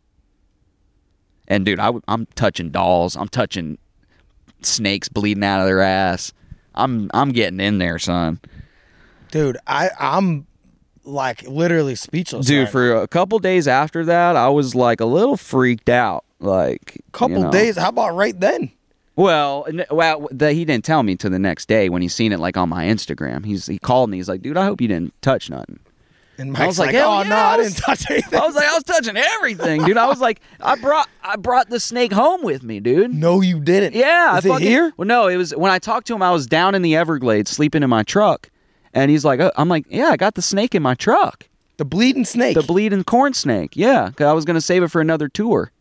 And 1.52 1.66
dude, 1.66 1.82
I, 1.82 1.92
am 2.08 2.28
touching 2.34 2.70
dolls. 2.70 3.18
I'm 3.18 3.28
touching 3.28 3.78
snakes 4.62 5.10
bleeding 5.10 5.44
out 5.44 5.60
of 5.60 5.68
their 5.68 5.82
ass. 5.82 6.32
I'm 6.74 7.12
I'm 7.14 7.34
getting 7.34 7.60
in 7.60 7.78
there, 7.78 8.00
son. 8.00 8.40
Dude, 9.32 9.58
I 9.68 9.90
I'm 10.00 10.48
like 11.04 11.44
literally 11.44 11.96
speechless. 11.96 12.46
Dude, 12.46 12.64
right 12.64 12.72
for 12.72 12.96
a 12.96 13.08
couple 13.08 13.38
days 13.40 13.68
after 13.68 14.06
that, 14.06 14.38
I 14.38 14.48
was 14.48 14.76
like 14.76 15.02
a 15.02 15.06
little 15.06 15.36
freaked 15.36 15.90
out. 15.90 16.24
Like 16.40 16.96
now. 16.96 17.10
couple 17.12 17.38
you 17.38 17.44
know. 17.44 17.52
days. 17.52 17.78
How 17.78 17.90
about 17.90 18.16
right 18.16 18.40
then? 18.40 18.72
Well, 19.18 19.68
well, 19.92 20.30
the, 20.32 20.54
he 20.54 20.64
didn't 20.64 20.86
tell 20.86 21.04
me 21.04 21.18
till 21.18 21.32
the 21.32 21.38
next 21.38 21.68
day 21.68 21.90
when 21.90 22.02
he 22.02 22.08
seen 22.08 22.32
it 22.32 22.40
like 22.40 22.56
on 22.56 22.70
my 22.70 22.86
Instagram. 22.86 23.46
He's 23.46 23.68
he 23.68 23.78
called 23.78 24.10
me. 24.10 24.18
He's 24.18 24.30
like, 24.30 24.42
"Dude, 24.42 24.56
I 24.56 24.64
hope 24.64 24.80
you 24.80 24.88
didn't 24.88 25.22
touch 25.22 25.50
nothing." 25.50 25.80
And 26.42 26.58
I 26.58 26.66
was 26.68 26.80
like, 26.80 26.88
like, 26.94 26.96
oh 27.04 27.22
yeah, 27.22 27.30
no, 27.30 27.36
I 27.36 27.54
I 27.54 27.58
was- 27.58 27.68
didn't 27.74 27.84
touch 27.86 28.10
anything. 28.12 28.40
I 28.40 28.46
was 28.46 28.56
like, 28.56 28.68
I 28.68 28.74
was 28.74 28.84
touching 28.84 29.16
everything, 29.18 29.84
dude. 29.86 29.98
I 29.98 30.08
was 30.08 30.20
like, 30.20 30.42
I 30.60 30.76
brought 30.76 31.08
I 31.24 31.36
brought 31.36 31.70
the 31.70 31.80
snake 31.80 32.12
home 32.12 32.42
with 32.44 32.64
me, 32.64 32.80
dude. 32.80 33.14
no, 33.14 33.42
you 33.42 33.60
didn't. 33.60 33.94
Yeah, 33.96 34.38
Is 34.38 34.46
I 34.46 34.50
it 34.50 34.52
fucking, 34.52 34.68
here? 34.68 34.92
Well, 34.98 35.08
no, 35.08 35.28
it 35.28 35.38
was 35.38 35.56
when 35.56 35.72
I 35.72 35.80
talked 35.80 36.08
to 36.08 36.16
him. 36.16 36.22
I 36.22 36.32
was 36.32 36.48
down 36.48 36.76
in 36.76 36.82
the 36.82 36.96
Everglades 36.96 37.52
sleeping 37.52 37.84
in 37.84 37.90
my 37.90 38.04
truck, 38.04 38.50
and 38.94 39.12
he's 39.12 39.24
like, 39.24 39.40
uh, 39.40 39.52
I'm 39.56 39.70
like, 39.70 39.86
yeah, 39.90 40.08
I 40.10 40.18
got 40.18 40.36
the 40.36 40.42
snake 40.42 40.74
in 40.76 40.82
my 40.84 40.96
truck. 40.96 41.48
The 41.78 41.86
bleeding 41.86 42.26
snake. 42.26 42.56
the 42.56 42.64
bleeding 42.64 43.04
corn 43.04 43.34
snake. 43.34 43.72
Yeah, 43.76 44.08
because 44.10 44.26
I 44.28 44.34
was 44.34 44.46
gonna 44.46 44.62
save 44.62 44.84
it 44.84 44.90
for 44.90 45.02
another 45.02 45.28
tour 45.30 45.72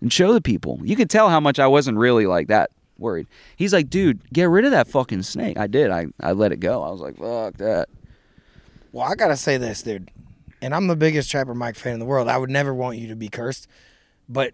and 0.00 0.12
show 0.12 0.32
the 0.32 0.40
people. 0.40 0.80
You 0.82 0.96
could 0.96 1.10
tell 1.10 1.28
how 1.28 1.40
much 1.40 1.58
I 1.58 1.66
wasn't 1.66 1.98
really 1.98 2.26
like 2.26 2.48
that 2.48 2.70
worried. 2.98 3.26
He's 3.56 3.72
like, 3.72 3.88
dude, 3.88 4.20
get 4.32 4.44
rid 4.44 4.64
of 4.66 4.70
that 4.72 4.86
fucking 4.88 5.22
snake. 5.22 5.58
I 5.58 5.66
did. 5.66 5.90
I 5.90 6.06
I 6.20 6.32
let 6.32 6.52
it 6.52 6.60
go. 6.60 6.82
I 6.82 6.90
was 6.90 7.00
like, 7.00 7.16
fuck 7.16 7.54
that. 7.58 7.88
Well, 8.92 9.06
I 9.06 9.14
gotta 9.14 9.36
say 9.36 9.56
this, 9.56 9.82
dude, 9.82 10.10
and 10.62 10.74
I'm 10.74 10.86
the 10.86 10.96
biggest 10.96 11.30
Trapper 11.30 11.54
Mike 11.54 11.76
fan 11.76 11.94
in 11.94 11.98
the 12.00 12.06
world. 12.06 12.28
I 12.28 12.36
would 12.38 12.50
never 12.50 12.74
want 12.74 12.98
you 12.98 13.08
to 13.08 13.16
be 13.16 13.28
cursed, 13.28 13.68
but 14.28 14.52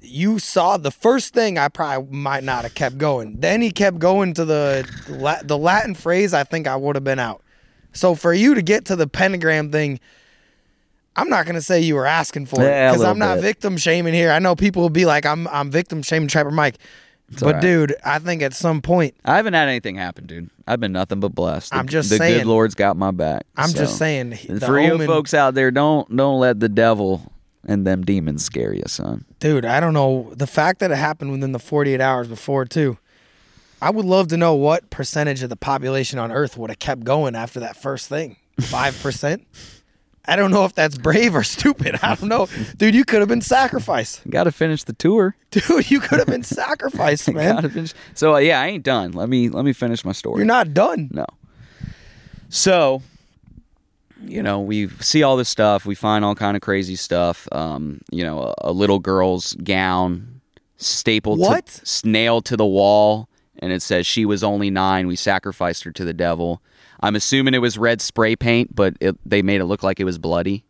you 0.00 0.38
saw 0.38 0.76
the 0.76 0.90
first 0.90 1.34
thing. 1.34 1.58
I 1.58 1.68
probably 1.68 2.16
might 2.16 2.44
not 2.44 2.62
have 2.62 2.74
kept 2.74 2.98
going. 2.98 3.40
Then 3.40 3.60
he 3.62 3.70
kept 3.70 3.98
going 3.98 4.34
to 4.34 4.44
the 4.44 5.40
the 5.44 5.58
Latin 5.58 5.94
phrase. 5.94 6.34
I 6.34 6.44
think 6.44 6.66
I 6.66 6.76
would 6.76 6.96
have 6.96 7.04
been 7.04 7.18
out. 7.18 7.42
So 7.92 8.14
for 8.14 8.32
you 8.32 8.54
to 8.54 8.62
get 8.62 8.84
to 8.86 8.96
the 8.96 9.06
pentagram 9.08 9.72
thing, 9.72 9.98
I'm 11.16 11.28
not 11.28 11.46
gonna 11.46 11.62
say 11.62 11.80
you 11.80 11.94
were 11.96 12.06
asking 12.06 12.46
for 12.46 12.62
it 12.62 12.66
Yeah, 12.66 12.90
because 12.92 13.04
I'm 13.04 13.18
not 13.18 13.36
bit. 13.36 13.42
victim 13.42 13.76
shaming 13.76 14.14
here. 14.14 14.30
I 14.30 14.38
know 14.38 14.54
people 14.54 14.82
will 14.82 14.90
be 14.90 15.06
like, 15.06 15.26
I'm 15.26 15.48
I'm 15.48 15.70
victim 15.70 16.02
shaming 16.02 16.28
Trapper 16.28 16.50
Mike, 16.52 16.76
but 17.30 17.42
all 17.42 17.52
right. 17.52 17.62
dude, 17.62 17.94
I 18.04 18.18
think 18.18 18.42
at 18.42 18.54
some 18.54 18.80
point 18.80 19.14
I 19.24 19.36
haven't 19.36 19.54
had 19.54 19.68
anything 19.68 19.96
happen, 19.96 20.26
dude. 20.26 20.50
I've 20.66 20.80
been 20.80 20.92
nothing 20.92 21.20
but 21.20 21.34
blessed. 21.34 21.70
The- 21.70 21.78
I'm 21.78 21.88
just 21.88 22.08
saying. 22.08 22.18
the 22.18 22.24
saying. 22.24 22.38
good 22.40 22.46
Lord's 22.46 22.74
got 22.74 22.96
my 22.96 23.10
back. 23.10 23.46
I'm 23.56 23.70
so. 23.70 23.78
just 23.80 23.98
saying. 23.98 24.34
For 24.34 24.80
you 24.80 25.04
folks 25.06 25.34
out 25.34 25.54
there, 25.54 25.70
don't 25.70 26.14
don't 26.14 26.40
let 26.40 26.60
the 26.60 26.68
devil 26.68 27.32
and 27.66 27.86
them 27.86 28.04
demons 28.04 28.44
scare 28.44 28.72
you, 28.72 28.84
son. 28.86 29.24
Dude, 29.40 29.64
I 29.64 29.78
don't 29.80 29.94
know. 29.94 30.32
The 30.34 30.46
fact 30.46 30.80
that 30.80 30.90
it 30.90 30.96
happened 30.96 31.32
within 31.32 31.52
the 31.52 31.58
48 31.58 32.00
hours 32.00 32.26
before, 32.28 32.64
too. 32.64 32.98
I 33.80 33.90
would 33.90 34.06
love 34.06 34.28
to 34.28 34.36
know 34.36 34.54
what 34.54 34.90
percentage 34.90 35.42
of 35.42 35.50
the 35.50 35.56
population 35.56 36.18
on 36.18 36.32
Earth 36.32 36.56
would 36.56 36.70
have 36.70 36.80
kept 36.80 37.04
going 37.04 37.36
after 37.36 37.60
that 37.60 37.76
first 37.76 38.08
thing. 38.08 38.36
5%? 38.58 39.44
I 40.28 40.36
don't 40.36 40.50
know 40.50 40.64
if 40.66 40.74
that's 40.74 40.98
brave 40.98 41.34
or 41.34 41.42
stupid. 41.42 41.98
I 42.02 42.14
don't 42.14 42.28
know. 42.28 42.48
Dude, 42.76 42.94
you 42.94 43.04
could 43.04 43.20
have 43.20 43.28
been 43.28 43.40
sacrificed. 43.40 44.28
Got 44.28 44.44
to 44.44 44.52
finish 44.52 44.84
the 44.84 44.92
tour. 44.92 45.34
Dude, 45.50 45.90
you 45.90 46.00
could 46.00 46.18
have 46.18 46.28
been 46.28 46.42
sacrificed, 46.44 47.32
man. 47.32 47.68
Finish. 47.70 47.94
So 48.14 48.34
uh, 48.34 48.38
yeah, 48.38 48.60
I 48.60 48.66
ain't 48.66 48.84
done. 48.84 49.12
Let 49.12 49.28
me 49.28 49.48
let 49.48 49.64
me 49.64 49.72
finish 49.72 50.04
my 50.04 50.12
story. 50.12 50.38
You're 50.40 50.46
not 50.46 50.74
done. 50.74 51.08
No. 51.12 51.24
So, 52.50 53.02
you 54.22 54.42
know, 54.42 54.60
we 54.60 54.88
see 55.00 55.22
all 55.22 55.36
this 55.36 55.48
stuff. 55.48 55.86
We 55.86 55.94
find 55.94 56.24
all 56.24 56.34
kind 56.34 56.56
of 56.56 56.62
crazy 56.62 56.96
stuff. 56.96 57.48
Um, 57.52 58.00
you 58.10 58.24
know, 58.24 58.54
a, 58.58 58.70
a 58.70 58.72
little 58.72 58.98
girl's 58.98 59.54
gown 59.54 60.40
stapled, 60.76 61.38
What? 61.38 61.66
to, 61.66 62.08
nailed 62.08 62.44
to 62.46 62.56
the 62.56 62.66
wall, 62.66 63.28
and 63.58 63.72
it 63.72 63.82
says 63.82 64.06
she 64.06 64.24
was 64.24 64.42
only 64.44 64.70
nine. 64.70 65.06
We 65.06 65.16
sacrificed 65.16 65.84
her 65.84 65.90
to 65.92 66.04
the 66.04 66.14
devil. 66.14 66.62
I'm 67.00 67.14
assuming 67.16 67.54
it 67.54 67.58
was 67.58 67.78
red 67.78 68.00
spray 68.00 68.36
paint, 68.36 68.74
but 68.74 68.94
it, 69.00 69.16
they 69.24 69.42
made 69.42 69.60
it 69.60 69.66
look 69.66 69.82
like 69.82 70.00
it 70.00 70.04
was 70.04 70.18
bloody. 70.18 70.64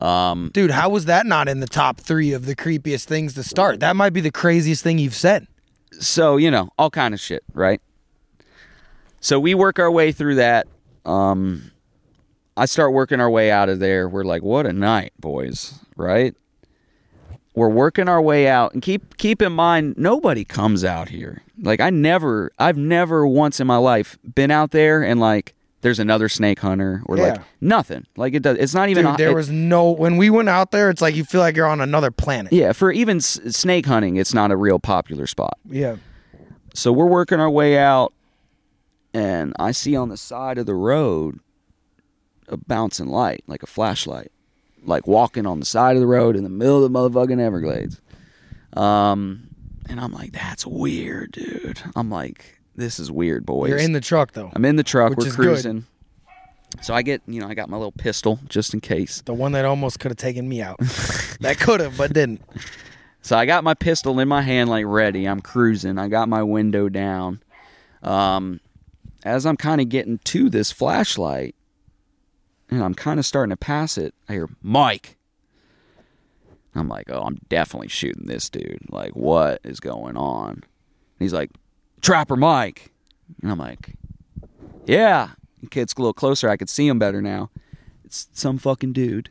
Um, 0.00 0.50
Dude, 0.54 0.70
how 0.70 0.88
was 0.88 1.04
that 1.06 1.26
not 1.26 1.48
in 1.48 1.60
the 1.60 1.66
top 1.66 2.00
three 2.00 2.32
of 2.32 2.46
the 2.46 2.56
creepiest 2.56 3.04
things 3.04 3.34
to 3.34 3.42
start? 3.42 3.80
That 3.80 3.96
might 3.96 4.10
be 4.14 4.20
the 4.22 4.30
craziest 4.30 4.82
thing 4.82 4.98
you've 4.98 5.14
said. 5.14 5.46
so 5.98 6.36
you 6.38 6.50
know, 6.50 6.70
all 6.78 6.90
kind 6.90 7.12
of 7.12 7.20
shit, 7.20 7.42
right? 7.52 7.80
So 9.20 9.38
we 9.38 9.54
work 9.54 9.78
our 9.78 9.90
way 9.90 10.12
through 10.12 10.36
that. 10.36 10.66
Um, 11.04 11.70
I 12.56 12.64
start 12.64 12.92
working 12.92 13.20
our 13.20 13.28
way 13.30 13.50
out 13.50 13.68
of 13.68 13.78
there. 13.78 14.08
We're 14.08 14.24
like, 14.24 14.42
what 14.42 14.66
a 14.66 14.72
night, 14.72 15.12
boys, 15.18 15.78
right? 15.96 16.34
We're 17.54 17.68
working 17.68 18.08
our 18.08 18.22
way 18.22 18.46
out, 18.48 18.72
and 18.74 18.82
keep 18.82 19.16
keep 19.16 19.42
in 19.42 19.52
mind, 19.52 19.94
nobody 19.98 20.44
comes 20.44 20.84
out 20.84 21.08
here. 21.08 21.42
Like 21.60 21.80
I 21.80 21.90
never, 21.90 22.52
I've 22.58 22.76
never 22.78 23.26
once 23.26 23.58
in 23.60 23.66
my 23.66 23.76
life 23.76 24.18
been 24.34 24.50
out 24.50 24.70
there 24.70 25.02
and 25.02 25.18
like 25.20 25.54
there's 25.82 25.98
another 25.98 26.28
snake 26.28 26.60
hunter 26.60 27.02
or 27.06 27.16
like 27.16 27.40
nothing. 27.60 28.06
Like 28.16 28.34
it 28.34 28.42
does. 28.42 28.56
It's 28.58 28.74
not 28.74 28.88
even. 28.88 29.04
Dude, 29.04 29.16
there 29.16 29.30
it- 29.30 29.34
was 29.34 29.50
no. 29.50 29.90
When 29.90 30.16
we 30.16 30.30
went 30.30 30.48
out 30.48 30.70
there, 30.70 30.90
it's 30.90 31.02
like 31.02 31.14
you 31.16 31.24
feel 31.24 31.40
like 31.40 31.56
you're 31.56 31.66
on 31.66 31.80
another 31.80 32.10
planet. 32.10 32.52
yeah, 32.52 32.72
for 32.72 32.92
even 32.92 33.16
s- 33.16 33.40
snake 33.48 33.86
hunting, 33.86 34.16
it's 34.16 34.32
not 34.32 34.50
a 34.52 34.56
real 34.56 34.78
popular 34.78 35.26
spot. 35.26 35.58
Yeah. 35.68 35.96
So 36.74 36.92
we're 36.92 37.06
working 37.06 37.40
our 37.40 37.50
way 37.50 37.76
out, 37.78 38.12
and 39.12 39.54
I 39.58 39.72
see 39.72 39.96
on 39.96 40.08
the 40.08 40.16
side 40.16 40.56
of 40.56 40.66
the 40.66 40.74
road 40.74 41.40
a 42.48 42.56
bouncing 42.56 43.08
light, 43.08 43.42
like 43.48 43.62
a 43.62 43.66
flashlight, 43.66 44.30
like 44.84 45.06
walking 45.06 45.46
on 45.46 45.60
the 45.60 45.66
side 45.66 45.96
of 45.96 46.00
the 46.00 46.06
road 46.06 46.36
in 46.36 46.44
the 46.44 46.50
middle 46.50 46.84
of 46.84 46.92
the 46.92 46.98
motherfucking 46.98 47.40
Everglades. 47.40 48.00
Um, 48.74 49.48
and 49.88 50.00
I'm 50.00 50.12
like, 50.12 50.32
that's 50.32 50.66
weird, 50.66 51.32
dude. 51.32 51.80
I'm 51.96 52.10
like, 52.10 52.60
this 52.76 52.98
is 52.98 53.10
weird, 53.10 53.44
boys. 53.44 53.70
You're 53.70 53.78
in 53.78 53.92
the 53.92 54.00
truck, 54.00 54.32
though. 54.32 54.50
I'm 54.54 54.64
in 54.64 54.76
the 54.76 54.84
truck. 54.84 55.10
which 55.10 55.18
we're 55.18 55.26
is 55.26 55.36
good. 55.36 55.42
cruising. 55.44 55.84
So 56.82 56.94
I 56.94 57.02
get, 57.02 57.20
you 57.26 57.40
know, 57.40 57.48
I 57.48 57.54
got 57.54 57.68
my 57.68 57.76
little 57.76 57.92
pistol 57.92 58.38
just 58.48 58.72
in 58.72 58.80
case. 58.80 59.22
The 59.22 59.34
one 59.34 59.52
that 59.52 59.64
almost 59.64 59.98
could 59.98 60.10
have 60.12 60.18
taken 60.18 60.48
me 60.48 60.62
out. 60.62 60.78
that 61.40 61.58
could 61.58 61.80
have, 61.80 61.98
but 61.98 62.12
didn't. 62.12 62.42
So 63.22 63.36
I 63.36 63.44
got 63.44 63.64
my 63.64 63.74
pistol 63.74 64.18
in 64.20 64.28
my 64.28 64.42
hand, 64.42 64.70
like 64.70 64.86
ready. 64.86 65.26
I'm 65.26 65.40
cruising. 65.40 65.98
I 65.98 66.08
got 66.08 66.28
my 66.28 66.42
window 66.42 66.88
down. 66.88 67.42
Um, 68.02 68.60
as 69.24 69.44
I'm 69.44 69.56
kind 69.56 69.80
of 69.80 69.88
getting 69.88 70.18
to 70.18 70.48
this 70.48 70.72
flashlight, 70.72 71.54
and 72.70 72.82
I'm 72.82 72.94
kind 72.94 73.18
of 73.18 73.26
starting 73.26 73.50
to 73.50 73.56
pass 73.56 73.98
it, 73.98 74.14
I 74.28 74.34
hear 74.34 74.48
Mike. 74.62 75.16
I'm 76.74 76.88
like, 76.88 77.10
oh, 77.10 77.22
I'm 77.22 77.38
definitely 77.48 77.88
shooting 77.88 78.26
this 78.26 78.48
dude. 78.48 78.86
Like, 78.90 79.16
what 79.16 79.60
is 79.64 79.80
going 79.80 80.16
on? 80.16 80.62
He's 81.18 81.32
like, 81.32 81.50
Trapper 82.00 82.36
Mike. 82.36 82.92
And 83.42 83.50
I'm 83.50 83.58
like, 83.58 83.94
yeah. 84.86 85.30
The 85.60 85.68
kid's 85.68 85.94
a 85.96 86.00
little 86.00 86.12
closer. 86.14 86.48
I 86.48 86.56
could 86.56 86.70
see 86.70 86.86
him 86.86 86.98
better 86.98 87.20
now. 87.20 87.50
It's 88.04 88.28
some 88.32 88.56
fucking 88.56 88.92
dude. 88.92 89.30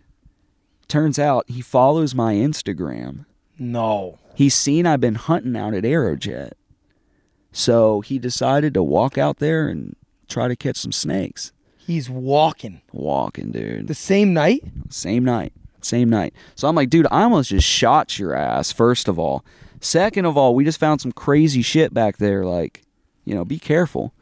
Turns 0.88 1.18
out 1.18 1.50
he 1.50 1.62
follows 1.62 2.14
my 2.16 2.34
Instagram 2.34 3.26
No. 3.58 4.20
he's 4.36 4.56
seen 4.56 4.86
I've 4.86 5.02
been 5.02 5.16
hunting 5.16 5.56
out 5.56 5.74
at 5.74 5.84
Aerojet. 5.84 6.52
So 7.52 8.02
he 8.02 8.20
decided 8.20 8.74
to 8.74 8.84
walk 8.84 9.18
out 9.18 9.38
there 9.38 9.68
and 9.68 9.96
try 10.28 10.48
to 10.48 10.56
catch 10.56 10.78
some 10.78 10.92
snakes. 10.92 11.52
He's 11.90 12.08
walking. 12.08 12.82
Walking, 12.94 13.52
dude. 13.52 13.88
The 13.88 13.96
same 13.96 14.32
night? 14.32 14.64
Same 14.90 15.26
night. 15.26 15.54
Same 15.82 16.08
night. 16.08 16.36
So 16.54 16.68
I'm 16.68 16.76
like, 16.76 16.92
dude, 16.92 17.08
I 17.10 17.24
almost 17.24 17.50
just 17.50 17.66
shot 17.66 18.20
your 18.20 18.36
ass, 18.36 18.72
first 18.72 19.08
of 19.08 19.18
all. 19.18 19.44
Second 19.82 20.26
of 20.26 20.38
all, 20.38 20.54
we 20.54 20.64
just 20.64 20.80
found 20.80 21.02
some 21.02 21.12
crazy 21.12 21.64
shit 21.64 21.92
back 21.92 22.18
there. 22.18 22.46
Like, 22.46 22.84
you 23.26 23.34
know, 23.34 23.44
be 23.44 23.58
careful. 23.58 24.14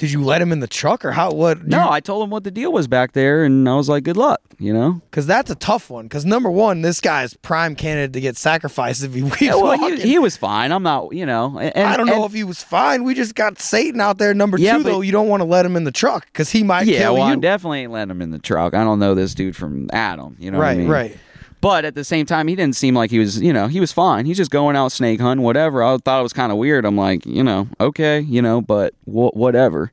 Did 0.00 0.10
you 0.12 0.24
let 0.24 0.40
him 0.40 0.50
in 0.50 0.60
the 0.60 0.66
truck 0.66 1.04
or 1.04 1.12
how? 1.12 1.30
What? 1.30 1.66
No, 1.66 1.90
I 1.90 2.00
told 2.00 2.24
him 2.24 2.30
what 2.30 2.42
the 2.42 2.50
deal 2.50 2.72
was 2.72 2.88
back 2.88 3.12
there, 3.12 3.44
and 3.44 3.68
I 3.68 3.74
was 3.74 3.86
like, 3.86 4.02
good 4.02 4.16
luck, 4.16 4.40
you 4.58 4.72
know? 4.72 5.02
Because 5.10 5.26
that's 5.26 5.50
a 5.50 5.54
tough 5.54 5.90
one. 5.90 6.06
Because 6.06 6.24
number 6.24 6.50
one, 6.50 6.80
this 6.80 7.02
guy's 7.02 7.34
prime 7.34 7.74
candidate 7.76 8.14
to 8.14 8.20
get 8.22 8.38
sacrificed 8.38 9.04
if 9.04 9.12
he 9.12 9.20
keeps 9.24 9.42
Yeah, 9.42 9.56
well, 9.56 9.76
he, 9.76 10.00
he 10.00 10.18
was 10.18 10.38
fine. 10.38 10.72
I'm 10.72 10.82
not, 10.82 11.12
you 11.14 11.26
know. 11.26 11.58
And, 11.58 11.86
I 11.86 11.98
don't 11.98 12.06
know 12.06 12.24
if 12.24 12.32
he 12.32 12.44
was 12.44 12.62
fine. 12.62 13.04
We 13.04 13.12
just 13.12 13.34
got 13.34 13.58
Satan 13.58 14.00
out 14.00 14.16
there. 14.16 14.32
Number 14.32 14.58
Yeah, 14.58 14.78
two, 14.78 14.84
but- 14.84 14.90
though, 14.90 15.00
you 15.02 15.12
don't 15.12 15.28
want 15.28 15.42
to 15.42 15.44
let 15.44 15.66
him 15.66 15.76
in 15.76 15.84
the 15.84 15.92
truck 15.92 16.24
because 16.32 16.48
he 16.50 16.62
might 16.62 16.86
Yeah, 16.86 17.00
kill 17.00 17.14
well, 17.16 17.24
I 17.24 17.36
definitely 17.36 17.80
ain't 17.80 17.92
letting 17.92 18.10
him 18.12 18.22
in 18.22 18.30
the 18.30 18.38
truck. 18.38 18.72
I 18.72 18.82
don't 18.84 19.00
know 19.00 19.14
this 19.14 19.34
dude 19.34 19.54
from 19.54 19.90
Adam. 19.92 20.34
You 20.40 20.50
know 20.50 20.56
what 20.56 20.64
I 20.64 20.68
right, 20.70 20.78
mean? 20.78 20.88
right. 20.88 21.16
But 21.60 21.84
at 21.84 21.94
the 21.94 22.04
same 22.04 22.24
time, 22.24 22.48
he 22.48 22.56
didn't 22.56 22.76
seem 22.76 22.94
like 22.94 23.10
he 23.10 23.18
was, 23.18 23.40
you 23.40 23.52
know, 23.52 23.66
he 23.66 23.80
was 23.80 23.92
fine. 23.92 24.24
He's 24.24 24.38
just 24.38 24.50
going 24.50 24.76
out 24.76 24.92
snake 24.92 25.20
hunting, 25.20 25.44
whatever. 25.44 25.82
I 25.82 25.98
thought 25.98 26.20
it 26.20 26.22
was 26.22 26.32
kind 26.32 26.50
of 26.50 26.56
weird. 26.58 26.86
I'm 26.86 26.96
like, 26.96 27.26
you 27.26 27.42
know, 27.44 27.68
okay, 27.78 28.20
you 28.20 28.40
know, 28.40 28.62
but 28.62 28.94
wh- 29.04 29.34
whatever. 29.36 29.92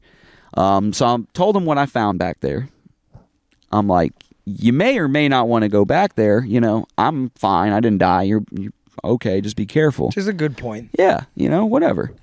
Um, 0.53 0.93
so 0.93 1.05
I 1.05 1.18
told 1.34 1.57
him 1.57 1.65
what 1.65 1.78
I 1.78 1.86
found 1.86 2.20
back 2.20 2.39
there. 2.39 2.70
I'm 3.72 3.88
like, 3.88 4.13
you 4.45 4.72
may 4.72 4.97
or 4.97 5.09
may 5.09 5.28
not 5.28 5.49
want 5.49 5.63
to 5.63 5.70
go 5.70 5.84
back 5.84 6.15
there. 6.15 6.41
You 6.45 6.61
know, 6.61 6.86
I'm 6.97 7.32
fine. 7.32 7.74
I 7.74 7.82
didn't 7.82 7.99
die. 7.99 8.24
You're, 8.24 8.43
you're 8.51 8.72
okay. 9.03 9.41
Just 9.41 9.57
be 9.57 9.65
careful. 9.65 10.07
Which 10.07 10.18
is 10.18 10.28
a 10.28 10.34
good 10.34 10.55
point. 10.55 10.91
Yeah, 10.97 11.26
you 11.36 11.49
know, 11.49 11.65
whatever. 11.65 12.13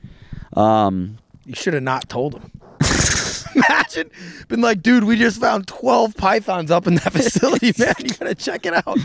Um, 0.54 1.18
You 1.44 1.54
should 1.54 1.74
have 1.74 1.82
not 1.82 2.08
told 2.08 2.34
him. 2.34 2.50
Imagine 3.54 4.10
been 4.48 4.60
like, 4.60 4.82
dude, 4.82 5.04
we 5.04 5.16
just 5.16 5.40
found 5.40 5.66
12 5.66 6.16
pythons 6.16 6.70
up 6.70 6.86
in 6.86 6.94
that 6.96 7.12
facility, 7.12 7.72
man. 7.78 7.94
You 8.00 8.08
gotta 8.14 8.34
check 8.34 8.66
it 8.66 8.74
out. 8.74 8.98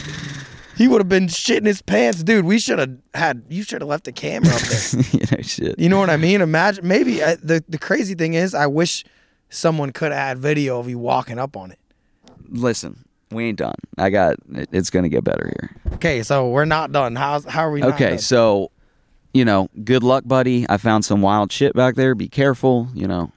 He 0.78 0.88
would 0.88 1.02
have 1.02 1.10
been 1.10 1.28
shitting 1.28 1.66
his 1.66 1.82
pants, 1.82 2.24
dude. 2.24 2.46
We 2.46 2.58
should 2.58 2.80
have 2.80 2.98
had. 3.14 3.44
You 3.50 3.64
should 3.64 3.82
have 3.82 3.90
left 3.90 4.06
the 4.06 4.14
camera 4.14 4.54
up 4.54 4.62
there. 4.62 5.02
you 5.12 5.20
know, 5.38 5.42
shit. 5.42 5.78
You 5.78 5.90
know 5.90 6.00
what 6.00 6.10
I 6.10 6.16
mean? 6.18 6.40
Imagine. 6.42 6.88
Maybe 6.88 7.22
uh, 7.22 7.36
the 7.44 7.64
the 7.68 7.78
crazy 7.78 8.16
thing 8.16 8.34
is, 8.34 8.56
I 8.56 8.66
wish 8.68 9.04
someone 9.50 9.92
could 9.92 10.12
add 10.14 10.40
video 10.40 10.80
of 10.80 10.88
you 10.90 10.98
walking 10.98 11.38
up 11.38 11.58
on 11.58 11.72
it. 11.72 11.80
Listen, 12.48 13.04
we 13.30 13.46
ain't 13.46 13.58
done. 13.58 13.76
I 13.98 14.10
got. 14.10 14.36
It, 14.54 14.70
it's 14.72 14.90
gonna 14.90 15.10
get 15.10 15.26
better 15.26 15.52
here. 15.60 15.76
Okay, 15.96 16.24
so 16.24 16.48
we're 16.50 16.64
not 16.66 16.94
done. 16.94 17.16
How's 17.18 17.44
how 17.44 17.64
are 17.64 17.72
we? 17.72 17.82
Not 17.82 17.96
Okay, 17.96 18.12
done? 18.12 18.20
so 18.20 18.72
you 19.34 19.44
know, 19.44 19.68
good 19.84 20.02
luck, 20.02 20.24
buddy. 20.26 20.66
I 20.70 20.78
found 20.78 21.04
some 21.04 21.22
wild 21.22 21.52
shit 21.52 21.74
back 21.76 21.96
there. 21.96 22.16
Be 22.16 22.30
careful. 22.30 22.88
You 22.94 23.08
know, 23.08 23.34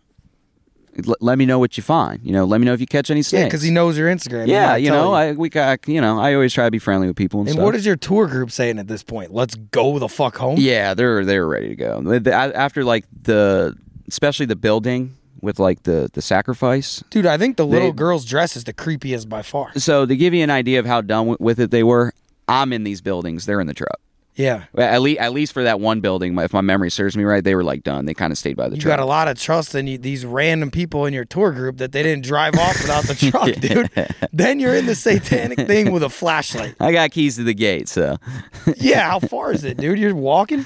L- 1.06 1.14
let 1.20 1.38
me 1.38 1.46
know 1.46 1.58
what 1.58 1.76
you 1.76 1.82
find. 1.82 2.20
You 2.22 2.32
know, 2.32 2.44
let 2.44 2.60
me 2.60 2.66
know 2.66 2.74
if 2.74 2.80
you 2.80 2.86
catch 2.86 3.10
any 3.10 3.22
snakes. 3.22 3.40
yeah, 3.40 3.46
because 3.46 3.62
he 3.62 3.70
knows 3.70 3.96
your 3.96 4.08
Instagram. 4.10 4.46
He 4.46 4.52
Yeah, 4.52 4.66
might 4.72 4.76
you 4.78 4.90
tell 4.90 5.04
know, 5.04 5.12
I 5.12 5.32
we 5.32 5.48
got. 5.48 5.88
You 5.88 6.00
know, 6.00 6.20
I 6.20 6.34
always 6.34 6.52
try 6.52 6.64
to 6.66 6.70
be 6.70 6.78
friendly 6.78 7.06
with 7.06 7.16
people 7.16 7.40
and, 7.40 7.48
and 7.48 7.54
stuff. 7.54 7.64
what 7.64 7.74
is 7.74 7.86
your 7.86 7.96
tour 7.96 8.26
group 8.26 8.50
saying 8.50 8.78
at 8.78 8.88
this 8.88 9.02
point? 9.02 9.32
Let's 9.32 9.54
go 9.54 9.98
the 9.98 10.08
fuck 10.08 10.36
home. 10.36 10.56
yeah, 10.58 10.94
they're 10.94 11.24
they're 11.24 11.46
ready 11.46 11.68
to 11.68 11.76
go. 11.76 12.20
After 12.30 12.84
like 12.84 13.04
the, 13.22 13.74
especially 14.08 14.46
the 14.46 14.56
building 14.56 15.14
with 15.40 15.58
like 15.58 15.82
the 15.84 16.10
the 16.12 16.20
sacrifice. 16.22 17.02
Dude, 17.10 17.26
I 17.26 17.38
think 17.38 17.56
the 17.56 17.66
little 17.66 17.88
They- 17.90 17.96
girl's 17.96 18.24
dress 18.24 18.56
is 18.56 18.64
the 18.64 18.72
creepiest 18.74 19.28
by 19.28 19.42
far. 19.42 19.72
So 19.78 20.04
to 20.06 20.14
give 20.16 20.34
you 20.34 20.42
an 20.44 20.50
idea 20.50 20.78
of 20.78 20.86
how 20.86 21.00
done 21.00 21.36
with 21.40 21.58
it 21.58 21.70
they 21.70 21.82
were, 21.82 22.12
I'm 22.48 22.72
in 22.72 22.84
these 22.84 23.00
buildings. 23.00 23.46
They're 23.46 23.60
in 23.60 23.66
the 23.66 23.74
truck. 23.74 23.98
Yeah. 24.34 24.64
At 24.76 25.02
least, 25.02 25.20
at 25.20 25.32
least 25.32 25.52
for 25.52 25.62
that 25.62 25.78
one 25.78 26.00
building, 26.00 26.38
if 26.38 26.52
my 26.54 26.62
memory 26.62 26.90
serves 26.90 27.16
me 27.16 27.24
right, 27.24 27.44
they 27.44 27.54
were 27.54 27.64
like 27.64 27.82
done. 27.82 28.06
They 28.06 28.14
kind 28.14 28.32
of 28.32 28.38
stayed 28.38 28.56
by 28.56 28.68
the 28.68 28.76
You 28.76 28.80
truck. 28.82 28.92
You 28.92 28.96
got 28.96 29.02
a 29.02 29.06
lot 29.06 29.28
of 29.28 29.38
trust 29.38 29.74
in 29.74 29.86
you, 29.86 29.98
these 29.98 30.24
random 30.24 30.70
people 30.70 31.04
in 31.04 31.12
your 31.12 31.26
tour 31.26 31.52
group 31.52 31.76
that 31.78 31.92
they 31.92 32.02
didn't 32.02 32.24
drive 32.24 32.54
off 32.58 32.80
without 32.80 33.04
the 33.04 33.14
truck, 33.14 33.52
dude. 33.60 33.90
Then 34.32 34.58
you're 34.58 34.74
in 34.74 34.86
the 34.86 34.94
satanic 34.94 35.58
thing 35.66 35.92
with 35.92 36.02
a 36.02 36.08
flashlight. 36.08 36.74
I 36.80 36.92
got 36.92 37.10
keys 37.10 37.36
to 37.36 37.44
the 37.44 37.54
gate, 37.54 37.88
so 37.88 38.16
Yeah, 38.76 39.10
how 39.10 39.20
far 39.20 39.52
is 39.52 39.64
it, 39.64 39.76
dude? 39.76 39.98
You're 39.98 40.14
walking. 40.14 40.64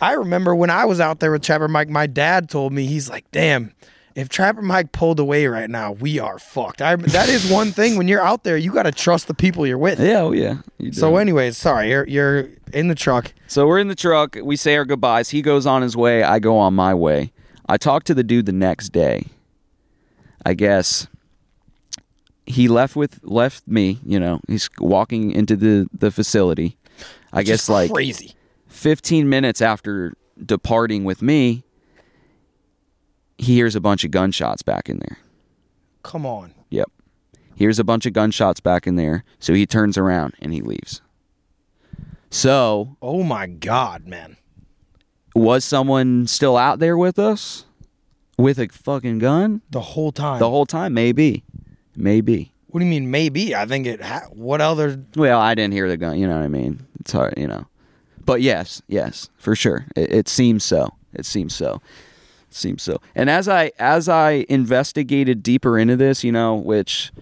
I 0.00 0.12
remember 0.12 0.54
when 0.54 0.70
I 0.70 0.84
was 0.84 1.00
out 1.00 1.20
there 1.20 1.32
with 1.32 1.42
Trapper 1.42 1.68
Mike, 1.68 1.88
my 1.88 2.06
dad 2.06 2.48
told 2.48 2.72
me 2.72 2.86
he's 2.86 3.10
like, 3.10 3.30
"Damn, 3.32 3.74
if 4.14 4.28
Trapper 4.28 4.62
Mike 4.62 4.92
pulled 4.92 5.20
away 5.20 5.46
right 5.46 5.68
now, 5.70 5.92
we 5.92 6.18
are 6.18 6.38
fucked." 6.38 6.82
I, 6.82 6.96
that 6.96 7.28
is 7.28 7.50
one 7.50 7.72
thing 7.72 7.96
when 7.96 8.08
you're 8.08 8.22
out 8.22 8.44
there, 8.44 8.56
you 8.56 8.72
got 8.72 8.84
to 8.84 8.92
trust 8.92 9.26
the 9.28 9.34
people 9.34 9.66
you're 9.66 9.78
with. 9.78 10.00
yeah, 10.00 10.20
oh 10.20 10.32
yeah. 10.32 10.56
So, 10.92 11.16
anyways, 11.16 11.56
sorry, 11.56 11.90
you're 11.90 12.06
you're 12.06 12.48
in 12.72 12.88
the 12.88 12.94
truck. 12.94 13.32
So 13.46 13.66
we're 13.66 13.78
in 13.78 13.88
the 13.88 13.94
truck. 13.94 14.36
We 14.42 14.56
say 14.56 14.76
our 14.76 14.84
goodbyes. 14.84 15.30
He 15.30 15.42
goes 15.42 15.66
on 15.66 15.82
his 15.82 15.96
way. 15.96 16.22
I 16.22 16.38
go 16.38 16.56
on 16.58 16.74
my 16.74 16.94
way. 16.94 17.32
I 17.68 17.76
talk 17.76 18.04
to 18.04 18.14
the 18.14 18.24
dude 18.24 18.46
the 18.46 18.52
next 18.52 18.90
day. 18.90 19.26
I 20.44 20.54
guess 20.54 21.06
he 22.46 22.66
left 22.68 22.96
with 22.96 23.20
left 23.22 23.66
me. 23.68 24.00
You 24.04 24.18
know, 24.18 24.40
he's 24.48 24.68
walking 24.78 25.30
into 25.30 25.56
the 25.56 25.88
the 25.92 26.10
facility. 26.10 26.76
I 27.32 27.42
guess 27.42 27.58
Just 27.58 27.68
like 27.68 27.92
crazy. 27.92 28.34
15 28.68 29.28
minutes 29.28 29.60
after 29.60 30.14
departing 30.44 31.04
with 31.04 31.22
me, 31.22 31.64
he 33.40 33.54
hears 33.54 33.74
a 33.74 33.80
bunch 33.80 34.04
of 34.04 34.10
gunshots 34.10 34.62
back 34.62 34.88
in 34.88 34.98
there. 34.98 35.18
Come 36.02 36.24
on. 36.26 36.54
Yep. 36.70 36.90
Here's 37.56 37.78
a 37.78 37.84
bunch 37.84 38.06
of 38.06 38.12
gunshots 38.12 38.60
back 38.60 38.86
in 38.86 38.96
there. 38.96 39.24
So 39.38 39.52
he 39.54 39.66
turns 39.66 39.98
around 39.98 40.34
and 40.40 40.52
he 40.52 40.60
leaves. 40.62 41.02
So, 42.30 42.96
Oh 43.02 43.22
my 43.22 43.46
god, 43.46 44.06
man. 44.06 44.36
was 45.34 45.64
someone 45.64 46.26
still 46.26 46.56
out 46.56 46.78
there 46.78 46.96
with 46.96 47.18
us 47.18 47.64
with 48.38 48.58
a 48.58 48.68
fucking 48.68 49.18
gun 49.18 49.62
The 49.70 49.80
whole 49.80 50.12
time. 50.12 50.38
the 50.38 50.48
whole 50.48 50.66
time? 50.66 50.94
Maybe. 50.94 51.44
Maybe. 51.96 52.52
what 52.68 52.80
do 52.80 52.86
you 52.86 52.90
mean? 52.90 53.10
Maybe. 53.10 53.54
I 53.54 53.66
think 53.66 53.86
it. 53.86 54.00
Ha- 54.00 54.28
what 54.30 54.60
other? 54.60 55.02
Well, 55.16 55.40
I 55.40 55.54
didn't 55.54 55.72
hear 55.74 55.88
the 55.88 55.96
gun. 55.96 56.18
You 56.18 56.26
know 56.28 56.36
what 56.36 56.44
I 56.44 56.48
mean? 56.48 56.86
It's 57.00 57.12
hard, 57.12 57.34
you 57.36 57.46
know. 57.48 57.66
But 58.24 58.42
yes, 58.42 58.80
yes, 58.86 59.28
for 59.36 59.56
sure. 59.56 59.86
It, 59.96 60.12
it 60.12 60.28
seems 60.28 60.64
so. 60.64 60.90
It 61.12 61.26
seems 61.26 61.54
so. 61.54 61.82
Seems 62.50 62.82
so. 62.82 63.00
And 63.14 63.30
as 63.30 63.48
I 63.48 63.70
as 63.78 64.08
I 64.08 64.44
investigated 64.48 65.42
deeper 65.42 65.78
into 65.78 65.96
this, 65.96 66.24
you 66.24 66.32
know, 66.32 66.56
which, 66.56 67.12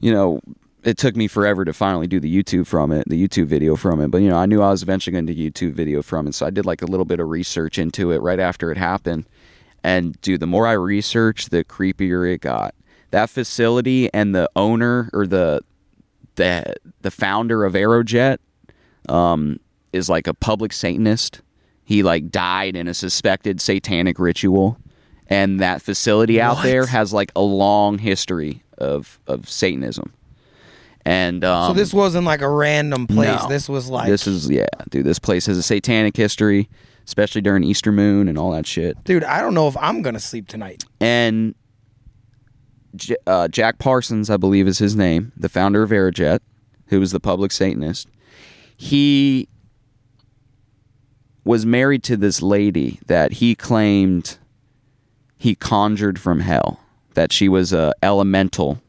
you 0.00 0.12
know, 0.12 0.40
it 0.84 0.98
took 0.98 1.16
me 1.16 1.28
forever 1.28 1.64
to 1.64 1.72
finally 1.72 2.06
do 2.06 2.20
the 2.20 2.42
YouTube 2.42 2.66
from 2.66 2.92
it, 2.92 3.08
the 3.08 3.28
YouTube 3.28 3.46
video 3.46 3.74
from 3.74 4.00
it. 4.00 4.10
But 4.10 4.18
you 4.18 4.28
know, 4.28 4.36
I 4.36 4.46
knew 4.46 4.62
I 4.62 4.70
was 4.70 4.82
eventually 4.82 5.12
going 5.12 5.26
to 5.26 5.34
do 5.34 5.50
YouTube 5.50 5.72
video 5.72 6.02
from 6.02 6.28
it, 6.28 6.34
so 6.34 6.46
I 6.46 6.50
did 6.50 6.66
like 6.66 6.82
a 6.82 6.86
little 6.86 7.06
bit 7.06 7.20
of 7.20 7.28
research 7.28 7.78
into 7.78 8.10
it 8.10 8.18
right 8.18 8.38
after 8.38 8.70
it 8.70 8.76
happened. 8.76 9.26
And 9.82 10.20
dude, 10.20 10.40
the 10.40 10.46
more 10.46 10.66
I 10.66 10.72
researched, 10.72 11.50
the 11.50 11.64
creepier 11.64 12.30
it 12.32 12.40
got. 12.40 12.74
That 13.10 13.30
facility 13.30 14.12
and 14.12 14.34
the 14.34 14.50
owner 14.54 15.08
or 15.14 15.26
the 15.26 15.62
the 16.34 16.74
the 17.00 17.10
founder 17.10 17.64
of 17.64 17.72
Aerojet 17.72 18.38
um, 19.08 19.58
is 19.92 20.08
like 20.08 20.26
a 20.26 20.34
public 20.34 20.72
Satanist. 20.72 21.40
He 21.88 22.02
like 22.02 22.30
died 22.30 22.76
in 22.76 22.86
a 22.86 22.92
suspected 22.92 23.62
satanic 23.62 24.18
ritual, 24.18 24.76
and 25.26 25.58
that 25.60 25.80
facility 25.80 26.38
out 26.38 26.56
What? 26.56 26.64
there 26.64 26.84
has 26.84 27.14
like 27.14 27.32
a 27.34 27.40
long 27.40 27.96
history 27.96 28.62
of 28.76 29.18
of 29.26 29.48
Satanism. 29.48 30.12
And 31.06 31.42
um, 31.44 31.70
so 31.70 31.72
this 31.72 31.94
wasn't 31.94 32.26
like 32.26 32.42
a 32.42 32.48
random 32.50 33.06
place. 33.06 33.40
no. 33.42 33.48
This 33.48 33.70
was 33.70 33.88
like. 33.88 34.10
this 34.10 34.26
is 34.26 34.50
yeah, 34.50 34.66
dude. 34.90 35.06
This 35.06 35.18
place 35.18 35.46
has 35.46 35.56
a 35.56 35.62
satanic 35.62 36.14
history, 36.14 36.68
especially 37.06 37.40
during 37.40 37.64
Easter 37.64 37.90
Moon 37.90 38.28
and 38.28 38.36
all 38.36 38.50
that 38.50 38.66
shit. 38.66 39.02
dude. 39.04 39.24
I 39.24 39.40
don't 39.40 39.54
know 39.54 39.66
if 39.66 39.76
I'm 39.78 40.02
gonna 40.02 40.20
sleep 40.20 40.46
tonight. 40.46 40.84
and 41.00 41.54
J- 42.96 43.16
uh, 43.26 43.48
Jack 43.48 43.78
Parsons, 43.78 44.28
I 44.28 44.36
believe 44.36 44.68
is 44.68 44.76
his 44.78 44.94
name, 44.94 45.32
the 45.38 45.48
founder 45.48 45.82
of 45.82 45.88
Aerojet, 45.88 46.40
who 46.88 47.00
was 47.00 47.12
the 47.12 47.20
public 47.20 47.50
Satanist. 47.50 48.08
He 48.76 49.48
was 51.48 51.64
married 51.64 52.02
to 52.04 52.14
this 52.16 52.42
lady 52.42 53.00
that 53.06 53.32
he 53.32 53.54
claimed 53.54 54.36
he 55.38 55.54
conjured 55.54 56.18
from 56.20 56.40
hell. 56.40 56.78
That 57.14 57.32
she 57.32 57.48
was 57.48 57.72
a 57.72 57.94
elemental, 58.02 58.80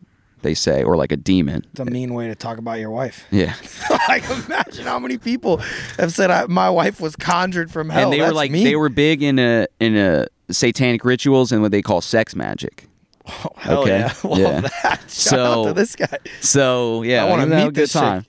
they 0.41 0.53
say, 0.53 0.83
or 0.83 0.95
like 0.97 1.11
a 1.11 1.17
demon. 1.17 1.65
It's 1.71 1.79
a 1.79 1.85
mean 1.85 2.13
way 2.13 2.27
to 2.27 2.35
talk 2.35 2.57
about 2.59 2.79
your 2.79 2.91
wife. 2.91 3.25
Yeah, 3.31 3.55
like 4.07 4.23
imagine 4.29 4.85
how 4.85 4.99
many 4.99 5.17
people 5.17 5.57
have 5.97 6.11
said 6.11 6.29
I, 6.29 6.45
my 6.47 6.69
wife 6.69 6.99
was 6.99 7.15
conjured 7.15 7.71
from 7.71 7.89
hell. 7.89 8.03
and 8.03 8.13
they 8.13 8.21
were 8.21 8.33
like 8.33 8.51
mean. 8.51 8.65
they 8.65 8.75
were 8.75 8.89
big 8.89 9.23
in 9.23 9.39
a 9.39 9.67
in 9.79 9.95
a 9.95 10.27
satanic 10.51 11.03
rituals 11.05 11.51
and 11.51 11.61
what 11.61 11.71
they 11.71 11.81
call 11.81 12.01
sex 12.01 12.35
magic. 12.35 12.87
Oh, 13.25 13.49
hell 13.57 13.81
okay. 13.83 13.99
yeah, 13.99 14.13
love 14.23 14.37
Yeah. 14.39 14.61
that. 14.83 14.99
Shout 15.01 15.09
So- 15.09 15.61
out 15.61 15.67
to 15.69 15.73
this 15.73 15.95
guy. 15.95 16.17
So 16.41 17.01
yeah, 17.03 17.25
I 17.25 17.29
gonna 17.29 17.55
have 17.55 17.65
meet 17.67 17.73
this 17.73 17.93
chick. 17.93 18.25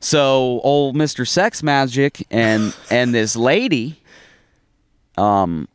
Time. 0.00 0.06
So 0.06 0.60
old 0.64 0.96
Mister 0.96 1.24
Sex 1.24 1.62
Magic 1.62 2.26
and 2.30 2.74
and 2.90 3.14
this 3.14 3.36
lady, 3.36 4.02
um, 5.16 5.68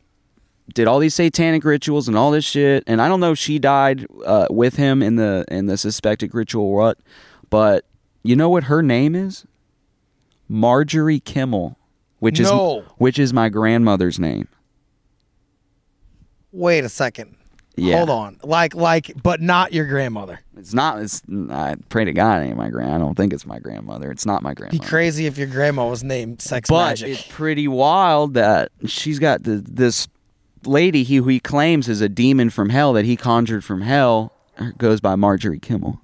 did 0.74 0.86
all 0.86 0.98
these 0.98 1.14
satanic 1.14 1.64
rituals 1.64 2.08
and 2.08 2.16
all 2.16 2.30
this 2.30 2.44
shit. 2.44 2.84
And 2.86 3.00
I 3.00 3.08
don't 3.08 3.20
know 3.20 3.32
if 3.32 3.38
she 3.38 3.58
died 3.58 4.06
uh, 4.24 4.48
with 4.50 4.76
him 4.76 5.02
in 5.02 5.16
the 5.16 5.44
in 5.48 5.66
the 5.66 5.78
suspected 5.78 6.34
ritual 6.34 6.64
or 6.64 6.76
what, 6.76 6.98
but 7.50 7.84
you 8.22 8.36
know 8.36 8.48
what 8.48 8.64
her 8.64 8.82
name 8.82 9.14
is? 9.14 9.46
Marjorie 10.48 11.20
Kimmel, 11.20 11.76
which 12.18 12.40
No. 12.40 12.80
is 12.80 12.84
which 12.98 13.18
is 13.18 13.32
my 13.32 13.48
grandmother's 13.48 14.18
name. 14.18 14.48
Wait 16.52 16.84
a 16.84 16.88
second. 16.88 17.35
Yeah. 17.76 17.98
Hold 17.98 18.10
on. 18.10 18.38
Like 18.42 18.74
like, 18.74 19.12
but 19.22 19.40
not 19.40 19.72
your 19.72 19.86
grandmother. 19.86 20.40
It's 20.56 20.72
not. 20.72 21.00
It's. 21.02 21.22
I 21.50 21.76
pray 21.90 22.06
to 22.06 22.12
God, 22.12 22.42
it 22.42 22.46
ain't 22.46 22.56
my 22.56 22.70
grand. 22.70 22.90
I 22.90 22.98
don't 22.98 23.14
think 23.14 23.32
it's 23.34 23.44
my 23.44 23.58
grandmother. 23.58 24.10
It's 24.10 24.24
not 24.24 24.42
my 24.42 24.54
grandmother. 24.54 24.82
Be 24.82 24.88
crazy 24.88 25.26
if 25.26 25.36
your 25.36 25.46
grandma 25.46 25.86
was 25.88 26.02
named 26.02 26.40
Sex 26.40 26.70
but 26.70 26.88
Magic. 26.88 27.08
it's 27.10 27.26
pretty 27.28 27.68
wild 27.68 28.34
that 28.34 28.72
she's 28.86 29.18
got 29.18 29.42
the, 29.42 29.56
this 29.56 30.08
lady 30.64 31.02
he, 31.02 31.16
who 31.16 31.28
he 31.28 31.38
claims 31.38 31.88
is 31.88 32.00
a 32.00 32.08
demon 32.08 32.48
from 32.48 32.70
hell 32.70 32.94
that 32.94 33.04
he 33.04 33.14
conjured 33.14 33.62
from 33.62 33.82
hell 33.82 34.32
er, 34.58 34.72
goes 34.78 35.00
by 35.00 35.14
Marjorie 35.14 35.58
Kimmel. 35.58 36.00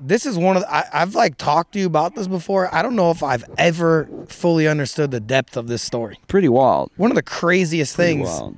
this 0.00 0.26
is 0.26 0.36
one 0.36 0.56
of 0.56 0.62
the, 0.62 0.74
I, 0.74 0.84
I've 0.92 1.14
like 1.14 1.38
talked 1.38 1.72
to 1.72 1.78
you 1.78 1.86
about 1.86 2.14
this 2.16 2.26
before. 2.26 2.72
I 2.74 2.82
don't 2.82 2.96
know 2.96 3.10
if 3.10 3.22
I've 3.22 3.44
ever 3.56 4.08
fully 4.28 4.66
understood 4.68 5.10
the 5.12 5.20
depth 5.20 5.56
of 5.56 5.68
this 5.68 5.82
story. 5.82 6.18
Pretty 6.28 6.48
wild. 6.48 6.90
One 6.96 7.10
of 7.10 7.14
the 7.14 7.22
craziest 7.22 7.94
Pretty 7.94 8.14
things. 8.14 8.28
wild. 8.28 8.56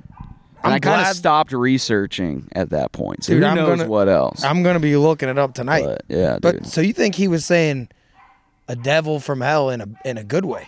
I'm 0.63 0.73
I 0.73 0.79
kind 0.79 1.01
of 1.07 1.15
stopped 1.15 1.51
researching 1.53 2.47
at 2.53 2.71
that 2.71 2.91
point. 2.91 3.23
So 3.23 3.33
Dude, 3.33 3.43
who 3.43 3.49
I'm 3.49 3.55
knows 3.55 3.77
gonna- 3.79 3.89
what 3.89 4.09
else? 4.09 4.43
I'm 4.43 4.61
gonna 4.63 4.79
be 4.79 4.95
looking 4.97 5.29
it 5.29 5.37
up 5.37 5.53
tonight. 5.53 5.83
but 5.85 6.01
yeah, 6.09 6.37
But 6.41 6.55
dude. 6.55 6.67
so 6.67 6.81
you 6.81 6.93
think 6.93 7.15
he 7.15 7.27
was 7.27 7.45
saying 7.45 7.89
a 8.67 8.75
devil 8.75 9.19
from 9.19 9.41
hell 9.41 9.69
in 9.69 9.81
a 9.81 9.87
in 10.05 10.17
a 10.17 10.23
good 10.23 10.45
way? 10.45 10.67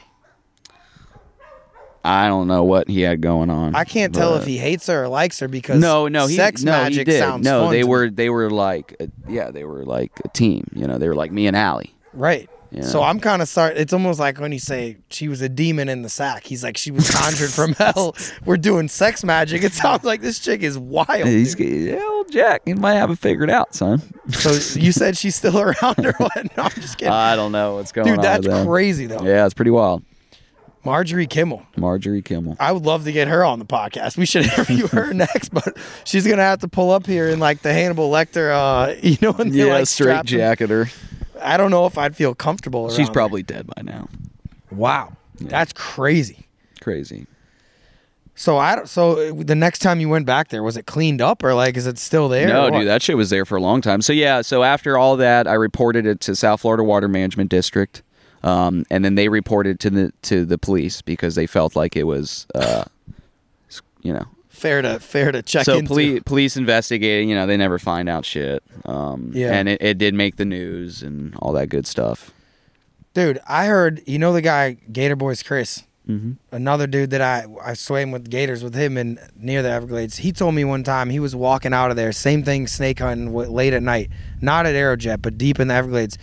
I 2.04 2.28
don't 2.30 2.48
know 2.48 2.64
what 2.64 2.88
he 2.88 3.02
had 3.02 3.22
going 3.22 3.52
on. 3.52 3.76
I 3.76 3.84
can't 3.84 4.14
tell 4.14 4.36
if 4.36 4.46
he 4.46 4.58
hates 4.58 4.88
her 4.88 5.04
or 5.04 5.08
likes 5.08 5.39
her 5.39 5.48
because 5.48 5.80
no, 5.80 6.08
no, 6.08 6.26
he, 6.26 6.36
sex 6.36 6.64
no, 6.64 6.72
magic 6.72 7.00
he 7.08 7.14
did. 7.14 7.20
sounds 7.20 7.46
no, 7.46 7.70
they 7.70 7.84
were 7.84 8.10
they 8.10 8.30
were 8.32 8.50
like 8.50 8.96
uh, 9.00 9.06
yeah, 9.28 9.52
they 9.52 9.66
were 9.66 9.86
like 9.86 10.12
a 10.26 10.28
team. 10.30 10.68
You 10.74 10.88
know, 10.88 10.98
they 10.98 11.08
were 11.08 11.16
like 11.16 11.32
me 11.32 11.46
and 11.48 11.56
Allie. 11.56 11.94
right. 12.14 12.50
Yeah. 12.72 12.84
So 12.84 13.04
I'm 13.04 13.20
kind 13.20 13.42
of 13.42 13.50
sorry. 13.50 13.76
It's 13.76 13.92
almost 13.92 14.18
like 14.18 14.40
when 14.40 14.54
you 14.54 14.60
say 14.60 14.98
she 15.10 15.28
was 15.28 15.42
a 15.42 15.50
demon 15.50 15.90
in 15.90 16.04
the 16.04 16.10
sack. 16.10 16.46
He's 16.46 16.64
like 16.64 16.78
she 16.78 16.90
was 16.90 17.12
conjured 17.12 17.50
from 17.50 17.74
hell. 17.74 18.16
We're 18.46 18.56
doing 18.56 18.88
sex 18.88 19.26
magic. 19.26 19.64
It 19.64 19.74
sounds 19.74 20.06
like 20.06 20.22
this 20.22 20.40
chick 20.40 20.64
is 20.64 20.78
wild. 20.78 21.28
He's 21.28 21.60
yeah, 21.60 22.02
old 22.02 22.32
Jack. 22.32 22.62
He 22.66 22.74
might 22.74 22.94
have 22.94 23.12
it 23.12 23.20
figured 23.20 23.50
out, 23.50 23.76
son. 23.76 24.02
So 24.30 24.52
you 24.80 24.92
said 24.94 25.18
she's 25.18 25.36
still 25.36 25.60
around 25.60 26.06
or 26.06 26.14
what? 26.14 26.32
No, 26.58 26.64
I'm 26.64 26.72
just 26.72 26.98
kidding. 26.98 27.12
I 27.14 27.36
don't 27.36 27.52
know 27.52 27.76
what's 27.76 27.92
going 27.92 28.08
Dude, 28.08 28.20
on. 28.20 28.24
Dude, 28.24 28.44
that's 28.44 28.48
them. 28.48 28.68
crazy 28.68 29.06
though. 29.06 29.22
Yeah, 29.24 29.46
it's 29.46 29.54
pretty 29.54 29.72
wild. 29.72 30.04
Marjorie 30.84 31.28
Kimmel. 31.28 31.66
Marjorie 31.78 32.22
Kimmel. 32.24 32.56
I 32.60 32.72
would 32.72 32.84
love 32.84 33.04
to 33.04 33.12
get 33.12 33.28
her 33.28 33.44
on 33.46 33.60
the 33.60 33.66
podcast. 33.66 34.18
We 34.18 34.26
should 34.26 34.46
interview 34.46 34.88
her 34.88 35.14
next, 35.14 35.50
but 35.50 35.78
she's 36.06 36.26
gonna 36.26 36.42
have 36.42 36.60
to 36.60 36.68
pull 36.68 36.90
up 36.92 37.06
here 37.06 37.28
in 37.28 37.40
like 37.40 37.62
the 37.62 37.74
Hannibal 37.74 38.10
Lecter, 38.10 38.52
uh, 38.52 38.96
you 39.02 39.18
know, 39.22 39.34
when 39.34 39.50
they 39.50 39.70
like 39.72 39.88
strap 39.88 40.26
them. 40.26 40.38
jacket 40.40 40.70
her. 40.70 40.88
I 41.42 41.58
don't 41.58 41.72
know 41.72 41.86
if 41.86 41.98
I'd 41.98 42.16
feel 42.16 42.34
comfortable. 42.36 42.89
She's 42.89 43.00
around 43.08 43.14
probably 43.14 43.44
dead 43.44 43.68
by 43.68 43.82
now. 43.84 44.08
wow. 44.72 45.14
That's 45.39 45.74
crazy. 45.74 46.46
Crazy. 46.82 47.26
So 48.36 48.58
I 48.58 48.76
don't. 48.76 48.88
So 48.88 49.34
the 49.34 49.56
next 49.56 49.80
time 49.80 50.00
you 50.00 50.08
went 50.10 50.26
back 50.26 50.50
there, 50.50 50.64
was 50.64 50.78
it 50.78 50.86
cleaned 50.86 51.22
up 51.22 51.44
or 51.44 51.54
like 51.54 51.76
is 51.78 51.86
it 51.88 51.98
still 51.98 52.30
there? 52.30 52.48
No, 52.48 52.64
what? 52.70 52.74
dude, 52.80 52.88
that 52.88 53.02
shit 53.02 53.18
was 53.18 53.30
there 53.30 53.46
for 53.46 53.56
a 53.58 53.62
long 53.62 53.82
time. 53.82 54.02
So 54.02 54.14
yeah, 54.14 54.42
so 54.42 54.64
after 54.64 54.98
all 54.98 55.18
that, 55.18 55.48
I 55.48 55.54
reported 55.54 56.06
it 56.06 56.20
to 56.22 56.36
South 56.36 56.62
Florida 56.62 56.84
Water 56.84 57.08
Management 57.08 57.50
District, 57.50 58.02
um, 58.44 58.86
and 58.89 59.04
then 59.04 59.16
they 59.16 59.30
reported 59.30 59.80
to 59.82 59.89
the 59.89 60.14
to 60.24 60.46
the 60.46 60.58
police 60.58 61.02
because 61.02 61.36
they 61.36 61.46
felt 61.46 61.76
like 61.76 61.96
it 61.96 62.04
was, 62.04 62.48
uh, 62.56 62.86
s- 63.70 63.82
you 64.02 64.14
know, 64.14 64.26
fair 64.52 64.82
to 64.84 64.99
fair 64.99 65.32
to 65.32 65.41
check 65.41 65.66
so 65.66 65.78
into. 65.78 65.88
police 65.88 66.22
police 66.26 66.58
investigating, 66.58 67.30
you 67.30 67.36
know, 67.36 67.47
they 67.47 67.58
never 67.58 67.80
find 67.80 68.08
out 68.08 68.26
shit. 68.26 68.62
Um, 68.86 69.32
Yeah. 69.34 69.54
and 69.54 69.68
it, 69.68 69.82
it 69.82 69.97
did 69.97 70.14
make 70.14 70.36
the 70.36 70.45
news 70.45 71.02
and 71.02 71.34
all 71.38 71.52
that 71.54 71.68
good 71.70 71.88
stuff. 71.88 72.32
Dude, 73.14 73.39
I 73.47 73.66
heard 73.66 74.02
you 74.06 74.20
know 74.20 74.32
the 74.34 74.41
guy 74.41 74.78
Gator 74.91 75.16
Boys 75.16 75.41
Chris, 75.43 75.84
Mm-hmm. 76.08 76.32
another 76.56 76.88
dude 76.88 77.12
that 77.12 77.22
I 77.22 77.45
I 77.64 77.74
swam 77.76 78.10
with 78.12 78.30
gators 78.30 78.64
with 78.64 78.74
him 78.74 78.97
in 78.97 79.20
near 79.38 79.62
the 79.62 79.70
Everglades. 79.70 80.18
He 80.18 80.32
told 80.32 80.56
me 80.56 80.64
one 80.66 80.84
time 80.84 81.10
he 81.12 81.20
was 81.20 81.36
walking 81.36 81.74
out 81.74 81.91
of 81.91 81.95
there, 81.95 82.12
same 82.12 82.43
thing, 82.43 82.66
snake 82.68 82.99
hunting 82.99 83.32
late 83.34 83.74
at 83.74 83.84
night, 83.84 84.10
not 84.41 84.66
at 84.66 84.74
Aerojet, 84.76 85.22
but 85.22 85.38
deep 85.38 85.60
in 85.60 85.68
the 85.68 85.74
Everglades, 85.76 86.18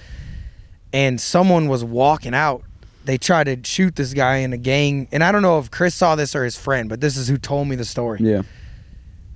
and 0.92 1.20
someone 1.20 1.68
was 1.68 1.84
walking 1.84 2.34
out. 2.34 2.62
They 3.04 3.16
tried 3.18 3.44
to 3.44 3.58
shoot 3.64 3.96
this 3.96 4.12
guy 4.12 4.36
in 4.38 4.52
a 4.52 4.58
gang, 4.58 5.08
and 5.12 5.24
I 5.24 5.32
don't 5.32 5.42
know 5.42 5.58
if 5.58 5.70
Chris 5.70 5.94
saw 5.94 6.14
this 6.14 6.34
or 6.34 6.44
his 6.44 6.56
friend, 6.58 6.88
but 6.88 7.00
this 7.00 7.16
is 7.16 7.26
who 7.28 7.38
told 7.38 7.66
me 7.68 7.76
the 7.76 7.84
story. 7.84 8.18
Yeah. 8.22 8.42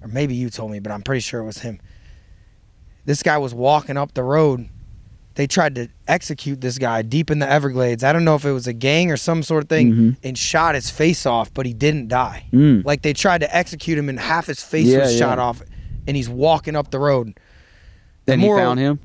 or 0.03 0.09
maybe 0.09 0.35
you 0.35 0.51
told 0.51 0.73
me, 0.73 0.81
but 0.81 0.91
I'm 0.93 1.03
pretty 1.03 1.21
sure 1.21 1.41
it 1.41 1.45
was 1.47 1.59
him. 1.59 1.81
This 3.05 3.23
guy 3.23 3.39
was 3.39 3.55
walking 3.55 3.97
up 3.97 4.15
the 4.15 4.23
road. 4.25 4.69
They 5.37 5.47
tried 5.47 5.77
to 5.77 5.89
execute 6.09 6.61
this 6.61 6.77
guy 6.77 7.03
deep 7.03 7.31
in 7.31 7.39
the 7.39 7.49
Everglades. 7.49 8.05
I 8.05 8.13
don't 8.13 8.25
know 8.25 8.35
if 8.35 8.45
it 8.45 8.51
was 8.53 8.67
a 8.67 8.73
gang 8.73 9.11
or 9.11 9.17
some 9.17 9.43
sort 9.43 9.63
of 9.63 9.69
thing, 9.69 9.93
Mhm. 9.93 10.17
and 10.23 10.37
shot 10.37 10.75
his 10.75 10.91
face 10.91 11.25
off, 11.25 11.55
but 11.55 11.65
he 11.67 11.73
didn't 11.73 12.09
die. 12.09 12.45
Mm. 12.53 12.85
Like 12.85 13.03
they 13.03 13.13
tried 13.13 13.39
to 13.43 13.57
execute 13.57 13.97
him, 13.97 14.09
and 14.09 14.19
half 14.21 14.47
his 14.49 14.63
face 14.63 14.87
Yeah, 14.89 14.99
was 14.99 15.17
shot 15.17 15.39
yeah. 15.39 15.45
off, 15.45 15.63
and 16.07 16.17
he's 16.17 16.29
walking 16.29 16.77
up 16.77 16.91
the 16.91 16.99
road. 16.99 17.39
Then 18.27 18.41
The 18.41 18.47
moral- 18.47 18.61
found 18.61 18.81
him. 18.81 19.01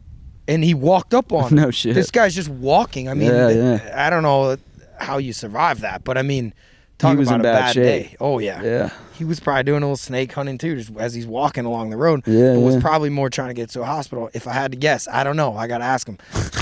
And 0.47 0.63
he 0.63 0.73
walked 0.73 1.13
up 1.13 1.31
on. 1.31 1.53
No 1.55 1.65
him. 1.65 1.71
shit. 1.71 1.95
This 1.95 2.11
guy's 2.11 2.35
just 2.35 2.49
walking. 2.49 3.09
I 3.09 3.13
mean, 3.13 3.29
Yeah, 3.31 3.49
yeah. 3.49 3.93
I 3.95 4.09
don't 4.09 4.23
know 4.23 4.57
how 4.99 5.17
you 5.17 5.33
survive 5.33 5.81
that, 5.81 6.03
but 6.03 6.17
I 6.17 6.21
mean, 6.21 6.53
talk 6.97 7.17
was 7.17 7.27
about 7.27 7.35
in 7.35 7.41
a 7.41 7.43
bad 7.43 7.59
bad 7.67 7.73
day. 7.75 8.15
Oh 8.19 8.39
yeah. 8.39 8.61
Yeah. 8.63 8.89
He 9.13 9.23
was 9.25 9.39
probably 9.39 9.63
doing 9.63 9.81
a 9.81 9.85
little 9.85 9.97
snake 9.97 10.31
hunting 10.33 10.57
too, 10.57 10.75
just 10.75 10.95
as 10.97 11.13
he's 11.13 11.25
walking 11.25 11.65
along 11.65 11.89
the 11.89 11.97
road. 11.97 12.21
Yeah, 12.27 12.53
but 12.53 12.59
was 12.61 12.75
yeah. 12.75 12.81
probably 12.81 13.09
more 13.09 13.29
trying 13.29 13.47
to 13.49 13.53
get 13.55 13.69
to 13.71 13.81
a 13.81 13.85
hospital. 13.85 14.29
If 14.33 14.47
I 14.47 14.53
had 14.53 14.71
to 14.71 14.77
guess, 14.77 15.07
I 15.07 15.23
don't 15.23 15.35
know. 15.37 15.55
I 15.57 15.67
gotta 15.67 15.83
ask 15.85 16.07
him. 16.07 16.17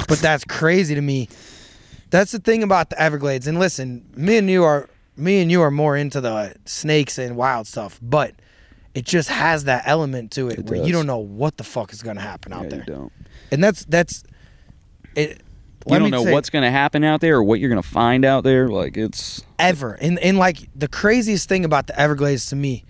but 0.07 0.19
that's 0.19 0.43
crazy 0.45 0.95
to 0.95 1.01
me. 1.01 1.27
That's 2.11 2.31
the 2.31 2.39
thing 2.39 2.63
about 2.63 2.91
the 2.91 3.01
Everglades. 3.01 3.45
And 3.47 3.59
listen, 3.59 4.05
me 4.15 4.38
and 4.38 4.49
you 4.49 4.63
are 4.63 4.89
me 5.17 5.41
and 5.41 5.51
you 5.51 5.61
are 5.61 5.71
more 5.71 5.95
into 5.97 6.21
the 6.21 6.55
snakes 6.65 7.17
and 7.17 7.36
wild 7.36 7.67
stuff, 7.67 7.99
but 8.01 8.33
it 8.93 9.05
just 9.05 9.27
has 9.29 9.65
that 9.65 9.83
element 9.86 10.31
to 10.31 10.47
it, 10.47 10.59
It 10.59 10.65
where 10.65 10.81
you 10.86 10.93
don't 10.93 11.07
know 11.07 11.17
what 11.17 11.57
the 11.57 11.63
fuck 11.65 11.91
is 11.91 12.01
gonna 12.01 12.21
happen 12.21 12.53
out 12.53 12.63
Yeah, 12.63 12.69
there 12.69 12.79
you 12.88 12.93
don't. 12.93 13.11
And 13.52 13.64
that's 13.64 13.86
that's 13.86 14.24
it. 15.16 15.41
You 15.88 16.00
don't 16.00 16.10
know 16.10 16.24
say, 16.24 16.32
what's 16.34 16.50
going 16.50 16.64
to 16.64 16.72
happen 16.72 17.04
out 17.04 17.22
there 17.22 17.36
or 17.36 17.43
what 17.43 17.60
you're 17.60 17.70
going 17.70 17.82
to 17.82 17.88
find 17.88 18.26
out 18.26 18.43
there. 18.43 18.68
Like 18.68 18.98
it's 18.98 19.43
ever. 19.60 19.93
And 19.93 20.18
and 20.20 20.38
like 20.38 20.70
the 20.76 20.88
craziest 20.88 21.48
thing 21.48 21.64
about 21.64 21.86
the 21.88 22.00
Everglades 22.00 22.48
to 22.48 22.56
me, 22.56 22.86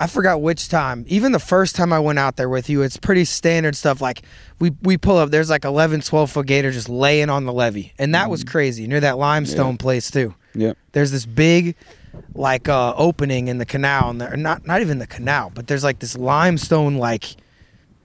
I 0.00 0.06
forgot 0.06 0.40
which 0.40 0.68
time. 0.70 1.04
Even 1.06 1.32
the 1.32 1.38
first 1.38 1.76
time 1.76 1.92
I 1.92 1.98
went 1.98 2.18
out 2.18 2.36
there 2.36 2.48
with 2.48 2.70
you, 2.70 2.80
it's 2.80 2.96
pretty 2.96 3.26
standard 3.26 3.76
stuff. 3.76 4.00
Like 4.00 4.22
we 4.58 4.70
we 4.82 4.96
pull 4.96 5.18
up, 5.18 5.30
there's 5.30 5.50
like 5.50 5.66
11, 5.66 6.00
12 6.00 6.30
foot 6.30 6.46
gator 6.46 6.70
just 6.72 6.88
laying 6.88 7.28
on 7.28 7.44
the 7.44 7.52
levee, 7.52 7.92
and 7.98 8.14
that 8.14 8.30
was 8.30 8.42
crazy 8.42 8.86
near 8.86 9.00
that 9.00 9.18
limestone 9.18 9.72
Yeah. 9.72 9.76
place 9.78 10.10
too. 10.10 10.34
Yeah, 10.54 10.72
There's 10.92 11.10
this 11.10 11.26
big 11.26 11.74
like 12.34 12.68
uh 12.68 12.94
opening 12.96 13.48
in 13.48 13.58
the 13.58 13.66
canal 13.66 14.08
and 14.08 14.20
there 14.20 14.36
not 14.36 14.64
not 14.64 14.80
even 14.80 14.98
the 15.00 15.06
canal 15.06 15.50
but 15.52 15.66
there's 15.66 15.82
like 15.82 15.98
this 15.98 16.16
limestone 16.16 16.94
like 16.94 17.34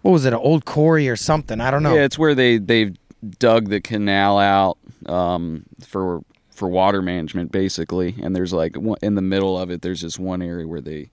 what 0.02 0.12
was 0.12 0.26
it 0.26 0.34
an 0.34 0.39
old 0.39 0.66
quarry 0.66 1.08
or 1.10 1.16
something 1.16 1.60
i 1.62 1.70
don't 1.72 1.84
know 1.84 1.93
Yeah, 1.95 2.04
it's 2.04 2.18
where 2.18 2.36
they 2.36 2.58
they've 2.58 2.95
dug 3.39 3.70
the 3.70 3.82
canal 3.82 4.39
out 4.39 4.78
um, 5.06 5.64
for 5.86 6.22
for 6.60 6.68
water 6.68 7.02
management, 7.02 7.52
basically. 7.52 8.16
And 8.22 8.36
there's 8.36 8.52
like 8.54 8.76
in 9.02 9.16
the 9.16 9.22
middle 9.22 9.58
of 9.58 9.70
it, 9.72 9.82
there's 9.82 10.02
this 10.02 10.20
one 10.20 10.41
area 10.41 10.68
where 10.68 10.82
they 10.82 11.10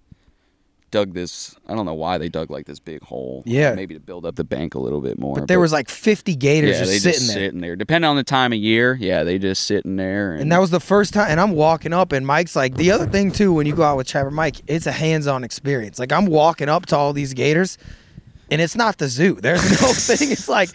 dug 0.91 1.14
this. 1.14 1.55
I 1.68 1.74
don't 1.74 1.87
know 1.87 1.95
why 1.95 2.18
they 2.18 2.28
dug 2.28 2.51
like 2.51 2.66
this 2.66 2.78
big 2.80 3.03
hole. 3.03 3.43
Yeah. 3.47 3.74
maybe 3.74 3.95
to 3.95 4.01
build 4.01 4.26
up 4.26 4.34
the 4.37 4.45
bank 4.45 4.74
a 4.74 4.78
little 4.78 5.01
bit 5.01 5.18
more. 5.18 5.37
but 5.37 5.49
there 5.49 5.61
was 5.61 5.72
like 5.72 5.89
50 5.89 6.34
gators 6.37 6.70
yeah, 6.70 6.78
just 6.80 6.91
they 6.91 6.99
sitting 6.99 7.12
just 7.20 7.26
there 7.28 7.45
sitting 7.47 7.61
there. 7.61 7.76
Depending 7.76 8.09
on 8.09 8.16
the 8.16 8.24
time 8.24 8.53
of 8.53 8.59
year, 8.59 8.97
yeah, 9.01 9.22
they 9.24 9.39
just 9.39 9.64
sitting 9.64 9.97
there. 9.97 10.32
And, 10.32 10.43
And 10.43 10.53
that 10.53 10.61
was 10.61 10.70
the 10.70 10.80
first 10.80 11.12
time, 11.14 11.30
and 11.30 11.41
I'm 11.41 11.53
walking 11.53 11.93
up, 11.93 12.12
and 12.12 12.26
Mike's 12.26 12.57
like, 12.57 12.74
the 12.76 12.91
other 12.91 13.07
thing 13.07 13.30
too, 13.30 13.53
when 13.53 13.66
you 13.66 13.74
go 13.74 13.82
out 13.82 13.97
with 13.97 14.09
Trapper 14.09 14.30
Mike, 14.30 14.57
it's 14.66 14.87
a 14.87 14.93
hands-on 14.93 15.45
experience. 15.45 15.99
Like 15.99 16.12
I'm 16.12 16.26
walking 16.26 16.68
up 16.68 16.87
to 16.87 16.97
all 16.97 17.12
these 17.12 17.34
gators, 17.34 17.78
and 18.51 18.61
it's 18.61 18.76
not 18.76 18.99
the 18.99 19.09
zoo. 19.09 19.34
There's 19.40 19.62
no 19.82 19.88
thing. 19.92 20.30
It's 20.32 20.49
like 20.49 20.70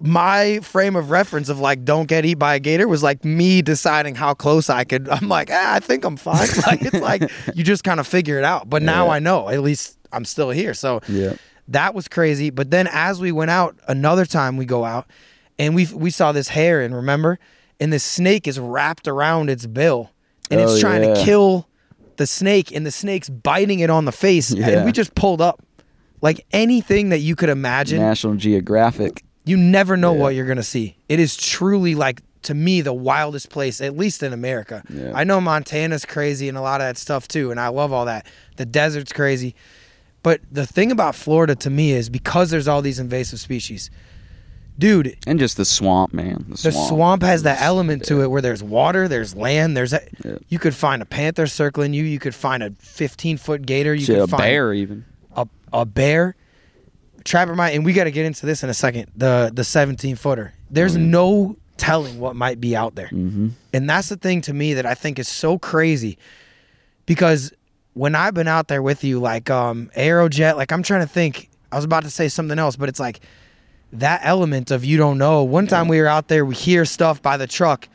my 0.00 0.58
frame 0.60 0.96
of 0.96 1.10
reference 1.10 1.48
of 1.48 1.60
like 1.60 1.84
don't 1.84 2.06
get 2.06 2.24
eat 2.24 2.34
by 2.34 2.56
a 2.56 2.60
gator 2.60 2.88
was 2.88 3.02
like 3.02 3.24
me 3.24 3.62
deciding 3.62 4.14
how 4.16 4.34
close 4.34 4.68
I 4.68 4.84
could. 4.84 5.08
I'm 5.08 5.28
like, 5.28 5.50
ah, 5.52 5.74
I 5.74 5.80
think 5.80 6.04
I'm 6.04 6.16
fine. 6.16 6.48
Like 6.66 6.82
it's 6.82 7.00
like 7.00 7.30
you 7.54 7.64
just 7.64 7.84
kind 7.84 8.00
of 8.00 8.06
figure 8.06 8.38
it 8.38 8.44
out. 8.44 8.68
But 8.68 8.82
now 8.82 9.08
I 9.08 9.18
know. 9.18 9.48
At 9.48 9.60
least 9.60 9.98
I'm 10.12 10.24
still 10.24 10.50
here. 10.50 10.74
So 10.74 11.00
Yeah. 11.08 11.34
that 11.68 11.94
was 11.94 12.08
crazy. 12.08 12.50
But 12.50 12.70
then 12.70 12.88
as 12.90 13.20
we 13.20 13.32
went 13.32 13.50
out, 13.50 13.76
another 13.88 14.26
time 14.26 14.56
we 14.56 14.64
go 14.66 14.84
out, 14.84 15.06
and 15.58 15.74
we 15.74 15.86
we 15.94 16.10
saw 16.10 16.32
this 16.32 16.48
heron. 16.48 16.94
Remember, 16.94 17.38
and 17.80 17.92
the 17.92 17.98
snake 18.00 18.46
is 18.48 18.58
wrapped 18.58 19.06
around 19.08 19.48
its 19.48 19.66
bill, 19.66 20.10
and 20.50 20.60
it's 20.60 20.72
Oh, 20.72 20.80
trying 20.80 21.02
to 21.14 21.24
kill 21.24 21.68
the 22.16 22.26
snake, 22.26 22.70
and 22.74 22.84
the 22.84 22.90
snake's 22.92 23.28
biting 23.28 23.78
it 23.80 23.90
on 23.90 24.04
the 24.04 24.12
face. 24.12 24.50
And 24.52 24.84
we 24.84 24.92
just 24.92 25.14
pulled 25.14 25.40
up, 25.40 25.63
like 26.24 26.44
anything 26.52 27.10
that 27.10 27.18
you 27.20 27.36
could 27.36 27.50
imagine. 27.50 27.98
National 28.00 28.34
Geographic. 28.34 29.22
You 29.44 29.56
never 29.58 29.94
know 29.96 30.14
Yeah. 30.14 30.20
what 30.20 30.34
you're 30.34 30.46
gonna 30.46 30.62
see. 30.62 30.96
It 31.08 31.20
is 31.20 31.36
truly 31.36 31.94
like 31.94 32.22
to 32.42 32.54
me 32.54 32.80
the 32.80 32.92
wildest 32.94 33.50
place, 33.50 33.80
at 33.80 33.96
least 33.96 34.22
in 34.22 34.32
America. 34.32 34.82
Yeah. 34.92 35.12
I 35.14 35.24
know 35.24 35.40
Montana's 35.40 36.04
crazy 36.04 36.48
and 36.48 36.56
a 36.58 36.60
lot 36.62 36.80
of 36.80 36.86
that 36.86 36.96
stuff 36.98 37.28
too, 37.28 37.50
and 37.50 37.60
I 37.60 37.68
love 37.68 37.92
all 37.92 38.06
that. 38.06 38.26
The 38.56 38.64
desert's 38.66 39.12
crazy. 39.12 39.54
But 40.22 40.40
the 40.50 40.66
thing 40.66 40.90
about 40.90 41.14
Florida 41.14 41.54
to 41.56 41.68
me 41.70 41.92
is 41.92 42.08
because 42.08 42.50
there's 42.50 42.66
all 42.68 42.80
these 42.80 42.98
invasive 42.98 43.38
species, 43.40 43.90
dude, 44.78 45.16
And 45.26 45.38
just 45.38 45.56
the 45.58 45.64
swamp, 45.66 46.12
man. 46.14 46.46
The 46.48 46.54
the 46.62 46.72
swamp, 46.72 46.88
swamp, 46.88 47.22
has 47.22 47.42
that 47.42 47.60
element 47.60 48.04
to 48.06 48.22
it 48.22 48.30
where 48.30 48.40
there's 48.42 48.62
water, 48.62 49.08
there's 49.08 49.34
land, 49.36 49.76
there's 49.76 49.92
a, 49.92 50.00
Yeah. 50.24 50.36
you 50.48 50.58
could 50.58 50.74
find 50.74 51.02
a 51.02 51.06
panther 51.06 51.46
circling 51.46 51.92
you, 51.94 52.04
you 52.04 52.18
could 52.18 52.34
find 52.34 52.62
a 52.62 52.70
15 52.78 53.36
foot 53.36 53.66
gator, 53.66 53.94
you 53.94 54.04
Shit, 54.06 54.16
could 54.16 54.24
a 54.24 54.26
find 54.28 54.42
a 54.42 54.46
bear 54.46 54.72
even. 54.72 55.04
A, 55.74 55.84
bear. 55.84 56.36
Trapper 57.24 57.54
Mike, 57.54 57.74
and 57.74 57.84
we 57.84 57.92
got 57.94 58.04
to 58.04 58.10
get 58.10 58.26
into 58.26 58.44
this 58.46 58.62
in 58.62 58.68
a 58.70 58.74
second. 58.74 59.10
The 59.16 59.50
the 59.52 59.64
17 59.64 60.16
footer. 60.16 60.52
There's 60.70 60.96
no 60.96 61.56
telling 61.78 62.18
what 62.18 62.36
might 62.36 62.60
be 62.60 62.76
out 62.76 62.94
there, 62.94 63.08
Mm-hmm. 63.08 63.48
and 63.72 63.90
that's 63.90 64.08
the 64.08 64.16
thing 64.16 64.40
to 64.42 64.52
me 64.54 64.74
that 64.74 64.86
I 64.86 64.94
think 64.94 65.18
is 65.18 65.26
so 65.28 65.58
crazy, 65.58 66.18
because 67.06 67.52
when 67.94 68.14
I've 68.14 68.34
been 68.34 68.48
out 68.48 68.68
there 68.68 68.82
with 68.82 69.04
you, 69.04 69.20
like 69.20 69.50
um 69.50 69.90
Aerojet, 69.96 70.56
like 70.56 70.70
I'm 70.72 70.82
trying 70.82 71.00
to 71.00 71.06
think. 71.12 71.48
I 71.72 71.76
was 71.76 71.84
about 71.84 72.04
to 72.04 72.10
say 72.10 72.28
something 72.28 72.58
else, 72.58 72.76
but 72.76 72.88
it's 72.88 73.00
like 73.00 73.20
that 73.92 74.20
element 74.22 74.70
of 74.70 74.84
you 74.84 74.96
don't 74.96 75.18
know. 75.18 75.42
One 75.42 75.66
time 75.66 75.88
we 75.88 76.00
were 76.00 76.06
out 76.06 76.28
there, 76.28 76.44
we 76.44 76.54
hear 76.54 76.84
stuff 76.84 77.20
by 77.22 77.36
the 77.36 77.46
truck. 77.46 77.88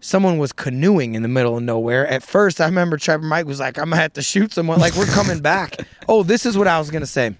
Someone 0.00 0.38
was 0.38 0.52
canoeing 0.52 1.14
in 1.14 1.22
the 1.22 1.28
middle 1.28 1.56
of 1.56 1.62
nowhere. 1.62 2.06
At 2.06 2.22
first, 2.22 2.60
I 2.60 2.64
remember 2.64 2.96
Trapper 2.96 3.24
Mike 3.24 3.46
was 3.46 3.60
like, 3.60 3.78
"I'm 3.78 3.90
gonna 3.90 4.02
have 4.02 4.14
to 4.14 4.22
shoot 4.22 4.52
someone." 4.52 4.80
Like 4.80 4.96
we're 4.96 5.06
coming 5.06 5.40
back. 5.40 5.76
oh, 6.08 6.22
this 6.22 6.46
is 6.46 6.56
what 6.56 6.66
I 6.66 6.78
was 6.78 6.90
gonna 6.90 7.06
say. 7.06 7.34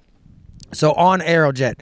So 0.72 0.93
on 0.93 1.20
Aerojet, 1.20 1.80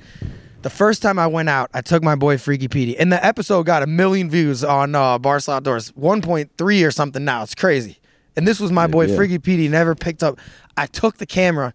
the 0.62 0.70
first 0.70 1.02
time 1.02 1.18
I 1.18 1.26
went 1.26 1.48
out, 1.48 1.70
I 1.74 1.80
took 1.80 2.02
my 2.02 2.14
boy 2.14 2.38
Freaky 2.38 2.68
Petey, 2.68 2.96
and 2.96 3.12
the 3.12 3.24
episode 3.24 3.64
got 3.66 3.82
a 3.82 3.86
million 3.86 4.30
views 4.30 4.64
on 4.64 4.94
uh, 4.94 5.18
Barstool 5.18 5.54
Outdoors, 5.54 5.92
1.3 5.92 6.86
or 6.86 6.90
something 6.90 7.24
now. 7.24 7.42
It's 7.42 7.54
crazy. 7.54 7.98
And 8.36 8.46
this 8.46 8.60
was 8.60 8.70
my 8.70 8.86
boy 8.86 9.06
yeah. 9.06 9.16
Freaky 9.16 9.38
Petey, 9.38 9.68
never 9.68 9.94
picked 9.96 10.22
up. 10.22 10.38
I 10.76 10.86
took 10.86 11.16
the 11.16 11.26
camera 11.26 11.74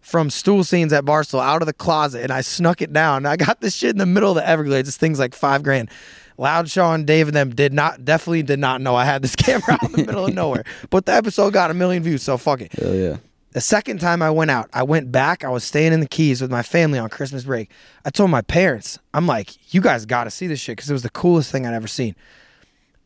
from 0.00 0.30
stool 0.30 0.62
scenes 0.62 0.92
at 0.92 1.04
Barstool 1.04 1.42
out 1.42 1.62
of 1.62 1.66
the 1.66 1.72
closet 1.72 2.22
and 2.22 2.30
I 2.30 2.42
snuck 2.42 2.82
it 2.82 2.92
down. 2.92 3.24
I 3.26 3.36
got 3.36 3.60
this 3.60 3.74
shit 3.74 3.90
in 3.90 3.98
the 3.98 4.06
middle 4.06 4.30
of 4.30 4.36
the 4.36 4.46
Everglades. 4.46 4.86
This 4.86 4.96
thing's 4.96 5.18
like 5.18 5.34
five 5.34 5.62
grand. 5.62 5.90
Loud 6.36 6.68
Sean, 6.68 7.04
Dave, 7.04 7.28
and 7.28 7.36
them 7.36 7.54
did 7.54 7.72
not, 7.72 8.04
definitely 8.04 8.42
did 8.42 8.58
not 8.58 8.80
know 8.80 8.96
I 8.96 9.04
had 9.04 9.22
this 9.22 9.36
camera 9.36 9.72
out 9.72 9.82
in 9.84 9.92
the 9.92 9.98
middle 10.04 10.26
of 10.26 10.34
nowhere. 10.34 10.64
But 10.90 11.06
the 11.06 11.12
episode 11.12 11.52
got 11.52 11.70
a 11.70 11.74
million 11.74 12.02
views, 12.02 12.22
so 12.22 12.36
fuck 12.36 12.60
it. 12.60 12.72
Hell 12.72 12.94
yeah. 12.94 13.16
The 13.52 13.60
second 13.60 14.00
time 14.00 14.20
I 14.20 14.30
went 14.30 14.50
out, 14.50 14.68
I 14.72 14.82
went 14.82 15.12
back. 15.12 15.44
I 15.44 15.48
was 15.48 15.62
staying 15.62 15.92
in 15.92 16.00
the 16.00 16.08
Keys 16.08 16.42
with 16.42 16.50
my 16.50 16.62
family 16.62 16.98
on 16.98 17.08
Christmas 17.08 17.44
break. 17.44 17.70
I 18.04 18.10
told 18.10 18.30
my 18.30 18.42
parents, 18.42 18.98
I'm 19.14 19.28
like, 19.28 19.72
you 19.72 19.80
guys 19.80 20.06
got 20.06 20.24
to 20.24 20.30
see 20.30 20.48
this 20.48 20.58
shit 20.58 20.76
because 20.76 20.90
it 20.90 20.92
was 20.92 21.04
the 21.04 21.10
coolest 21.10 21.52
thing 21.52 21.64
I'd 21.64 21.72
ever 21.72 21.86
seen. 21.86 22.16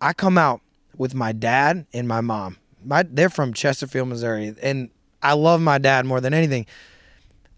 I 0.01 0.15
come 0.15 0.39
out 0.39 0.63
with 0.97 1.15
my 1.15 1.33
dad 1.33 1.87
and 1.93 2.09
my 2.09 2.23
mom. 2.23 2.57
My, 2.83 3.03
they're 3.03 3.29
from 3.29 3.53
Chesterfield, 3.53 4.09
Missouri, 4.09 4.55
and 4.63 4.89
I 5.23 5.35
love 5.35 5.61
my 5.61 5.77
dad 5.77 6.07
more 6.07 6.21
than 6.21 6.33
anything. 6.33 6.65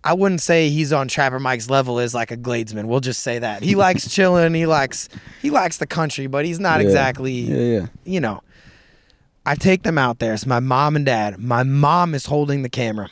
I 0.02 0.14
wouldn't 0.14 0.40
say 0.40 0.70
he's 0.70 0.92
on 0.94 1.08
Trapper 1.08 1.38
Mike's 1.38 1.68
level 1.68 1.98
as 1.98 2.14
like 2.14 2.30
a 2.30 2.36
Gladesman. 2.36 2.86
We'll 2.86 3.00
just 3.00 3.22
say 3.22 3.38
that 3.40 3.62
he 3.62 3.74
likes 3.74 4.08
chilling. 4.14 4.54
He 4.54 4.66
likes 4.66 5.08
he 5.42 5.50
likes 5.50 5.76
the 5.76 5.86
country, 5.86 6.26
but 6.26 6.44
he's 6.44 6.58
not 6.60 6.80
Yeah. 6.80 6.86
exactly 6.86 7.32
Yeah, 7.32 7.56
yeah. 7.80 7.86
you 8.04 8.20
know, 8.20 8.40
I 9.44 9.54
take 9.56 9.82
them 9.82 9.98
out 9.98 10.18
there. 10.18 10.32
It's 10.34 10.46
my 10.46 10.60
mom 10.60 10.96
and 10.96 11.04
dad. 11.04 11.38
My 11.38 11.62
mom 11.64 12.14
is 12.14 12.26
holding 12.26 12.62
the 12.62 12.68
camera. 12.70 13.10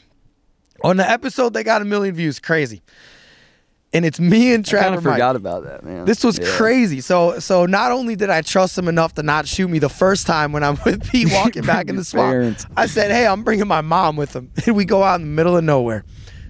On 0.85 0.97
the 0.97 1.09
episode, 1.09 1.53
they 1.55 1.65
got 1.65 1.83
a 1.83 1.85
million 1.85 2.15
views. 2.15 2.39
Crazy. 2.41 2.83
and 3.93 4.05
it's 4.05 4.21
me 4.21 4.53
and 4.53 4.67
I 4.69 4.71
kind 4.71 4.83
Trapper 4.83 4.99
of 4.99 5.05
Mike. 5.05 5.15
forgot 5.15 5.35
about 5.37 5.65
that, 5.65 5.83
man. 5.83 6.05
This 6.05 6.23
was 6.23 6.39
Yeah. 6.39 6.47
crazy. 6.57 7.01
So 7.01 7.39
so 7.39 7.65
not 7.67 7.91
only 7.93 8.17
did 8.17 8.29
I 8.31 8.41
trust 8.43 8.77
him 8.79 8.87
enough 8.89 9.15
to 9.15 9.23
not 9.23 9.47
shoot 9.49 9.69
me 9.69 9.79
the 9.79 9.89
first 9.91 10.27
time 10.27 10.53
when 10.53 10.63
I'm 10.65 10.79
with 10.87 11.07
Pete 11.11 11.29
walking 11.33 11.65
back 11.65 11.89
in 11.89 11.97
the 11.97 12.05
swamp, 12.13 12.33
parents. 12.33 12.67
I 12.77 12.87
said, 12.87 13.11
"Hey, 13.11 13.27
I'm 13.27 13.43
bringing 13.45 13.67
my 13.67 13.81
mom 13.83 14.17
with 14.17 14.35
him." 14.37 14.51
And 14.67 14.75
we 14.77 14.85
go 14.87 15.03
out 15.03 15.17
in 15.21 15.27
the 15.27 15.33
middle 15.33 15.57
of 15.57 15.65
nowhere. 15.65 16.05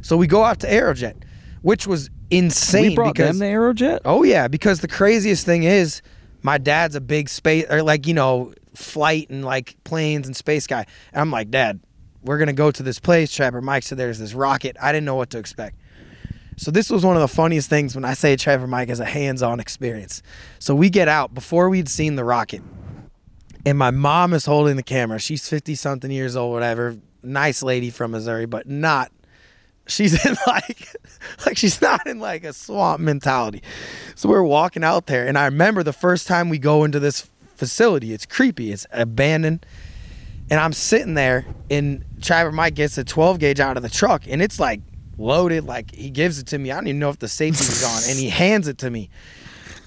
So 0.09 0.17
we 0.17 0.27
go 0.27 0.43
out 0.43 0.61
to 0.61 0.67
Aerojet, 0.67 1.23
which 1.61 1.87
was 1.87 2.09
insane 2.31 2.83
We 2.91 2.95
brought 2.95 3.15
because 3.15 3.39
them 3.39 3.47
the 3.47 3.55
Aerojet. 3.55 4.01
oh 4.07 4.23
yeah, 4.23 4.49
because 4.49 4.81
the 4.81 4.89
craziest 4.89 5.45
thing 5.45 5.65
is 5.65 6.01
my 6.41 6.57
dad's 6.57 6.95
a 6.95 7.01
big 7.03 7.29
space 7.29 7.67
or 7.69 7.83
like 7.83 8.07
you 8.07 8.15
know 8.15 8.55
flight 8.75 9.29
and 9.29 9.45
like 9.45 9.77
planes 9.85 10.27
and 10.27 10.35
space 10.35 10.67
guy. 10.67 10.87
And 11.13 11.21
I'm 11.21 11.31
like, 11.31 11.51
Dad, 11.51 11.81
we're 12.23 12.39
gonna 12.39 12.55
go 12.55 12.71
to 12.71 12.83
this 12.83 12.99
place. 12.99 13.31
Trapper 13.31 13.61
Mike 13.61 13.83
said 13.83 13.99
there's 13.99 14.19
this 14.19 14.33
rocket. 14.33 14.79
I 14.81 14.93
didn't 14.93 15.05
know 15.05 15.15
what 15.15 15.29
to 15.29 15.39
expect. 15.39 15.77
So 16.57 16.71
this 16.71 16.89
was 16.89 17.05
one 17.05 17.15
of 17.17 17.21
the 17.21 17.29
funniest 17.29 17.69
things 17.69 17.95
when 17.95 18.07
I 18.07 18.15
say 18.15 18.35
Trapper 18.35 18.67
Mike 18.67 18.89
has 18.89 19.01
a 19.01 19.05
hands-on 19.05 19.61
experience. 19.61 20.23
So 20.59 20.75
we 20.75 20.89
get 20.89 21.09
out 21.09 21.35
before 21.35 21.69
we'd 21.69 21.87
seen 21.91 22.17
the 22.17 22.25
rocket, 22.25 22.63
and 23.67 23.77
my 23.77 23.91
mom 23.91 24.33
is 24.33 24.47
holding 24.47 24.77
the 24.77 24.83
camera. 24.83 25.19
She's 25.19 25.47
fifty 25.47 25.75
something 25.75 26.11
years 26.11 26.35
old, 26.35 26.55
whatever. 26.55 26.97
Nice 27.23 27.63
lady 27.63 27.91
from 27.91 28.13
Missouri, 28.13 28.47
but 28.47 28.67
not. 28.67 29.13
She's 29.89 30.25
in 30.25 30.37
like, 30.47 30.95
like 31.45 31.57
she's 31.57 31.81
not 31.81 32.07
in 32.07 32.21
like 32.21 32.45
a 32.45 32.53
swamp 32.53 33.01
mentality. 33.01 33.63
So 34.15 34.29
we're 34.29 34.43
walking 34.43 34.85
out 34.85 35.07
there, 35.07 35.27
and 35.27 35.37
I 35.37 35.47
remember 35.47 35.83
the 35.83 35.93
first 35.93 36.29
time 36.29 36.49
we 36.49 36.59
go 36.59 36.85
into 36.85 37.01
this 37.01 37.29
facility. 37.57 38.13
It's 38.13 38.27
creepy. 38.27 38.71
It's 38.71 38.87
abandoned 38.93 39.67
and 40.51 40.61
I'm 40.61 40.73
sitting 40.73 41.15
there, 41.15 41.47
and 41.71 42.05
Trapper 42.23 42.53
Mike 42.53 42.75
gets 42.75 42.97
a 42.99 43.05
12 43.05 43.39
gauge 43.39 43.61
out 43.61 43.77
of 43.77 43.83
the 43.83 43.89
truck, 43.89 44.23
and 44.27 44.41
it's 44.41 44.59
like 44.59 44.81
loaded. 45.19 45.65
Like 45.65 45.95
he 45.95 46.11
gives 46.11 46.39
it 46.39 46.47
to 46.49 46.59
me. 46.59 46.71
I 46.71 46.77
don't 46.77 46.87
even 46.89 46.99
know 46.99 47.11
if 47.11 47.19
the 47.19 47.29
safety 47.29 47.65
was 47.65 47.85
on, 47.85 48.11
and 48.11 48.19
he 48.19 48.29
hands 48.31 48.69
it 48.69 48.79
to 48.79 48.91
me. 48.91 49.11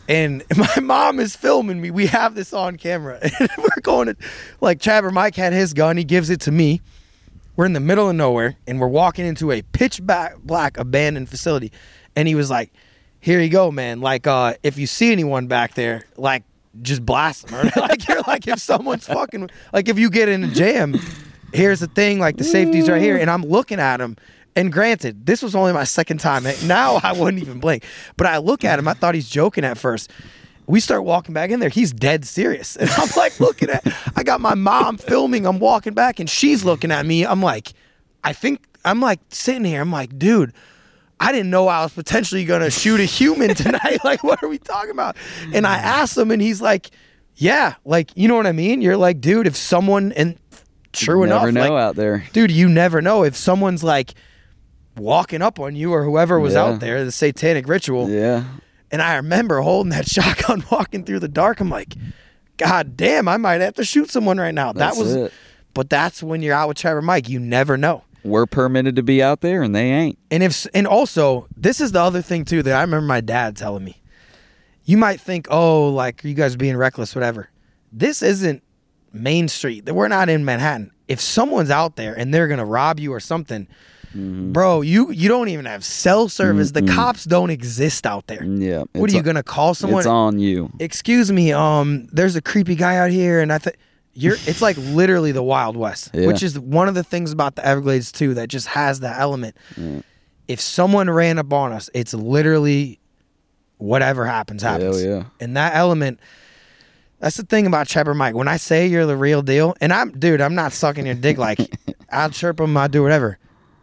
And 0.08 0.44
my 0.56 0.80
mom 0.82 1.20
is 1.20 1.36
filming 1.36 1.82
me. 1.82 1.90
We 1.90 2.08
have 2.08 2.36
this 2.36 2.54
on 2.54 2.78
camera, 2.78 3.20
and 3.22 3.50
we're 3.58 3.82
going 3.82 4.08
to 4.08 4.16
like 4.60 4.80
Trapper 4.80 5.12
Mike 5.12 5.36
had 5.36 5.54
his 5.54 5.74
gun. 5.74 5.98
He 5.98 6.04
gives 6.04 6.30
it 6.30 6.42
to 6.42 6.52
me. 6.52 6.82
We're 7.56 7.66
in 7.66 7.74
the 7.74 7.80
middle 7.80 8.10
of 8.10 8.16
nowhere, 8.16 8.56
and 8.66 8.80
we're 8.80 8.88
walking 8.88 9.26
into 9.26 9.52
a 9.52 9.62
pitch 9.62 10.02
black 10.04 10.78
abandoned 10.78 11.30
facility, 11.30 11.72
and 12.16 12.28
he 12.28 12.36
was 12.36 12.50
like, 12.50 12.72
"Here 13.20 13.40
you 13.40 13.50
go, 13.50 13.72
man. 13.72 14.02
Like, 14.02 14.26
uh, 14.26 14.54
if 14.64 14.78
you 14.78 14.88
see 14.88 15.12
anyone 15.12 15.48
back 15.48 15.74
there, 15.76 16.04
like." 16.18 16.44
Just 16.82 17.06
blast 17.06 17.48
them. 17.48 17.70
Like 17.76 18.08
you're 18.08 18.22
like 18.22 18.48
if 18.48 18.60
someone's 18.60 19.06
fucking 19.06 19.50
like 19.74 19.90
if 19.90 20.00
you 20.00 20.10
get 20.10 20.30
in 20.30 20.46
a 20.46 20.48
jam, 20.48 20.96
here's 21.54 21.82
the 21.82 21.88
thing, 21.88 22.18
like 22.18 22.38
the 22.38 22.46
safety's 22.46 22.88
right 22.88 23.02
here, 23.02 23.18
and 23.18 23.30
I'm 23.30 23.42
looking 23.44 23.78
at 23.78 24.00
him. 24.00 24.16
And 24.56 24.72
granted, 24.72 25.26
this 25.26 25.42
was 25.42 25.54
only 25.54 25.74
my 25.74 25.84
second 25.84 26.20
time. 26.20 26.46
Now 26.66 27.02
I 27.04 27.12
wouldn't 27.12 27.44
even 27.44 27.60
blink. 27.60 27.84
But 28.16 28.28
I 28.28 28.38
look 28.38 28.64
at 28.64 28.80
him, 28.80 28.88
I 28.88 28.94
thought 28.94 29.16
he's 29.16 29.30
joking 29.30 29.66
at 29.66 29.78
first. 29.78 30.10
We 30.68 30.80
start 30.80 31.04
walking 31.04 31.34
back 31.34 31.50
in 31.50 31.60
there. 31.60 31.70
He's 31.70 31.92
dead 31.92 32.26
serious. 32.26 32.76
And 32.80 32.90
I'm 32.90 33.10
like 33.18 33.40
looking 33.40 33.70
at 33.70 33.86
I 34.16 34.24
got 34.24 34.42
my 34.42 34.56
mom 34.56 34.98
filming. 34.98 35.46
I'm 35.46 35.60
walking 35.60 35.94
back 35.94 36.20
and 36.20 36.30
she's 36.30 36.64
looking 36.64 36.92
at 36.92 37.06
me. 37.06 37.26
I'm 37.26 37.42
like, 37.42 37.74
I 38.24 38.34
think 38.34 38.66
I'm 38.86 39.00
like 39.00 39.20
sitting 39.30 39.66
here. 39.66 39.82
I'm 39.82 39.92
like, 39.92 40.18
dude, 40.18 40.54
I 41.20 41.32
didn't 41.32 41.52
know 41.52 41.68
I 41.68 41.84
was 41.84 41.94
potentially 41.94 42.46
gonna 42.46 42.72
shoot 42.72 43.00
a 43.00 43.06
human 43.06 43.54
tonight. 43.54 44.00
like, 44.04 44.24
what 44.24 44.42
are 44.44 44.48
we 44.48 44.58
talking 44.58 44.92
about? 44.92 45.16
And 45.54 45.68
I 45.68 45.78
mm. 45.78 45.84
asked 45.84 46.18
him, 46.18 46.32
and 46.32 46.42
he's 46.42 46.62
like, 46.62 46.90
"Yeah, 47.36 47.76
like, 47.86 48.10
you 48.16 48.28
know 48.28 48.36
what 48.36 48.48
I 48.48 48.52
mean? 48.52 48.82
You're 48.82 48.98
like, 48.98 49.22
dude, 49.22 49.46
if 49.46 49.56
someone 49.56 50.12
and 50.14 50.38
true 50.94 51.24
enough, 51.24 51.44
Never 51.44 51.52
know 51.52 51.74
like, 51.76 51.84
out 51.84 51.96
there. 51.96 52.26
dude, 52.34 52.52
you 52.52 52.68
never 52.68 53.02
know 53.02 53.24
if 53.24 53.36
someone's 53.36 53.84
like 53.84 54.14
walking 54.98 55.42
up 55.42 55.60
on 55.60 55.76
you 55.76 55.94
or 55.94 56.04
whoever 56.04 56.40
was 56.40 56.54
Yeah. 56.54 56.64
out 56.64 56.80
there, 56.80 57.06
the 57.06 57.12
satanic 57.12 57.68
ritual. 57.68 58.10
Yeah. 58.10 58.44
And 58.92 59.02
I 59.02 59.16
remember 59.16 59.62
holding 59.62 59.92
that 59.92 60.08
shotgun, 60.10 60.64
walking 60.72 61.04
through 61.04 61.20
the 61.20 61.28
dark. 61.28 61.60
I'm 61.60 61.70
like, 61.70 61.96
God 62.58 62.96
damn, 62.96 63.28
I 63.28 63.38
might 63.38 63.62
have 63.62 63.76
to 63.76 63.86
shoot 63.86 64.12
someone 64.12 64.38
right 64.38 64.54
now. 64.54 64.74
That's 64.74 64.98
that 64.98 65.02
was, 65.02 65.16
it. 65.16 65.34
but 65.74 65.90
that's 65.90 66.22
when 66.22 66.42
you're 66.42 66.54
out 66.54 66.68
with 66.68 66.78
Trapper 66.78 67.02
Mike. 67.02 67.30
You 67.30 67.40
never 67.40 67.78
know. 67.78 68.04
We're 68.24 68.46
permitted 68.46 68.96
to 68.98 69.04
be 69.04 69.24
out 69.24 69.42
there, 69.42 69.64
and 69.64 69.76
they 69.76 69.90
ain't. 69.90 70.20
And 70.30 70.44
if 70.44 70.68
and 70.74 70.86
also 70.86 71.48
this 71.58 71.82
is 71.82 71.92
the 71.92 72.02
other 72.02 72.22
thing 72.22 72.46
too 72.46 72.62
that 72.64 72.78
I 72.78 72.82
remember 72.82 73.08
my 73.08 73.22
dad 73.22 73.58
telling 73.58 73.84
me. 73.84 73.98
You 74.84 74.98
might 74.98 75.22
think, 75.22 75.48
oh, 75.50 75.90
like 75.90 76.24
you 76.24 76.34
guys 76.34 76.56
being 76.56 76.76
reckless, 76.76 77.16
whatever. 77.16 77.50
This 77.92 78.22
isn't 78.22 78.64
Main 79.14 79.48
Street. 79.48 79.90
We're 79.90 80.08
not 80.08 80.28
in 80.28 80.44
Manhattan. 80.44 80.92
If 81.08 81.20
someone's 81.20 81.70
out 81.70 81.96
there 81.96 82.18
and 82.18 82.34
they're 82.34 82.48
gonna 82.48 82.66
rob 82.66 83.00
you 83.00 83.14
or 83.14 83.20
something, 83.20 83.68
bro, 84.14 84.82
you 84.82 85.12
you 85.12 85.28
don't 85.30 85.50
even 85.50 85.66
have 85.66 85.84
cell 85.86 86.28
service. 86.30 86.72
The 86.72 86.82
cops 86.84 87.24
don't 87.26 87.50
exist 87.50 88.06
out 88.06 88.28
there. 88.28 88.44
Yeah. 88.44 88.84
what 88.94 89.10
are 89.10 89.14
you 89.14 89.20
o- 89.20 89.24
gonna 89.24 89.44
call 89.44 89.74
someone? 89.74 90.00
It's 90.00 90.08
on 90.08 90.40
you. 90.40 90.72
Excuse 90.80 91.32
me, 91.32 91.52
um, 91.54 92.08
there's 92.12 92.36
a 92.36 92.42
creepy 92.42 92.76
guy 92.76 92.98
out 92.98 93.12
here, 93.12 93.40
and 93.42 93.52
I 93.54 93.58
think 93.58 93.78
you're. 94.14 94.36
It's 94.46 94.62
like 94.62 94.78
literally 94.80 95.32
the 95.32 95.44
Wild 95.44 95.78
West, 95.78 96.10
Yeah. 96.14 96.28
which 96.28 96.44
is 96.44 96.60
one 96.60 96.88
of 96.88 96.96
the 96.96 97.04
things 97.04 97.32
about 97.32 97.56
the 97.56 97.66
Everglades 97.66 98.12
too 98.12 98.34
that 98.36 98.50
just 98.50 98.68
has 98.68 99.00
that 99.02 99.20
element. 99.20 99.56
If 100.48 100.60
someone 100.60 101.10
ran 101.10 101.40
up 101.40 101.54
on 101.54 101.72
us, 101.72 101.90
it's 101.94 102.14
literally 102.14 103.00
whatever 103.78 104.26
happens 104.26 104.62
happens. 104.64 105.04
yeah. 105.04 105.24
And 105.40 105.56
that 105.58 105.76
element. 105.76 106.20
That's 107.20 107.38
the 107.38 107.44
thing 107.44 107.68
about 107.68 107.88
Trapper 107.88 108.16
Mike. 108.16 108.34
When 108.34 108.48
I 108.48 108.58
say 108.58 108.88
you're 108.88 109.06
the 109.06 109.16
real 109.16 109.44
deal, 109.44 109.76
and 109.80 109.94
I'm, 109.94 110.10
dude, 110.12 110.42
I'm 110.42 110.56
not 110.56 110.74
sucking 110.74 111.06
your 111.06 111.14
dick. 111.14 111.38
Like, 111.38 111.60
I'll 112.12 112.32
chirp 112.32 112.60
him, 112.60 112.76
I'll 112.76 112.90
do 112.90 113.04
whatever. 113.04 113.38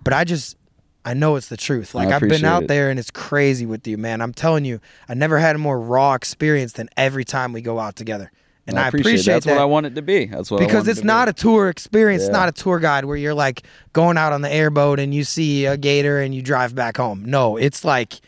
But 0.08 0.14
I 0.16 0.24
just, 0.24 0.56
I 1.04 1.12
know 1.12 1.36
it's 1.36 1.48
the 1.50 1.58
truth. 1.58 1.94
Like, 1.94 2.08
I 2.08 2.14
I've 2.14 2.22
been 2.22 2.42
out 2.42 2.62
it. 2.62 2.68
there 2.68 2.88
and 2.88 2.98
it's 2.98 3.10
crazy 3.10 3.66
with 3.66 3.86
you, 3.86 3.98
man. 3.98 4.22
I'm 4.22 4.32
telling 4.32 4.64
you, 4.64 4.80
I 5.06 5.12
never 5.12 5.38
had 5.38 5.54
a 5.54 5.58
more 5.58 5.78
raw 5.78 6.14
experience 6.14 6.72
than 6.72 6.88
every 6.96 7.26
time 7.26 7.52
we 7.52 7.60
go 7.60 7.78
out 7.78 7.94
together. 7.94 8.32
And 8.66 8.78
I, 8.78 8.88
appreciate, 8.88 9.26
That's 9.26 9.44
that 9.44 9.52
what 9.52 9.60
I 9.60 9.66
want 9.66 9.84
it 9.84 9.96
to 9.96 10.00
be. 10.00 10.24
That's 10.24 10.50
what 10.50 10.62
I 10.62 10.64
because 10.64 10.76
want 10.76 10.88
it 10.88 10.90
it's 10.92 11.04
not 11.04 11.26
be. 11.26 11.30
a 11.30 11.32
tour 11.34 11.68
experience. 11.68 12.22
It's 12.22 12.32
not 12.32 12.48
a 12.48 12.52
tour 12.52 12.78
guide 12.78 13.04
where 13.04 13.18
you're 13.18 13.34
like 13.34 13.64
going 13.92 14.16
out 14.16 14.32
on 14.32 14.40
the 14.40 14.50
airboat 14.50 14.98
and 14.98 15.12
you 15.14 15.24
see 15.24 15.66
a 15.66 15.76
gator 15.76 16.22
and 16.22 16.34
you 16.34 16.40
drive 16.40 16.74
back 16.74 16.96
home. 16.96 17.24
No, 17.26 17.58
it's 17.58 17.84
like 17.84 18.18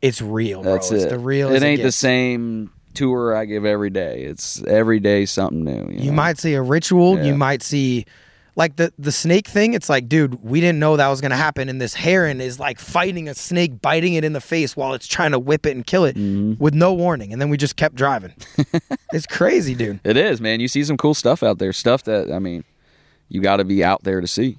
it's 0.00 0.22
real, 0.22 0.62
bro. 0.62 0.74
That's 0.74 0.92
it's 0.92 1.06
it. 1.06 1.10
the 1.10 1.18
real. 1.18 1.50
It 1.52 1.64
ain't 1.64 1.82
the 1.82 1.90
same 1.90 2.70
tour 2.94 3.34
I 3.34 3.46
give 3.46 3.64
every 3.64 3.90
day. 3.90 4.22
It's 4.22 4.62
every 4.62 5.00
day 5.00 5.26
something 5.26 5.64
new. 5.64 5.88
You, 5.90 6.04
You 6.04 6.10
know? 6.12 6.12
might 6.12 6.38
see 6.38 6.54
a 6.54 6.62
ritual. 6.62 7.18
You 7.20 7.34
might 7.34 7.64
see 7.64 8.06
like 8.56 8.76
the 8.76 8.92
the 8.98 9.10
snake 9.12 9.48
thing. 9.48 9.74
It's 9.74 9.88
like, 9.88 10.08
dude, 10.08 10.42
we 10.44 10.60
didn't 10.60 10.78
know 10.78 10.96
that 10.96 11.08
was 11.08 11.20
gonna 11.20 11.36
happen, 11.36 11.68
and 11.68 11.80
this 11.80 11.94
heron 11.94 12.40
is 12.40 12.58
like 12.60 12.78
fighting 12.78 13.28
a 13.28 13.34
snake, 13.34 13.80
biting 13.82 14.14
it 14.14 14.24
in 14.24 14.32
the 14.32 14.40
face 14.40 14.76
while 14.76 14.94
it's 14.94 15.06
trying 15.06 15.32
to 15.32 15.38
whip 15.38 15.66
it 15.66 15.74
and 15.76 15.86
kill 15.86 16.04
it 16.04 16.16
Mm-hmm. 16.16 16.62
with 16.62 16.74
no 16.74 16.92
warning, 16.92 17.32
and 17.32 17.40
then 17.42 17.48
we 17.50 17.56
just 17.56 17.76
kept 17.76 17.94
driving. 17.96 18.32
it's 19.12 19.26
crazy, 19.26 19.74
dude. 19.74 20.00
It 20.04 20.16
is, 20.16 20.40
man. 20.40 20.60
You 20.60 20.68
see 20.68 20.84
some 20.84 20.96
cool 20.96 21.14
stuff 21.14 21.42
out 21.42 21.58
there. 21.58 21.72
Stuff 21.72 22.04
that 22.04 22.30
I 22.32 22.38
mean, 22.38 22.64
you 23.28 23.40
got 23.40 23.56
to 23.56 23.64
be 23.64 23.82
out 23.84 24.04
there 24.04 24.20
to 24.20 24.26
see. 24.26 24.58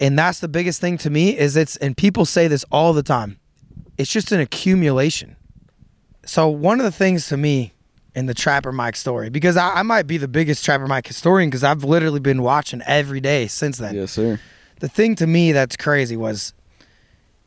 and 0.00 0.18
that's 0.18 0.40
the 0.40 0.48
biggest 0.48 0.80
thing 0.80 0.98
to 0.98 1.10
me 1.10 1.36
is 1.38 1.56
it's 1.56 1.76
and 1.76 1.96
people 1.96 2.24
say 2.24 2.48
this 2.48 2.64
all 2.72 2.92
the 2.92 3.02
time 3.04 3.38
it's 3.98 4.10
just 4.10 4.32
an 4.32 4.40
accumulation 4.40 5.36
so 6.24 6.48
one 6.48 6.80
of 6.80 6.84
the 6.84 6.90
things 6.90 7.28
to 7.28 7.36
me 7.36 7.72
in 8.14 8.26
the 8.26 8.34
trapper 8.34 8.72
mike 8.72 8.96
story 8.96 9.30
because 9.30 9.56
i, 9.56 9.76
I 9.76 9.82
might 9.82 10.06
be 10.06 10.18
the 10.18 10.28
biggest 10.28 10.64
trapper 10.64 10.86
mike 10.86 11.06
historian 11.06 11.48
because 11.50 11.64
i've 11.64 11.84
literally 11.84 12.20
been 12.20 12.42
watching 12.42 12.82
every 12.86 13.20
day 13.20 13.46
since 13.46 13.78
then. 13.78 13.94
Yes, 13.94 14.12
sir. 14.12 14.38
the 14.80 14.88
thing 14.88 15.14
to 15.16 15.26
me 15.26 15.52
that's 15.52 15.76
crazy 15.76 16.16
was 16.16 16.52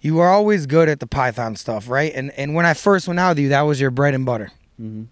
you 0.01 0.15
were 0.15 0.27
always 0.27 0.65
good 0.65 0.89
at 0.89 0.99
the 0.99 1.07
python 1.07 1.55
stuff 1.55 1.89
right? 1.89 2.11
And 2.15 2.31
and 2.31 2.53
when 2.53 2.65
i 2.65 2.73
first 2.73 3.07
went 3.07 3.19
out 3.19 3.29
with 3.29 3.39
you 3.39 3.49
that 3.49 3.61
was 3.61 3.79
your 3.79 3.91
bread 3.91 4.13
and 4.13 4.25
butter. 4.25 4.51
Mm-hmm. 4.81 5.03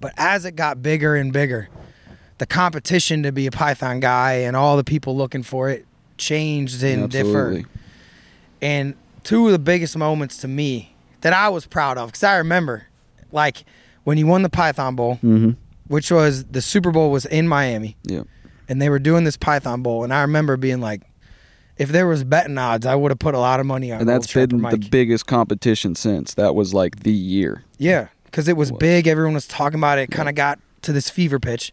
But 0.00 0.12
as 0.16 0.44
it 0.44 0.54
got 0.54 0.82
bigger 0.82 1.16
and 1.16 1.32
bigger 1.32 1.68
the 2.38 2.46
competition 2.46 3.24
to 3.24 3.32
be 3.32 3.46
a 3.46 3.50
python 3.50 3.98
guy 4.00 4.34
and 4.34 4.56
all 4.56 4.76
the 4.76 4.84
people 4.84 5.16
looking 5.16 5.42
for 5.42 5.70
it 5.70 5.86
changed 6.18 6.82
and 6.82 7.04
Absolutely. 7.04 7.62
differed 7.62 7.70
and 8.60 8.94
two 9.24 9.46
of 9.46 9.52
the 9.52 9.58
biggest 9.58 9.96
moments 9.96 10.38
to 10.38 10.48
me 10.48 10.94
that 11.20 11.32
I 11.32 11.48
was 11.48 11.66
proud 11.66 11.98
of, 11.98 12.08
because 12.08 12.22
I 12.22 12.36
remember, 12.36 12.86
like, 13.32 13.64
when 14.08 14.16
you 14.18 14.26
won 14.26 14.40
the 14.42 14.48
Python 14.48 14.96
Bowl, 14.96 15.16
Mm-hmm. 15.16 15.50
which 15.88 16.10
was 16.10 16.44
the 16.46 16.62
Super 16.62 16.90
Bowl 16.90 17.10
was 17.10 17.26
in 17.26 17.46
Miami, 17.46 17.96
Yeah. 18.04 18.22
and 18.68 18.80
they 18.80 18.88
were 18.88 18.98
doing 18.98 19.24
this 19.24 19.36
Python 19.36 19.82
Bowl, 19.82 20.02
and 20.02 20.14
I 20.14 20.22
remember 20.22 20.56
being 20.56 20.80
like, 20.80 21.02
if 21.76 21.90
there 21.90 22.06
was 22.06 22.24
betting 22.24 22.56
odds, 22.58 22.86
I 22.86 22.94
would 22.94 23.10
have 23.10 23.18
put 23.18 23.34
a 23.34 23.38
lot 23.38 23.60
of 23.60 23.66
money 23.66 23.92
on. 23.92 24.00
And 24.00 24.08
that's 24.08 24.32
been 24.32 24.48
the 24.62 24.88
biggest 24.90 25.26
competition 25.26 25.94
since. 25.94 26.34
That 26.34 26.54
was 26.54 26.72
like 26.72 27.00
the 27.04 27.12
year. 27.12 27.62
Yeah, 27.76 28.08
because 28.24 28.48
it 28.48 28.56
was 28.56 28.72
big. 28.72 29.06
Everyone 29.06 29.34
was 29.34 29.46
talking 29.46 29.78
about 29.78 29.98
it. 29.98 30.02
It 30.02 30.10
kind 30.10 30.28
of 30.28 30.34
got 30.34 30.58
to 30.82 30.92
this 30.92 31.08
fever 31.10 31.38
pitch, 31.38 31.70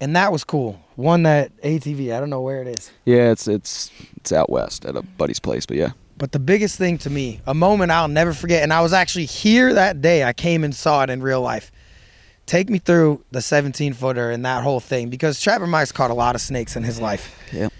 and 0.00 0.14
that 0.16 0.30
was 0.32 0.44
cool. 0.44 0.80
Won 0.96 1.24
that 1.24 1.50
ATV. 1.62 2.14
I 2.16 2.20
don't 2.20 2.30
know 2.30 2.40
where 2.40 2.62
it 2.62 2.68
is. 2.78 2.92
Yeah, 3.04 3.30
it's 3.32 3.46
it's 3.48 3.90
it's 4.16 4.32
out 4.32 4.48
west 4.50 4.84
at 4.86 4.96
a 4.96 5.02
buddy's 5.02 5.40
place, 5.40 5.66
but 5.66 5.76
yeah. 5.76 5.90
But 6.20 6.32
the 6.32 6.38
biggest 6.38 6.76
thing 6.76 6.98
to 6.98 7.08
me, 7.08 7.40
a 7.46 7.54
moment 7.54 7.90
I'll 7.90 8.06
never 8.06 8.34
forget, 8.34 8.62
and 8.62 8.74
I 8.74 8.82
was 8.82 8.92
actually 8.92 9.24
here 9.24 9.72
that 9.72 10.02
day. 10.02 10.22
I 10.22 10.34
came 10.34 10.62
and 10.64 10.74
saw 10.74 11.02
it 11.02 11.08
in 11.08 11.22
real 11.22 11.40
life. 11.40 11.72
Take 12.44 12.68
me 12.68 12.78
through 12.78 13.24
the 13.30 13.40
17 13.40 13.94
footer 13.94 14.30
and 14.30 14.44
that 14.44 14.62
whole 14.62 14.80
thing 14.80 15.08
because 15.08 15.40
Trapper 15.40 15.66
Mike's 15.66 15.92
caught 15.92 16.10
a 16.10 16.14
lot 16.14 16.34
of 16.34 16.42
snakes 16.42 16.76
in 16.76 16.82
his 16.82 17.00
life. 17.00 17.34
Yep. 17.54 17.72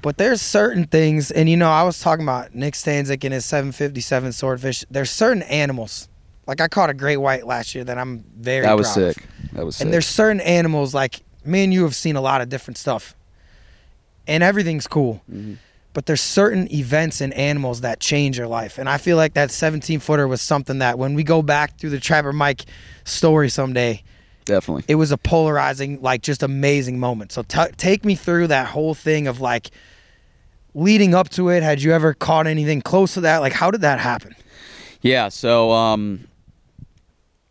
But 0.00 0.16
there's 0.16 0.40
certain 0.40 0.86
things, 0.86 1.30
and 1.30 1.46
you 1.46 1.58
know, 1.58 1.70
I 1.70 1.82
was 1.82 2.00
talking 2.00 2.22
about 2.24 2.54
Nick 2.54 2.72
Stanczyk 2.72 3.22
and 3.22 3.34
his 3.34 3.44
757 3.44 4.32
swordfish. 4.32 4.82
There's 4.90 5.10
certain 5.10 5.42
animals, 5.42 6.08
like 6.46 6.58
I 6.62 6.68
caught 6.68 6.88
a 6.88 6.94
great 6.94 7.18
white 7.18 7.46
last 7.46 7.74
year 7.74 7.84
that 7.84 7.98
I'm 7.98 8.24
very 8.34 8.64
That 8.64 8.78
was 8.78 8.90
proud 8.94 9.08
of. 9.08 9.14
sick. 9.14 9.24
That 9.52 9.66
was 9.66 9.76
sick. 9.76 9.84
And 9.84 9.92
there's 9.92 10.06
certain 10.06 10.40
animals 10.40 10.94
like 10.94 11.20
me 11.44 11.64
and 11.64 11.74
you 11.74 11.82
have 11.82 11.94
seen 11.94 12.16
a 12.16 12.22
lot 12.22 12.40
of 12.40 12.48
different 12.48 12.78
stuff, 12.78 13.14
and 14.26 14.42
everything's 14.42 14.86
cool. 14.86 15.20
Mhm. 15.30 15.58
But 15.94 16.06
there's 16.06 16.22
certain 16.22 16.72
events 16.72 17.20
and 17.20 17.34
animals 17.34 17.82
that 17.82 18.00
change 18.00 18.38
your 18.38 18.46
life, 18.46 18.78
and 18.78 18.88
I 18.88 18.96
feel 18.98 19.16
like 19.16 19.34
that 19.34 19.50
17 19.50 20.00
footer 20.00 20.26
was 20.26 20.40
something 20.40 20.78
that 20.78 20.98
when 20.98 21.14
we 21.14 21.22
go 21.22 21.42
back 21.42 21.78
through 21.78 21.90
the 21.90 22.00
Trapper 22.00 22.32
Mike 22.32 22.64
story 23.04 23.50
someday, 23.50 24.02
definitely. 24.46 24.84
it 24.88 24.94
was 24.94 25.12
a 25.12 25.18
polarizing, 25.18 26.00
like 26.00 26.22
just 26.22 26.42
amazing 26.42 26.98
moment. 26.98 27.32
So 27.32 27.42
t- 27.42 27.72
take 27.76 28.04
me 28.04 28.14
through 28.14 28.46
that 28.46 28.68
whole 28.68 28.94
thing 28.94 29.26
of 29.26 29.40
like 29.40 29.70
leading 30.74 31.14
up 31.14 31.28
to 31.30 31.50
it. 31.50 31.62
Had 31.62 31.82
you 31.82 31.92
ever 31.92 32.14
caught 32.14 32.46
anything 32.46 32.80
close 32.80 33.14
to 33.14 33.20
that? 33.22 33.38
Like, 33.38 33.52
how 33.52 33.70
did 33.70 33.82
that 33.82 33.98
happen? 33.98 34.34
Yeah, 35.02 35.28
so 35.28 35.72
um 35.72 36.26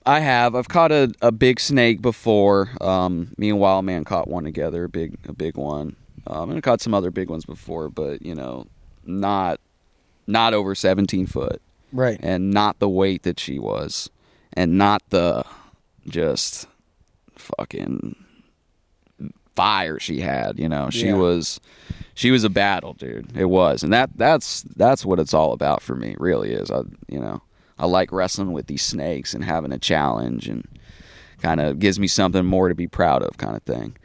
I 0.03 0.19
have. 0.19 0.55
I've 0.55 0.67
caught 0.67 0.91
a, 0.91 1.13
a 1.21 1.31
big 1.31 1.59
snake 1.59 2.01
before. 2.01 2.71
Um 2.81 3.33
me 3.37 3.49
and 3.49 3.59
Wildman 3.59 4.03
caught 4.03 4.27
one 4.27 4.43
together, 4.45 4.85
a 4.85 4.89
big 4.89 5.17
a 5.27 5.33
big 5.33 5.57
one. 5.57 5.95
Um 6.27 6.49
and 6.49 6.57
I 6.57 6.61
caught 6.61 6.81
some 6.81 6.93
other 6.93 7.11
big 7.11 7.29
ones 7.29 7.45
before, 7.45 7.89
but 7.89 8.21
you 8.21 8.35
know, 8.35 8.65
not 9.05 9.59
not 10.27 10.53
over 10.53 10.75
17 10.75 11.25
foot 11.27 11.61
Right. 11.91 12.19
and 12.21 12.51
not 12.51 12.79
the 12.79 12.87
weight 12.89 13.23
that 13.23 13.39
she 13.39 13.59
was 13.59 14.09
and 14.53 14.77
not 14.77 15.01
the 15.09 15.43
just 16.07 16.67
fucking 17.35 18.15
fire 19.55 19.99
she 19.99 20.21
had, 20.21 20.57
you 20.59 20.69
know. 20.69 20.89
She 20.89 21.07
Yeah. 21.07 21.15
was 21.15 21.59
she 22.13 22.29
was 22.31 22.43
a 22.43 22.49
battle, 22.49 22.93
dude. 22.93 23.35
It 23.35 23.45
was. 23.45 23.83
And 23.83 23.91
that 23.93 24.11
that's 24.15 24.61
that's 24.75 25.05
what 25.05 25.19
it's 25.19 25.33
all 25.33 25.53
about 25.53 25.81
for 25.81 25.95
me, 25.95 26.15
really 26.19 26.51
is. 26.53 26.69
I 26.71 26.81
you 27.07 27.19
know, 27.19 27.41
I 27.79 27.85
like 27.87 28.11
wrestling 28.11 28.51
with 28.51 28.67
these 28.67 28.83
snakes 28.83 29.33
and 29.33 29.43
having 29.43 29.71
a 29.71 29.79
challenge 29.79 30.47
and 30.47 30.67
kind 31.41 31.59
of 31.59 31.79
gives 31.79 31.99
me 31.99 32.07
something 32.07 32.45
more 32.45 32.69
to 32.69 32.75
be 32.75 32.87
proud 32.87 33.23
of 33.23 33.37
kind 33.37 33.55
of 33.55 33.63
thing. 33.63 33.95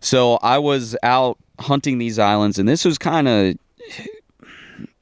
So 0.00 0.34
I 0.42 0.58
was 0.58 0.96
out 1.02 1.38
hunting 1.60 1.98
these 1.98 2.18
islands 2.18 2.58
and 2.58 2.68
this 2.68 2.84
was 2.84 2.98
kind 2.98 3.26
of 3.28 3.54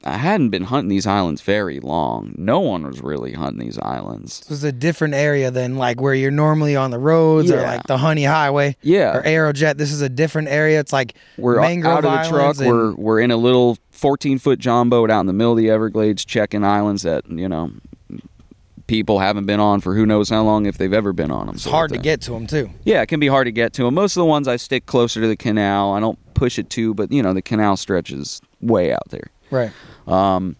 I 0.03 0.15
hadn't 0.17 0.51
been 0.51 0.63
hunting 0.63 0.87
these 0.87 1.05
islands 1.05 1.41
very 1.41 1.81
long. 1.81 2.33
No 2.37 2.61
one 2.61 2.85
was 2.87 3.01
really 3.01 3.33
hunting 3.33 3.59
these 3.59 3.77
islands. 3.79 4.39
This 4.41 4.49
was 4.49 4.63
a 4.63 4.71
different 4.71 5.15
area 5.15 5.51
than 5.51 5.75
like 5.77 5.99
where 5.99 6.13
you're 6.13 6.31
normally 6.31 6.77
on 6.77 6.91
the 6.91 6.99
roads 6.99 7.51
or 7.51 7.61
like 7.61 7.83
the 7.87 7.97
Honey 7.97 8.23
Highway 8.23 8.77
Yeah. 8.81 9.17
or 9.17 9.23
Aerojet. 9.23 9.77
This 9.77 9.91
is 9.91 10.01
a 10.01 10.07
different 10.07 10.47
area. 10.47 10.79
It's 10.79 10.93
like 10.93 11.15
We're 11.37 11.59
mangrove 11.59 12.05
out 12.05 12.05
of 12.05 12.23
the 12.23 12.29
truck. 12.29 12.57
and- 12.59 12.67
We're 12.67 12.93
we're 12.95 13.19
in 13.19 13.31
a 13.31 13.37
little 13.37 13.77
14 13.91 14.37
foot 14.39 14.59
john 14.59 14.87
boat 14.89 15.11
out 15.11 15.21
in 15.21 15.25
the 15.25 15.33
middle 15.33 15.51
of 15.53 15.57
the 15.57 15.69
Everglades, 15.69 16.23
checking 16.23 16.63
islands 16.63 17.01
that 17.03 17.29
you 17.29 17.49
know 17.49 17.71
people 18.87 19.19
haven't 19.19 19.45
been 19.45 19.59
on 19.59 19.81
for 19.81 19.93
who 19.95 20.05
knows 20.05 20.29
how 20.29 20.43
long 20.43 20.65
if 20.65 20.77
they've 20.77 20.93
ever 20.93 21.13
been 21.13 21.29
on 21.31 21.47
them. 21.47 21.55
it's 21.55 21.65
hard 21.65 21.91
to 21.91 21.97
get 21.97 22.21
to 22.21 22.31
them 22.31 22.47
too. 22.47 22.71
Yeah, 22.83 23.01
it 23.01 23.07
can 23.07 23.19
be 23.19 23.27
hard 23.27 23.45
to 23.45 23.51
get 23.51 23.73
to 23.73 23.83
them. 23.83 23.93
Most 23.93 24.15
of 24.15 24.21
the 24.21 24.25
ones 24.25 24.47
I 24.47 24.55
stick 24.55 24.85
closer 24.85 25.21
to 25.21 25.27
the 25.27 25.37
canal. 25.37 25.93
I 25.93 25.99
don't 25.99 26.17
push 26.33 26.57
it 26.57 26.69
too, 26.69 26.93
but 26.93 27.11
you 27.11 27.21
know 27.21 27.33
the 27.33 27.41
canal 27.41 27.77
stretches 27.77 28.41
way 28.61 28.91
out 28.91 29.09
there. 29.09 29.29
Right. 29.51 29.71
Um, 30.07 30.55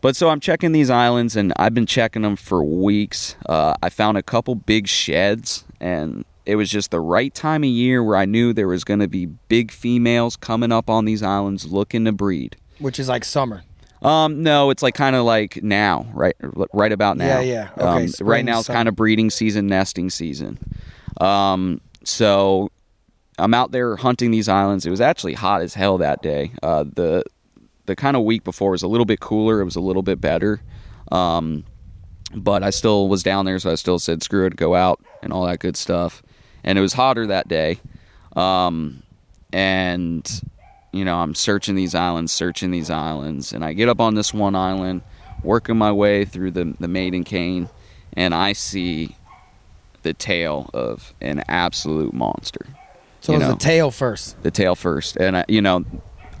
but 0.00 0.14
so 0.16 0.28
I'm 0.28 0.40
checking 0.40 0.72
these 0.72 0.90
islands, 0.90 1.36
and 1.36 1.52
I've 1.56 1.74
been 1.74 1.86
checking 1.86 2.22
them 2.22 2.36
for 2.36 2.62
weeks. 2.62 3.36
Uh, 3.46 3.74
I 3.82 3.88
found 3.88 4.18
a 4.18 4.22
couple 4.22 4.54
big 4.54 4.86
sheds, 4.86 5.64
and 5.80 6.24
it 6.44 6.56
was 6.56 6.70
just 6.70 6.90
the 6.90 7.00
right 7.00 7.34
time 7.34 7.64
of 7.64 7.70
year 7.70 8.02
where 8.04 8.16
I 8.16 8.24
knew 8.24 8.52
there 8.52 8.68
was 8.68 8.84
going 8.84 9.00
to 9.00 9.08
be 9.08 9.26
big 9.26 9.72
females 9.72 10.36
coming 10.36 10.70
up 10.70 10.88
on 10.88 11.06
these 11.06 11.22
islands 11.22 11.66
looking 11.66 12.04
to 12.04 12.12
breed. 12.12 12.56
Which 12.78 12.98
is 12.98 13.08
like 13.08 13.24
summer. 13.24 13.64
Um, 14.02 14.42
no, 14.42 14.70
it's 14.70 14.82
like 14.82 14.94
kind 14.94 15.16
of 15.16 15.24
like 15.24 15.62
now, 15.62 16.06
right, 16.12 16.36
right 16.72 16.92
about 16.92 17.16
now. 17.16 17.40
Yeah, 17.40 17.68
yeah. 17.76 17.84
Okay, 17.98 18.04
Um, 18.06 18.12
right 18.26 18.44
now 18.44 18.58
it's 18.58 18.68
kind 18.68 18.88
of 18.88 18.94
breeding 18.96 19.30
season, 19.30 19.66
nesting 19.66 20.10
season. 20.10 20.58
Um, 21.20 21.80
so 22.04 22.70
I'm 23.38 23.54
out 23.54 23.72
there 23.72 23.96
hunting 23.96 24.30
these 24.30 24.48
islands. 24.48 24.86
It 24.86 24.90
was 24.90 25.00
actually 25.00 25.34
hot 25.34 25.62
as 25.62 25.74
hell 25.74 25.98
that 25.98 26.22
day. 26.22 26.52
Uh, 26.62 26.84
the 26.84 27.24
the 27.86 27.96
kind 27.96 28.16
of 28.16 28.24
week 28.24 28.44
before 28.44 28.72
was 28.72 28.82
a 28.82 28.88
little 28.88 29.04
bit 29.06 29.20
cooler. 29.20 29.60
It 29.60 29.64
was 29.64 29.76
a 29.76 29.80
little 29.80 30.02
bit 30.02 30.20
better. 30.20 30.60
Um, 31.12 31.64
but 32.34 32.62
I 32.62 32.70
still 32.70 33.08
was 33.08 33.22
down 33.22 33.46
there, 33.46 33.58
so 33.58 33.70
I 33.70 33.76
still 33.76 33.98
said 33.98 34.22
screw 34.22 34.46
it, 34.46 34.56
go 34.56 34.74
out 34.74 35.02
and 35.22 35.32
all 35.32 35.46
that 35.46 35.60
good 35.60 35.76
stuff. 35.76 36.22
And 36.64 36.76
it 36.78 36.80
was 36.80 36.92
hotter 36.92 37.28
that 37.28 37.46
day. 37.46 37.78
Um, 38.34 39.02
and 39.52 40.28
you 40.96 41.04
know, 41.04 41.16
I'm 41.18 41.34
searching 41.34 41.74
these 41.74 41.94
islands, 41.94 42.32
searching 42.32 42.70
these 42.70 42.90
islands, 42.90 43.52
and 43.52 43.64
I 43.64 43.72
get 43.72 43.88
up 43.88 44.00
on 44.00 44.14
this 44.14 44.32
one 44.34 44.54
island, 44.54 45.02
working 45.42 45.76
my 45.76 45.92
way 45.92 46.24
through 46.24 46.52
the 46.52 46.74
the 46.80 46.86
maidencane, 46.88 47.68
and 48.14 48.34
I 48.34 48.52
see 48.52 49.16
the 50.02 50.14
tail 50.14 50.70
of 50.72 51.12
an 51.20 51.42
absolute 51.48 52.14
monster. 52.14 52.66
So 53.20 53.32
You 53.32 53.36
it 53.36 53.38
was 53.40 53.48
know. 53.48 53.54
the 53.54 53.60
tail 53.60 53.90
first. 53.90 54.42
The 54.42 54.50
tail 54.50 54.74
first, 54.76 55.16
and 55.16 55.36
I, 55.38 55.44
you 55.48 55.60
know, 55.60 55.84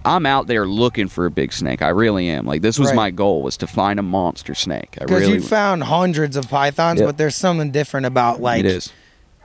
I'm 0.04 0.24
out 0.24 0.46
there 0.46 0.66
looking 0.68 1.08
for 1.08 1.26
a 1.26 1.30
big 1.32 1.52
snake. 1.52 1.82
I 1.82 1.88
really 1.88 2.28
am. 2.28 2.46
Like 2.46 2.62
this 2.62 2.78
was 2.78 2.88
Right. 2.90 2.96
my 2.96 3.10
goal 3.10 3.42
was 3.42 3.56
to 3.58 3.66
find 3.66 3.98
a 3.98 4.02
monster 4.04 4.54
snake. 4.54 4.96
I 5.00 5.04
Because 5.04 5.22
really 5.22 5.34
you 5.34 5.40
found 5.40 5.82
hundreds 5.84 6.36
of 6.36 6.48
pythons, 6.48 7.00
Yeah. 7.00 7.06
but 7.06 7.16
there's 7.18 7.34
something 7.34 7.72
different 7.72 8.06
about 8.06 8.40
like 8.40 8.60
it 8.60 8.66
is. 8.66 8.92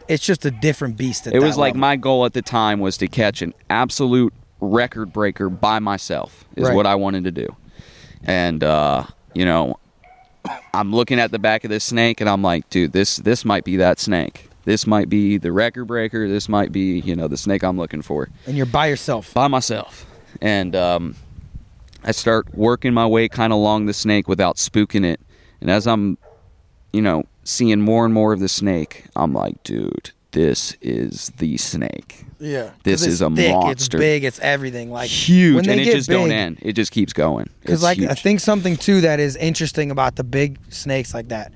it's 0.08 0.24
just 0.24 0.46
a 0.46 0.52
different 0.52 0.98
beast. 0.98 1.26
At 1.26 1.34
It 1.34 1.40
was 1.42 1.58
like 1.58 1.72
level. 1.74 1.80
my 1.82 1.96
goal 1.96 2.26
at 2.26 2.34
the 2.34 2.44
time 2.44 2.80
was 2.80 2.96
to 2.98 3.08
catch 3.08 3.42
an 3.42 3.56
absolute 3.72 4.34
record 4.62 5.12
breaker 5.12 5.50
by 5.50 5.80
myself 5.80 6.46
is 6.56 6.68
Right. 6.68 6.76
what 6.76 6.86
I 6.86 6.96
wanted 6.96 7.24
to 7.26 7.32
do. 7.32 7.56
And 8.24 8.64
uh, 8.64 9.04
you 9.34 9.44
know, 9.46 9.78
I'm 10.74 10.94
looking 10.94 11.20
at 11.20 11.32
the 11.32 11.40
back 11.40 11.64
of 11.64 11.70
this 11.70 11.84
snake 11.84 12.22
and 12.22 12.30
I'm 12.30 12.42
like, 12.42 12.70
dude, 12.70 12.92
this 12.94 13.18
this 13.18 13.44
might 13.44 13.64
be 13.64 13.78
that 13.78 14.00
snake. 14.00 14.48
This 14.64 14.86
might 14.86 15.10
be 15.10 15.38
the 15.38 15.52
record 15.52 15.86
breaker. 15.86 16.28
This 16.28 16.48
might 16.48 16.72
be, 16.72 17.00
you 17.00 17.16
know, 17.16 17.28
the 17.28 17.38
snake 17.38 17.64
I'm 17.64 17.78
looking 17.78 18.02
for 18.04 18.30
and 18.46 18.56
you're 18.56 18.66
by 18.68 18.88
yourself. 18.88 19.34
by 19.34 19.48
myself. 19.48 20.06
And 20.40 20.76
um, 20.76 21.16
I 22.04 22.12
start 22.12 22.54
working 22.56 22.94
my 22.94 23.06
way 23.08 23.28
kind 23.28 23.52
of 23.52 23.58
along 23.58 23.88
the 23.88 23.94
snake 23.94 24.28
without 24.28 24.58
spooking 24.58 25.04
it. 25.06 25.20
And 25.62 25.70
as 25.70 25.88
I'm, 25.88 26.18
you 26.94 27.02
know, 27.02 27.24
seeing 27.44 27.82
more 27.82 28.06
and 28.06 28.14
more 28.14 28.34
of 28.34 28.40
the 28.40 28.48
snake, 28.48 29.06
I'm 29.16 29.34
like, 29.34 29.62
dude, 29.64 30.12
this 30.32 30.76
is 30.82 31.32
the 31.38 31.58
snake. 31.58 32.26
Yeah, 32.40 32.72
This 32.84 33.06
is 33.06 33.22
a 33.22 33.30
thick, 33.30 33.52
monster. 33.52 33.72
It's 33.72 33.88
big. 33.90 34.24
It's 34.24 34.40
everything. 34.40 34.92
Like 34.92 35.10
huge, 35.10 35.56
when 35.56 35.66
they 35.66 35.74
and 35.74 35.82
it 35.82 35.86
get 35.86 35.96
just 35.96 36.10
don't 36.10 36.32
end. 36.32 36.58
It 36.62 36.74
just 36.74 36.92
keeps 36.92 37.14
going. 37.14 37.50
Because 37.62 37.84
like 37.84 38.00
I 38.00 38.16
think 38.16 38.40
something 38.40 38.78
too 38.78 39.02
that 39.02 39.20
is 39.20 39.36
interesting 39.36 39.92
about 39.92 40.16
the 40.16 40.24
big 40.24 40.58
snakes 40.70 41.14
like 41.14 41.28
that, 41.30 41.54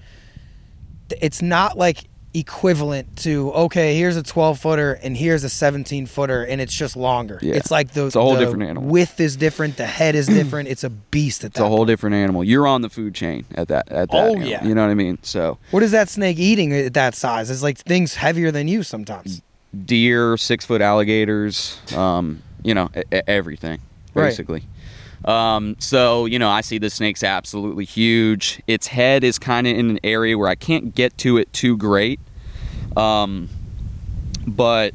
it's 1.21 1.41
not 1.41 1.77
like 1.77 2.05
equivalent 2.37 3.17
to 3.17 3.51
okay, 3.53 3.95
here's 3.97 4.15
a 4.17 4.23
12 4.23 4.59
footer 4.59 4.93
and 5.01 5.15
here's 5.17 5.43
a 5.43 5.49
17 5.49 6.05
footer, 6.05 6.43
and 6.43 6.59
it's 6.61 6.73
just 6.73 6.95
longer. 6.97 7.39
Yeah. 7.41 7.55
It's 7.55 7.71
like 7.71 7.91
the 7.93 8.05
It's 8.07 8.15
a 8.15 8.21
whole 8.21 8.37
different 8.37 8.63
animal. 8.63 8.83
Width 8.89 9.19
is 9.19 9.35
different. 9.35 9.77
The 9.77 9.85
head 9.85 10.15
is 10.15 10.27
different. 10.39 10.69
It's 10.69 10.83
a 10.83 10.89
beast 10.89 11.43
at 11.43 11.51
it's 11.51 11.57
that. 11.57 11.65
a 11.65 11.67
whole 11.67 11.77
point. 11.79 11.87
different 11.89 12.15
animal. 12.15 12.43
You're 12.43 12.67
on 12.67 12.81
the 12.81 12.89
food 12.89 13.15
chain 13.15 13.45
at 13.55 13.67
that. 13.69 13.91
At 13.91 14.11
that. 14.11 14.17
Oh, 14.17 14.31
animal. 14.31 14.47
yeah. 14.47 14.63
You 14.65 14.75
know 14.75 14.81
what 14.83 14.91
I 14.91 14.95
mean? 14.95 15.17
So 15.21 15.57
What 15.71 15.83
is 15.83 15.91
that 15.91 16.09
snake 16.09 16.37
eating 16.39 16.73
at 16.73 16.93
that 16.93 17.15
size? 17.15 17.49
It's 17.49 17.63
like 17.63 17.77
things 17.79 18.15
heavier 18.15 18.51
than 18.51 18.67
you 18.67 18.83
sometimes. 18.83 19.41
deer, 19.85 20.37
six 20.37 20.65
foot 20.65 20.81
alligators, 20.81 21.79
um, 21.95 22.41
you 22.63 22.73
know, 22.73 22.89
everything 23.27 23.79
Right. 24.13 24.33
Um, 25.25 25.75
so 25.79 26.25
you 26.25 26.39
know, 26.39 26.49
I 26.49 26.61
see 26.61 26.77
the 26.77 26.89
snake's 26.89 27.23
absolutely 27.23 27.85
huge. 27.85 28.61
Its 28.67 28.87
head 28.87 29.23
is 29.23 29.39
kind 29.39 29.67
of 29.67 29.75
in 29.75 29.89
an 29.89 29.99
area 30.03 30.37
where 30.37 30.47
I 30.47 30.55
can't 30.55 30.93
get 30.93 31.17
to 31.19 31.37
it 31.37 31.51
too 31.51 31.77
great, 31.77 32.19
um, 32.95 33.49
but 34.45 34.93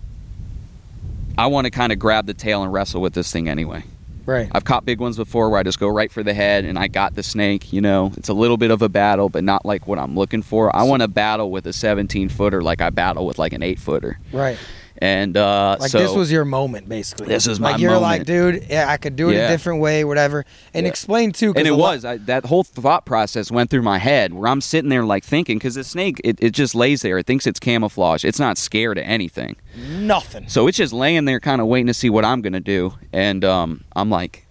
I 1.36 1.46
want 1.46 1.64
to 1.64 1.70
kind 1.70 1.92
of 1.92 1.98
grab 1.98 2.26
the 2.26 2.34
tail 2.34 2.62
and 2.62 2.72
wrestle 2.72 3.00
with 3.00 3.14
this 3.14 3.32
thing 3.32 3.48
anyway. 3.48 3.84
Right. 4.26 4.48
I've 4.52 4.64
caught 4.64 4.84
big 4.84 5.00
ones 5.00 5.16
before 5.16 5.50
where 5.50 5.58
I 5.58 5.62
just 5.62 5.80
go 5.80 5.88
right 5.88 6.12
for 6.12 6.22
the 6.22 6.34
head 6.34 6.64
and 6.64 6.78
I 6.78 6.86
got 6.86 7.14
the 7.14 7.22
snake. 7.22 7.72
You 7.72 7.80
know, 7.80 8.12
it's 8.16 8.28
a 8.28 8.34
little 8.34 8.56
bit 8.56 8.70
of 8.70 8.82
a 8.82 8.88
battle, 8.88 9.28
but 9.28 9.42
not 9.42 9.64
like 9.64 9.86
what 9.86 9.98
I'm 9.98 10.14
looking 10.14 10.42
for. 10.42 10.74
I 10.74 10.84
want 10.84 11.02
to 11.02 11.08
battle 11.08 11.50
with 11.50 11.66
a 11.66 11.72
17 11.72 12.28
footer 12.28 12.62
like 12.62 12.80
I 12.80 12.90
battle 12.90 13.26
with 13.26 13.38
like 13.38 13.52
an 13.52 13.62
eight 13.62 13.80
footer. 13.80 14.20
Right. 14.32 14.58
And 15.02 15.34
uh, 15.36 15.76
Like 15.80 15.90
so 15.90 15.98
this 15.98 16.12
was 16.14 16.30
your 16.30 16.44
moment, 16.44 16.86
basically. 16.88 17.26
This 17.26 17.46
was 17.46 17.58
my 17.58 17.72
like 17.72 17.80
you're 17.80 17.98
like, 17.98 18.26
dude, 18.26 18.66
yeah, 18.68 18.86
I 18.88 18.98
could 18.98 19.16
do 19.16 19.30
it 19.30 19.34
Yeah. 19.36 19.46
a 19.46 19.48
different 19.48 19.80
way, 19.80 20.04
whatever. 20.04 20.44
And 20.74 20.84
Yeah. 20.84 20.90
explain 20.90 21.32
too. 21.32 21.54
and 21.56 21.66
it 21.66 21.74
was 21.76 22.04
I, 22.04 22.18
that 22.18 22.44
whole 22.46 22.64
thought 22.64 23.06
process 23.06 23.50
went 23.50 23.70
through 23.70 23.80
my 23.82 23.96
head 23.98 24.34
where 24.34 24.46
I'm 24.48 24.60
sitting 24.60 24.90
there 24.90 25.04
like 25.04 25.24
thinking 25.24 25.56
because 25.56 25.74
the 25.76 25.84
snake 25.84 26.20
it, 26.22 26.36
it 26.42 26.50
just 26.50 26.74
lays 26.74 27.00
there. 27.00 27.16
It 27.16 27.26
thinks 27.26 27.46
it's 27.46 27.58
camouflage. 27.60 28.24
It's 28.24 28.38
not 28.38 28.58
scared 28.58 28.98
of 28.98 29.04
anything. 29.04 29.56
nothing. 29.76 30.48
So 30.48 30.66
it's 30.66 30.76
just 30.76 30.92
laying 30.92 31.24
there, 31.24 31.40
kind 31.40 31.60
of 31.62 31.66
waiting 31.66 31.86
to 31.86 31.94
see 31.94 32.10
what 32.10 32.24
I'm 32.26 32.42
gonna 32.42 32.60
do. 32.60 32.94
And 33.12 33.42
um, 33.44 33.84
I'm 33.96 34.10
like, 34.10 34.46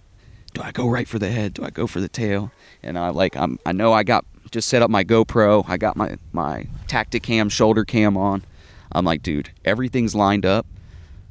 do 0.54 0.62
I 0.62 0.72
go 0.72 0.88
right 0.88 1.06
for 1.06 1.20
the 1.20 1.30
head? 1.30 1.54
Do 1.54 1.64
I 1.64 1.70
go 1.70 1.86
for 1.86 2.00
the 2.00 2.08
tail? 2.08 2.50
And 2.82 2.98
I 2.98 3.10
like, 3.10 3.36
I'm, 3.36 3.60
I 3.64 3.70
know 3.72 3.92
I 3.92 4.02
got 4.02 4.24
just 4.50 4.66
set 4.68 4.82
up 4.82 4.90
my 4.90 5.04
GoPro. 5.04 5.64
I 5.68 5.76
got 5.76 5.96
my 5.96 6.16
my 6.32 6.66
Tactacam 6.88 7.52
shoulder 7.52 7.84
cam 7.84 8.16
on. 8.16 8.42
I'm 8.92 9.04
like, 9.04 9.22
dude, 9.22 9.50
everything's 9.64 10.14
lined 10.14 10.44
up. 10.46 10.66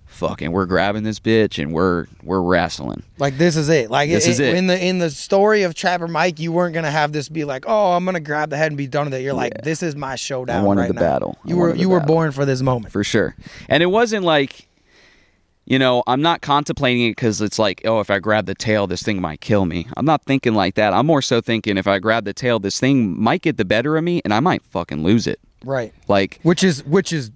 fucking, 0.06 0.52
we're 0.52 0.66
grabbing 0.66 1.04
this 1.04 1.20
bitch 1.20 1.62
and 1.62 1.72
we're 1.72 2.08
we're 2.24 2.42
wrestling. 2.42 3.04
Like 3.20 3.38
this 3.38 3.56
is 3.56 3.70
it. 3.70 3.92
Like 3.92 4.10
This 4.10 4.28
is 4.28 4.40
it. 4.40 4.56
In 4.56 4.68
the 4.68 4.84
in 4.84 4.98
the 5.00 5.10
story 5.10 5.64
of 5.64 5.76
Trapper 5.76 6.08
Mike, 6.08 6.40
you 6.40 6.52
weren't 6.52 6.74
gonna 6.74 6.90
have 6.92 7.12
this 7.12 7.30
be 7.30 7.46
like, 7.46 7.66
oh, 7.68 7.92
I'm 7.94 8.06
gonna 8.06 8.20
grab 8.20 8.50
the 8.50 8.58
head 8.58 8.72
and 8.72 8.78
be 8.78 8.88
done 8.88 9.06
with 9.06 9.14
it. 9.14 9.22
You're 9.22 9.34
like, 9.34 9.54
Yeah. 9.58 9.62
this 9.64 9.84
is 9.84 9.96
my 9.96 10.16
showdown. 10.16 10.62
I 10.62 10.64
wanted 10.64 10.82
right 10.82 10.88
the 10.88 10.94
now. 10.96 11.00
battle. 11.02 11.38
I 11.46 11.50
You 11.50 11.56
were 11.58 11.62
wanted 11.68 11.76
the 11.76 11.80
you 11.82 11.90
were 11.90 12.00
battle. 12.00 12.16
born 12.16 12.32
for 12.32 12.46
this 12.46 12.62
moment. 12.62 12.92
for 12.92 13.04
sure. 13.04 13.36
And 13.70 13.84
it 13.84 13.88
wasn't 13.88 14.26
like, 14.26 14.68
you 15.66 15.78
know, 15.78 16.02
I'm 16.08 16.24
not 16.24 16.42
contemplating 16.42 17.06
it 17.08 17.12
because 17.12 17.40
it's 17.42 17.60
like, 17.60 17.82
oh, 17.86 18.00
if 18.00 18.10
I 18.10 18.18
grab 18.18 18.48
the 18.48 18.56
tail, 18.56 18.88
this 18.88 19.04
thing 19.04 19.22
might 19.22 19.42
kill 19.42 19.66
me. 19.66 19.88
I'm 19.96 20.06
not 20.06 20.24
thinking 20.26 20.56
like 20.56 20.74
that. 20.76 20.94
I'm 20.94 21.06
more 21.06 21.22
so 21.22 21.40
thinking 21.42 21.78
if 21.78 21.86
I 21.86 22.00
grab 22.00 22.26
the 22.26 22.34
tail, 22.34 22.58
this 22.58 22.80
thing 22.80 23.22
might 23.22 23.44
get 23.44 23.58
the 23.58 23.66
better 23.66 23.96
of 23.96 24.04
me 24.04 24.22
and 24.26 24.34
I 24.34 24.40
might 24.40 24.64
fucking 24.64 25.04
lose 25.04 25.28
it. 25.28 25.40
Right. 25.64 25.94
Like, 26.08 26.40
Which 26.42 26.64
is 26.64 26.84
which 26.86 27.14
is 27.14 27.30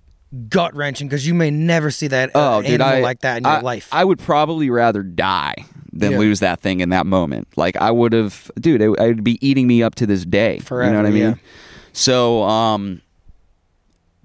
gut 0.49 0.75
wrenching 0.75 1.07
because 1.07 1.25
you 1.27 1.33
may 1.33 1.51
never 1.51 1.91
see 1.91 2.07
that 2.07 2.35
uh, 2.35 2.57
oh, 2.57 2.61
dude, 2.61 2.81
animal 2.81 2.95
I, 2.95 3.01
like 3.01 3.19
that 3.21 3.37
in 3.37 3.43
your 3.43 3.53
I, 3.53 3.61
life. 3.61 3.89
I 3.91 4.03
would 4.03 4.19
probably 4.19 4.69
rather 4.69 5.03
die 5.03 5.55
than 5.91 6.13
Yeah. 6.13 6.17
lose 6.17 6.39
that 6.39 6.59
thing 6.59 6.79
in 6.79 6.89
that 6.89 7.05
moment. 7.05 7.47
Like, 7.55 7.75
I 7.77 7.91
would 7.91 8.13
have, 8.13 8.49
dude, 8.59 8.81
it, 8.81 8.89
it'd 8.99 9.23
be 9.23 9.45
eating 9.47 9.67
me 9.67 9.83
up 9.83 9.95
to 9.95 10.07
this 10.07 10.25
day. 10.25 10.57
Forever, 10.59 10.89
you 10.89 10.93
know 10.97 11.03
what 11.03 11.07
I 11.07 11.11
mean? 11.11 11.21
yeah. 11.21 11.35
So, 11.93 12.41
um, 12.43 13.01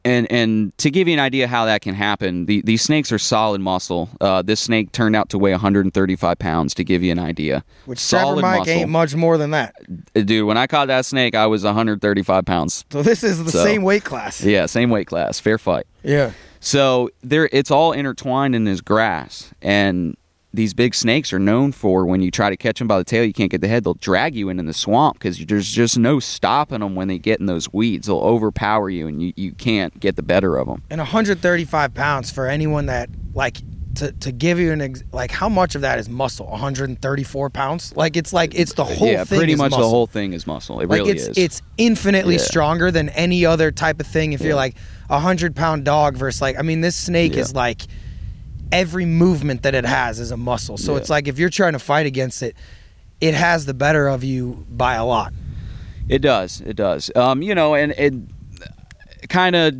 and 0.05 0.31
and 0.31 0.77
to 0.79 0.91
give 0.91 1.09
you 1.09 1.15
an 1.15 1.21
idea 1.21 1.47
how 1.47 1.65
that 1.67 1.83
can 1.83 1.95
happen, 1.95 2.47
the, 2.47 2.61
these 2.63 2.83
snakes 2.83 3.11
are 3.13 3.19
solid 3.19 3.61
muscle. 3.61 4.09
Uh, 4.21 4.43
this 4.43 4.61
snake 4.61 4.93
turned 4.93 5.17
out 5.17 5.29
to 5.31 5.39
weigh 5.39 5.53
135 5.53 6.39
pounds. 6.39 6.75
To 6.75 6.85
give 6.85 7.03
you 7.03 7.13
an 7.13 7.19
idea, 7.19 7.65
which 7.87 7.99
solid 7.99 8.43
Mike 8.43 8.61
muscle. 8.61 8.73
ain't 8.75 8.91
much 8.91 9.15
more 9.15 9.37
than 9.39 9.51
that. 9.51 9.75
Dude, 10.15 10.47
when 10.47 10.57
I 10.57 10.67
caught 10.67 10.89
that 10.89 11.07
snake, 11.07 11.35
I 11.35 11.47
was 11.47 11.65
135 11.65 12.45
pounds. 12.45 12.85
So 12.91 13.03
this 13.03 13.23
is 13.25 13.45
the 13.45 13.51
So- 13.51 13.65
same 13.65 13.83
weight 13.83 14.05
class. 14.05 14.43
Yeah, 14.43 14.67
same 14.67 14.91
weight 14.91 15.07
class, 15.07 15.41
fair 15.41 15.59
fight. 15.59 15.87
Yeah. 16.03 16.33
So 16.61 17.11
there, 17.23 17.49
it's 17.53 17.71
all 17.71 17.93
intertwined 17.93 18.55
in 18.55 18.65
this 18.65 18.81
grass, 18.81 19.53
and 19.63 20.17
these 20.59 20.75
big 20.75 20.95
snakes 20.95 21.33
are 21.33 21.39
known 21.39 21.71
for 21.73 22.05
when 22.05 22.21
you 22.21 22.31
try 22.31 22.51
to 22.51 22.57
catch 22.57 22.81
them 22.81 22.89
by 22.89 22.99
the 22.99 23.05
tail, 23.05 23.25
you 23.25 23.33
can't 23.33 23.51
get 23.51 23.61
the 23.61 23.69
head. 23.69 23.85
They'll 23.85 23.95
drag 23.95 24.35
you 24.35 24.49
into 24.49 24.65
the 24.65 24.75
swamp 24.75 25.15
because 25.19 25.39
there's 25.39 25.71
just 25.71 25.97
no 25.97 26.19
stopping 26.21 26.81
them 26.81 26.95
when 26.97 27.07
they 27.09 27.19
get 27.19 27.39
in 27.41 27.47
those 27.47 27.73
weeds. 27.73 28.09
They'll 28.09 28.19
overpower 28.19 28.91
you, 28.91 29.07
and 29.07 29.23
you, 29.23 29.33
you 29.37 29.53
can't 29.53 29.99
get 30.01 30.17
the 30.17 30.23
better 30.23 30.57
of 30.57 30.67
them. 30.67 30.83
And 30.91 30.99
135 30.99 31.95
pounds 31.95 32.31
for 32.33 32.49
anyone 32.49 32.87
that 32.87 33.09
like 33.35 33.59
to, 33.95 34.13
to 34.13 34.33
give 34.33 34.59
you 34.59 34.73
an 34.73 34.81
ex- 34.81 35.05
like 35.13 35.31
how 35.31 35.49
much 35.49 35.75
of 35.75 35.81
that 35.81 35.99
is 35.99 36.09
muscle 36.09 36.47
134 36.47 37.51
pounds 37.51 37.97
like 37.97 38.17
it's 38.17 38.33
like 38.33 38.55
it's 38.55 38.75
the 38.75 38.85
whole 38.85 39.09
yeah, 39.09 39.25
thing 39.25 39.39
pretty 39.39 39.55
is 39.55 39.59
much 39.59 39.71
muscle. 39.71 39.85
the 39.85 39.91
whole 39.91 40.07
thing 40.07 40.35
is 40.35 40.47
muscle. 40.47 40.81
It 40.81 40.89
like 40.89 40.99
really 41.01 41.13
it's 41.13 41.27
is. 41.29 41.39
it's 41.39 41.63
infinitely 41.79 42.35
Yeah. 42.35 42.41
stronger 42.43 42.91
than 42.91 43.09
any 43.11 43.45
other 43.45 43.71
type 43.73 43.99
of 43.99 44.07
thing 44.07 44.35
if 44.35 44.41
Yeah. 44.41 44.49
you're 44.49 44.57
like 44.57 44.77
a 45.11 45.19
hundred 45.19 45.57
pound 45.57 45.85
dog 45.85 46.17
versus 46.17 46.41
like 46.41 46.59
i 46.59 46.63
mean 46.63 46.81
this 46.81 46.95
snake 46.97 47.35
Yeah. 47.35 47.41
is 47.41 47.55
like 47.55 47.83
every 48.73 49.05
movement 49.05 49.63
that 49.63 49.75
it 49.75 49.85
has 49.85 50.21
is 50.21 50.31
a 50.31 50.37
muscle 50.37 50.77
so 50.77 50.93
Yeah. 50.93 50.99
it's 50.99 51.11
like 51.11 51.27
if 51.29 51.39
you're 51.39 51.49
trying 51.51 51.73
to 51.75 51.79
fight 51.79 52.07
against 52.07 52.43
it 52.43 52.55
it 53.21 53.35
has 53.35 53.67
the 53.67 53.75
better 53.75 54.07
of 54.09 54.23
you 54.25 54.65
by 54.71 54.95
a 54.95 55.05
lot 55.05 55.33
It 56.09 56.21
does. 56.23 56.63
It 56.63 56.75
does. 56.77 57.11
Um, 57.15 57.43
you 57.43 57.55
know, 57.55 57.75
and 57.75 57.93
it 57.93 58.15
kind 59.29 59.55
of 59.55 59.75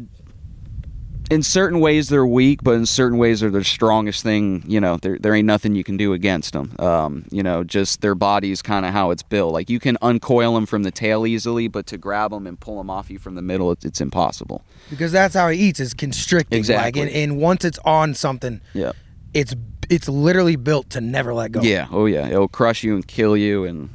in 1.31 1.43
certain 1.43 1.81
ways 1.81 2.09
they're 2.09 2.27
weak, 2.27 2.63
but 2.63 2.73
in 2.73 2.87
certain 2.87 3.19
ways 3.19 3.41
they're 3.41 3.51
the 3.51 3.63
strongest 3.65 4.23
thing. 4.23 4.65
You 4.67 4.81
know, 4.81 4.97
there 4.97 5.19
there 5.19 5.35
ain't 5.35 5.47
nothing 5.47 5.75
you 5.75 5.85
can 5.85 5.97
do 5.97 6.13
against 6.13 6.53
them. 6.53 6.75
Um, 6.79 7.25
you 7.31 7.43
know, 7.43 7.65
just 7.65 8.01
their 8.01 8.15
body's 8.15 8.63
kind 8.63 8.87
of 8.87 8.93
how 8.93 9.11
it's 9.11 9.23
built. 9.23 9.53
Like 9.53 9.69
you 9.69 9.79
can 9.81 9.97
uncoil 10.01 10.55
them 10.55 10.67
from 10.67 10.83
the 10.85 10.91
tail 10.91 11.27
easily, 11.27 11.69
but 11.69 11.87
to 11.89 11.99
grab 11.99 12.31
them 12.31 12.47
and 12.47 12.59
pull 12.59 12.79
them 12.79 12.89
off 12.91 13.11
you 13.11 13.19
from 13.19 13.35
the 13.35 13.43
middle, 13.43 13.71
it's, 13.73 13.85
it's 13.85 14.01
impossible. 14.01 14.65
because 14.91 15.13
that's 15.13 15.35
how 15.35 15.49
he 15.49 15.59
eats 15.59 15.81
is 15.81 15.95
constricting 15.95 16.59
Exactly. 16.59 17.03
like 17.03 17.09
and, 17.09 17.17
and 17.17 17.39
once 17.41 17.65
it's 17.65 17.79
on 17.85 18.15
something 18.15 18.61
Yeah. 18.73 18.93
it's 19.35 19.55
it's 19.91 20.09
literally 20.09 20.57
built 20.57 20.91
to 20.91 21.01
never 21.01 21.33
let 21.35 21.53
go 21.53 21.61
Yeah. 21.63 21.89
Oh 21.91 22.07
yeah. 22.07 22.27
It'll 22.29 22.49
crush 22.49 22.83
you 22.85 22.95
and 22.95 23.07
kill 23.07 23.37
you 23.37 23.65
and 23.65 23.91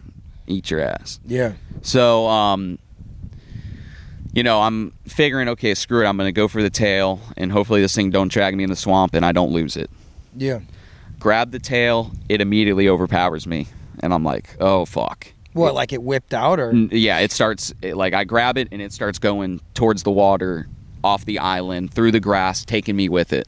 eat 0.48 0.70
your 0.72 0.82
ass. 0.82 1.20
yeah 1.26 1.54
So, 1.82 2.28
um, 2.28 2.80
you 4.34 4.42
know, 4.42 4.62
I'm 4.62 4.92
figuring, 5.08 5.48
okay, 5.50 5.76
screw 5.76 6.04
it. 6.04 6.08
I'm 6.08 6.18
going 6.18 6.28
to 6.28 6.32
go 6.34 6.48
for 6.48 6.62
the 6.62 6.70
tail, 6.70 7.22
and 7.38 7.52
hopefully 7.52 7.82
this 7.82 7.96
thing 7.96 8.10
don't 8.10 8.32
drag 8.32 8.56
me 8.56 8.64
in 8.64 8.70
the 8.70 8.76
swamp, 8.76 9.14
and 9.14 9.24
I 9.24 9.32
don't 9.32 9.52
lose 9.52 9.78
it. 9.78 9.90
yeah 10.36 10.60
Grab 11.20 11.52
the 11.52 11.60
tail, 11.60 12.12
it 12.28 12.42
immediately 12.42 12.90
overpowers 12.90 13.48
me, 13.48 13.68
and 14.02 14.14
I'm 14.14 14.26
like, 14.26 14.58
oh 14.60 14.84
fuck. 14.84 15.32
what 15.54 15.74
like 15.74 15.94
it 15.94 16.04
whipped 16.04 16.34
out 16.34 16.60
or 16.60 16.74
Yeah, 16.74 17.20
it 17.20 17.32
starts 17.32 17.74
it, 17.82 17.96
like 17.96 18.14
I 18.14 18.26
grab 18.26 18.58
it, 18.58 18.68
and 18.72 18.82
it 18.82 18.92
starts 18.92 19.20
going 19.20 19.62
towards 19.74 20.04
the 20.04 20.12
water, 20.12 20.68
off 21.04 21.24
the 21.24 21.40
island, 21.40 21.94
through 21.94 22.12
the 22.12 22.20
grass, 22.20 22.66
taking 22.66 22.96
me 22.96 23.08
with 23.08 23.32
it. 23.32 23.48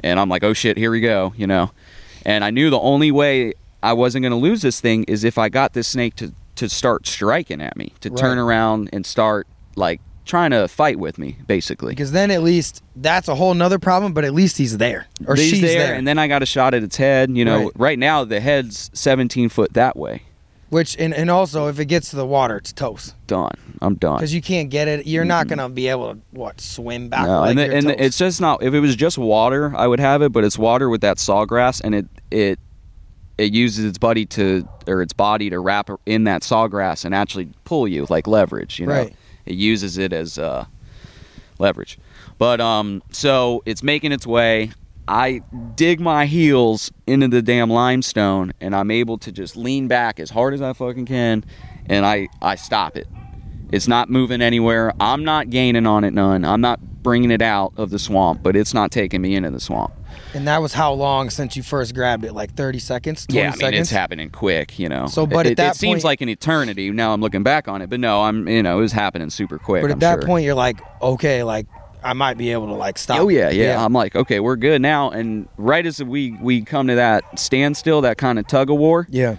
And 0.00 0.18
I'm 0.18 0.28
like, 0.28 0.42
oh 0.42 0.52
shit, 0.52 0.76
here 0.76 0.90
we 0.90 1.00
go, 1.00 1.32
you 1.36 1.46
know. 1.46 1.70
And 2.26 2.44
I 2.44 2.50
knew 2.50 2.68
the 2.70 2.80
only 2.80 3.10
way 3.10 3.54
I 3.82 3.92
wasn't 3.94 4.24
going 4.24 4.32
to 4.32 4.36
lose 4.36 4.62
this 4.62 4.80
thing 4.80 5.04
is 5.04 5.24
if 5.24 5.38
I 5.38 5.48
got 5.48 5.72
this 5.72 5.88
snake 5.88 6.16
to 6.16 6.34
to 6.56 6.68
start 6.68 7.06
striking 7.06 7.62
at 7.62 7.76
me, 7.76 7.94
to 8.00 8.10
turn 8.10 8.36
around 8.36 8.90
and 8.92 9.06
start 9.06 9.46
like 9.76 10.00
trying 10.24 10.50
to 10.52 10.68
fight 10.68 10.98
with 10.98 11.18
me, 11.18 11.36
basically. 11.46 11.92
because 11.92 12.12
then 12.12 12.30
at 12.30 12.42
least 12.42 12.82
that's 12.96 13.26
a 13.28 13.34
whole 13.34 13.54
nother 13.54 13.78
problem 13.78 14.12
but 14.12 14.24
at 14.24 14.32
least 14.32 14.56
he's 14.56 14.78
there 14.78 15.06
or 15.26 15.34
He's 15.34 15.50
she's 15.50 15.60
there, 15.60 15.94
and 15.94 16.06
then 16.06 16.18
I 16.18 16.28
got 16.28 16.42
a 16.42 16.46
shot 16.46 16.74
at 16.74 16.82
its 16.82 16.96
head. 16.96 17.36
You 17.36 17.44
know, 17.44 17.64
Right. 17.64 17.72
right, 17.76 17.98
now 17.98 18.24
the 18.24 18.40
head's 18.40 18.90
17 18.94 19.48
foot 19.48 19.72
that 19.74 19.96
way. 19.96 20.22
which 20.70 20.96
and, 20.98 21.12
and 21.12 21.28
also 21.30 21.66
if 21.68 21.78
it 21.80 21.86
gets 21.86 22.10
to 22.10 22.16
the 22.16 22.24
water 22.26 22.56
it's 22.58 22.72
toast 22.72 23.14
Done. 23.26 23.50
I'm 23.80 23.96
done. 23.96 24.18
because 24.18 24.32
you 24.32 24.40
can't 24.40 24.70
get 24.70 24.86
it 24.86 25.06
you're 25.08 25.24
not 25.24 25.48
gonna 25.48 25.68
be 25.68 25.88
able 25.88 26.14
to 26.14 26.20
what 26.30 26.60
swim 26.60 27.08
back 27.08 27.26
No, 27.26 27.40
like 27.40 27.50
and, 27.50 27.58
the- 27.58 27.74
and 27.74 27.90
it's 28.00 28.16
just 28.16 28.40
not. 28.40 28.62
If 28.62 28.72
it 28.74 28.80
was 28.80 28.94
just 28.94 29.18
water, 29.18 29.72
I 29.76 29.86
would 29.88 29.98
have 30.00 30.22
it. 30.22 30.30
But 30.32 30.44
it's 30.44 30.56
water 30.56 30.88
with 30.88 31.00
that 31.00 31.16
sawgrass, 31.16 31.80
and 31.82 31.94
it 31.96 32.06
it 32.30 32.58
it 33.38 33.52
uses 33.52 33.84
its 33.86 33.98
body 33.98 34.24
to 34.26 34.68
or 34.86 35.02
its 35.02 35.12
body 35.12 35.50
to 35.50 35.58
wrap 35.58 35.90
in 36.06 36.24
that 36.24 36.42
sawgrass 36.42 37.04
and 37.04 37.12
actually 37.14 37.48
pull 37.64 37.88
you 37.88 38.06
like 38.08 38.26
leverage. 38.28 38.78
You 38.78 38.86
know, 38.86 38.92
Right. 38.94 39.16
It 39.46 39.54
uses 39.54 39.98
it 39.98 40.12
as 40.12 40.38
uh, 40.38 40.66
leverage. 41.58 41.98
But 42.38 42.60
um, 42.60 43.02
so 43.10 43.62
it's 43.66 43.82
making 43.82 44.12
its 44.12 44.26
way. 44.26 44.72
I 45.08 45.42
dig 45.74 46.00
my 46.00 46.26
heels 46.26 46.92
into 47.06 47.28
the 47.28 47.42
damn 47.42 47.70
limestone, 47.70 48.52
and 48.60 48.74
I'm 48.74 48.90
able 48.90 49.18
to 49.18 49.32
just 49.32 49.56
lean 49.56 49.88
back 49.88 50.20
as 50.20 50.30
hard 50.30 50.54
as 50.54 50.62
I 50.62 50.72
fucking 50.72 51.06
can, 51.06 51.44
and 51.86 52.06
I 52.06 52.28
I 52.40 52.54
stop 52.54 52.96
it. 52.96 53.08
It's 53.72 53.88
not 53.88 54.10
moving 54.10 54.40
anywhere. 54.42 54.92
I'm 55.00 55.24
not 55.24 55.50
gaining 55.50 55.86
on 55.86 56.04
it 56.04 56.12
none. 56.12 56.44
I'm 56.44 56.60
not 56.60 56.80
bringing 57.02 57.30
it 57.30 57.42
out 57.42 57.72
of 57.76 57.90
the 57.90 57.98
swamp, 57.98 58.42
but 58.42 58.54
it's 58.54 58.72
not 58.74 58.90
taking 58.92 59.20
me 59.22 59.34
into 59.34 59.50
the 59.50 59.58
swamp. 59.58 59.92
and 60.34 60.46
that 60.46 60.58
was 60.62 60.72
how 60.74 60.92
long 60.92 61.30
since 61.30 61.56
you 61.56 61.62
first 61.62 61.94
grabbed 61.94 62.24
it 62.24 62.32
like 62.32 62.54
30 62.54 62.78
seconds 62.78 63.26
20 63.26 63.38
yeah, 63.40 63.46
I 63.46 63.50
mean 63.50 63.58
seconds 63.58 63.80
it's 63.80 63.90
happening 63.90 64.30
quick, 64.30 64.78
you 64.78 64.88
know. 64.88 65.06
So, 65.06 65.26
but 65.26 65.46
it, 65.46 65.52
at 65.52 65.56
that 65.56 65.74
it 65.74 65.78
seems 65.78 65.94
point- 65.96 66.04
like 66.04 66.20
an 66.20 66.28
eternity. 66.28 66.90
Now 66.90 67.12
I'm 67.12 67.20
looking 67.20 67.42
back 67.42 67.66
on 67.66 67.82
it, 67.82 67.90
but 67.90 67.98
no, 67.98 68.22
I'm 68.22 68.46
you 68.46 68.62
know 68.62 68.78
it 68.78 68.82
was 68.82 68.92
happening 68.92 69.30
super 69.30 69.58
quick. 69.58 69.82
but 69.82 69.90
at 69.90 69.94
I'm 69.94 69.98
that 70.00 70.20
sure. 70.20 70.26
point 70.28 70.44
you're 70.44 70.54
like 70.54 70.80
okay 71.02 71.42
like 71.42 71.66
i 72.04 72.12
might 72.12 72.36
be 72.36 72.50
able 72.52 72.66
to 72.66 72.74
like 72.74 72.98
stop 72.98 73.20
Oh 73.20 73.28
yeah, 73.28 73.48
yeah, 73.50 73.82
I'm 73.84 73.92
like, 73.92 74.14
okay, 74.16 74.38
we're 74.40 74.56
good 74.56 74.82
now. 74.82 75.10
And 75.10 75.48
right 75.56 75.84
as 75.86 76.02
we 76.02 76.32
we 76.40 76.62
come 76.62 76.88
to 76.88 76.94
that 76.96 77.38
standstill, 77.38 78.00
that 78.02 78.18
kind 78.18 78.38
of 78.38 78.46
tug 78.46 78.70
of 78.70 78.76
war, 78.78 79.06
yeah 79.10 79.36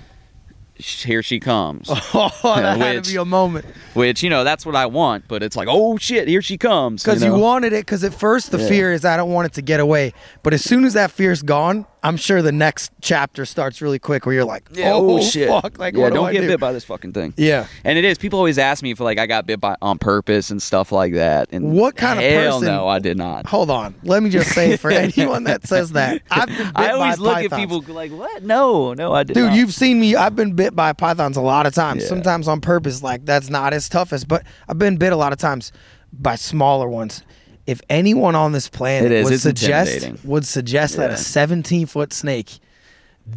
here 0.75 1.21
she 1.23 1.39
comes. 1.39 1.87
oh 1.91 2.29
that 2.43 2.77
had 2.77 2.95
Which- 2.97 3.05
to 3.07 3.11
be 3.13 3.17
a 3.17 3.25
moment 3.25 3.65
Which 3.93 4.23
you 4.23 4.29
know 4.29 4.43
that's 4.43 4.65
what 4.65 4.75
I 4.75 4.85
want, 4.87 5.27
but 5.27 5.43
it's 5.43 5.55
like, 5.55 5.67
oh 5.69 5.97
shit, 5.97 6.27
here 6.27 6.41
she 6.41 6.57
comes. 6.57 7.03
because 7.03 7.23
you, 7.23 7.29
know? 7.29 7.37
wanted 7.37 7.73
it 7.73 7.85
because 7.85 8.03
at 8.03 8.13
first 8.13 8.51
the 8.51 8.57
Yeah. 8.59 8.67
fear 8.67 8.93
is 8.93 9.05
i 9.05 9.15
don't 9.17 9.31
want 9.31 9.45
it 9.47 9.53
to 9.53 9.61
get 9.61 9.79
away 9.79 10.13
but 10.41 10.53
as 10.53 10.63
soon 10.63 10.83
as 10.85 10.93
that 10.93 11.11
fear's 11.11 11.41
gone 11.41 11.85
i'm 12.03 12.17
sure 12.17 12.41
the 12.41 12.51
next 12.51 12.91
chapter 13.01 13.45
starts 13.45 13.81
really 13.81 13.97
quick 13.99 14.25
where 14.25 14.35
you're 14.35 14.45
like 14.45 14.63
Yeah, 14.73 14.93
oh, 14.93 15.17
oh, 15.17 15.21
shit. 15.21 15.47
fuck 15.49 15.77
like 15.79 15.95
yeah, 15.95 16.01
what 16.03 16.09
do 16.09 16.15
don't 16.15 16.25
I 16.27 16.33
get 16.33 16.41
do? 16.41 16.47
bit 16.47 16.59
by 16.59 16.71
this 16.73 16.83
fucking 16.83 17.13
thing. 17.13 17.33
yeah 17.37 17.67
And 17.83 17.97
it 17.97 18.05
is. 18.05 18.17
People 18.17 18.39
always 18.39 18.57
ask 18.57 18.83
me 18.83 18.91
if 18.91 18.99
like 18.99 19.17
I 19.19 19.25
got 19.25 19.45
bit 19.47 19.59
by 19.59 19.75
on 19.81 19.97
purpose 19.97 20.49
and 20.51 20.61
stuff 20.61 20.91
like 20.91 21.13
that. 21.13 21.49
And 21.51 21.73
What 21.73 21.95
kind 21.95 22.19
of 22.19 22.25
hell 22.25 22.59
person- 22.59 22.73
No, 22.73 22.87
I 22.87 22.99
did 22.99 23.17
not. 23.17 23.45
hold 23.47 23.69
on 23.69 23.95
let 24.03 24.21
me 24.21 24.29
just 24.29 24.51
say 24.51 24.77
for 24.77 24.91
anyone 25.05 25.45
that 25.45 25.65
says 25.67 25.91
that 25.93 26.21
i've 26.31 26.47
been 26.47 26.57
bit 26.57 26.71
I 26.75 26.91
always 26.91 27.17
by 27.17 27.23
look 27.23 27.33
pythons. 27.35 27.53
at 27.53 27.59
people 27.59 27.81
like, 27.93 28.11
what? 28.11 28.43
No, 28.43 28.93
no, 28.93 29.13
I 29.13 29.23
did 29.23 29.35
not. 29.35 29.41
Dude, 29.41 29.49
not. 29.49 29.57
you've 29.57 29.73
seen 29.73 29.99
me. 29.99 30.15
I've 30.15 30.35
been 30.35 30.53
bit 30.53 30.75
by 30.75 30.93
pythons 30.93 31.37
a 31.37 31.41
lot 31.41 31.65
of 31.65 31.73
times. 31.73 32.03
Yeah. 32.03 32.09
Sometimes 32.09 32.47
on 32.47 32.61
purpose. 32.61 33.01
Like 33.01 33.25
that's 33.25 33.49
not 33.49 33.73
as 33.73 33.87
tough 33.89 34.11
as, 34.13 34.25
but 34.25 34.43
I've 34.67 34.77
been 34.79 34.97
bit 34.97 35.13
a 35.13 35.15
lot 35.17 35.31
of 35.33 35.39
times 35.39 35.71
by 36.11 36.35
smaller 36.35 36.87
ones. 36.89 37.23
If 37.65 37.81
anyone 37.89 38.35
on 38.35 38.51
this 38.51 38.67
planet 38.69 39.11
It 39.11 39.15
is. 39.19 39.23
would 39.25 39.33
It's 39.33 39.43
suggest 39.43 40.25
would 40.25 40.45
suggest 40.45 40.97
that 40.97 41.11
a 41.11 41.17
17 41.17 41.85
foot 41.85 42.11
snake, 42.11 42.59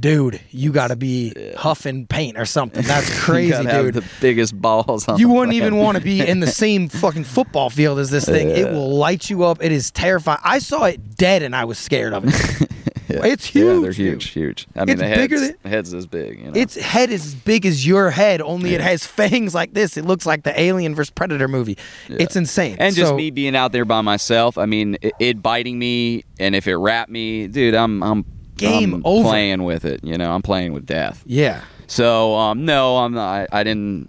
dude, 0.00 0.40
you 0.50 0.72
got 0.72 0.88
to 0.88 0.96
be 0.96 1.32
huffing 1.56 2.06
paint 2.06 2.36
or 2.36 2.44
something. 2.44 2.82
That's 2.86 3.20
crazy, 3.20 3.64
dude. 3.64 3.94
the 3.94 4.04
biggest 4.20 4.60
balls. 4.60 5.06
On 5.06 5.18
You 5.18 5.28
wouldn't 5.28 5.54
even 5.54 5.76
want 5.76 5.96
to 5.96 6.02
be 6.02 6.20
in 6.20 6.40
the 6.40 6.46
same 6.64 6.88
fucking 6.88 7.24
football 7.24 7.70
field 7.70 7.98
as 8.00 8.10
this 8.10 8.24
thing. 8.24 8.50
It 8.50 8.72
will 8.72 8.96
light 8.96 9.30
you 9.30 9.44
up. 9.44 9.62
It 9.62 9.70
is 9.72 9.90
terrifying. 9.92 10.40
I 10.42 10.58
saw 10.58 10.84
it 10.84 11.16
dead 11.16 11.42
and 11.42 11.54
I 11.54 11.64
was 11.64 11.78
scared 11.78 12.12
of 12.12 12.24
it. 12.26 12.70
Yeah. 13.08 13.24
It's 13.24 13.54
Yeah, 13.54 13.62
huge, 13.64 13.82
they're 13.82 13.92
huge, 13.92 14.28
huge. 14.30 14.66
I 14.74 14.80
mean, 14.80 14.88
It's 14.90 15.00
the 15.00 15.06
head's, 15.08 15.20
bigger 15.20 15.40
than- 15.40 15.56
the 15.62 15.68
head's 15.68 15.90
this 15.92 16.06
big. 16.06 16.40
You 16.40 16.46
know? 16.50 16.52
Its 16.60 16.74
head 16.74 17.10
is 17.10 17.26
as 17.26 17.34
big 17.34 17.64
as 17.66 17.86
your 17.86 18.10
head, 18.10 18.40
only 18.40 18.74
it 18.74 18.80
has 18.80 19.06
fangs 19.06 19.54
like 19.54 19.74
this. 19.74 19.96
It 19.96 20.04
looks 20.04 20.26
like 20.26 20.42
the 20.42 20.58
Alien 20.60 20.94
vs 20.94 21.10
Predator 21.10 21.48
movie. 21.48 21.78
It's 22.08 22.36
insane. 22.36 22.76
and 22.80 22.94
just 22.94 23.14
me 23.14 23.30
being 23.30 23.54
out 23.56 23.72
there 23.72 23.84
by 23.84 24.00
myself. 24.00 24.58
I 24.58 24.66
mean, 24.66 24.96
it, 25.02 25.12
it 25.20 25.42
biting 25.42 25.78
me, 25.78 26.24
and 26.40 26.54
if 26.54 26.66
it 26.66 26.76
wrapped 26.76 27.10
me, 27.10 27.46
dude, 27.46 27.74
I'm 27.74 28.02
I'm 28.02 28.24
Game 28.56 28.94
I'm 28.94 29.02
over. 29.04 29.28
playing 29.28 29.64
with 29.64 29.84
it. 29.84 30.02
You 30.02 30.16
know, 30.16 30.30
I'm 30.32 30.40
playing 30.42 30.72
with 30.72 30.86
death. 30.86 31.22
Yeah. 31.26 31.60
So 31.88 32.34
um, 32.36 32.64
no, 32.64 32.96
I'm 32.98 33.12
not. 33.12 33.48
I, 33.52 33.60
I 33.60 33.62
didn't 33.64 34.08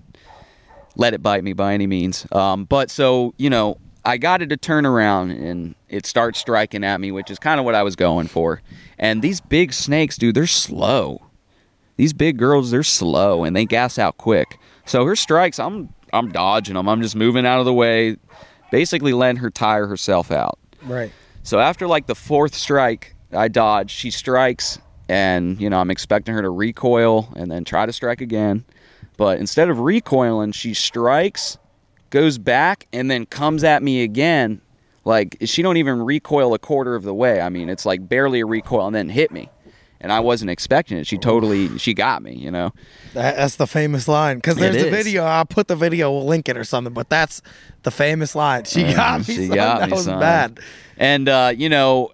let 0.95 1.13
it 1.13 1.21
bite 1.21 1.43
me 1.43 1.53
by 1.53 1.73
any 1.73 1.85
means. 1.85 2.25
Um, 2.31 2.63
but 2.63 2.89
so 2.89 3.33
you 3.37 3.49
know, 3.49 3.77
I 4.07 4.15
got 4.15 4.41
it 4.41 4.47
to 4.47 4.57
turn 4.57 4.85
around 4.85 5.31
and 5.31 5.75
it 5.89 6.05
starts 6.05 6.39
striking 6.39 6.85
at 6.85 7.01
me, 7.01 7.11
which 7.11 7.29
is 7.29 7.39
kind 7.39 7.59
of 7.59 7.65
what 7.65 7.75
I 7.75 7.83
was 7.83 7.97
going 7.97 8.27
for. 8.27 8.61
And 8.97 9.21
these 9.21 9.41
big 9.41 9.73
snakes, 9.73 10.15
dude, 10.15 10.33
they're 10.33 10.47
slow. 10.47 11.23
These 11.97 12.13
big 12.13 12.37
girls, 12.37 12.71
they're 12.71 12.83
slow 12.83 13.43
and 13.43 13.53
they 13.53 13.65
gas 13.65 13.99
out 13.99 14.17
quick. 14.17 14.59
So 14.85 15.05
her 15.05 15.17
strikes, 15.17 15.59
I'm 15.59 15.93
I'm 16.13 16.31
dodging 16.31 16.75
them. 16.75 16.87
I'm 16.87 17.01
just 17.01 17.17
moving 17.17 17.45
out 17.45 17.59
of 17.59 17.65
the 17.65 17.73
way, 17.73 18.15
basically 18.71 19.11
letting 19.11 19.41
her 19.41 19.49
tire 19.49 19.87
herself 19.87 20.31
out. 20.31 20.57
Right. 20.83 21.11
So 21.43 21.59
after 21.59 21.85
like 21.85 22.07
the 22.07 22.15
fourth 22.15 22.55
strike, 22.55 23.13
I 23.33 23.49
dodge. 23.49 23.91
She 23.91 24.09
strikes, 24.09 24.79
and 25.09 25.59
you 25.59 25.69
know 25.69 25.81
I'm 25.81 25.91
expecting 25.91 26.33
her 26.33 26.41
to 26.41 26.49
recoil 26.49 27.33
and 27.35 27.51
then 27.51 27.65
try 27.65 27.85
to 27.85 27.91
strike 27.91 28.21
again. 28.21 28.63
But 29.17 29.39
instead 29.39 29.69
of 29.69 29.79
recoiling, 29.79 30.53
she 30.53 30.73
strikes, 30.73 31.57
goes 32.09 32.37
back, 32.37 32.87
and 32.93 33.09
then 33.09 33.25
comes 33.25 33.63
at 33.63 33.83
me 33.83 34.03
again. 34.03 34.61
Like 35.05 35.37
she 35.45 35.61
don't 35.61 35.77
even 35.77 36.01
recoil 36.01 36.53
a 36.53 36.59
quarter 36.59 36.95
of 36.95 37.03
the 37.03 37.13
way. 37.13 37.39
I 37.41 37.49
mean, 37.49 37.69
it's 37.69 37.85
like 37.85 38.07
barely 38.09 38.41
a 38.41 38.45
recoil, 38.45 38.87
and 38.87 38.95
then 38.95 39.09
hit 39.09 39.31
me. 39.31 39.49
And 39.99 40.11
I 40.11 40.19
wasn't 40.19 40.51
expecting 40.51 40.97
it. 40.99 41.07
She 41.07 41.17
totally, 41.17 41.75
she 41.79 41.95
got 41.95 42.21
me. 42.21 42.35
You 42.35 42.51
know. 42.51 42.71
That, 43.13 43.35
that's 43.35 43.55
the 43.55 43.65
famous 43.65 44.07
line. 44.07 44.37
Because 44.37 44.57
there's 44.57 44.75
a 44.75 44.91
video. 44.91 45.23
I'll 45.23 45.45
put 45.45 45.67
the 45.67 45.75
video. 45.75 46.11
We'll 46.11 46.25
link 46.25 46.47
it 46.49 46.55
or 46.55 46.63
something. 46.63 46.93
But 46.93 47.09
that's 47.09 47.41
the 47.83 47.89
famous 47.89 48.35
line. 48.35 48.65
She 48.65 48.83
Uh, 48.85 48.93
got 48.93 49.19
me. 49.27 49.33
she 49.33 49.47
son. 49.47 49.55
got 49.55 49.79
that 49.79 49.89
me, 49.89 49.93
was 49.95 50.05
son. 50.05 50.19
bad. 50.19 50.59
And 50.97 51.27
uh, 51.27 51.51
you 51.55 51.69
know, 51.69 52.11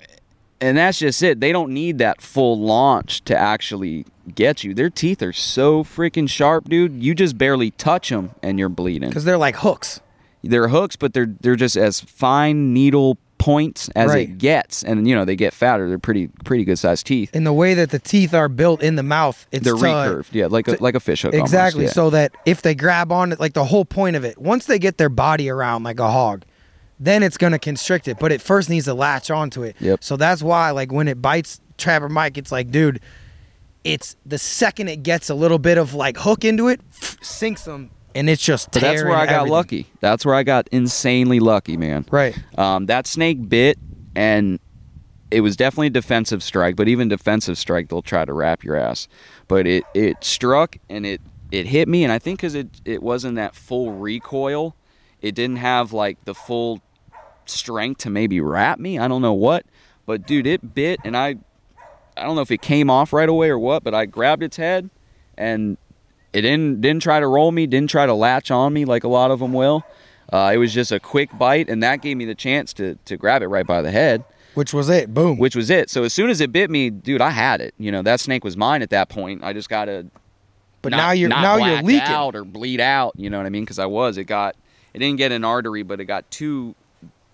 and 0.64 0.78
that's 0.78 1.00
just 1.00 1.22
it. 1.22 1.40
They 1.40 1.52
don't 1.52 1.72
need 1.72 1.98
that 2.00 2.22
full 2.22 2.60
launch 2.60 3.24
to 3.26 3.38
actually 3.38 4.06
get 4.34 4.64
you. 4.64 4.74
Their 4.74 4.90
teeth 4.90 5.22
are 5.22 5.34
so 5.34 5.84
freaking 5.84 6.30
sharp, 6.30 6.70
dude. 6.70 6.94
You 7.04 7.14
just 7.14 7.38
barely 7.38 7.72
touch 7.72 8.10
them 8.10 8.32
and 8.42 8.58
you're 8.58 8.70
bleeding. 8.70 9.10
Because 9.10 9.26
they're 9.26 9.38
like 9.38 9.58
hooks. 9.58 10.00
They're 10.44 10.70
hooks, 10.70 10.96
but 10.96 11.14
they're 11.14 11.34
they're 11.42 11.56
just 11.56 11.76
as 11.78 12.00
fine 12.02 12.74
needle 12.74 13.18
points 13.38 13.90
as 13.96 14.10
Right. 14.10 14.30
it 14.30 14.38
gets. 14.38 14.84
And 14.84 15.08
you 15.08 15.16
know, 15.16 15.26
they 15.26 15.36
get 15.36 15.54
fatter. 15.54 15.88
They're 15.90 16.00
pretty 16.00 16.28
pretty 16.46 16.64
good 16.66 16.80
sized 16.80 17.06
teeth. 17.08 17.36
In 17.36 17.44
the 17.44 17.54
way 17.54 17.74
that 17.74 17.90
the 17.92 18.00
teeth 18.00 18.34
are 18.34 18.48
built 18.50 18.82
in 18.82 18.96
the 18.96 19.04
mouth, 19.04 19.46
it's 19.52 19.64
They're 19.66 19.74
to- 19.76 19.80
recurved, 19.84 20.30
yeah, 20.34 20.48
like 20.48 20.68
a 20.68 20.78
like 20.82 20.96
a 20.96 21.00
fish 21.00 21.22
hook. 21.24 21.34
almost, 21.34 21.52
Exactly. 21.54 21.86
yeah. 21.86 21.92
So 21.92 22.10
that 22.12 22.34
if 22.46 22.62
they 22.62 22.76
grab 22.76 23.12
on 23.12 23.32
it, 23.34 23.40
like 23.40 23.54
the 23.54 23.66
whole 23.66 23.86
point 23.86 24.16
of 24.16 24.24
it, 24.24 24.38
once 24.38 24.66
they 24.66 24.80
get 24.80 24.98
their 24.98 25.10
body 25.10 25.50
around 25.50 25.84
like 25.84 26.00
a 26.00 26.10
hog, 26.10 26.44
then 27.00 27.24
it's 27.24 27.38
gonna 27.38 27.60
constrict 27.60 28.08
it. 28.08 28.20
But 28.20 28.32
it 28.32 28.42
first 28.42 28.70
needs 28.70 28.86
to 28.86 28.94
latch 28.94 29.32
onto 29.32 29.64
it. 29.64 29.76
Yep. 29.80 30.04
So 30.04 30.18
that's 30.18 30.42
why, 30.42 30.72
like, 30.72 30.92
when 30.92 31.08
it 31.08 31.22
bites 31.22 31.60
Trapper 31.78 32.10
Mike, 32.10 32.38
it's 32.38 32.52
like, 32.52 32.72
dude, 32.72 33.00
it's 33.84 34.16
the 34.26 34.38
second 34.38 34.88
it 34.88 35.04
gets 35.04 35.30
a 35.30 35.36
little 35.36 35.60
bit 35.60 35.78
of 35.78 35.94
like 35.94 36.18
hook 36.18 36.46
into 36.46 36.68
it, 36.68 36.82
sinks 37.22 37.66
them, 37.66 37.90
and 38.16 38.30
it's 38.30 38.44
just. 38.44 38.72
But 38.72 38.82
that's 38.82 39.04
where 39.04 39.16
I 39.16 39.26
got 39.26 39.34
everything. 39.34 39.52
lucky. 39.52 39.88
That's 40.00 40.26
where 40.26 40.36
I 40.36 40.44
got 40.44 40.68
insanely 40.72 41.40
lucky, 41.40 41.78
man. 41.78 42.06
Right. 42.12 42.38
Um, 42.58 42.86
that 42.88 43.08
snake 43.08 43.50
bit, 43.50 43.78
and 44.16 44.60
it 45.32 45.42
was 45.42 45.56
definitely 45.56 45.88
a 45.88 45.92
defensive 45.92 46.44
strike. 46.44 46.76
But 46.76 46.88
even 46.88 47.10
defensive 47.10 47.58
strike, 47.58 47.90
they'll 47.90 48.02
try 48.02 48.24
to 48.26 48.34
wrap 48.34 48.64
your 48.64 48.76
ass. 48.76 49.08
But 49.48 49.68
it 49.68 49.84
it 49.94 50.24
struck 50.24 50.78
and 50.90 51.06
it 51.06 51.22
it 51.52 51.68
hit 51.68 51.88
me, 51.88 52.04
and 52.04 52.12
I 52.12 52.20
think 52.20 52.40
because 52.40 52.56
it 52.56 52.68
it 52.86 53.04
wasn't 53.04 53.36
that 53.36 53.56
full 53.56 53.92
recoil, 53.94 54.76
it 55.24 55.34
didn't 55.34 55.56
have 55.58 55.92
like 55.94 56.24
the 56.26 56.36
full 56.36 56.82
strength 57.46 58.00
to 58.02 58.10
maybe 58.10 58.40
wrap 58.40 58.78
me. 58.80 59.00
I 59.00 59.08
don't 59.08 59.22
know 59.22 59.34
what, 59.34 59.66
but 60.06 60.28
dude, 60.28 60.46
it 60.46 60.76
bit, 60.76 61.00
and 61.04 61.18
I 61.18 61.38
I 62.16 62.24
don't 62.24 62.36
know 62.36 62.42
if 62.42 62.52
it 62.52 62.62
came 62.62 62.90
off 62.92 63.12
right 63.14 63.28
away 63.30 63.50
or 63.50 63.58
what, 63.58 63.84
but 63.84 63.96
I 63.96 64.06
grabbed 64.06 64.44
its 64.44 64.58
head, 64.58 64.90
and 65.38 65.78
it 66.32 66.42
didn't 66.42 66.82
didn't 66.82 67.02
try 67.02 67.20
to 67.20 67.28
roll 67.28 67.52
me, 67.52 67.66
didn't 67.66 67.90
try 67.90 68.06
to 68.06 68.14
latch 68.14 68.52
on 68.52 68.74
me 68.74 68.86
like 68.86 69.04
a 69.04 69.08
lot 69.08 69.32
of 69.32 69.40
them 69.40 69.54
will. 69.54 69.84
Uh, 70.32 70.52
it 70.54 70.58
was 70.58 70.74
just 70.74 70.92
a 70.92 71.00
quick 71.00 71.30
bite, 71.38 71.70
and 71.70 71.84
that 71.84 72.02
gave 72.02 72.18
me 72.18 72.26
the 72.26 72.36
chance 72.36 72.74
to 72.74 72.96
to 73.06 73.18
grab 73.18 73.42
it 73.42 73.48
right 73.48 73.66
by 73.68 73.82
the 73.82 73.92
head, 73.92 74.24
Which 74.56 74.74
was 74.74 74.90
it. 74.90 75.14
Boom. 75.14 75.38
which 75.38 75.56
was 75.56 75.70
it. 75.70 75.90
So 75.90 76.04
as 76.04 76.14
soon 76.14 76.30
as 76.30 76.42
it 76.42 76.52
bit 76.52 76.70
me, 76.70 76.90
dude, 76.90 77.22
I 77.22 77.30
had 77.32 77.62
it. 77.62 77.74
You 77.78 77.92
know 77.92 78.02
that 78.02 78.20
snake 78.20 78.44
was 78.44 78.58
mine 78.58 78.82
at 78.82 78.90
that 78.92 79.10
point. 79.10 79.44
I 79.44 79.54
just 79.54 79.70
gotta 79.70 80.08
but 80.82 80.90
not- 80.92 80.98
now 80.98 81.12
you're 81.12 81.30
now 81.30 81.56
you're 81.58 81.82
leaking. 81.82 82.02
out 82.02 82.36
or 82.36 82.44
bleed 82.44 82.82
out. 82.82 83.14
You 83.16 83.30
know 83.30 83.38
what 83.38 83.46
I 83.46 83.50
mean? 83.50 83.64
Because 83.64 83.80
I 83.80 83.86
was. 83.86 84.18
It 84.18 84.26
got. 84.26 84.56
It 84.94 85.00
didn't 85.00 85.18
get 85.18 85.32
an 85.32 85.44
artery, 85.44 85.84
but 85.84 86.00
it 86.00 86.06
got 86.06 86.30
two 86.32 86.76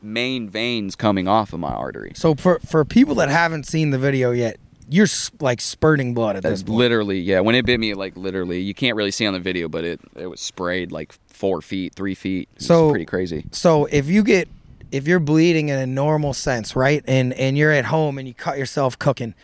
main 0.02 0.50
veins 0.50 0.96
coming 0.96 1.28
off 1.28 1.52
of 1.54 1.60
my 1.60 1.72
artery. 1.74 2.14
So 2.16 2.36
for 2.36 2.60
for 2.60 2.86
people 2.86 3.16
that 3.16 3.30
haven't 3.30 3.66
seen 3.66 3.90
the 3.92 3.98
video 3.98 4.32
yet, 4.32 4.58
you're 4.90 5.08
like 5.42 5.60
spurting 5.62 6.14
blood 6.14 6.36
at 6.38 6.44
this 6.44 6.62
That's 6.62 6.64
point. 6.64 6.78
literally, 6.78 7.20
yeah. 7.20 7.42
When 7.42 7.56
it 7.56 7.66
bit 7.66 7.80
me, 7.80 7.94
like 7.94 8.16
literally, 8.16 8.62
you 8.62 8.74
can't 8.74 8.96
really 8.96 9.12
see 9.12 9.26
on 9.28 9.34
the 9.34 9.40
video, 9.40 9.68
but 9.68 9.84
it 9.84 10.00
it 10.16 10.28
was 10.28 10.40
sprayed 10.40 10.92
like 10.92 11.14
four 11.28 11.62
feet, 11.62 11.94
three 11.96 12.16
feet. 12.16 12.48
It's 12.56 12.66
So- 12.66 12.90
pretty 12.90 13.06
crazy. 13.06 13.46
So 13.52 13.86
if 13.86 14.08
you 14.08 14.24
get 14.24 14.48
if 14.92 15.08
you're 15.08 15.20
bleeding 15.20 15.70
in 15.70 15.78
a 15.78 15.86
normal 15.86 16.34
sense, 16.34 16.76
right, 16.76 17.04
and 17.08 17.34
and 17.34 17.58
you're 17.58 17.72
at 17.72 17.86
home 17.86 18.18
and 18.18 18.28
you 18.28 18.34
cut 18.34 18.58
yourself 18.58 18.98
cooking, 18.98 19.36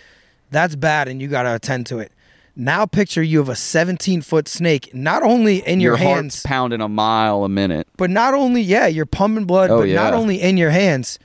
that's 0.51 0.75
bad, 0.75 1.07
and 1.09 1.21
you 1.21 1.27
got 1.27 1.43
to 1.43 1.53
attend 1.53 1.85
to 1.87 1.99
it. 1.99 2.11
Now 2.55 2.85
picture 2.85 3.21
you 3.21 3.39
have 3.39 3.49
a 3.49 3.55
17 3.55 4.21
foot 4.21 4.47
snake, 4.47 4.93
not 4.93 5.23
only 5.23 5.57
in 5.67 5.79
your, 5.81 5.97
Your 5.97 5.97
hands, 5.97 6.41
pounding 6.43 6.79
a 6.81 6.87
mile 6.87 7.43
a 7.43 7.49
minute. 7.49 7.87
but 7.97 8.09
not 8.09 8.33
only 8.33 8.61
yeah, 8.61 8.87
you're 8.87 9.05
pumping 9.05 9.45
blood, 9.45 9.69
Oh, 9.71 9.79
but 9.79 9.89
not 9.89 10.13
only 10.13 10.41
in 10.41 10.55
your 10.57 10.69
hands. 10.69 11.19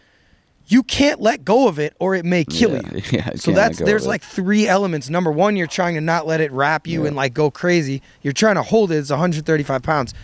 You 0.67 0.85
can't 0.85 1.21
let 1.21 1.45
go 1.45 1.67
of 1.67 1.81
it, 1.81 1.95
or 1.99 2.15
it 2.15 2.25
may 2.25 2.45
kill 2.45 2.73
Yeah, 2.75 2.83
you. 2.95 3.03
yeah, 3.11 3.31
So 3.35 3.51
that's 3.53 3.79
there's 3.79 4.07
like 4.07 4.23
three 4.23 4.69
elements. 4.69 5.09
Number 5.11 5.33
one, 5.33 5.57
you're 5.57 5.67
trying 5.67 5.95
to 5.95 6.01
not 6.01 6.27
let 6.29 6.41
it 6.41 6.53
wrap 6.53 6.87
you 6.87 7.03
Yeah. 7.03 7.09
and 7.09 7.17
like 7.17 7.35
go 7.35 7.51
crazy. 7.51 8.03
You're 8.23 8.33
trying 8.33 8.55
to 8.55 8.63
hold 8.63 8.93
it. 8.93 8.97
It's 8.97 9.11
135 9.11 9.83
pounds, 9.83 10.15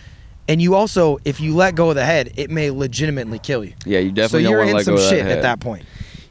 and 0.47 0.61
you 0.61 0.75
also, 0.75 1.17
if 1.25 1.41
you 1.41 1.53
let 1.55 1.75
go 1.75 1.89
of 1.89 1.95
the 1.95 2.05
head, 2.05 2.31
it 2.37 2.49
may 2.49 2.69
legitimately 2.71 3.39
kill 3.39 3.63
you. 3.65 3.73
Yeah, 3.85 3.99
you 3.99 4.09
So 4.09 4.15
definitely 4.15 4.43
don't 4.43 4.51
you're 4.51 4.77
in 4.77 4.83
some 4.85 4.97
shit 4.97 5.25
at 5.25 5.41
that 5.41 5.59
point. 5.59 5.85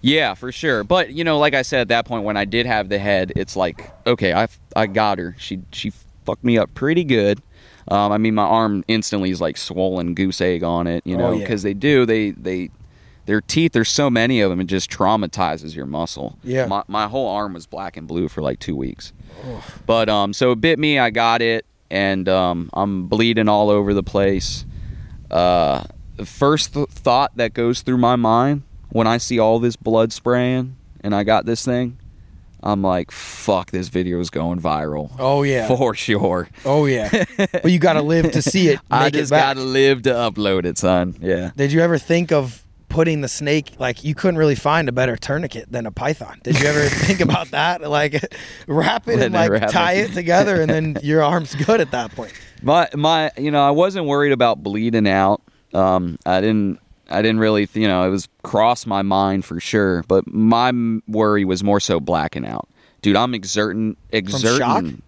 Yeah, 0.06 0.34
for 0.34 0.52
sure. 0.52 0.84
But 0.84 1.12
you 1.12 1.24
know, 1.24 1.38
like 1.38 1.54
I 1.54 1.62
said 1.62 1.80
at 1.80 1.88
that 1.88 2.06
point, 2.06 2.24
when 2.24 2.36
I 2.36 2.44
did 2.44 2.66
have 2.66 2.88
the 2.88 2.98
head, 2.98 3.32
it's 3.36 3.56
like, 3.56 3.90
okay, 4.06 4.32
I 4.32 4.48
I 4.74 4.86
got 4.86 5.18
her. 5.18 5.34
She 5.38 5.60
she 5.72 5.90
fucked 6.24 6.44
me 6.44 6.58
up 6.58 6.72
pretty 6.74 7.04
good. 7.04 7.42
Um, 7.88 8.10
I 8.12 8.18
mean, 8.18 8.34
my 8.34 8.42
arm 8.44 8.84
instantly 8.88 9.30
is 9.30 9.40
like 9.40 9.56
swollen 9.56 10.14
goose 10.14 10.40
egg 10.40 10.62
on 10.64 10.86
it, 10.86 11.06
you 11.06 11.14
Oh, 11.16 11.18
know, 11.18 11.32
yeah. 11.32 11.40
because 11.40 11.62
they 11.62 11.74
do 11.74 12.04
they 12.06 12.30
they 12.32 12.70
their 13.26 13.40
teeth. 13.40 13.72
There's 13.72 13.88
so 13.88 14.08
many 14.08 14.40
of 14.40 14.50
them, 14.50 14.60
it 14.60 14.64
just 14.66 14.90
traumatizes 14.90 15.74
your 15.74 15.86
muscle. 15.86 16.38
Yeah. 16.44 16.66
my 16.66 16.82
my 16.88 17.08
whole 17.08 17.28
arm 17.28 17.54
was 17.54 17.66
black 17.66 17.96
and 17.96 18.06
blue 18.06 18.28
for 18.28 18.42
like 18.42 18.58
two 18.60 18.76
weeks. 18.76 19.12
But 19.86 20.08
um, 20.08 20.32
so 20.32 20.52
it 20.52 20.60
bit 20.60 20.78
me. 20.78 20.98
I 20.98 21.10
got 21.10 21.42
it, 21.42 21.66
and 21.90 22.28
um, 22.28 22.70
I'm 22.72 23.06
bleeding 23.08 23.48
all 23.48 23.70
over 23.70 23.92
the 23.94 24.02
place. 24.02 24.64
Uh, 25.30 25.84
the 26.16 26.24
first 26.26 26.74
th- 26.74 26.88
thought 26.88 27.36
that 27.36 27.52
goes 27.54 27.82
through 27.82 27.98
my 27.98 28.16
mind 28.16 28.62
when 28.96 29.06
I 29.06 29.18
see 29.18 29.38
all 29.38 29.58
this 29.58 29.76
blood 29.76 30.10
spraying 30.10 30.74
and 31.02 31.14
I 31.14 31.22
got 31.22 31.44
this 31.44 31.62
thing, 31.62 31.98
I'm 32.62 32.80
like, 32.80 33.10
fuck, 33.10 33.70
this 33.70 33.88
video 33.88 34.18
is 34.20 34.30
going 34.30 34.58
viral. 34.58 35.14
Oh 35.18 35.42
yeah. 35.42 35.68
For 35.76 35.94
sure. 35.94 36.48
Oh 36.64 36.86
yeah. 36.86 37.24
but 37.36 37.70
you 37.70 37.78
got 37.78 37.92
to 37.92 38.02
live 38.02 38.32
to 38.32 38.40
see 38.40 38.68
it. 38.68 38.80
I 38.90 39.10
just 39.10 39.30
gotta 39.30 39.60
live 39.60 40.02
to 40.02 40.10
upload 40.10 40.64
it, 40.64 40.78
son. 40.78 41.14
Yeah. 41.20 41.50
Did 41.56 41.72
you 41.72 41.82
ever 41.82 41.98
think 41.98 42.32
of 42.32 42.64
putting 42.88 43.20
the 43.20 43.28
snake 43.28 43.74
like 43.78 44.02
you 44.02 44.14
couldn't 44.14 44.38
really 44.38 44.54
find 44.54 44.88
a 44.88 44.92
better 44.92 45.14
tourniquet 45.18 45.70
than 45.70 45.84
a 45.84 45.92
python? 45.92 46.40
Did 46.42 46.58
you 46.58 46.66
ever 46.66 46.88
think 46.88 47.20
about 47.20 47.50
that? 47.50 47.82
Like 47.82 48.14
wrap 48.66 49.08
it 49.08 49.20
and 49.20 49.34
Letting 49.34 49.56
it 49.56 49.60
like 49.60 49.70
tie 49.70 49.92
it. 49.92 50.10
it 50.10 50.14
together, 50.14 50.62
and 50.62 50.70
then 50.70 50.96
your 51.02 51.22
arm's 51.22 51.54
good 51.54 51.82
at 51.82 51.90
that 51.90 52.12
point. 52.12 52.32
My 52.62 52.88
my, 52.94 53.30
you 53.36 53.50
know, 53.50 53.62
I 53.62 53.72
wasn't 53.72 54.06
worried 54.06 54.32
about 54.32 54.62
bleeding 54.62 55.06
out. 55.06 55.42
Um, 55.74 56.18
I 56.24 56.40
didn't. 56.40 56.80
I 57.08 57.22
didn't 57.22 57.38
really, 57.38 57.68
you 57.74 57.86
know, 57.88 58.06
it 58.06 58.10
was 58.10 58.28
cross 58.42 58.86
my 58.86 59.02
mind 59.02 59.44
for 59.44 59.60
sure. 59.60 60.04
But 60.08 60.26
my 60.32 60.72
worry 61.06 61.44
was 61.44 61.62
more 61.62 61.80
so 61.80 62.00
blacking 62.00 62.46
out, 62.46 62.68
dude. 63.02 63.16
I'm 63.16 63.34
exerting, 63.34 63.96
exerting, 64.12 65.02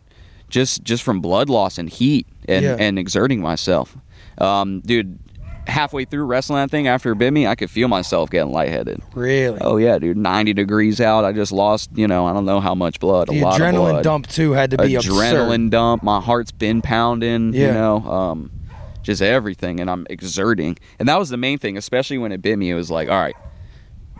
just 0.49 0.83
just 0.85 1.03
from 1.03 1.21
blood 1.21 1.49
loss 1.49 1.79
and 1.79 1.89
heat 1.91 2.27
and 2.49 2.65
Yeah. 2.65 2.77
and 2.79 2.99
exerting 2.99 3.41
myself. 3.41 3.97
Um, 4.39 4.81
dude, 4.81 5.19
halfway 5.67 6.05
through 6.07 6.25
wrestling 6.25 6.59
that 6.63 6.71
thing 6.71 6.87
after 6.87 7.13
it 7.13 7.19
bit 7.19 7.33
me, 7.33 7.47
I 7.47 7.55
could 7.55 7.69
feel 7.71 7.89
myself 7.89 8.31
getting 8.31 8.53
lightheaded. 8.53 9.03
Really. 9.15 9.59
Oh 9.61 9.77
yeah, 9.77 9.99
dude, 9.99 10.17
90 10.17 10.55
degrees 10.55 11.01
out. 11.01 11.25
I 11.25 11.33
just 11.33 11.53
lost, 11.53 11.91
you 11.95 12.07
know, 12.07 12.25
I 12.27 12.33
don't 12.33 12.47
know 12.47 12.61
how 12.61 12.75
much 12.75 13.01
blood. 13.01 13.29
the 13.29 13.41
a 13.41 13.43
lot 13.43 13.61
of 13.61 13.67
adrenaline 13.67 13.75
blood 13.91 14.05
dump 14.05 14.27
too 14.29 14.53
had 14.53 14.71
to 14.71 14.79
be 14.79 14.95
adrenaline 14.95 15.55
absurd. 15.67 15.71
dump. 15.71 16.03
My 16.05 16.21
heart's 16.21 16.53
been 16.53 16.81
pounding. 16.81 17.53
Yeah. 17.53 17.67
You 17.67 17.73
know, 17.75 17.97
um, 18.11 18.51
just 19.09 19.23
everything, 19.23 19.81
and 19.81 19.89
I'm 19.91 20.07
exerting. 20.11 20.79
And 20.99 21.09
that 21.09 21.19
was 21.19 21.31
the 21.31 21.39
main 21.39 21.59
thing, 21.59 21.79
especially 21.79 22.19
when 22.19 22.31
it 22.31 22.43
bit 22.43 22.59
me. 22.59 22.71
It 22.71 22.75
was 22.75 22.91
like, 22.91 23.09
all 23.09 23.19
right, 23.19 23.37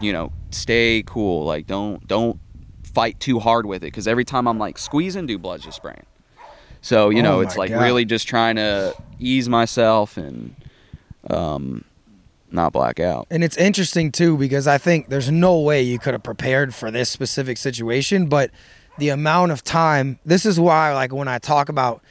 you 0.01 0.13
know, 0.15 0.33
stay 0.51 1.03
cool. 1.07 1.45
Like, 1.45 1.67
don't 1.67 2.07
don't 2.09 2.41
fight 2.83 3.21
too 3.21 3.39
hard 3.39 3.67
with 3.67 3.83
it 3.83 3.89
because 3.89 4.09
every 4.09 4.25
time 4.25 4.49
I'm 4.49 4.59
like 4.59 4.79
squeezing, 4.79 5.27
do 5.27 5.39
blood's 5.39 5.65
just 5.65 5.77
spraying. 5.77 6.07
So 6.81 7.11
you 7.11 7.19
Oh 7.19 7.23
know, 7.23 7.41
it's 7.41 7.57
like 7.57 7.71
God. 7.71 7.83
really 7.83 8.07
just 8.07 8.27
trying 8.27 8.57
to 8.57 8.95
ease 9.19 9.47
myself 9.47 10.17
and 10.17 10.57
um, 11.29 11.85
not 12.51 12.73
black 12.73 12.99
out. 12.99 13.27
And 13.31 13.45
it's 13.45 13.59
interesting 13.59 14.11
too 14.11 14.39
because 14.39 14.67
I 14.67 14.79
think 14.79 15.11
there's 15.11 15.31
no 15.31 15.61
way 15.61 15.83
you 15.83 15.99
could 15.99 16.15
have 16.15 16.23
prepared 16.23 16.75
for 16.75 16.91
this 16.91 17.11
specific 17.11 17.59
situation, 17.59 18.27
but 18.27 18.51
the 18.97 19.11
amount 19.11 19.53
of 19.53 19.63
time, 19.63 20.19
this 20.25 20.47
is 20.47 20.59
why 20.59 20.95
like 20.95 21.13
when 21.13 21.29
I 21.29 21.39
talk 21.39 21.69
about 21.69 22.03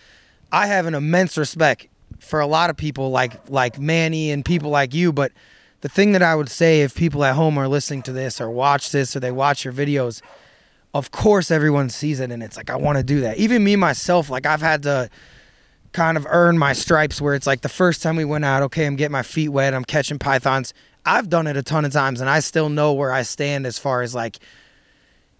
I 0.52 0.68
have 0.68 0.86
an 0.86 0.94
immense 0.94 1.38
respect 1.40 1.88
for 2.28 2.40
a 2.40 2.48
lot 2.48 2.70
of 2.70 2.78
people 2.78 3.10
like 3.10 3.50
like 3.50 3.80
Manny 3.80 4.32
and 4.32 4.44
people 4.44 4.70
like 4.70 4.94
you, 4.94 5.12
but 5.12 5.32
the 5.82 5.90
thing 5.90 6.12
that 6.14 6.24
I 6.24 6.36
would 6.36 6.50
say 6.50 6.82
if 6.82 6.96
people 6.96 7.24
at 7.24 7.36
home 7.36 7.58
are 7.58 7.68
listening 7.68 8.02
to 8.04 8.12
this 8.12 8.42
or 8.42 8.50
watch 8.50 8.92
this 8.92 9.16
or 9.16 9.20
they 9.20 9.32
watch 9.32 9.64
your 9.64 9.74
videos, 9.74 10.22
of 10.94 11.12
course 11.12 11.52
everyone 11.52 11.90
sees 11.90 12.20
it 12.20 12.32
and 12.32 12.42
it's 12.42 12.58
like 12.58 12.70
I 12.70 12.76
want 12.76 12.98
to 12.98 13.04
do 13.04 13.22
that. 13.22 13.38
Even 13.38 13.64
me 13.64 13.76
myself, 13.76 14.30
like 14.30 14.46
I've 14.46 14.62
had 14.62 14.84
to 14.84 15.10
kind 15.94 16.18
of 16.18 16.28
earn 16.30 16.58
my 16.58 16.74
stripes 16.74 17.22
where 17.22 17.34
it's 17.34 17.48
like 17.48 17.62
the 17.62 17.70
first 17.70 18.04
time 18.04 18.16
we 18.16 18.26
went 18.26 18.46
out, 18.46 18.64
okay, 18.64 18.86
I'm 18.86 18.96
getting 18.96 19.12
my 19.12 19.24
feet 19.24 19.50
wet, 19.50 19.74
I'm 19.74 19.86
catching 19.86 20.20
pythons. 20.20 20.74
I've 21.06 21.30
done 21.30 21.48
it 21.48 21.56
a 21.56 21.64
ton 21.64 21.86
of 21.86 21.94
times 21.94 22.22
and 22.22 22.30
I 22.30 22.40
still 22.42 22.70
know 22.70 22.94
where 22.94 23.12
I 23.12 23.22
stand 23.22 23.66
as 23.66 23.80
far 23.80 24.02
as 24.02 24.14
like 24.14 24.40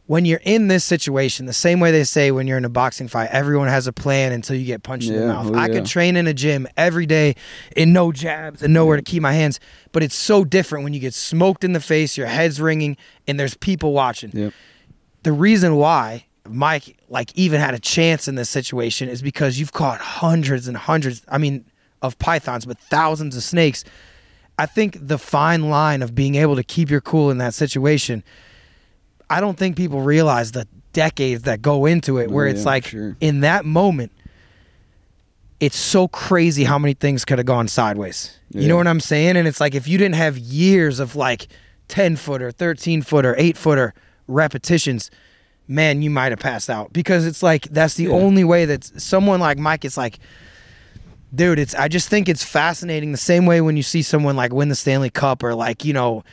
when 0.08 0.24
you're 0.26 0.42
in 0.44 0.68
this 0.70 0.84
situation, 0.84 1.46
the 1.46 1.54
same 1.54 1.80
way 1.80 1.92
they 1.92 2.04
say 2.06 2.32
when 2.32 2.48
you're 2.48 2.58
in 2.58 2.64
a 2.66 2.70
boxing 2.70 3.08
fight, 3.10 3.30
everyone 3.32 3.68
has 3.68 3.88
a 3.88 3.94
plan 3.94 4.32
until 4.32 4.56
you 4.56 4.66
get 4.66 4.82
punched 4.82 5.10
in 5.10 5.20
the 5.20 5.28
mouth. 5.28 5.52
oh, 5.54 5.56
I 5.56 5.68
yeah. 5.68 5.74
could 5.74 5.86
train 5.86 6.16
in 6.16 6.28
a 6.28 6.34
gym 6.34 6.66
every 6.78 7.06
day 7.06 7.36
in 7.76 7.92
no 7.94 8.12
jabs 8.14 8.64
and 8.64 8.74
nowhere 8.74 8.96
to 8.96 9.04
keep 9.04 9.22
my 9.22 9.34
hands, 9.34 9.60
but 9.92 10.02
it's 10.04 10.16
so 10.16 10.44
different 10.46 10.84
when 10.86 10.94
you 10.94 11.00
get 11.02 11.14
smoked 11.14 11.64
in 11.64 11.74
the 11.74 11.82
face, 11.82 12.18
your 12.18 12.28
head's 12.28 12.60
ringing, 12.62 12.96
and 13.28 13.40
there's 13.40 13.54
people 13.56 13.92
watching 13.94 14.32
Yep. 14.34 14.54
the 15.24 15.32
reason 15.34 15.76
why 15.76 16.26
Mike 16.48 16.98
like 17.10 17.32
even 17.36 17.60
had 17.60 17.74
a 17.74 17.80
chance 17.80 18.30
in 18.30 18.36
this 18.36 18.50
situation 18.50 19.10
is 19.10 19.22
because 19.22 19.60
you've 19.60 19.74
caught 19.74 20.00
hundreds 20.00 20.70
and 20.70 20.78
hundreds, 20.78 21.22
I 21.28 21.38
mean, 21.38 21.66
of 22.02 22.18
pythons, 22.20 22.66
but 22.66 22.80
thousands 22.80 23.36
of 23.36 23.44
snakes. 23.44 23.84
I 24.58 24.66
think 24.66 24.98
the 25.00 25.18
fine 25.18 25.70
line 25.70 26.02
of 26.02 26.16
being 26.16 26.36
able 26.36 26.56
to 26.56 26.64
keep 26.64 26.90
your 26.90 27.02
cool 27.02 27.30
in 27.30 27.38
that 27.40 27.54
situation, 27.54 28.24
I 29.30 29.42
don't 29.42 29.58
think 29.58 29.76
people 29.76 30.02
realize 30.02 30.52
the 30.54 30.68
decades 30.94 31.44
that 31.44 31.62
go 31.62 31.86
into 31.86 32.18
it 32.18 32.32
where 32.32 32.48
Oh, 32.48 32.50
it's 32.50 32.66
like 32.66 32.88
sure. 32.88 33.16
in 33.22 33.42
that 33.42 33.66
moment 33.66 34.12
it's 35.60 35.78
so 35.78 36.08
crazy 36.08 36.64
how 36.64 36.78
many 36.78 36.94
things 36.94 37.26
could 37.26 37.40
have 37.40 37.48
gone 37.48 37.68
sideways. 37.68 38.38
You 38.54 38.68
know 38.68 38.78
what 38.78 38.88
I'm 38.88 39.00
saying? 39.00 39.36
And 39.38 39.48
it's 39.48 39.60
like 39.60 39.74
if 39.76 39.88
you 39.88 39.98
didn't 39.98 40.16
have 40.16 40.38
years 40.38 41.00
of 41.00 41.16
like 41.16 41.48
10 41.88 42.16
footer, 42.16 42.52
13 42.52 43.02
footer, 43.02 43.34
8 43.38 43.58
footer 43.58 43.94
repetitions, 44.28 45.10
man, 45.68 46.02
you 46.04 46.10
might 46.12 46.32
have 46.32 46.40
passed 46.40 46.70
out 46.70 46.94
because 46.94 47.26
it's 47.26 47.42
like 47.42 47.64
that's 47.70 47.96
the 47.96 48.04
Yeah. 48.06 48.12
only 48.12 48.44
way 48.44 48.66
that 48.66 48.84
someone 49.02 49.40
like 49.40 49.58
Mike 49.58 49.84
is 49.84 49.98
like 49.98 50.20
dude, 51.36 51.60
it's 51.60 51.76
I 51.76 51.88
just 51.88 52.08
think 52.08 52.30
it's 52.30 52.44
fascinating 52.44 53.12
the 53.12 53.18
same 53.18 53.46
way 53.46 53.60
when 53.60 53.76
you 53.76 53.84
see 53.84 54.02
someone 54.02 54.36
like 54.36 54.54
win 54.54 54.70
the 54.70 54.76
Stanley 54.76 55.10
Cup 55.10 55.44
or 55.44 55.54
like, 55.56 55.84
you 55.84 55.92
know, 55.94 56.24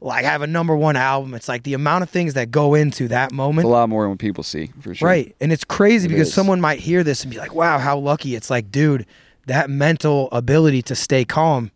like 0.00 0.24
have 0.24 0.42
a 0.42 0.46
number 0.46 0.76
1 0.76 0.96
album. 0.96 1.34
It's 1.34 1.48
like 1.48 1.62
the 1.62 1.74
amount 1.74 2.02
of 2.02 2.10
things 2.10 2.34
that 2.34 2.50
go 2.50 2.74
into 2.74 3.08
that 3.08 3.26
It's 3.26 3.34
moment. 3.34 3.66
a 3.66 3.70
lot 3.70 3.88
more 3.88 4.06
than 4.08 4.18
people 4.18 4.44
see 4.44 4.70
for 4.80 4.94
sure. 4.94 5.08
Right. 5.08 5.34
And 5.40 5.52
it's 5.52 5.64
crazy 5.64 6.06
It 6.06 6.10
because 6.10 6.28
is. 6.28 6.34
someone 6.34 6.60
might 6.60 6.80
hear 6.80 7.02
this 7.02 7.22
and 7.22 7.30
be 7.30 7.38
like, 7.38 7.54
wow, 7.54 7.78
how 7.78 7.98
lucky. 7.98 8.34
It's 8.34 8.50
like, 8.50 8.70
dude, 8.70 9.06
that 9.46 9.70
mental 9.70 10.28
ability 10.32 10.82
to 10.82 10.94
stay 10.94 11.24
calm. 11.24 11.70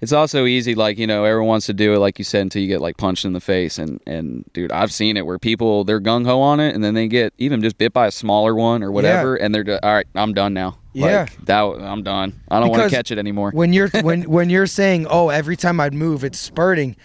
It's 0.00 0.12
also 0.12 0.44
easy, 0.44 0.74
like 0.74 0.98
you 0.98 1.06
know, 1.06 1.24
everyone 1.24 1.48
wants 1.48 1.64
to 1.66 1.72
do 1.72 1.94
it, 1.94 1.98
like 1.98 2.18
you 2.18 2.26
said, 2.26 2.42
until 2.42 2.60
you 2.60 2.68
get 2.68 2.82
like 2.82 2.98
punched 2.98 3.24
in 3.24 3.32
the 3.32 3.40
face. 3.40 3.78
And 3.78 4.00
and 4.06 4.44
dude, 4.52 4.70
I've 4.70 4.92
seen 4.92 5.16
it 5.16 5.24
where 5.24 5.38
people 5.38 5.82
they're 5.84 6.00
gung 6.00 6.26
ho 6.26 6.42
on 6.42 6.60
it, 6.60 6.74
and 6.74 6.84
then 6.84 6.92
they 6.92 7.08
get 7.08 7.32
even 7.38 7.62
just 7.62 7.78
bit 7.78 7.94
by 7.94 8.08
a 8.08 8.10
smaller 8.10 8.54
one 8.54 8.82
or 8.82 8.92
whatever, 8.92 9.36
and 9.36 9.54
they're 9.54 9.64
just, 9.64 9.82
all 9.82 9.94
right, 9.94 10.06
I'm 10.14 10.34
done 10.34 10.52
now. 10.52 10.76
Yeah. 10.92 11.20
like, 11.22 11.46
that 11.46 11.60
I'm 11.62 12.02
done. 12.02 12.38
I 12.50 12.60
don't 12.60 12.68
want 12.68 12.82
to 12.82 12.90
catch 12.90 13.12
it 13.12 13.18
anymore. 13.18 13.50
When 13.52 13.72
you're 13.72 13.88
when 14.02 14.22
when 14.30 14.50
you're 14.50 14.66
saying, 14.66 15.06
"Oh, 15.08 15.30
every 15.30 15.56
time 15.56 15.80
I'd 15.80 15.94
move, 15.94 16.22
it's 16.22 16.38
spurting." 16.38 16.96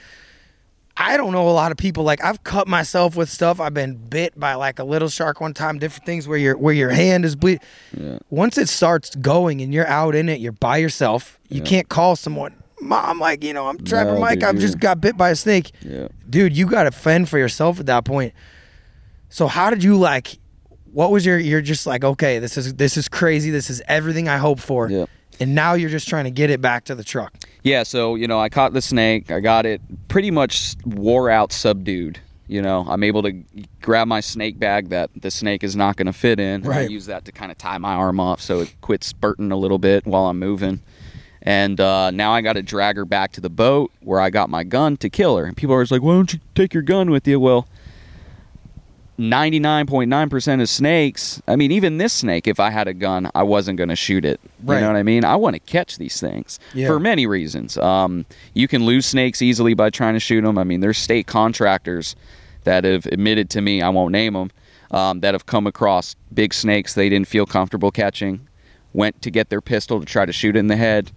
I 1.02 1.16
don't 1.16 1.32
know 1.32 1.48
a 1.48 1.52
lot 1.52 1.72
of 1.72 1.78
people 1.78 2.04
like 2.04 2.22
I've 2.24 2.44
cut 2.44 2.68
myself 2.68 3.16
with 3.16 3.30
stuff. 3.30 3.62
I've 3.62 3.74
been 3.74 3.96
bit 3.96 4.38
by 4.38 4.56
like 4.56 4.80
a 4.80 4.84
little 4.84 5.08
shark 5.08 5.40
one 5.40 5.54
time, 5.54 5.80
different 5.80 6.06
things 6.06 6.28
where 6.28 6.38
your 6.38 6.58
where 6.58 6.74
your 6.74 6.90
hand 6.90 7.24
is 7.24 7.38
bleed. 7.38 7.62
Yeah. 7.98 8.20
Once 8.30 8.58
it 8.58 8.68
starts 8.68 9.16
going 9.16 9.62
and 9.62 9.74
you're 9.74 9.88
out 9.88 10.14
in 10.14 10.28
it, 10.28 10.42
you're 10.42 10.52
by 10.52 10.76
yourself. 10.78 11.40
You 11.48 11.60
Yeah. 11.62 11.70
can't 11.70 11.90
call 11.90 12.18
someone, 12.18 12.54
"Mom, 12.82 13.18
like, 13.18 13.46
you 13.46 13.54
know, 13.54 13.68
I'm 13.68 13.78
Trapper 13.78 14.16
No, 14.16 14.20
Mike, 14.20 14.44
I've 14.44 14.60
just 14.60 14.78
got 14.80 15.00
bit 15.00 15.16
by 15.16 15.30
a 15.30 15.36
snake." 15.36 15.72
Yeah. 15.82 16.10
dude, 16.30 16.56
you 16.56 16.66
got 16.66 16.84
to 16.84 16.92
fend 16.92 17.30
for 17.30 17.38
yourself 17.38 17.80
at 17.80 17.86
that 17.86 18.04
point. 18.04 18.34
So 19.30 19.48
how 19.48 19.70
did 19.70 19.84
you 19.84 19.96
like? 19.96 20.38
What 20.92 21.12
was 21.12 21.26
your? 21.26 21.38
You're 21.40 21.62
just 21.62 21.86
like, 21.88 22.04
okay, 22.04 22.40
this 22.40 22.58
is 22.58 22.74
this 22.74 22.98
is 22.98 23.08
crazy. 23.08 23.52
This 23.52 23.70
is 23.70 23.82
everything 23.88 24.28
I 24.28 24.38
hoped 24.38 24.62
for. 24.62 24.90
Yeah. 24.90 25.06
And 25.40 25.56
now 25.56 25.74
you're 25.74 25.90
just 25.90 26.08
trying 26.08 26.26
to 26.26 26.32
get 26.32 26.50
it 26.50 26.62
back 26.62 26.86
to 26.86 26.96
the 26.96 27.04
truck. 27.04 27.34
Yeah, 27.64 27.84
so 27.84 28.16
you 28.16 28.28
know, 28.28 28.40
I 28.40 28.50
caught 28.50 28.74
the 28.74 28.82
snake. 28.82 29.32
I 29.32 29.40
got 29.40 29.66
it 29.66 29.82
pretty 30.08 30.32
much 30.32 30.76
wore 30.86 31.30
out, 31.30 31.52
subdued. 31.52 32.20
You 32.48 32.62
know, 32.64 32.84
I'm 32.90 33.04
able 33.04 33.22
to 33.24 33.32
grab 33.82 34.08
my 34.08 34.22
snake 34.22 34.58
bag 34.60 34.90
that 34.90 35.12
the 35.16 35.30
snake 35.30 35.64
is 35.64 35.76
not 35.76 35.98
going 35.98 36.08
to 36.08 36.14
fit 36.14 36.40
in. 36.40 36.62
and 36.64 36.66
I 36.66 36.70
Right. 36.70 36.90
use 36.90 37.06
that 37.06 37.24
to 37.26 37.32
kind 37.32 37.52
of 37.52 37.58
tie 37.60 37.78
my 37.78 37.94
arm 37.94 38.20
off 38.20 38.42
so 38.42 38.62
it 38.62 38.74
quits 38.82 39.06
spurting 39.08 39.52
a 39.52 39.56
little 39.56 39.78
bit 39.78 40.08
while 40.08 40.26
I'm 40.26 40.40
moving. 40.40 40.82
And 41.44 41.80
uh, 41.80 42.12
now 42.12 42.34
I 42.34 42.42
got 42.42 42.54
to 42.54 42.62
drag 42.64 42.96
her 42.98 43.06
back 43.06 43.32
to 43.34 43.42
the 43.42 43.50
boat 43.52 43.92
where 44.02 44.20
I 44.20 44.30
got 44.30 44.50
my 44.50 44.64
gun 44.64 44.98
to 44.98 45.10
kill 45.10 45.38
her. 45.38 45.46
And 45.46 45.56
people 45.56 45.74
are 45.76 45.82
just 45.84 45.92
like, 45.92 46.02
"Why 46.02 46.14
don't 46.16 46.34
you 46.34 46.40
take 46.56 46.74
your 46.74 46.84
gun 46.84 47.12
with 47.12 47.28
you?" 47.28 47.40
Well, 47.40 47.68
99.9% 49.20 50.62
of 50.62 50.70
snakes, 50.70 51.42
I 51.48 51.56
mean, 51.56 51.72
even 51.72 51.98
this 51.98 52.14
snake, 52.14 52.48
if 52.48 52.60
I 52.60 52.70
had 52.70 52.88
a 52.88 52.94
gun, 52.94 53.30
I 53.36 53.44
wasn't 53.44 53.78
going 53.78 53.90
to 53.90 53.96
shoot 53.96 54.24
it. 54.24 54.40
Right. 54.64 54.76
You 54.76 54.82
know 54.82 54.88
what 54.88 54.96
I 54.96 55.04
mean? 55.04 55.26
I 55.26 55.36
want 55.36 55.56
to 55.56 55.60
catch 55.60 55.98
these 55.98 56.20
things 56.20 56.58
Yeah. 56.74 56.88
for 56.88 57.00
many 57.00 57.28
reasons. 57.28 57.78
Um, 57.78 58.26
you 58.54 58.68
can 58.68 58.86
lose 58.86 59.06
snakes 59.06 59.42
easily 59.42 59.74
by 59.74 59.90
trying 59.90 60.14
to 60.14 60.20
shoot 60.20 60.42
them. 60.42 60.58
I 60.58 60.64
mean, 60.64 60.80
there's 60.80 60.98
state 60.98 61.28
contractors 61.28 62.16
that 62.64 62.86
have 62.86 63.06
admitted 63.08 63.50
to 63.52 63.62
me, 63.62 63.82
I 63.82 63.90
won't 63.90 64.12
name 64.14 64.34
them, 64.34 64.52
um, 64.92 65.20
that 65.20 65.34
have 65.34 65.46
come 65.46 65.68
across 65.68 66.16
big 66.34 66.54
snakes 66.54 66.94
they 66.94 67.10
didn't 67.10 67.28
feel 67.28 67.46
comfortable 67.46 67.92
catching, 67.92 68.48
went 68.94 69.22
to 69.22 69.30
get 69.32 69.50
their 69.50 69.62
pistol 69.62 70.00
to 70.00 70.06
try 70.06 70.26
to 70.26 70.34
shoot 70.34 70.56
it 70.56 70.60
in 70.60 70.68
the 70.68 70.76
head, 70.78 71.12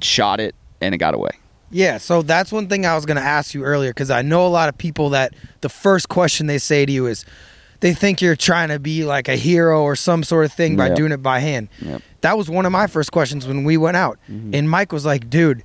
shot 0.00 0.40
it, 0.40 0.54
and 0.80 0.94
it 0.94 0.98
got 0.98 1.14
away. 1.14 1.30
Yeah. 1.70 1.98
So 1.98 2.22
that's 2.22 2.52
one 2.52 2.68
thing 2.68 2.86
I 2.86 2.94
was 2.94 3.04
going 3.06 3.16
to 3.16 3.22
ask 3.22 3.54
you 3.54 3.64
earlier 3.64 3.90
because 3.90 4.10
I 4.10 4.22
know 4.22 4.46
a 4.46 4.48
lot 4.48 4.68
of 4.68 4.78
people 4.78 5.10
that 5.10 5.34
the 5.60 5.68
first 5.68 6.08
question 6.08 6.46
they 6.46 6.58
say 6.58 6.86
to 6.86 6.92
you 6.92 7.06
is 7.06 7.24
they 7.80 7.92
think 7.92 8.20
you're 8.22 8.36
trying 8.36 8.68
to 8.68 8.78
be 8.78 9.04
like 9.04 9.28
a 9.28 9.36
hero 9.36 9.82
or 9.82 9.96
some 9.96 10.22
sort 10.22 10.44
of 10.44 10.52
thing 10.52 10.76
by 10.76 10.88
Yeah. 10.88 10.94
doing 10.94 11.12
it 11.12 11.22
by 11.22 11.40
hand. 11.40 11.68
Yep. 11.80 12.02
That 12.22 12.38
was 12.38 12.48
one 12.48 12.64
of 12.64 12.72
my 12.72 12.86
first 12.86 13.12
questions 13.12 13.46
when 13.46 13.64
we 13.64 13.76
went 13.76 13.96
out. 13.96 14.18
Mm-hmm. 14.30 14.54
And 14.54 14.70
Mike 14.70 14.92
was 14.92 15.04
like, 15.04 15.28
dude, 15.28 15.62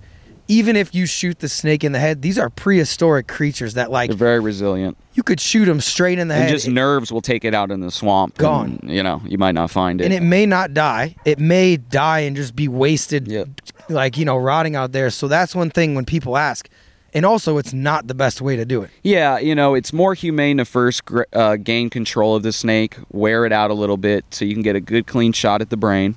even 0.47 0.75
if 0.75 0.95
you 0.95 1.05
shoot 1.05 1.39
the 1.39 1.47
snake 1.47 1.83
in 1.83 1.91
the 1.91 1.99
head, 1.99 2.23
these 2.23 2.39
are 2.39 2.49
prehistoric 2.49 3.27
creatures 3.27 3.75
that 3.75 3.91
like 3.91 4.09
They're 4.09 4.17
very 4.17 4.39
resilient. 4.39 4.97
you 5.13 5.21
could 5.21 5.39
shoot 5.39 5.65
them 5.65 5.79
straight 5.79 6.17
in 6.17 6.27
the 6.27 6.33
And 6.33 6.45
head. 6.45 6.49
just 6.51 6.67
nerves 6.67 7.11
will 7.13 7.21
take 7.21 7.45
it 7.45 7.53
out 7.53 7.69
in 7.69 7.81
the 7.81 7.91
swamp. 7.91 8.35
Gone. 8.37 8.79
and, 8.81 8.91
you 8.91 9.03
know, 9.03 9.21
you 9.25 9.37
might 9.37 9.53
not 9.53 9.69
find 9.69 10.01
it. 10.01 10.05
and 10.05 10.13
it 10.13 10.23
may 10.23 10.47
not 10.47 10.73
die. 10.73 11.15
It 11.23 11.37
may 11.39 11.77
die 11.77 12.21
and 12.21 12.35
just 12.35 12.55
be 12.55 12.67
wasted, 12.67 13.27
Yep. 13.27 13.47
Like 13.89 14.17
you 14.17 14.25
know, 14.25 14.37
rotting 14.37 14.75
out 14.75 14.91
there. 14.91 15.09
So 15.09 15.27
that's 15.27 15.53
one 15.55 15.69
thing 15.69 15.95
when 15.95 16.05
people 16.05 16.37
ask, 16.37 16.69
and 17.13 17.25
also 17.25 17.57
it's 17.57 17.73
not 17.73 18.07
the 18.07 18.15
best 18.15 18.41
way 18.41 18.55
to 18.55 18.65
do 18.65 18.83
it. 18.83 18.91
Yeah, 19.03 19.39
you 19.39 19.55
know, 19.55 19.75
it's 19.75 19.91
more 19.91 20.13
humane 20.13 20.57
to 20.57 20.65
first 20.65 21.03
uh, 21.33 21.57
gain 21.57 21.89
control 21.89 22.35
of 22.35 22.43
the 22.43 22.53
snake, 22.53 22.97
wear 23.11 23.45
it 23.45 23.51
out 23.51 23.71
a 23.71 23.73
little 23.73 23.97
bit 23.97 24.25
so 24.31 24.45
you 24.45 24.53
can 24.53 24.63
get 24.63 24.75
a 24.75 24.81
good 24.81 25.07
clean 25.07 25.33
shot 25.33 25.61
at 25.61 25.69
the 25.69 25.77
brain. 25.77 26.15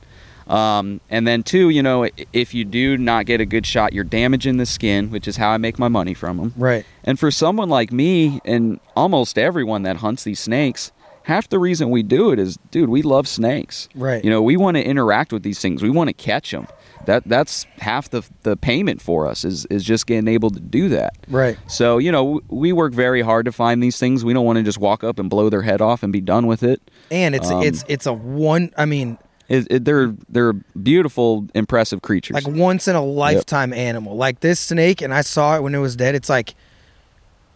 Um, 0.49 1.01
and 1.09 1.27
then, 1.27 1.45
two, 1.45 1.71
you 1.71 1.83
know, 1.83 2.09
if 2.33 2.53
you 2.53 2.65
do 2.65 2.99
not 2.99 3.27
get 3.27 3.41
a 3.41 3.47
good 3.47 3.65
shot, 3.65 3.93
you're 3.93 4.05
damaging 4.05 4.57
the 4.59 4.67
skin, 4.67 5.11
which 5.11 5.27
is 5.27 5.37
how 5.37 5.51
I 5.51 5.57
make 5.57 5.79
my 5.79 5.89
money 5.89 6.15
from 6.15 6.37
them. 6.37 6.55
Right. 6.57 6.85
And 7.05 7.19
for 7.19 7.31
someone 7.31 7.69
like 7.69 7.93
me 7.93 8.41
and 8.45 8.81
almost 8.97 9.39
everyone 9.39 9.85
that 9.85 9.99
hunts 9.99 10.25
these 10.25 10.41
snakes, 10.41 10.93
half 11.23 11.49
the 11.49 11.59
reason 11.59 11.91
we 11.91 12.03
do 12.03 12.33
it 12.33 12.39
is, 12.39 12.59
dude, 12.71 12.89
we 12.89 13.03
love 13.03 13.29
snakes. 13.29 13.89
Right. 13.95 14.23
You 14.23 14.31
know, 14.31 14.43
we 14.43 14.57
want 14.57 14.77
to 14.77 14.85
interact 14.85 15.33
with 15.33 15.43
these 15.43 15.61
things. 15.61 15.83
We 15.83 15.91
want 15.91 16.09
to 16.09 16.15
catch 16.15 16.51
them. 16.51 16.67
That 17.07 17.25
that's 17.27 17.65
half 17.79 18.11
the 18.11 18.23
the 18.43 18.57
payment 18.57 19.03
for 19.03 19.27
us 19.27 19.45
is 19.45 19.67
is 19.67 19.83
just 19.85 20.07
getting 20.07 20.29
able 20.29 20.51
to 20.51 20.61
do 20.61 20.89
that. 20.91 21.15
Right. 21.29 21.59
So, 21.67 21.99
you 21.99 22.13
know, 22.13 22.41
we 22.49 22.73
work 22.73 22.93
very 22.93 23.23
hard 23.23 23.45
to 23.47 23.53
find 23.53 23.83
these 23.83 23.99
things. 23.99 24.25
We 24.25 24.33
don't 24.33 24.45
want 24.45 24.59
to 24.59 24.63
just 24.63 24.79
walk 24.79 25.03
up 25.03 25.19
and 25.19 25.29
blow 25.29 25.49
their 25.51 25.63
head 25.63 25.81
off 25.81 26.03
and 26.03 26.13
be 26.13 26.21
done 26.21 26.47
with 26.47 26.63
it. 26.63 26.81
And 27.11 27.35
it's 27.35 27.51
Um, 27.51 27.63
it's 27.63 27.85
it's 27.89 28.07
a 28.07 28.13
one. 28.13 28.71
I 28.79 28.85
mean, 28.85 29.19
It, 29.49 29.67
it, 29.71 29.85
they're 29.85 30.15
they're 30.29 30.53
beautiful, 30.53 31.47
impressive 31.55 32.03
creatures. 32.03 32.35
like 32.35 32.47
once 32.47 32.87
in 32.87 32.95
a 32.97 33.05
lifetime 33.05 33.73
animal. 33.73 34.17
Like 34.17 34.41
this 34.41 34.61
snake, 34.61 35.03
and 35.03 35.13
I 35.13 35.23
saw 35.23 35.57
it 35.57 35.63
when 35.63 35.75
it 35.75 35.81
was 35.81 35.97
dead. 35.97 36.15
It's 36.15 36.29
like 36.29 36.55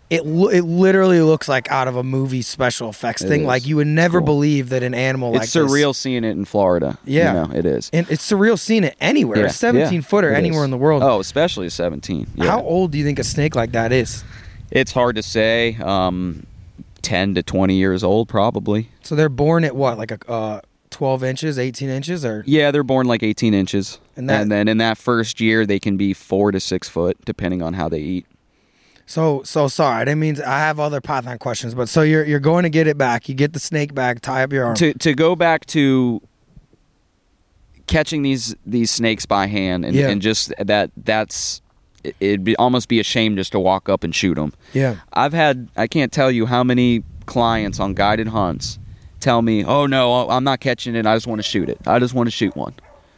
it 0.09 0.25
lo- 0.25 0.49
it 0.49 0.61
literally 0.63 1.21
looks 1.21 1.49
like 1.49 1.71
out 1.71 1.89
of 1.89 1.97
a 1.97 2.03
movie 2.05 2.43
special 2.43 2.89
effects 2.89 3.23
It 3.23 3.29
thing. 3.29 3.41
is. 3.43 3.47
Like 3.47 3.67
you 3.67 3.77
would 3.77 3.87
never 3.89 4.19
cool. 4.21 4.27
believe 4.27 4.69
that 4.69 4.83
an 4.83 4.95
animal 4.95 5.33
like 5.33 5.43
it's 5.45 5.53
this- 5.53 5.71
surreal 5.71 5.95
seeing 5.95 6.23
it 6.25 6.31
in 6.31 6.45
Florida. 6.45 6.97
Yeah. 7.05 7.43
you 7.45 7.49
know, 7.49 7.55
it 7.59 7.67
is. 7.67 7.91
and 7.93 8.09
it's 8.11 8.29
surreal 8.31 8.59
seeing 8.59 8.85
it 8.85 8.97
anywhere. 9.01 9.39
Yeah, 9.41 9.47
a 9.47 9.51
17 9.51 9.93
yeah, 9.95 10.01
footer 10.01 10.33
anywhere 10.33 10.61
is. 10.61 10.65
in 10.67 10.71
the 10.71 10.77
world. 10.79 11.03
Oh, 11.03 11.21
especially 11.21 11.67
a 11.67 11.71
17. 11.71 12.27
Yeah. 12.37 12.47
How 12.51 12.63
old 12.63 12.93
do 12.93 12.99
you 12.99 13.05
think 13.05 13.19
a 13.19 13.25
snake 13.25 13.57
like 13.57 13.73
that 13.73 13.93
is? 13.93 14.23
It's 14.71 14.93
hard 14.93 15.17
to 15.17 15.23
say. 15.23 15.77
Um, 15.83 16.47
10 17.03 17.35
to 17.37 17.43
20 17.43 17.75
years 17.75 18.03
old, 18.03 18.29
probably. 18.29 18.89
So 19.03 19.15
they're 19.15 19.29
born 19.29 19.63
at 19.65 19.77
what, 19.77 19.97
like 19.97 20.11
a 20.11 20.19
uh, 20.31 20.61
12 20.91 21.23
inches, 21.23 21.57
18 21.59 21.89
inches, 21.89 22.25
or 22.25 22.43
Yeah, 22.47 22.71
they're 22.73 22.83
born 22.83 23.07
like 23.07 23.23
18 23.23 23.55
inches. 23.55 24.01
And 24.17 24.29
And, 24.31 24.51
then 24.51 24.67
in 24.67 24.79
that 24.79 24.99
first 24.99 25.41
year, 25.41 25.67
they 25.67 25.79
can 25.79 25.97
be 25.97 26.13
four 26.15 26.51
to 26.53 26.59
six 26.59 26.89
foot, 26.89 27.17
depending 27.25 27.63
on 27.63 27.75
how 27.75 27.89
they 27.89 28.01
eat. 28.01 28.27
So 29.07 29.43
so 29.45 29.69
sorry. 29.69 30.03
I 30.03 30.05
didn't 30.05 30.21
mean 30.21 30.35
to, 30.37 30.49
I 30.49 30.59
have 30.59 30.79
other 30.81 31.01
python 31.01 31.39
questions, 31.39 31.75
but 31.75 31.89
so 31.89 32.03
you're 32.03 32.25
you're 32.25 32.41
going 32.41 32.65
to 32.65 32.69
get 32.71 32.87
it 32.87 32.99
back. 32.99 33.29
You 33.29 33.35
get 33.35 33.53
the 33.53 33.61
snake 33.61 33.95
back, 33.95 34.21
tie 34.21 34.43
up 34.43 34.53
your 34.53 34.65
arm. 34.67 34.75
To 34.77 34.93
to 34.95 35.15
go 35.15 35.35
back 35.37 35.65
to 35.67 36.21
catching 37.87 38.23
these 38.23 38.55
these 38.67 38.91
snakes 38.91 39.27
by 39.27 39.47
hand 39.47 39.85
and, 39.85 39.95
Yeah. 39.95 40.09
and 40.09 40.21
just 40.21 40.53
that 40.59 40.91
that's 40.97 41.63
it- 42.03 42.17
it'd 42.21 42.45
be 42.45 42.57
almost 42.57 42.89
be 42.89 42.99
a 43.01 43.05
shame 43.05 43.37
just 43.37 43.53
to 43.53 43.61
walk 43.61 43.89
up 43.89 44.03
and 44.05 44.15
shoot 44.15 44.35
them. 44.35 44.53
yeah, 44.73 44.97
I've 45.13 45.33
had 45.33 45.69
I 45.77 45.87
can't 45.87 46.13
tell 46.13 46.31
you 46.31 46.47
how 46.47 46.63
many 46.65 47.03
clients 47.27 47.79
on 47.81 47.95
guided 47.95 48.29
hunts 48.29 48.79
tell 49.21 49.43
me, 49.43 49.65
"Oh 49.65 49.87
no, 49.87 50.29
I'm 50.29 50.45
not 50.45 50.61
catching 50.61 50.95
it. 50.95 51.07
I 51.07 51.17
just 51.17 51.27
want 51.27 51.39
to 51.41 51.43
shoot 51.43 51.69
it. 51.69 51.79
I 51.87 51.99
just 51.99 52.15
want 52.15 52.27
to 52.27 52.31
shoot 52.31 52.57
one. 52.57 52.75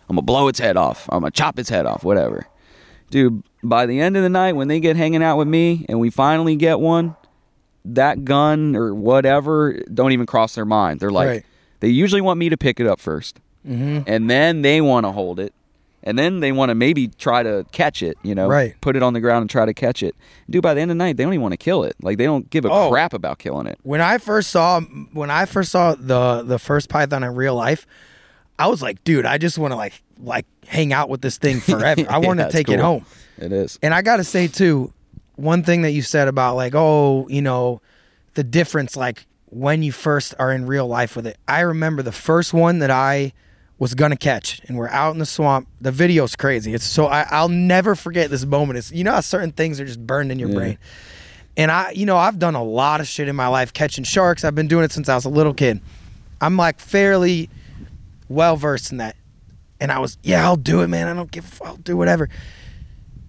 I'm 0.08 0.16
gonna 0.16 0.22
blow 0.22 0.48
its 0.48 0.58
head 0.58 0.76
off. 0.76 1.06
I'm 1.10 1.20
gonna 1.20 1.30
chop 1.30 1.58
its 1.58 1.68
head 1.70 1.86
off. 1.86 2.04
Whatever." 2.04 2.46
Dude, 3.10 3.42
by 3.62 3.86
the 3.86 4.00
end 4.00 4.16
of 4.16 4.22
the 4.22 4.28
night 4.28 4.52
when 4.54 4.68
they 4.68 4.80
get 4.80 4.96
hanging 4.96 5.22
out 5.22 5.36
with 5.36 5.48
me 5.48 5.84
and 5.88 5.98
we 6.00 6.10
finally 6.10 6.56
get 6.56 6.80
one, 6.80 7.16
that 7.84 8.24
gun 8.24 8.76
or 8.76 8.94
whatever 8.94 9.80
don't 9.92 10.12
even 10.12 10.26
cross 10.26 10.54
their 10.54 10.64
mind. 10.64 11.00
They're 11.00 11.10
like, 11.10 11.28
Right. 11.28 11.44
they 11.80 11.88
usually 11.88 12.20
want 12.20 12.38
me 12.38 12.48
to 12.48 12.56
pick 12.56 12.80
it 12.80 12.86
up 12.86 13.00
1st 13.00 13.36
Mhm. 13.68 14.04
and 14.06 14.30
then 14.30 14.62
they 14.62 14.80
want 14.80 15.06
to 15.06 15.12
hold 15.12 15.40
it. 15.40 15.52
And 16.04 16.16
then 16.16 16.38
they 16.40 16.52
want 16.52 16.70
to 16.70 16.74
maybe 16.76 17.08
try 17.08 17.42
to 17.42 17.66
catch 17.72 18.02
it, 18.02 18.16
you 18.22 18.34
know, 18.34 18.46
Right. 18.48 18.74
put 18.80 18.94
it 18.94 19.02
on 19.02 19.14
the 19.14 19.20
ground 19.20 19.42
and 19.42 19.50
try 19.50 19.66
to 19.66 19.74
catch 19.74 20.02
it. 20.02 20.14
Dude, 20.48 20.62
by 20.62 20.72
the 20.72 20.80
end 20.80 20.90
of 20.92 20.96
the 20.96 21.04
night, 21.04 21.16
they 21.16 21.24
don't 21.24 21.32
even 21.34 21.42
want 21.42 21.52
to 21.52 21.56
kill 21.58 21.82
it. 21.82 21.96
Like 22.00 22.18
they 22.18 22.24
don't 22.24 22.48
give 22.50 22.64
a 22.64 22.70
Oh. 22.70 22.88
crap 22.90 23.12
about 23.12 23.38
killing 23.38 23.66
it. 23.66 23.78
when 23.82 24.00
I 24.00 24.18
first 24.18 24.50
saw 24.50 24.80
when 25.12 25.30
I 25.30 25.44
first 25.44 25.72
saw 25.72 25.96
the 25.98 26.42
the 26.46 26.58
first 26.58 26.88
python 26.88 27.24
in 27.24 27.34
real 27.34 27.56
life, 27.56 27.84
I 28.58 28.68
was 28.68 28.80
like, 28.80 29.02
dude, 29.04 29.26
I 29.26 29.38
just 29.38 29.58
want 29.58 29.72
to 29.72 29.76
like 29.76 29.94
like 30.22 30.46
hang 30.66 30.92
out 30.92 31.08
with 31.08 31.20
this 31.20 31.36
thing 31.36 31.60
forever. 31.60 32.04
I 32.08 32.18
want 32.18 32.38
to 32.40 32.48
take 32.50 32.68
it 32.68 32.78
home. 32.80 33.04
It 33.38 33.52
is. 33.52 33.78
And 33.82 33.94
I 33.94 34.02
got 34.02 34.16
to 34.16 34.24
say 34.24 34.48
too, 34.48 34.92
one 35.36 35.62
thing 35.62 35.82
that 35.82 35.92
you 35.92 36.02
said 36.02 36.28
about 36.28 36.56
like, 36.56 36.74
oh, 36.74 37.26
you 37.28 37.40
know, 37.42 37.80
the 38.34 38.44
difference 38.44 38.96
like 38.96 39.26
when 39.46 39.82
you 39.82 39.92
first 39.92 40.34
are 40.38 40.52
in 40.52 40.66
real 40.66 40.86
life 40.86 41.16
with 41.16 41.26
it. 41.26 41.38
I 41.46 41.60
remember 41.60 42.02
the 42.02 42.12
first 42.12 42.52
one 42.52 42.80
that 42.80 42.90
I 42.90 43.32
was 43.78 43.94
gonna 43.94 44.16
catch, 44.16 44.60
and 44.66 44.76
we're 44.76 44.88
out 44.88 45.12
in 45.12 45.20
the 45.20 45.26
swamp. 45.26 45.68
The 45.80 45.92
video's 45.92 46.34
crazy. 46.34 46.74
It's 46.74 46.84
so 46.84 47.06
I, 47.06 47.26
I'll 47.30 47.48
never 47.48 47.94
forget 47.94 48.28
this 48.28 48.44
moment. 48.44 48.76
It's 48.78 48.90
you 48.90 49.04
know 49.04 49.12
how 49.12 49.20
certain 49.20 49.52
things 49.52 49.78
are 49.80 49.84
just 49.86 50.04
burned 50.04 50.32
in 50.32 50.38
your 50.40 50.48
Yeah. 50.48 50.54
brain. 50.56 50.78
And 51.56 51.70
I, 51.70 51.92
you 51.92 52.04
know, 52.04 52.16
I've 52.16 52.38
done 52.40 52.56
a 52.56 52.62
lot 52.62 53.00
of 53.00 53.06
shit 53.06 53.28
in 53.28 53.36
my 53.36 53.46
life 53.46 53.72
catching 53.72 54.02
sharks. 54.04 54.44
I've 54.44 54.54
been 54.56 54.66
doing 54.68 54.84
it 54.84 54.90
since 54.92 55.08
I 55.08 55.14
was 55.14 55.24
a 55.24 55.28
little 55.30 55.54
kid. 55.54 55.80
I'm 56.40 56.56
like 56.56 56.78
fairly 56.80 57.48
well 58.28 58.56
versed 58.56 58.90
in 58.92 58.98
that. 58.98 59.16
And 59.80 59.90
I 59.92 59.98
was, 60.00 60.18
yeah, 60.22 60.44
I'll 60.44 60.56
do 60.56 60.80
it, 60.82 60.88
man. 60.88 61.06
I 61.08 61.14
don't 61.14 61.30
give, 61.30 61.44
a 61.44 61.46
f- 61.46 61.62
I'll 61.64 61.76
do 61.76 61.96
whatever. 61.96 62.28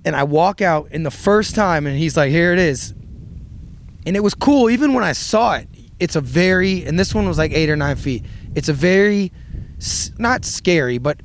And 0.09 0.15
I 0.15 0.23
walk 0.23 0.59
out, 0.59 0.89
in 0.89 1.03
the 1.03 1.11
first 1.11 1.53
time, 1.53 1.85
and 1.85 1.95
he's 1.95 2.17
like, 2.17 2.31
here 2.31 2.51
it 2.51 2.57
is. 2.57 2.95
And 4.07 4.15
it 4.15 4.21
was 4.21 4.33
cool. 4.33 4.71
Even 4.71 4.95
when 4.95 5.03
I 5.03 5.11
saw 5.11 5.53
it, 5.53 5.67
it's 5.99 6.15
a 6.15 6.21
very, 6.21 6.83
and 6.83 6.97
this 6.97 7.13
one 7.13 7.27
was 7.27 7.37
like 7.37 7.51
eight 7.51 7.69
or 7.69 7.75
nine 7.75 7.95
feet. 7.95 8.25
It's 8.55 8.69
a 8.69 8.73
very, 8.73 9.31
not 10.17 10.45
scary, 10.45 10.97
but 10.97 11.21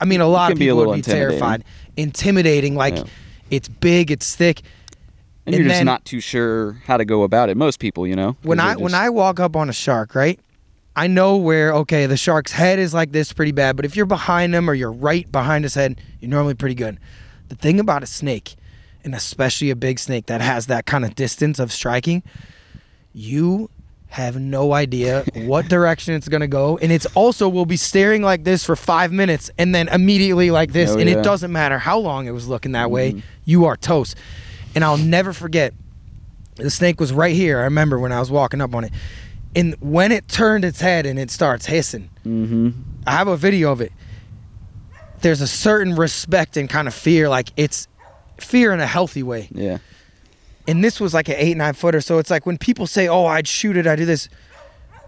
I 0.00 0.04
mean, 0.04 0.20
a 0.20 0.28
lot 0.28 0.52
of 0.52 0.58
people 0.58 0.76
would 0.76 0.92
be 0.92 0.98
intimidating. 0.98 1.30
terrified. 1.40 1.64
Intimidating, 1.96 2.76
like 2.76 2.96
Yeah. 2.96 3.04
it's 3.50 3.66
big, 3.66 4.12
it's 4.12 4.36
thick. 4.36 4.60
And, 5.46 5.56
And 5.56 5.64
you're 5.64 5.72
just 5.72 5.84
not 5.84 6.04
too 6.04 6.20
sure 6.20 6.80
how 6.86 6.96
to 6.96 7.04
go 7.04 7.24
about 7.24 7.48
it. 7.48 7.56
Most 7.56 7.80
people, 7.80 8.06
you 8.06 8.14
know. 8.14 8.36
when 8.42 8.60
I 8.60 8.76
when 8.76 8.94
I 8.94 9.10
walk 9.10 9.40
up 9.40 9.56
on 9.56 9.68
a 9.68 9.72
shark, 9.72 10.14
right? 10.14 10.38
I 10.94 11.08
know 11.08 11.38
where 11.38 11.72
okay, 11.74 12.06
the 12.06 12.16
shark's 12.16 12.52
head 12.52 12.78
is 12.78 12.94
like 12.94 13.10
this 13.10 13.32
pretty 13.32 13.52
bad, 13.52 13.74
but 13.74 13.84
if 13.84 13.96
you're 13.96 14.06
behind 14.06 14.54
him 14.54 14.70
or 14.70 14.74
you're 14.74 14.92
right 14.92 15.30
behind 15.32 15.64
his 15.64 15.74
head, 15.74 16.00
you're 16.20 16.30
normally 16.30 16.54
pretty 16.54 16.76
good. 16.76 16.98
The 17.48 17.54
thing 17.54 17.78
about 17.80 18.02
a 18.02 18.06
snake, 18.06 18.56
and 19.04 19.14
especially 19.14 19.70
a 19.70 19.76
big 19.76 19.98
snake 19.98 20.26
that 20.26 20.40
has 20.40 20.66
that 20.66 20.86
kind 20.86 21.04
of 21.04 21.14
distance 21.14 21.58
of 21.58 21.70
striking, 21.72 22.22
you 23.12 23.70
have 24.08 24.36
no 24.38 24.72
idea 24.72 25.24
what 25.34 25.68
direction 25.68 26.14
it's 26.14 26.28
going 26.28 26.40
to 26.40 26.46
go 26.46 26.78
and 26.78 26.92
it's 26.92 27.06
also 27.14 27.48
will 27.48 27.66
be 27.66 27.76
staring 27.76 28.22
like 28.22 28.44
this 28.44 28.64
for 28.64 28.76
5 28.76 29.12
minutes 29.12 29.50
and 29.58 29.74
then 29.74 29.88
immediately 29.88 30.50
like 30.50 30.72
this 30.72 30.90
Oh, 30.90 30.98
and 30.98 31.08
yeah. 31.08 31.18
it 31.18 31.22
doesn't 31.22 31.50
matter 31.52 31.78
how 31.78 31.98
long 31.98 32.26
it 32.26 32.30
was 32.30 32.46
looking 32.48 32.72
that 32.72 32.90
way, 32.90 33.22
you 33.44 33.64
are 33.66 33.76
toast. 33.76 34.16
And 34.74 34.84
I'll 34.84 34.96
never 34.98 35.32
forget 35.32 35.74
the 36.54 36.70
snake 36.70 37.00
was 37.00 37.12
right 37.12 37.34
here. 37.34 37.58
I 37.60 37.64
remember 37.64 37.98
when 37.98 38.12
I 38.12 38.20
was 38.20 38.30
walking 38.30 38.60
up 38.60 38.74
on 38.74 38.84
it. 38.84 38.92
And 39.54 39.74
when 39.80 40.12
it 40.12 40.28
turned 40.28 40.64
its 40.64 40.80
head 40.80 41.04
and 41.06 41.18
it 41.18 41.30
starts 41.30 41.66
hissing, 41.66 42.10
Mhm. 42.26 42.72
I 43.06 43.12
have 43.12 43.28
a 43.28 43.36
video 43.36 43.72
of 43.72 43.80
it. 43.80 43.92
There's 45.20 45.40
a 45.40 45.46
certain 45.46 45.94
respect 45.96 46.56
and 46.56 46.68
kind 46.68 46.86
of 46.88 46.94
fear, 46.94 47.28
like 47.28 47.50
it's 47.56 47.88
fear 48.38 48.72
in 48.72 48.80
a 48.80 48.86
healthy 48.86 49.22
way. 49.22 49.48
Yeah. 49.50 49.78
And 50.68 50.82
this 50.82 51.00
was 51.00 51.14
like 51.14 51.28
an 51.28 51.36
eight, 51.38 51.56
nine 51.56 51.74
footer. 51.74 52.00
So 52.00 52.18
it's 52.18 52.30
like 52.30 52.44
when 52.44 52.58
people 52.58 52.86
say, 52.86 53.08
Oh, 53.08 53.26
I'd 53.26 53.46
shoot 53.48 53.76
it, 53.76 53.86
I 53.86 53.96
do 53.96 54.04
this. 54.04 54.28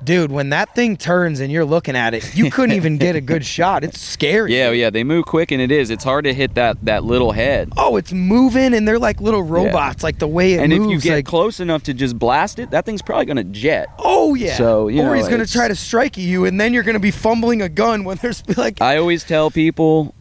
Dude, 0.02 0.30
when 0.30 0.50
that 0.50 0.74
thing 0.74 0.96
turns 0.96 1.40
and 1.40 1.50
you're 1.50 1.64
looking 1.64 1.96
at 1.96 2.14
it, 2.14 2.36
you 2.36 2.50
couldn't 2.50 2.76
even 2.76 2.98
get 2.98 3.16
a 3.16 3.20
good 3.20 3.44
shot. 3.44 3.82
It's 3.82 4.00
scary. 4.00 4.56
Yeah, 4.56 4.70
yeah, 4.70 4.90
they 4.90 5.02
move 5.02 5.26
quick, 5.26 5.50
and 5.50 5.60
it 5.60 5.72
is. 5.72 5.90
It's 5.90 6.04
hard 6.04 6.24
to 6.24 6.32
hit 6.32 6.54
that 6.54 6.84
that 6.84 7.04
little 7.04 7.32
head. 7.32 7.72
Oh, 7.76 7.96
it's 7.96 8.12
moving 8.12 8.74
and 8.74 8.86
they're 8.86 8.98
like 8.98 9.20
little 9.20 9.42
robots, 9.42 10.02
like 10.02 10.18
the 10.18 10.28
way 10.28 10.54
it 10.54 10.60
and 10.60 10.72
moves. 10.72 10.84
if 10.84 10.90
you 10.90 11.00
get 11.00 11.16
like, 11.16 11.26
close 11.26 11.58
enough 11.58 11.82
to 11.84 11.94
just 11.94 12.18
blast 12.18 12.58
it, 12.58 12.70
that 12.70 12.84
thing's 12.86 13.02
probably 13.02 13.26
gonna 13.26 13.44
jet. 13.44 13.88
Oh 13.98 14.34
yeah. 14.34 14.56
So, 14.56 14.88
you 14.88 15.02
or 15.02 15.06
know, 15.06 15.12
he's 15.14 15.28
gonna 15.28 15.46
try 15.46 15.68
to 15.68 15.76
strike 15.76 16.16
you, 16.16 16.44
and 16.44 16.60
then 16.60 16.72
you're 16.72 16.84
gonna 16.84 17.00
be 17.00 17.10
fumbling 17.10 17.60
a 17.60 17.68
gun 17.68 18.04
when 18.04 18.18
there's 18.18 18.42
like. 18.56 18.80
I 18.80 18.98
always 18.98 19.24
tell 19.24 19.50
people, 19.50 20.14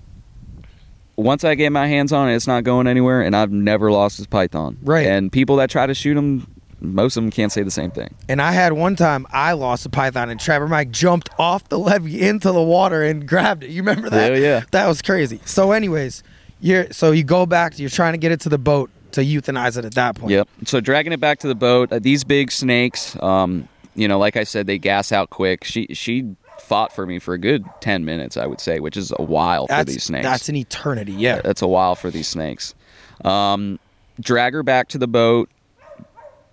once 1.16 1.44
I 1.44 1.56
get 1.56 1.72
my 1.72 1.88
hands 1.88 2.12
on 2.12 2.30
it, 2.30 2.36
it's 2.36 2.48
not 2.48 2.64
going 2.64 2.88
anywhere, 2.88 3.22
and 3.22 3.36
I've 3.36 3.52
never 3.52 3.92
lost 3.92 4.18
this 4.18 4.28
python. 4.28 4.78
Right. 4.82 5.06
And 5.06 5.32
people 5.32 5.58
that 5.58 5.70
try 5.70 5.86
to 5.86 5.94
shoot 5.94 6.16
them, 6.16 6.48
most 6.80 7.18
of 7.18 7.24
them 7.24 7.32
can't 7.32 7.52
say 7.52 7.64
the 7.64 7.72
same 7.72 7.92
thing. 7.92 8.14
and 8.30 8.42
I 8.42 8.52
had 8.52 8.74
one 8.74 8.96
time 8.96 9.26
I 9.32 9.54
lost 9.54 9.86
a 9.86 9.90
python, 9.90 10.30
and 10.30 10.40
Trapper 10.40 10.68
Mike 10.68 10.92
jumped 10.92 11.30
off 11.40 11.68
the 11.70 11.80
levee 11.80 12.22
into 12.22 12.52
the 12.52 12.62
water 12.62 13.04
and 13.04 13.28
grabbed 13.28 13.64
it. 13.64 13.70
You 13.72 13.82
remember 13.82 14.10
that? 14.10 14.34
Yeah, 14.34 14.38
yeah. 14.38 14.64
That 14.72 14.88
was 14.88 15.02
crazy. 15.02 15.40
So, 15.46 15.72
anyways, 15.72 16.24
you're 16.60 16.92
so 16.92 17.12
you 17.12 17.24
go 17.24 17.46
back. 17.46 17.80
You're 17.80 17.90
trying 17.90 18.14
to 18.14 18.18
get 18.20 18.32
it 18.32 18.42
to 18.42 18.50
the 18.50 18.58
boat 18.58 18.90
to 19.14 19.22
euthanize 19.22 19.78
it 19.78 19.86
at 19.86 19.96
that 19.96 20.16
point. 20.16 20.32
Yep. 20.32 20.50
So 20.66 20.80
dragging 20.80 21.14
it 21.14 21.20
back 21.20 21.40
to 21.40 21.48
the 21.48 21.56
boat, 21.56 21.92
uh, 21.92 22.00
these 22.00 22.24
big 22.24 22.52
snakes, 22.52 23.16
um, 23.24 23.68
you 23.96 24.08
know, 24.08 24.20
like 24.20 24.38
I 24.38 24.44
said, 24.44 24.68
they 24.68 24.78
gas 24.78 25.12
out 25.12 25.30
quick. 25.30 25.64
She 25.64 25.88
she 25.94 26.36
fought 26.60 26.94
for 26.94 27.06
me 27.06 27.18
for 27.20 27.34
a 27.34 27.38
good 27.40 27.66
ten 27.82 28.06
minutes, 28.06 28.38
I 28.38 28.46
would 28.46 28.60
say, 28.60 28.80
which 28.80 28.98
is 28.98 29.14
a 29.18 29.24
while 29.24 29.68
for 29.68 29.84
these 29.84 30.04
snakes. 30.04 30.26
that's 30.26 30.50
an 30.50 30.56
eternity. 30.56 31.14
Yeah. 31.14 31.42
That's 31.42 31.62
a 31.62 31.68
while 31.68 31.96
for 31.96 32.12
these 32.12 32.28
snakes. 32.28 32.76
Um, 33.24 33.80
drag 34.20 34.54
her 34.54 34.64
back 34.64 34.90
to 34.90 34.98
the 34.98 35.08
boat, 35.08 35.50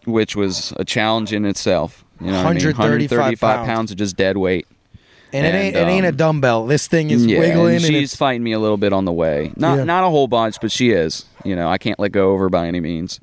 which 0.06 0.36
was 0.36 0.72
a 0.76 0.84
challenge 0.84 1.32
in 1.32 1.44
itself. 1.44 2.04
You 2.20 2.28
know, 2.28 2.44
what 2.44 2.46
I 2.46 2.54
mean? 2.54 2.64
135 2.64 2.78
135 2.78 3.66
pounds. 3.66 3.90
of 3.90 3.96
just 3.96 4.16
dead 4.16 4.36
weight. 4.36 4.66
And, 5.32 5.44
it 5.44 5.48
and, 5.48 5.56
ain't 5.56 5.76
it 5.76 5.88
ain't 5.88 6.06
a 6.06 6.10
um, 6.10 6.16
dumbbell. 6.16 6.66
This 6.66 6.86
thing 6.86 7.10
is 7.10 7.26
yeah, 7.26 7.40
wiggling, 7.40 7.76
and 7.76 7.84
and, 7.84 7.84
she's 7.84 8.12
it's 8.12 8.16
fighting 8.16 8.44
me 8.44 8.52
a 8.52 8.58
little 8.60 8.76
bit 8.76 8.92
on 8.92 9.04
the 9.04 9.12
way. 9.12 9.52
Not 9.56 9.78
Yeah. 9.78 9.84
not 9.84 10.04
a 10.04 10.08
whole 10.08 10.28
bunch, 10.28 10.60
but 10.60 10.70
she 10.70 10.90
is. 10.90 11.24
You 11.44 11.56
know, 11.56 11.68
I 11.68 11.76
can't 11.76 11.98
let 11.98 12.12
go 12.12 12.32
of 12.32 12.38
her 12.38 12.48
by 12.48 12.68
any 12.68 12.78
means. 12.78 13.18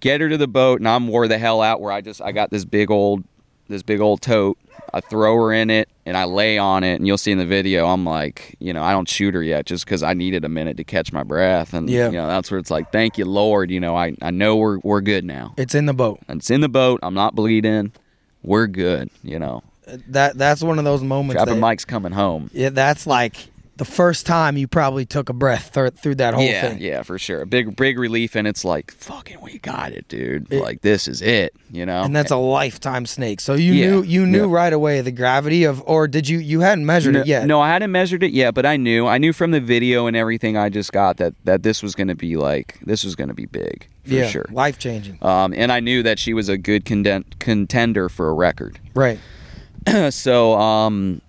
Get 0.00 0.22
her 0.22 0.30
to 0.30 0.38
the 0.38 0.48
boat, 0.48 0.80
and 0.80 0.88
I'm 0.88 1.06
wore 1.08 1.28
the 1.28 1.36
hell 1.38 1.60
out. 1.60 1.82
Where 1.82 1.92
I 1.92 2.00
just 2.00 2.22
I 2.22 2.32
got 2.32 2.50
this 2.50 2.64
big 2.64 2.90
old 2.90 3.22
this 3.68 3.82
big 3.82 4.00
old 4.00 4.22
tote. 4.22 4.58
I 4.94 5.00
throw 5.00 5.34
her 5.36 5.52
in 5.52 5.68
it, 5.68 5.90
and 6.06 6.16
I 6.16 6.24
lay 6.24 6.58
on 6.58 6.84
it, 6.84 6.94
and 6.96 7.06
you'll 7.06 7.18
see 7.18 7.32
in 7.32 7.38
the 7.38 7.46
video. 7.46 7.86
I'm 7.86 8.04
like, 8.04 8.56
you 8.58 8.72
know, 8.72 8.82
I 8.82 8.92
don't 8.92 9.08
shoot 9.08 9.34
her 9.34 9.42
yet, 9.42 9.66
just 9.66 9.84
because 9.84 10.02
I 10.02 10.12
needed 10.14 10.44
a 10.44 10.48
minute 10.48 10.76
to 10.76 10.84
catch 10.84 11.12
my 11.12 11.22
breath, 11.22 11.72
and 11.74 11.88
Yeah. 11.88 12.06
you 12.06 12.16
know 12.18 12.26
that's 12.26 12.50
where 12.50 12.58
it's 12.60 12.70
like, 12.70 12.92
thank 12.92 13.16
you, 13.18 13.24
Lord. 13.24 13.70
You 13.70 13.80
know, 13.80 13.96
I 13.96 14.14
I 14.22 14.30
know 14.30 14.56
we're 14.56 14.78
we're 14.82 15.00
good 15.00 15.24
now. 15.24 15.54
it's 15.56 15.74
in 15.74 15.86
the 15.86 15.94
boat. 15.94 16.20
It's 16.28 16.50
in 16.50 16.60
the 16.60 16.68
boat. 16.68 17.00
I'm 17.02 17.14
not 17.14 17.34
bleeding. 17.34 17.92
We're 18.42 18.66
good. 18.66 19.08
You 19.22 19.38
know, 19.38 19.62
That 20.08 20.36
that's 20.36 20.62
one 20.62 20.78
of 20.78 20.84
those 20.84 21.02
moments. 21.02 21.34
Trapper 21.36 21.54
that- 21.54 21.60
Mike's 21.60 21.84
coming 21.86 22.12
home. 22.12 22.50
Yeah, 22.52 22.68
that's 22.70 23.06
like 23.06 23.36
the 23.76 23.84
first 23.84 24.24
time 24.24 24.56
you 24.56 24.68
probably 24.68 25.04
took 25.04 25.28
a 25.28 25.32
breath 25.32 25.70
thir- 25.74 25.90
through 25.90 26.14
that 26.16 26.34
whole 26.34 26.44
yeah, 26.44 26.68
thing. 26.68 26.78
yeah, 26.80 27.02
for 27.02 27.18
sure. 27.18 27.42
A 27.42 27.46
big, 27.46 27.74
big 27.74 27.98
relief, 27.98 28.36
and 28.36 28.46
it's 28.46 28.64
like, 28.64 28.92
fucking, 28.92 29.40
we 29.40 29.58
got 29.58 29.90
it, 29.92 30.06
dude. 30.08 30.52
It- 30.52 30.62
like 30.62 30.82
this 30.82 31.08
is 31.08 31.20
it, 31.20 31.54
you 31.72 31.84
know. 31.84 32.02
And 32.02 32.14
that's 32.14 32.30
a 32.30 32.36
lifetime 32.36 33.04
snake. 33.06 33.40
So 33.40 33.54
you 33.54 33.72
Yeah, 33.72 33.90
knew 33.90 34.02
you 34.02 34.26
knew 34.26 34.48
yeah. 34.48 34.54
right 34.54 34.72
away 34.72 35.00
the 35.00 35.10
gravity 35.10 35.64
of, 35.64 35.82
or 35.86 36.06
did 36.06 36.28
you 36.28 36.38
you 36.38 36.60
hadn't 36.60 36.86
measured 36.86 37.14
no, 37.14 37.20
it 37.20 37.26
yet? 37.26 37.46
no, 37.46 37.60
I 37.60 37.68
hadn't 37.68 37.90
measured 37.90 38.22
it 38.22 38.32
yet, 38.32 38.54
but 38.54 38.64
I 38.64 38.76
knew. 38.76 39.06
I 39.06 39.18
knew 39.18 39.32
from 39.32 39.50
the 39.50 39.60
video 39.60 40.06
and 40.06 40.16
everything 40.16 40.56
I 40.56 40.68
just 40.68 40.92
got 40.92 41.16
that 41.16 41.34
that 41.44 41.62
this 41.64 41.82
was 41.82 41.94
going 41.94 42.08
to 42.08 42.14
be 42.14 42.36
like 42.36 42.78
this 42.82 43.02
was 43.04 43.16
going 43.16 43.28
to 43.28 43.34
be 43.34 43.46
big 43.46 43.88
for 44.04 44.10
yeah, 44.14 44.28
sure. 44.28 44.46
life 44.52 44.78
changing. 44.78 45.18
Um, 45.22 45.52
and 45.56 45.72
I 45.72 45.80
knew 45.80 46.02
that 46.04 46.18
she 46.18 46.32
was 46.34 46.48
a 46.48 46.56
good 46.56 46.84
contender 46.84 48.08
for 48.08 48.28
a 48.28 48.34
record. 48.34 48.78
Right. 48.94 49.18
so, 50.10 50.54
um, 50.54 51.20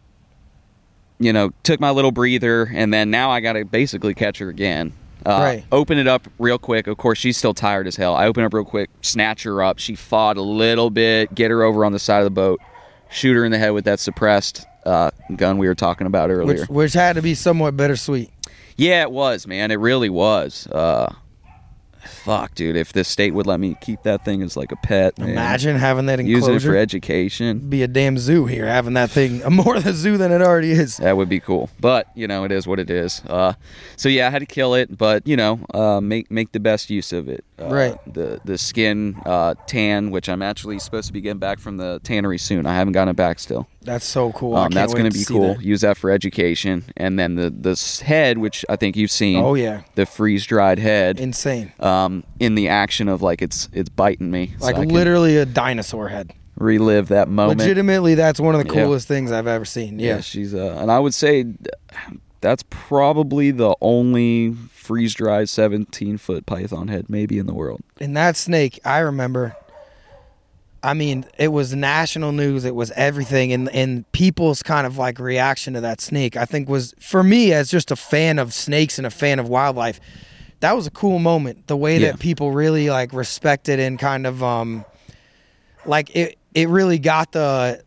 you 1.20 1.32
know, 1.34 1.52
took 1.64 1.80
my 1.80 1.92
little 1.92 2.12
breather, 2.12 2.64
and 2.74 2.94
then 2.94 3.10
now 3.10 3.32
I 3.32 3.40
got 3.40 3.54
to 3.54 3.66
basically 3.66 4.14
catch 4.14 4.38
her 4.40 4.50
again. 4.50 4.94
Uh, 5.26 5.40
Right. 5.42 5.66
Open 5.72 5.98
it 5.98 6.08
up 6.08 6.28
real 6.38 6.60
quick. 6.60 6.86
Of 6.88 6.98
course, 6.98 7.18
she's 7.18 7.36
still 7.38 7.54
tired 7.56 7.88
as 7.88 7.96
hell. 7.96 8.16
I 8.16 8.28
open 8.28 8.44
up 8.44 8.54
real 8.54 8.64
quick, 8.66 8.90
snatch 9.02 9.44
her 9.44 9.64
up. 9.64 9.80
She 9.80 9.96
fought 9.96 10.38
a 10.38 10.42
little 10.42 10.90
bit, 10.92 11.34
get 11.34 11.50
her 11.50 11.64
over 11.64 11.84
on 11.84 11.94
the 11.94 12.00
side 12.00 12.20
of 12.20 12.26
the 12.26 12.30
boat, 12.30 12.60
shoot 13.10 13.34
her 13.34 13.44
in 13.44 13.52
the 13.52 13.58
head 13.58 13.72
with 13.72 13.86
that 13.86 14.00
suppressed 14.00 14.66
uh, 14.86 15.10
gun 15.36 15.58
we 15.58 15.68
were 15.68 15.74
talking 15.74 16.06
about 16.06 16.30
earlier. 16.30 16.62
which 16.62 16.70
which 16.70 16.94
had 16.94 17.16
to 17.16 17.24
be 17.24 17.34
somewhat 17.34 17.76
bittersweet. 17.76 18.30
Yeah, 18.78 19.02
it 19.02 19.12
was, 19.12 19.48
man. 19.48 19.72
It 19.72 19.80
really 19.80 20.10
was. 20.10 20.68
Uh, 20.68 21.12
fuck, 22.08 22.56
dude. 22.56 22.76
If 22.76 22.94
this 22.94 23.08
state 23.08 23.34
would 23.34 23.48
let 23.48 23.60
me 23.60 23.76
keep 23.82 24.04
that 24.04 24.26
thing 24.26 24.42
as 24.42 24.56
like 24.56 24.72
a 24.72 24.76
pet, 24.76 25.18
man. 25.18 25.30
Imagine 25.30 25.76
having 25.78 26.06
that 26.08 26.24
using 26.24 26.56
it 26.56 26.62
for 26.62 26.76
education. 26.76 27.60
Be 27.70 27.84
a 27.84 27.88
damn 27.88 28.18
zoo 28.18 28.46
here, 28.46 28.66
having 28.66 28.94
that 28.94 29.10
thing 29.10 29.42
more 29.50 29.76
of 29.76 29.86
a 29.86 29.94
zoo 29.94 30.18
than 30.18 30.32
it 30.32 30.42
already 30.42 30.72
is. 30.72 30.98
That 30.98 31.18
would 31.18 31.30
be 31.30 31.40
cool, 31.40 31.70
but 31.80 32.08
you 32.16 32.28
know 32.28 32.44
it 32.44 32.52
is 32.52 32.68
what 32.68 32.80
it 32.80 32.90
is. 32.90 33.22
Uh, 33.28 33.54
so 33.96 34.10
yeah, 34.10 34.28
I 34.28 34.30
had 34.30 34.40
to 34.40 34.46
kill 34.46 34.74
it, 34.74 34.98
but 34.98 35.28
you 35.28 35.38
know, 35.38 35.60
uh, 35.74 36.02
make 36.02 36.32
make 36.32 36.52
the 36.52 36.60
best 36.60 36.90
use 36.90 37.14
of 37.14 37.28
it. 37.30 37.44
Uh, 37.58 37.68
Right. 37.70 38.14
The 38.14 38.42
the 38.44 38.58
skin 38.58 39.16
uh, 39.26 39.56
tan, 39.66 40.12
which 40.12 40.28
I'm 40.28 40.42
actually 40.42 40.78
supposed 40.80 41.08
to 41.08 41.14
be 41.14 41.22
getting 41.22 41.40
back 41.40 41.58
from 41.60 41.78
the 41.78 42.02
tannery 42.04 42.38
soon. 42.38 42.66
I 42.66 42.76
haven't 42.76 42.92
gotten 42.94 43.10
it 43.12 43.16
back 43.16 43.40
still. 43.40 43.68
That's 43.82 44.06
so 44.06 44.34
cool. 44.34 44.56
Um, 44.58 44.72
that's 44.72 44.94
going 44.94 45.10
to 45.10 45.18
be 45.18 45.24
cool. 45.24 45.54
that. 45.54 45.62
Use 45.64 45.80
that 45.82 45.96
for 45.96 46.10
education, 46.12 46.84
and 46.98 47.18
then 47.18 47.36
the 47.36 47.50
the 47.50 48.04
head, 48.06 48.40
which 48.40 48.66
I 48.68 48.76
think 48.76 48.98
you've 48.98 49.10
seen. 49.12 49.42
Oh 49.42 49.54
yeah, 49.56 49.84
The 49.96 50.06
freeze 50.06 50.46
dried 50.46 50.80
head. 50.80 51.18
insane. 51.20 51.72
um, 51.80 52.26
in 52.42 52.56
the 52.56 52.68
action 52.68 53.08
of 53.08 53.22
like 53.22 53.42
it's 53.42 53.70
it's 53.72 53.88
biting 53.90 54.30
me. 54.32 54.54
Like 54.60 54.76
can 54.76 54.90
literally 54.90 55.38
a 55.38 55.46
dinosaur 55.46 56.10
head. 56.10 56.34
relive 56.58 57.08
that 57.10 57.30
moment. 57.30 57.60
Legitimately, 57.62 58.16
that's 58.16 58.40
one 58.40 58.54
of 58.56 58.66
the 58.68 58.74
Yeah. 58.74 58.84
coolest 58.84 59.08
things 59.08 59.32
I've 59.32 59.48
ever 59.48 59.64
seen. 59.66 59.98
Yeah, 60.00 60.16
Yeah. 60.16 60.22
she's 60.22 60.54
uh, 60.54 60.78
and 60.82 60.92
I 60.92 61.00
would 61.00 61.14
say 61.14 61.46
that's 62.42 62.64
probably 62.70 63.52
the 63.52 63.76
only 63.82 64.50
freeze 64.86 65.14
dried 65.14 65.50
17 65.50 66.18
foot 66.18 66.46
python 66.46 66.88
head 66.88 67.10
maybe 67.10 67.38
in 67.40 67.48
the 67.48 67.54
world. 67.54 67.82
And 68.00 68.16
that 68.16 68.38
snake, 68.38 68.80
I 68.86 69.00
remember. 69.00 69.56
I 70.84 70.94
mean, 70.94 71.26
it 71.40 71.48
was 71.48 71.74
national 71.74 72.32
news. 72.32 72.64
It 72.64 72.76
was 72.76 72.92
everything, 72.92 73.52
and 73.52 73.70
and 73.70 74.10
people's 74.12 74.62
kind 74.62 74.86
of 74.86 74.98
like 75.00 75.18
reaction 75.18 75.74
to 75.74 75.82
that 75.82 76.00
snake, 76.00 76.38
I 76.38 76.46
think, 76.46 76.70
was 76.70 76.94
for 77.00 77.24
me 77.24 77.54
as 77.54 77.72
just 77.72 77.90
a 77.90 77.96
fan 77.96 78.38
of 78.38 78.54
snakes 78.54 79.00
and 79.00 79.08
a 79.08 79.10
fan 79.10 79.40
of 79.40 79.50
wildlife. 79.50 80.00
That 80.60 80.76
was 80.76 80.86
a 80.86 80.92
cool 80.92 81.18
moment. 81.18 81.66
The 81.68 81.76
way 81.76 81.98
Yeah. 81.98 82.12
that 82.12 82.20
people 82.20 82.52
really 82.52 82.90
like 82.92 83.14
respected 83.14 83.80
and 83.80 83.98
kind 83.98 84.28
of 84.28 84.44
um, 84.44 84.86
like 85.86 86.16
it. 86.16 86.38
It 86.54 86.70
really 86.70 87.00
got 87.00 87.32
the 87.34 87.84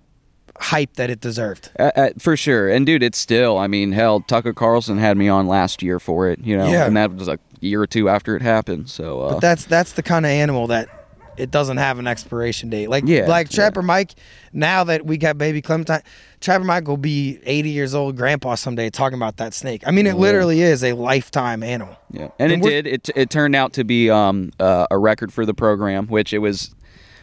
hype 0.60 0.94
that 0.94 1.10
it 1.10 1.20
deserved. 1.20 1.70
Uh, 1.78 1.90
uh, 1.94 2.09
for 2.18 2.36
sure. 2.36 2.68
And 2.68 2.85
dude, 2.86 3.02
it's 3.02 3.18
still. 3.18 3.59
I 3.59 3.66
mean, 3.66 3.93
hell, 3.93 4.20
Tucker 4.20 4.52
Carlson 4.52 4.98
had 4.98 5.16
me 5.16 5.28
on 5.28 5.47
last 5.47 5.82
year 5.82 5.98
for 6.01 6.28
it. 6.28 6.40
You 6.40 6.56
know, 6.56 6.68
Yeah. 6.68 6.86
and 6.86 6.97
that 6.97 7.12
was 7.14 7.28
a 7.28 7.39
year 7.60 7.80
or 7.82 7.86
two 7.86 8.09
after 8.09 8.36
it 8.36 8.43
happened. 8.43 8.89
So 8.90 9.20
uh, 9.20 9.32
But 9.35 9.40
that's 9.40 9.64
that's 9.64 9.93
the 9.93 10.02
kind 10.02 10.24
of 10.26 10.30
animal 10.30 10.66
that 10.68 10.89
it 11.36 11.52
doesn't 11.52 11.76
have 11.76 12.01
an 12.01 12.09
expiration 12.09 12.68
date. 12.68 12.89
Like 12.90 13.05
Yeah, 13.06 13.26
like 13.26 13.51
yeah. 13.52 13.55
Trapper 13.55 13.82
Mike. 13.82 14.14
Now 14.52 14.82
that 14.85 15.06
we 15.06 15.16
got 15.18 15.39
baby 15.39 15.62
Clementine, 15.62 16.02
Trapper 16.40 16.64
Mike 16.64 16.89
will 16.89 16.97
be 16.97 17.39
80 17.44 17.70
years 17.70 17.94
old, 17.94 18.16
grandpa 18.16 18.56
someday, 18.56 18.90
talking 18.90 19.16
about 19.16 19.36
that 19.36 19.55
snake. 19.55 19.82
I 19.86 19.93
mean, 19.93 20.09
it 20.09 20.16
literally 20.16 20.62
is 20.62 20.82
a 20.82 20.94
lifetime 20.94 21.62
animal. 21.62 21.97
Yeah, 22.10 22.30
and, 22.40 22.52
And 22.52 22.64
it 22.64 22.68
did. 22.68 22.86
It 22.89 23.10
it 23.14 23.30
turned 23.30 23.55
out 23.55 23.72
to 23.74 23.85
be 23.85 24.10
um 24.10 24.51
uh, 24.59 24.89
a 24.90 24.98
record 24.98 25.32
for 25.32 25.47
the 25.47 25.55
program, 25.55 26.09
which 26.09 26.32
it 26.32 26.39
was 26.39 26.74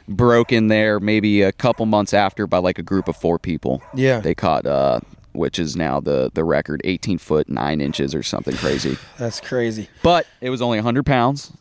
broken 0.08 0.68
there 0.68 1.00
maybe 1.00 1.42
a 1.42 1.52
couple 1.52 1.86
months 1.86 2.14
after 2.14 2.46
by 2.48 2.58
like 2.60 2.78
a 2.80 2.84
group 2.84 3.08
of 3.08 3.16
four 3.16 3.40
people. 3.40 3.82
Yeah. 3.94 4.20
they 4.20 4.36
caught 4.36 4.66
uh 4.66 5.00
which 5.34 5.60
is 5.60 5.76
now 5.76 6.00
the 6.00 6.32
the 6.34 6.44
record, 6.44 6.80
18 6.86 7.18
foot 7.18 7.50
nine 7.50 7.82
inches 7.82 8.16
or 8.16 8.24
something 8.24 8.56
crazy. 8.56 8.98
That's 9.18 9.42
crazy. 9.42 9.90
But 10.02 10.26
it 10.42 10.50
was 10.50 10.62
only 10.62 10.78
100 10.78 11.06
pounds, 11.06 11.52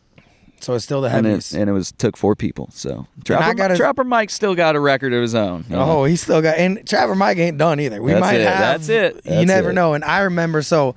So 0.61 0.75
it's 0.75 0.85
still 0.85 1.01
the 1.01 1.09
and 1.09 1.25
it 1.25 1.29
heaviest. 1.29 1.53
and 1.53 1.69
it 1.69 1.73
was 1.73 1.91
took 1.91 2.15
four 2.15 2.35
people. 2.37 2.69
So 2.71 3.07
I 3.19 3.23
Trapper, 3.23 3.53
gotta- 3.55 3.75
Trapper 3.75 4.03
Mike 4.05 4.29
still 4.29 4.55
got 4.55 4.75
a 4.77 4.79
record 4.79 5.11
of 5.11 5.21
his 5.21 5.35
own. 5.35 5.65
you 5.69 5.75
know? 5.75 5.81
Oh, 5.81 6.03
he 6.05 6.15
still 6.15 6.41
got 6.41 6.57
and 6.57 6.87
Trapper 6.87 7.15
Mike 7.15 7.37
ain't 7.37 7.57
done 7.57 7.79
either. 7.81 8.01
We 8.01 8.11
That's 8.13 8.21
might 8.21 8.39
it. 8.39 8.47
have. 8.47 8.87
That's 8.87 8.89
it. 8.89 9.25
you 9.25 9.45
never 9.45 9.71
it. 9.71 9.73
know. 9.73 9.93
And 9.93 10.05
I 10.05 10.19
remember, 10.21 10.61
so 10.61 10.95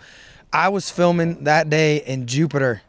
I 0.52 0.68
was 0.68 0.88
filming 0.90 1.44
that 1.44 1.68
day 1.68 1.96
in 1.96 2.26
Jupiter, 2.28 2.82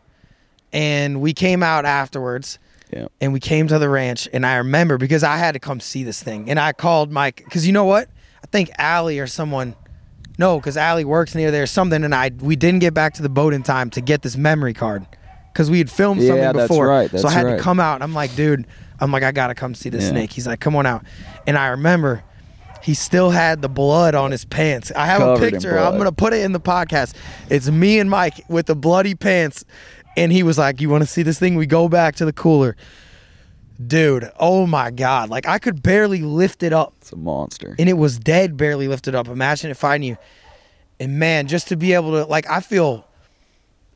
and 0.71 1.19
we 1.19 1.33
came 1.33 1.63
out 1.63 1.85
afterwards. 1.85 2.59
Yeah. 2.91 3.07
and 3.21 3.33
we 3.33 3.39
came 3.39 3.67
to 3.67 3.79
the 3.79 3.89
ranch 3.89 4.27
and 4.33 4.45
i 4.45 4.55
remember 4.55 4.97
because 4.97 5.23
i 5.23 5.37
had 5.37 5.53
to 5.53 5.59
come 5.59 5.79
see 5.79 6.03
this 6.03 6.21
thing 6.21 6.49
and 6.49 6.59
i 6.59 6.71
called 6.73 7.11
mike 7.11 7.41
because 7.45 7.65
you 7.67 7.73
know 7.73 7.85
what 7.85 8.07
i 8.43 8.47
think 8.47 8.69
Allie 8.77 9.19
or 9.19 9.27
someone 9.27 9.75
no 10.37 10.59
because 10.59 10.77
Allie 10.77 11.05
works 11.05 11.35
near 11.35 11.51
there 11.51 11.63
or 11.63 11.67
something 11.67 12.03
and 12.03 12.13
i 12.15 12.31
we 12.39 12.55
didn't 12.55 12.79
get 12.79 12.93
back 12.93 13.13
to 13.15 13.21
the 13.21 13.29
boat 13.29 13.53
in 13.53 13.63
time 13.63 13.89
to 13.91 14.01
get 14.01 14.21
this 14.21 14.35
memory 14.37 14.73
card 14.73 15.05
because 15.53 15.69
we 15.69 15.77
had 15.79 15.89
filmed 15.91 16.21
Yeah, 16.21 16.29
something 16.29 16.43
that's 16.57 16.67
before 16.69 16.87
right, 16.87 17.11
so 17.11 17.27
i 17.27 17.31
had 17.31 17.45
right. 17.45 17.57
to 17.57 17.61
come 17.61 17.79
out 17.79 18.01
i'm 18.01 18.13
like 18.13 18.35
dude 18.35 18.65
i'm 18.99 19.11
like 19.11 19.23
i 19.23 19.31
gotta 19.31 19.55
come 19.55 19.75
see 19.75 19.89
the 19.89 19.99
Yeah. 19.99 20.09
snake 20.09 20.31
he's 20.31 20.47
like 20.47 20.59
come 20.59 20.75
on 20.75 20.85
out 20.85 21.03
and 21.45 21.57
i 21.57 21.67
remember 21.67 22.23
he 22.81 22.93
still 22.93 23.29
had 23.29 23.61
the 23.61 23.67
blood 23.67 24.15
on 24.15 24.31
his 24.31 24.45
pants. 24.45 24.89
I 24.95 25.05
have 25.05 25.19
Covered 25.19 25.47
a 25.47 25.51
picture. 25.51 25.77
I'm 25.77 25.97
gonna 25.97 26.13
put 26.13 26.31
it 26.31 26.43
in 26.43 26.53
the 26.53 26.61
podcast. 26.61 27.13
It's 27.49 27.69
me 27.69 27.99
and 27.99 28.09
Mike 28.09 28.45
with 28.47 28.67
the 28.67 28.75
bloody 28.75 29.15
pants, 29.15 29.65
and 30.19 30.31
he 30.31 30.43
was 30.43 30.57
like, 30.57 30.81
"You 30.81 30.89
want 30.89 31.01
to 31.03 31.07
see 31.09 31.23
this 31.23 31.39
thing?" 31.39 31.55
We 31.55 31.65
go 31.65 31.87
back 31.89 32.15
to 32.17 32.25
the 32.25 32.33
cooler 32.33 32.75
dude 33.87 34.29
oh 34.37 34.67
my 34.67 34.91
god 34.91 35.29
like 35.29 35.47
i 35.47 35.57
could 35.57 35.81
barely 35.81 36.19
lift 36.21 36.63
it 36.63 36.73
up 36.73 36.93
It's 36.99 37.13
a 37.13 37.15
monster. 37.15 37.77
and 37.79 37.87
it 37.87 37.93
was 37.93 38.19
dead 38.19 38.57
barely 38.57 38.89
lifted 38.89 39.15
up 39.15 39.29
imagine 39.29 39.71
if 39.71 39.85
i 39.85 39.97
knew 39.97 40.17
and 40.99 41.17
man 41.17 41.47
just 41.47 41.69
to 41.69 41.77
be 41.77 41.93
able 41.93 42.11
to 42.11 42.25
like 42.25 42.45
i 42.49 42.59
feel 42.59 43.05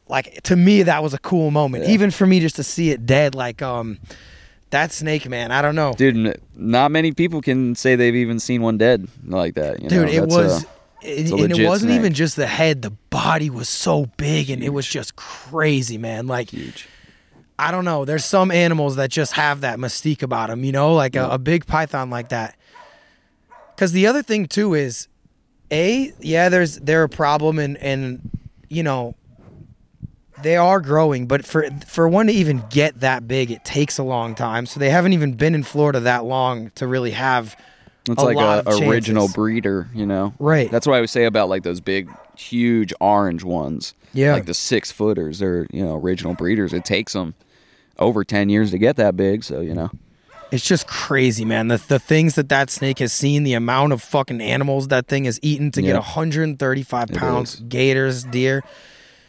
like 0.08 0.42
to 0.44 0.56
me 0.56 0.84
that 0.84 1.04
was 1.04 1.14
a 1.14 1.18
cool 1.18 1.52
moment 1.52 1.84
Yeah. 1.84 1.92
even 1.92 2.12
for 2.12 2.26
me 2.26 2.40
just 2.40 2.56
to 2.56 2.64
see 2.64 2.92
it 2.92 3.06
dead 3.06 3.36
like 3.36 3.62
um 3.62 4.00
that 4.70 4.94
snake 4.94 5.28
man 5.28 5.52
i 5.52 5.62
don't 5.62 5.76
know 5.76 5.92
Dude, 5.98 6.40
not 6.56 6.90
many 6.92 7.12
people 7.12 7.42
can 7.42 7.76
say 7.76 7.98
they've 7.98 8.16
even 8.16 8.40
seen 8.40 8.62
one 8.62 8.78
dead 8.78 9.10
like 9.26 9.56
that. 9.56 9.82
You 9.84 9.90
dude 9.90 10.08
know? 10.08 10.14
it 10.14 10.20
That's, 10.22 10.34
was 10.36 10.64
uh, 10.64 10.68
and, 11.04 11.32
and 11.32 11.60
it 11.60 11.68
wasn't 11.68 11.90
snake. 11.90 12.00
even 12.00 12.14
just 12.14 12.36
the 12.36 12.48
head 12.48 12.82
the 12.82 12.92
body 12.92 13.50
was 13.50 13.70
so 13.70 14.06
big 14.18 14.50
and 14.50 14.64
it 14.64 14.70
was 14.70 14.88
just 14.88 15.16
crazy 15.16 15.98
man 15.98 16.28
like 16.28 16.52
huge. 16.52 16.88
I 17.60 17.72
don't 17.72 17.86
know. 17.86 18.04
There's 18.04 18.26
some 18.26 18.52
animals 18.52 18.96
that 18.96 19.12
just 19.12 19.34
have 19.34 19.62
that 19.62 19.78
mystique 19.78 20.24
about 20.24 20.50
them, 20.50 20.64
you 20.64 20.72
know, 20.72 20.96
like 20.96 21.16
a, 21.16 21.30
a 21.30 21.38
big 21.38 21.68
python 21.68 22.10
like 22.10 22.30
that. 22.30 22.58
Because 23.76 23.92
the 23.92 24.08
other 24.08 24.24
thing 24.24 24.48
too 24.48 24.74
is, 24.74 25.08
a 25.72 26.14
yeah, 26.20 26.50
there's 26.50 26.78
they're 26.80 27.04
a 27.04 27.10
problem 27.10 27.58
and 27.58 27.78
and 27.78 28.30
you 28.70 28.84
know 28.84 29.16
they 30.42 30.56
are 30.58 30.80
growing, 30.82 31.26
but 31.26 31.46
for 31.46 31.68
for 31.88 32.08
one 32.08 32.28
to 32.28 32.34
even 32.34 32.64
get 32.70 33.00
that 33.00 33.28
big, 33.28 33.50
it 33.50 33.64
takes 33.66 33.98
a 33.98 34.04
long 34.04 34.36
time. 34.36 34.66
So 34.66 34.80
they 34.80 34.90
haven't 34.90 35.14
even 35.14 35.34
been 35.34 35.56
in 35.56 35.64
Florida 35.64 36.00
that 36.02 36.26
long 36.26 36.72
to 36.76 36.88
really 36.88 37.12
have. 37.12 37.56
It's 38.10 38.22
a 38.22 38.26
like 38.26 38.36
lot 38.36 38.66
a 38.66 38.70
of 38.70 38.82
original 38.82 39.24
chances. 39.24 39.36
breeder, 39.36 39.88
you 39.94 40.06
know. 40.06 40.34
Right. 40.40 40.70
That's 40.70 40.86
what 40.86 40.96
I 40.96 41.00
would 41.00 41.10
say 41.10 41.24
about 41.26 41.48
like 41.50 41.64
those 41.64 41.80
big, 41.80 42.10
huge 42.38 42.94
orange 43.00 43.44
ones. 43.44 43.94
Yeah. 44.14 44.34
Like 44.34 44.46
the 44.46 44.54
six 44.54 44.92
footers, 44.92 45.40
they're 45.40 45.66
you 45.72 45.84
know 45.86 45.96
original 45.96 46.34
breeders. 46.34 46.74
It 46.74 46.84
takes 46.86 47.14
them 47.14 47.34
over 48.00 48.24
ten 48.24 48.50
years 48.50 48.72
to 48.72 48.78
get 48.78 48.96
that 48.98 49.16
big, 49.16 49.44
so 49.44 49.62
you 49.62 49.74
know. 49.74 49.90
It's 50.52 50.66
just 50.66 50.86
crazy, 50.86 51.46
man. 51.46 51.70
The 51.70 51.78
the 51.88 51.98
things 51.98 52.36
that 52.36 52.50
that 52.50 52.70
snake 52.70 53.00
has 53.00 53.12
seen, 53.14 53.44
the 53.44 53.54
amount 53.54 53.94
of 53.94 54.02
fucking 54.04 54.42
animals 54.42 54.90
that 54.90 55.08
thing 55.08 55.24
has 55.26 55.40
eaten 55.42 55.72
to 55.72 55.82
get 55.82 55.90
Yeah. 55.90 56.00
135 56.00 57.10
It 57.10 57.16
pounds, 57.18 57.56
is. 57.56 57.60
gators, 57.62 58.24
deer. 58.26 58.64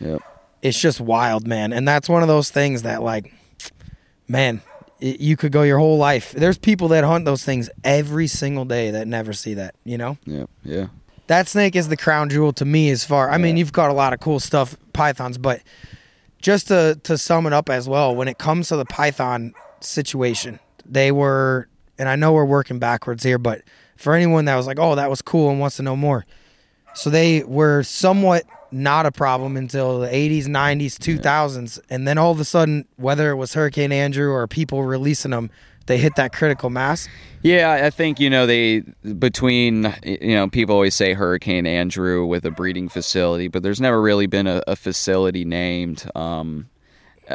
Yep. 0.01 0.21
it's 0.61 0.79
just 0.81 1.01
wild, 1.01 1.47
man. 1.47 1.73
And 1.73 1.87
that's 1.89 2.09
one 2.09 2.21
of 2.23 2.29
those 2.29 2.51
things 2.51 2.83
that, 2.83 3.03
like, 3.03 3.33
man, 4.29 4.61
it, 5.05 5.21
you 5.21 5.37
could 5.37 5.53
go 5.53 5.63
your 5.63 5.79
whole 5.79 5.99
life. 5.99 6.33
There's 6.33 6.57
people 6.57 6.89
that 6.89 7.05
hunt 7.05 7.27
those 7.27 7.45
things 7.45 7.69
every 7.85 8.27
single 8.27 8.65
day 8.65 8.91
that 8.91 9.07
never 9.07 9.33
see 9.35 9.55
that, 9.55 9.75
you 9.85 9.99
know? 9.99 10.17
Yeah, 10.25 10.47
Yeah. 10.65 10.87
That 11.27 11.49
snake 11.49 11.75
is 11.75 11.89
the 11.89 11.97
crown 11.97 12.29
jewel 12.29 12.53
to 12.55 12.67
me 12.67 12.91
as 12.91 13.03
far. 13.03 13.31
I 13.31 13.39
mean, 13.39 13.57
you've 13.57 13.73
got 13.73 13.89
a 13.89 13.95
lot 13.95 14.13
of 14.13 14.21
cool 14.21 14.41
stuff, 14.41 14.77
pythons, 14.93 15.39
but 15.39 15.63
just 16.39 16.69
to, 16.69 17.01
to 17.05 17.17
sum 17.17 17.47
it 17.47 17.55
up 17.55 17.71
as 17.71 17.89
well, 17.89 18.15
when 18.15 18.29
it 18.29 18.37
comes 18.37 18.69
to 18.69 18.77
the 18.77 18.85
python 18.85 19.55
situation, 19.81 20.61
they 20.85 21.11
were, 21.11 21.67
and 21.99 22.11
I 22.11 22.17
know 22.17 22.35
we're 22.35 22.45
working 22.45 22.79
backwards 22.79 23.23
here, 23.23 23.39
but 23.39 23.63
for 23.97 24.15
anyone 24.15 24.45
that 24.45 24.57
was 24.57 24.67
like, 24.67 24.79
oh, 24.79 24.97
that 24.97 25.09
was 25.09 25.23
cool 25.23 25.49
and 25.49 25.59
wants 25.59 25.77
to 25.77 25.83
know 25.83 25.97
more. 25.97 26.27
So 26.95 27.09
they 27.09 27.43
were 27.45 27.83
somewhat 27.85 28.45
not 28.75 29.07
a 29.07 29.13
problem 29.13 29.57
until 29.57 30.01
the 30.01 30.09
80s, 30.09 30.47
90s, 30.47 30.99
2000s. 30.99 31.81
And 31.89 32.07
then 32.07 32.19
all 32.19 32.33
of 32.33 32.41
a 32.41 32.45
sudden, 32.45 32.87
whether 32.97 33.31
it 33.31 33.37
was 33.37 33.55
Hurricane 33.55 33.93
Andrew 33.93 34.31
or 34.33 34.47
people 34.47 34.83
releasing 34.83 35.31
them, 35.31 35.51
they 35.87 35.99
hit 35.99 36.17
that 36.17 36.33
critical 36.33 36.71
mass. 36.71 37.09
Yeah, 37.43 37.73
I 37.85 37.91
think 37.91 38.19
you 38.19 38.31
know 38.31 38.47
they 38.47 38.81
between 39.19 39.95
you 40.03 40.35
know 40.35 40.49
people 40.49 40.75
always 40.75 40.95
say 40.95 41.13
Hurricane 41.13 41.67
Andrew 41.67 42.25
with 42.25 42.47
a 42.47 42.51
breeding 42.51 42.89
facility, 42.89 43.49
but 43.49 43.63
there's 43.63 43.83
never 43.83 44.01
really 44.01 44.27
been 44.27 44.47
a, 44.47 44.63
a 44.67 44.77
facility 44.77 45.45
named. 45.45 46.11
Um, 46.15 46.71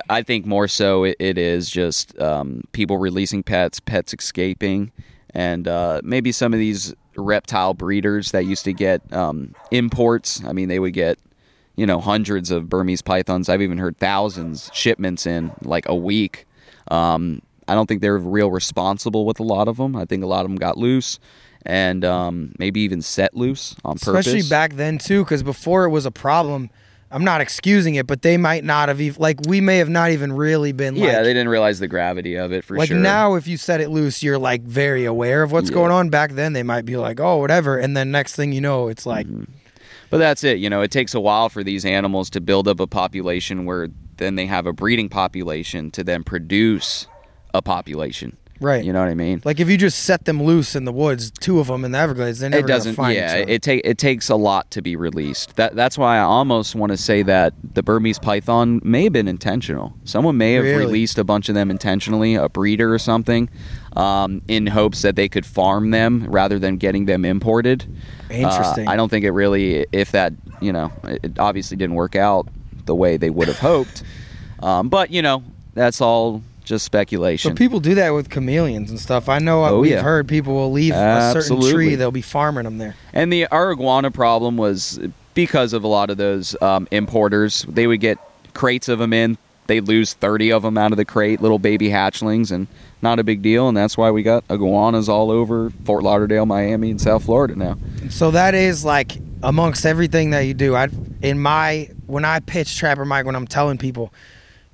I 0.10 0.24
think 0.24 0.46
more 0.46 0.68
so 0.68 1.04
it, 1.04 1.16
it 1.20 1.38
is 1.38 1.70
just 1.70 2.20
um, 2.20 2.64
people 2.72 2.98
releasing 2.98 3.44
pets, 3.44 3.80
pets 3.80 4.14
escaping, 4.14 4.92
and 5.32 5.68
uh, 5.68 6.02
maybe 6.04 6.32
some 6.32 6.54
of 6.54 6.60
these 6.60 6.96
reptile 7.16 7.74
breeders 7.74 8.32
that 8.32 8.46
used 8.46 8.66
to 8.66 8.74
get 8.74 9.02
um, 9.14 9.54
imports. 9.72 10.44
I 10.44 10.54
mean, 10.54 10.70
they 10.70 10.80
would 10.80 10.94
get 10.94 11.20
you 11.80 11.86
know 11.86 12.02
hundreds 12.02 12.52
of 12.52 12.68
Burmese 12.68 13.02
pythons. 13.02 13.48
I've 13.48 13.62
even 13.62 13.78
heard 13.78 13.98
thousands 13.98 14.70
shipments 14.74 15.26
in 15.26 15.52
like 15.64 15.88
a 15.88 15.96
week. 15.96 16.46
Um, 16.92 17.42
I 17.70 17.74
don't 17.76 17.88
think 17.88 18.02
they're 18.02 18.18
real 18.18 18.52
responsible 18.52 19.26
with 19.26 19.40
a 19.40 19.44
lot 19.44 19.68
of 19.70 19.78
them. 19.78 19.96
I 19.96 20.04
think 20.04 20.22
a 20.24 20.28
lot 20.28 20.42
of 20.44 20.52
them 20.52 20.58
got 20.58 20.78
loose 20.78 21.20
and 21.66 22.04
um, 22.04 22.54
maybe 22.60 22.82
even 22.82 23.02
set 23.02 23.34
loose 23.36 23.76
on 23.86 23.98
purpose. 23.98 24.28
Especially 24.28 24.50
back 24.50 24.74
then 24.74 24.98
too, 24.98 25.24
because 25.24 25.42
before 25.42 25.86
it 25.86 25.90
was 25.90 26.06
a 26.06 26.12
problem. 26.12 26.70
I'm 27.12 27.24
not 27.24 27.42
excusing 27.42 27.96
it, 27.96 28.06
but 28.06 28.22
they 28.22 28.38
might 28.38 28.64
not 28.64 28.88
have 28.88 29.02
even 29.02 29.20
like 29.20 29.40
we 29.48 29.62
may 29.62 29.80
have 29.80 29.90
not 29.90 30.12
even 30.12 30.32
really 30.32 30.74
been. 30.74 30.96
Yeah, 30.96 31.06
like, 31.06 31.16
they 31.24 31.34
didn't 31.34 31.50
realize 31.50 31.80
the 31.80 31.88
gravity 31.88 32.36
of 32.36 32.52
it 32.52 32.64
for 32.64 32.78
like 32.78 32.90
sure. 32.90 32.98
Like 32.98 33.04
now 33.04 33.34
if 33.34 33.48
you 33.48 33.58
set 33.58 33.82
it 33.82 33.90
loose 33.90 34.22
you're 34.22 34.38
like 34.38 34.62
very 34.62 35.06
aware 35.06 35.42
of 35.42 35.52
what's 35.52 35.72
Yeah. 35.72 35.74
going 35.74 35.92
on 35.92 36.12
back 36.12 36.34
then 36.34 36.54
they 36.54 36.62
might 36.62 36.86
be 36.86 36.98
like 36.98 37.20
oh 37.20 37.38
whatever 37.38 37.80
and 37.80 37.98
then 37.98 38.12
next 38.12 38.36
thing 38.36 38.52
you 38.52 38.62
know 38.62 38.90
it's 38.90 39.08
like 39.08 39.26
Mm-hmm. 39.26 39.52
But 40.10 40.18
that's 40.18 40.44
it. 40.44 40.58
You 40.60 40.70
know, 40.70 40.82
it 40.82 40.92
takes 40.92 41.14
a 41.14 41.20
while 41.20 41.50
for 41.50 41.64
these 41.64 41.86
animals 41.86 42.30
to 42.32 42.42
build 42.42 42.68
up 42.68 42.80
a 42.80 42.88
population 42.88 43.66
where 43.66 43.90
then 44.18 44.36
they 44.36 44.46
have 44.48 44.66
a 44.66 44.74
breeding 44.74 45.10
population 45.10 45.92
to 45.92 46.04
then 46.04 46.24
produce 46.24 47.08
a 47.54 47.62
population. 47.62 48.36
right 48.60 48.84
You 48.84 48.92
know 48.92 49.00
what 49.00 49.08
I 49.10 49.14
mean? 49.16 49.42
like 49.46 49.60
if 49.62 49.70
you 49.70 49.78
just 49.78 50.04
set 50.04 50.26
them 50.26 50.44
loose 50.44 50.76
in 50.76 50.84
the 50.84 50.92
woods 50.92 51.32
two 51.32 51.60
of 51.62 51.68
them 51.68 51.86
in 51.86 51.94
the 51.94 51.98
everglades 51.98 52.40
they're 52.40 52.50
never 52.50 52.66
it 52.66 52.68
doesn't. 52.68 52.96
find 52.96 53.16
Yeah, 53.16 53.36
it 53.38 53.62
take 53.62 53.82
it 53.86 53.98
takes 53.98 54.28
a 54.30 54.36
lot 54.36 54.70
to 54.72 54.82
be 54.82 54.96
released. 54.98 55.56
That 55.56 55.76
that's 55.76 55.98
why 55.98 56.18
I 56.18 56.22
almost 56.22 56.76
want 56.76 56.92
to 56.92 56.98
say 56.98 57.24
that 57.24 57.54
the 57.74 57.82
Burmese 57.82 58.20
python 58.20 58.82
may 58.84 59.06
have 59.06 59.14
been 59.14 59.28
intentional. 59.30 59.94
Someone 60.04 60.38
may 60.38 60.54
have 60.54 60.66
Really? 60.66 60.78
released 60.86 61.18
a 61.18 61.24
bunch 61.24 61.48
of 61.50 61.56
them 61.56 61.72
intentionally, 61.72 62.36
a 62.36 62.50
breeder 62.50 62.94
or 62.94 63.00
something, 63.00 63.50
um, 63.96 64.42
in 64.48 64.68
hopes 64.68 65.02
that 65.02 65.16
they 65.16 65.28
could 65.30 65.46
farm 65.46 65.92
them 65.92 66.26
rather 66.30 66.60
than 66.60 66.78
getting 66.78 67.06
them 67.06 67.26
imported. 67.26 67.86
Uh, 68.30 68.34
Interesting. 68.36 68.88
I 68.88 68.96
don't 68.96 69.10
think 69.10 69.26
it 69.26 69.32
really, 69.32 69.86
if 69.92 70.12
that, 70.12 70.34
you 70.62 70.72
know, 70.72 70.92
it 71.04 71.38
obviously 71.40 71.78
didn't 71.78 71.96
work 71.96 72.16
out 72.16 72.48
the 72.86 72.96
way 72.96 73.18
they 73.18 73.30
would 73.30 73.48
have 73.48 73.60
hoped. 73.60 74.04
Um, 74.62 74.90
but 74.90 75.10
you 75.10 75.22
know, 75.22 75.42
that's 75.74 76.02
all 76.02 76.42
just 76.66 76.84
speculation. 76.84 77.52
but 77.54 77.58
people 77.58 77.80
do 77.80 77.96
that 77.96 78.10
with 78.10 78.30
chameleons 78.30 78.90
and 78.92 79.00
stuff 79.00 79.30
i 79.30 79.40
know 79.40 79.64
uh, 79.64 79.70
Oh, 79.70 79.80
we've 79.80 79.92
yeah. 79.94 80.02
heard 80.02 80.28
people 80.28 80.54
will 80.54 80.72
leave 80.72 80.94
a 80.94 81.32
certain 81.34 81.62
tree 81.62 81.96
they'll 81.96 82.12
be 82.12 82.22
farming 82.22 82.66
them 82.66 82.78
there 82.78 82.96
And 83.14 83.32
the 83.32 83.48
our 83.48 83.72
iguana 83.72 84.12
problem 84.12 84.58
was 84.58 85.00
because 85.34 85.72
of 85.72 85.86
a 85.86 85.88
lot 85.88 86.10
of 86.10 86.18
those 86.18 86.62
um, 86.62 86.90
importers. 86.92 87.66
They 87.70 87.88
would 87.88 88.02
get 88.02 88.18
crates 88.54 88.90
of 88.90 89.00
them 89.00 89.14
in. 89.14 89.38
They 89.70 89.80
lose 89.80 90.14
thirty 90.14 90.52
of 90.52 90.64
them 90.64 90.78
out 90.78 90.92
of 90.92 90.98
the 90.98 91.06
crate, 91.06 91.42
little 91.42 91.60
baby 91.60 91.88
hatchlings, 91.88 92.52
and 92.52 92.68
not 93.02 93.20
a 93.20 93.24
big 93.24 93.42
deal. 93.42 93.70
And 93.70 93.78
that's 93.78 93.98
why 93.98 94.12
we 94.12 94.22
got 94.24 94.44
iguanas 94.50 95.08
all 95.08 95.32
over 95.32 95.70
Fort 95.86 96.04
Lauderdale, 96.04 96.46
Miami, 96.46 96.92
and 96.92 97.00
South 97.00 97.24
Florida 97.24 97.56
now. 97.56 97.78
so 98.10 98.32
that 98.32 98.54
is 98.54 98.84
like 98.84 99.18
amongst 99.42 99.86
everything 99.86 100.32
that 100.32 100.42
you 100.42 100.54
do 100.54 100.76
i 100.76 100.90
in 101.22 101.40
my 101.40 101.90
when 102.08 102.26
i 102.26 102.42
pitch 102.42 102.76
trapper 102.78 103.06
mike 103.06 103.26
when 103.26 103.36
i'm 103.36 103.48
telling 103.48 103.78
people 103.78 104.12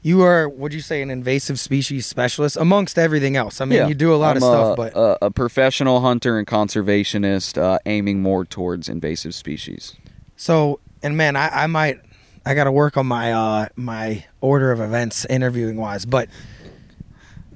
you 0.01 0.23
are 0.23 0.49
would 0.49 0.73
you 0.73 0.81
say 0.81 1.03
an 1.03 1.11
invasive 1.11 1.59
species 1.59 2.07
specialist 2.07 2.57
amongst 2.57 2.97
everything 2.97 3.35
else 3.37 3.61
i 3.61 3.65
mean 3.65 3.87
you 3.87 3.93
do 3.93 4.11
a 4.11 4.17
lot 4.17 4.31
I'm 4.31 4.37
of 4.37 4.43
stuff 4.43 4.73
a, 4.73 4.75
but 4.75 4.93
a, 4.95 5.25
a 5.27 5.29
professional 5.31 6.01
hunter 6.01 6.39
and 6.39 6.47
conservationist, 6.47 7.61
uh, 7.61 7.77
aiming 7.85 8.23
more 8.23 8.43
towards 8.43 8.89
invasive 8.89 9.35
species. 9.35 9.95
So, 10.35 10.79
and 11.03 11.15
man, 11.15 11.35
I, 11.35 11.63
I 11.63 11.67
might, 11.67 11.99
I 12.45 12.53
got 12.53 12.65
to 12.65 12.71
work 12.71 12.97
on 12.97 13.07
my 13.07 13.33
uh 13.33 13.67
my 13.75 14.25
order 14.41 14.71
of 14.71 14.79
events 14.79 15.25
interviewing 15.25 15.77
wise, 15.77 16.05
but 16.05 16.29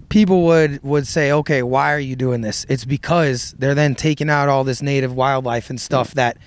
people 0.10 0.44
would 0.45 0.84
would 0.84 1.07
say, 1.07 1.32
okay, 1.32 1.64
why 1.64 1.94
are 1.94 1.99
you 1.99 2.16
doing 2.16 2.41
this? 2.41 2.66
It's 2.70 2.86
because 2.86 3.53
they're 3.60 3.76
then 3.76 3.95
taking 3.95 4.30
out 4.30 4.49
all 4.49 4.64
this 4.64 4.82
native 4.82 5.14
wildlife 5.14 5.70
and 5.70 5.80
stuff 5.80 6.14
that 6.16 6.38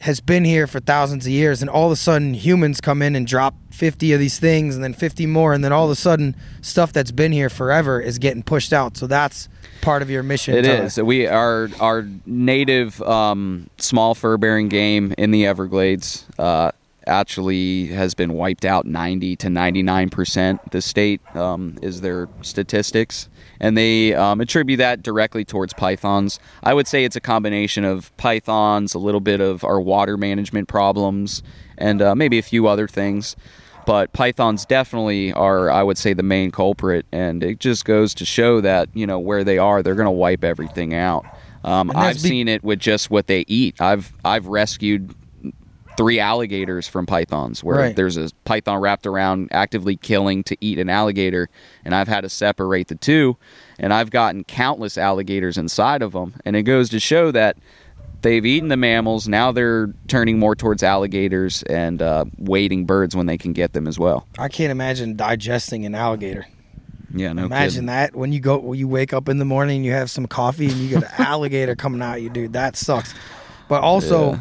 has 0.00 0.20
been 0.20 0.44
here 0.44 0.66
for 0.66 0.78
thousands 0.78 1.24
of 1.26 1.32
years, 1.32 1.62
and 1.62 1.70
all 1.70 1.86
of 1.86 1.92
a 1.92 1.96
sudden 1.96 2.34
humans 2.34 2.80
come 2.80 3.00
in 3.00 3.16
and 3.16 3.26
drop 3.26 3.54
fifty 3.70 4.12
of 4.12 4.20
these 4.20 4.38
things, 4.38 4.74
and 4.74 4.84
then 4.84 4.92
fifty 4.92 5.26
more, 5.26 5.52
and 5.52 5.64
then 5.64 5.72
all 5.72 5.86
of 5.86 5.90
a 5.90 5.96
sudden 5.96 6.36
stuff 6.60 6.92
that's 6.92 7.10
been 7.10 7.32
here 7.32 7.48
forever 7.48 8.00
is 8.00 8.18
getting 8.18 8.42
pushed 8.42 8.72
out. 8.72 8.96
So 8.96 9.06
that's 9.06 9.48
part 9.80 10.02
of 10.02 10.10
your 10.10 10.22
mission. 10.22 10.54
It 10.54 10.62
to- 10.62 10.84
is. 10.84 10.98
We 10.98 11.26
our 11.26 11.70
our 11.80 12.06
native 12.26 13.00
um, 13.02 13.70
small 13.78 14.14
fur 14.14 14.36
bearing 14.36 14.68
game 14.68 15.14
in 15.16 15.30
the 15.30 15.46
Everglades 15.46 16.26
uh, 16.38 16.72
actually 17.06 17.86
has 17.86 18.14
been 18.14 18.32
wiped 18.32 18.64
out 18.64 18.86
90 18.86 19.36
to 19.36 19.50
99 19.50 20.10
percent. 20.10 20.70
The 20.70 20.82
state 20.82 21.20
um, 21.34 21.78
is 21.82 22.00
their 22.00 22.28
statistics, 22.42 23.28
and 23.60 23.76
they 23.76 24.14
um, 24.14 24.40
attribute 24.40 24.78
that 24.78 25.02
directly 25.02 25.44
towards 25.44 25.72
pythons. 25.74 26.38
I 26.62 26.74
would 26.74 26.86
say 26.86 27.04
it's 27.04 27.16
a 27.16 27.20
combination 27.20 27.84
of 27.84 28.16
pythons, 28.16 28.94
a 28.94 28.98
little 28.98 29.20
bit 29.20 29.40
of 29.40 29.64
our 29.64 29.80
water 29.80 30.16
management 30.16 30.68
problems, 30.68 31.42
and 31.78 32.02
uh, 32.02 32.14
maybe 32.14 32.38
a 32.38 32.42
few 32.42 32.66
other 32.66 32.88
things 32.88 33.36
but 33.86 34.12
pythons 34.12 34.66
definitely 34.66 35.32
are 35.32 35.70
i 35.70 35.82
would 35.82 35.96
say 35.96 36.12
the 36.12 36.22
main 36.22 36.50
culprit 36.50 37.06
and 37.12 37.42
it 37.42 37.60
just 37.60 37.84
goes 37.84 38.12
to 38.12 38.26
show 38.26 38.60
that 38.60 38.88
you 38.94 39.06
know 39.06 39.18
where 39.18 39.44
they 39.44 39.56
are 39.56 39.82
they're 39.82 39.94
going 39.94 40.04
to 40.04 40.10
wipe 40.10 40.44
everything 40.44 40.92
out 40.92 41.24
um, 41.64 41.90
i've 41.94 42.16
be- 42.16 42.28
seen 42.28 42.48
it 42.48 42.62
with 42.62 42.78
just 42.78 43.10
what 43.10 43.28
they 43.28 43.44
eat 43.46 43.80
i've 43.80 44.12
i've 44.24 44.46
rescued 44.46 45.14
three 45.96 46.18
alligators 46.20 46.86
from 46.86 47.06
pythons 47.06 47.62
where 47.64 47.76
Right. 47.78 47.96
there's 47.96 48.16
a 48.16 48.28
python 48.44 48.80
wrapped 48.80 49.06
around 49.06 49.48
actively 49.52 49.96
killing 49.96 50.42
to 50.44 50.56
eat 50.60 50.78
an 50.78 50.88
alligator 50.90 51.48
and 51.84 51.94
i've 51.94 52.08
had 52.08 52.20
to 52.22 52.28
separate 52.28 52.88
the 52.88 52.94
two 52.94 53.36
and 53.78 53.92
i've 53.94 54.10
gotten 54.10 54.44
countless 54.44 54.98
alligators 54.98 55.56
inside 55.56 56.02
of 56.02 56.12
them 56.12 56.34
and 56.44 56.54
it 56.56 56.62
goes 56.64 56.88
to 56.90 57.00
show 57.00 57.30
that 57.30 57.56
they've 58.22 58.44
eaten 58.46 58.68
the 58.68 58.76
mammals 58.76 59.26
now 59.28 59.52
they're 59.52 59.92
turning 60.08 60.38
more 60.38 60.54
towards 60.54 60.82
alligators 60.82 61.62
and 61.64 62.02
uh, 62.02 62.24
wading 62.38 62.84
birds 62.84 63.14
when 63.16 63.26
they 63.26 63.38
can 63.38 63.52
get 63.52 63.72
them 63.72 63.86
as 63.86 63.98
well 63.98 64.26
I 64.38 64.48
can't 64.48 64.70
imagine 64.70 65.16
digesting 65.16 65.86
an 65.86 65.94
alligator. 65.94 66.46
yeah 67.14 67.32
no 67.32 67.44
Imagine 67.46 67.70
kidding. 67.70 67.86
that 67.86 68.14
when 68.16 68.32
you 68.32 68.40
go 68.40 68.58
when 68.58 68.78
you 68.78 68.88
wake 68.88 69.12
up 69.12 69.28
in 69.28 69.38
the 69.38 69.44
morning, 69.44 69.84
you 69.84 69.92
have 69.92 70.10
some 70.10 70.26
coffee 70.26 70.66
and 70.66 70.74
you 70.76 70.88
get 70.88 71.04
an 71.04 71.10
alligator 71.26 71.74
coming 71.76 72.02
out 72.02 72.20
you, 72.20 72.28
dude. 72.30 72.52
That 72.54 72.76
sucks. 72.76 73.14
But 73.68 73.82
also, 73.82 74.32
Yeah. 74.32 74.38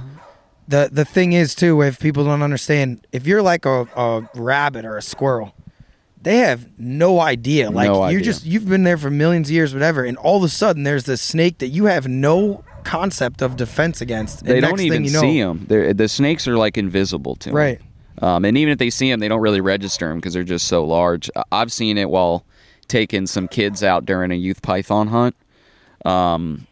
The 0.67 0.89
the 0.91 1.05
thing 1.05 1.33
is 1.33 1.55
too, 1.55 1.81
if 1.81 1.99
people 1.99 2.23
don't 2.25 2.41
understand, 2.41 3.05
if 3.11 3.27
you're 3.27 3.41
like 3.41 3.65
a, 3.65 3.81
a 3.95 4.29
rabbit 4.35 4.85
or 4.85 4.97
a 4.97 5.01
squirrel, 5.01 5.53
they 6.21 6.37
have 6.37 6.67
no 6.79 7.19
idea. 7.19 7.69
Like 7.69 7.87
No 7.87 7.99
you're 8.09 8.19
idea. 8.19 8.21
just 8.21 8.45
you've 8.45 8.67
been 8.67 8.83
there 8.83 8.97
for 8.97 9.09
millions 9.11 9.49
of 9.49 9.53
years, 9.53 9.73
whatever, 9.73 10.03
and 10.03 10.17
all 10.17 10.37
of 10.37 10.43
a 10.43 10.49
sudden 10.49 10.83
there's 10.83 11.03
this 11.05 11.21
snake 11.21 11.59
that 11.59 11.67
you 11.67 11.85
have 11.85 12.07
no 12.07 12.63
concept 12.83 13.41
of 13.41 13.55
defense 13.55 14.01
against. 14.01 14.41
And 14.41 14.49
they 14.49 14.59
next 14.61 14.69
don't 14.71 14.77
thing 14.77 14.87
even 14.87 15.05
you 15.05 15.11
know, 15.11 15.21
see 15.21 15.41
them 15.41 15.65
the 15.97 16.07
snakes 16.07 16.47
are 16.47 16.57
like 16.57 16.77
invisible 16.77 17.35
to 17.37 17.49
'em. 17.49 17.55
Right. 17.55 17.81
Um, 18.21 18.45
and 18.45 18.57
even 18.57 18.71
if 18.71 18.77
they 18.79 18.89
see 18.89 19.09
them, 19.11 19.19
they 19.19 19.27
don't 19.27 19.41
really 19.41 19.59
register 19.61 20.07
them 20.07 20.17
because 20.19 20.33
they're 20.33 20.43
just 20.43 20.67
so 20.67 20.85
large. 20.85 21.29
I- 21.35 21.43
I've 21.51 21.71
seen 21.71 21.97
it 21.97 22.09
while 22.09 22.45
taking 22.87 23.27
some 23.27 23.47
kids 23.47 23.83
out 23.83 24.05
during 24.05 24.31
a 24.31 24.35
youth 24.35 24.61
python 24.61 25.07
hunt. 25.07 25.35
Um, 26.05 26.65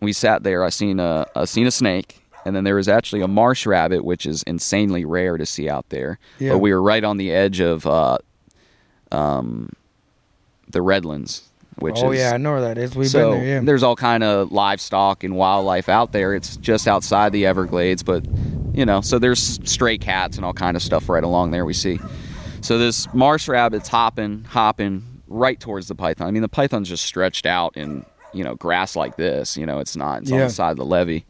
we 0.00 0.12
sat 0.12 0.42
there. 0.42 0.64
I 0.64 0.70
seen 0.70 0.98
a 0.98 1.26
I 1.36 1.44
seen 1.44 1.66
a 1.66 1.70
snake, 1.70 2.19
and 2.44 2.54
then 2.56 2.64
there 2.64 2.76
was 2.76 2.88
actually 2.88 3.20
a 3.22 3.28
marsh 3.28 3.66
rabbit, 3.66 4.04
which 4.04 4.26
is 4.26 4.42
insanely 4.44 5.04
rare 5.04 5.36
to 5.36 5.46
see 5.46 5.68
out 5.68 5.88
there. 5.90 6.18
Yeah. 6.38 6.52
But 6.52 6.58
we 6.58 6.72
were 6.72 6.82
right 6.82 7.04
on 7.04 7.16
the 7.16 7.30
edge 7.32 7.60
of 7.60 7.86
uh, 7.86 8.18
um, 9.12 9.70
the 10.68 10.82
Redlands, 10.82 11.48
which 11.76 11.96
Oh 11.98 12.12
is 12.12 12.20
yeah, 12.20 12.32
I 12.32 12.36
know 12.36 12.52
where 12.52 12.60
that 12.62 12.78
is. 12.78 12.94
We've 12.94 13.08
so 13.08 13.32
been 13.32 13.40
there. 13.40 13.48
Yeah. 13.48 13.60
there's 13.60 13.82
all 13.82 13.96
kind 13.96 14.22
of 14.22 14.52
livestock 14.52 15.24
and 15.24 15.36
wildlife 15.36 15.88
out 15.88 16.12
there. 16.12 16.34
It's 16.34 16.56
just 16.56 16.86
outside 16.88 17.32
the 17.32 17.46
Everglades, 17.46 18.02
but 18.02 18.24
you 18.72 18.86
know, 18.86 19.00
so 19.00 19.18
there's 19.18 19.58
stray 19.68 19.98
cats 19.98 20.36
and 20.36 20.44
all 20.44 20.52
kind 20.52 20.76
of 20.76 20.82
stuff 20.82 21.08
right 21.08 21.24
along 21.24 21.50
there. 21.50 21.64
We 21.64 21.74
see. 21.74 21.98
So 22.60 22.78
this 22.78 23.12
marsh 23.14 23.48
rabbit's 23.48 23.88
hopping, 23.88 24.44
hopping 24.44 25.22
right 25.28 25.58
towards 25.58 25.88
the 25.88 25.94
python. 25.94 26.26
I 26.26 26.30
mean, 26.30 26.42
the 26.42 26.48
python's 26.48 26.88
just 26.88 27.04
stretched 27.04 27.46
out 27.46 27.76
in 27.76 28.04
you 28.32 28.44
know 28.44 28.54
grass 28.54 28.96
like 28.96 29.16
this. 29.16 29.56
You 29.56 29.66
know, 29.66 29.78
it's 29.80 29.96
not. 29.96 30.22
It's 30.22 30.32
on 30.32 30.38
the 30.38 30.50
side 30.50 30.72
of 30.72 30.76
the 30.76 30.84
levee. 30.84 31.24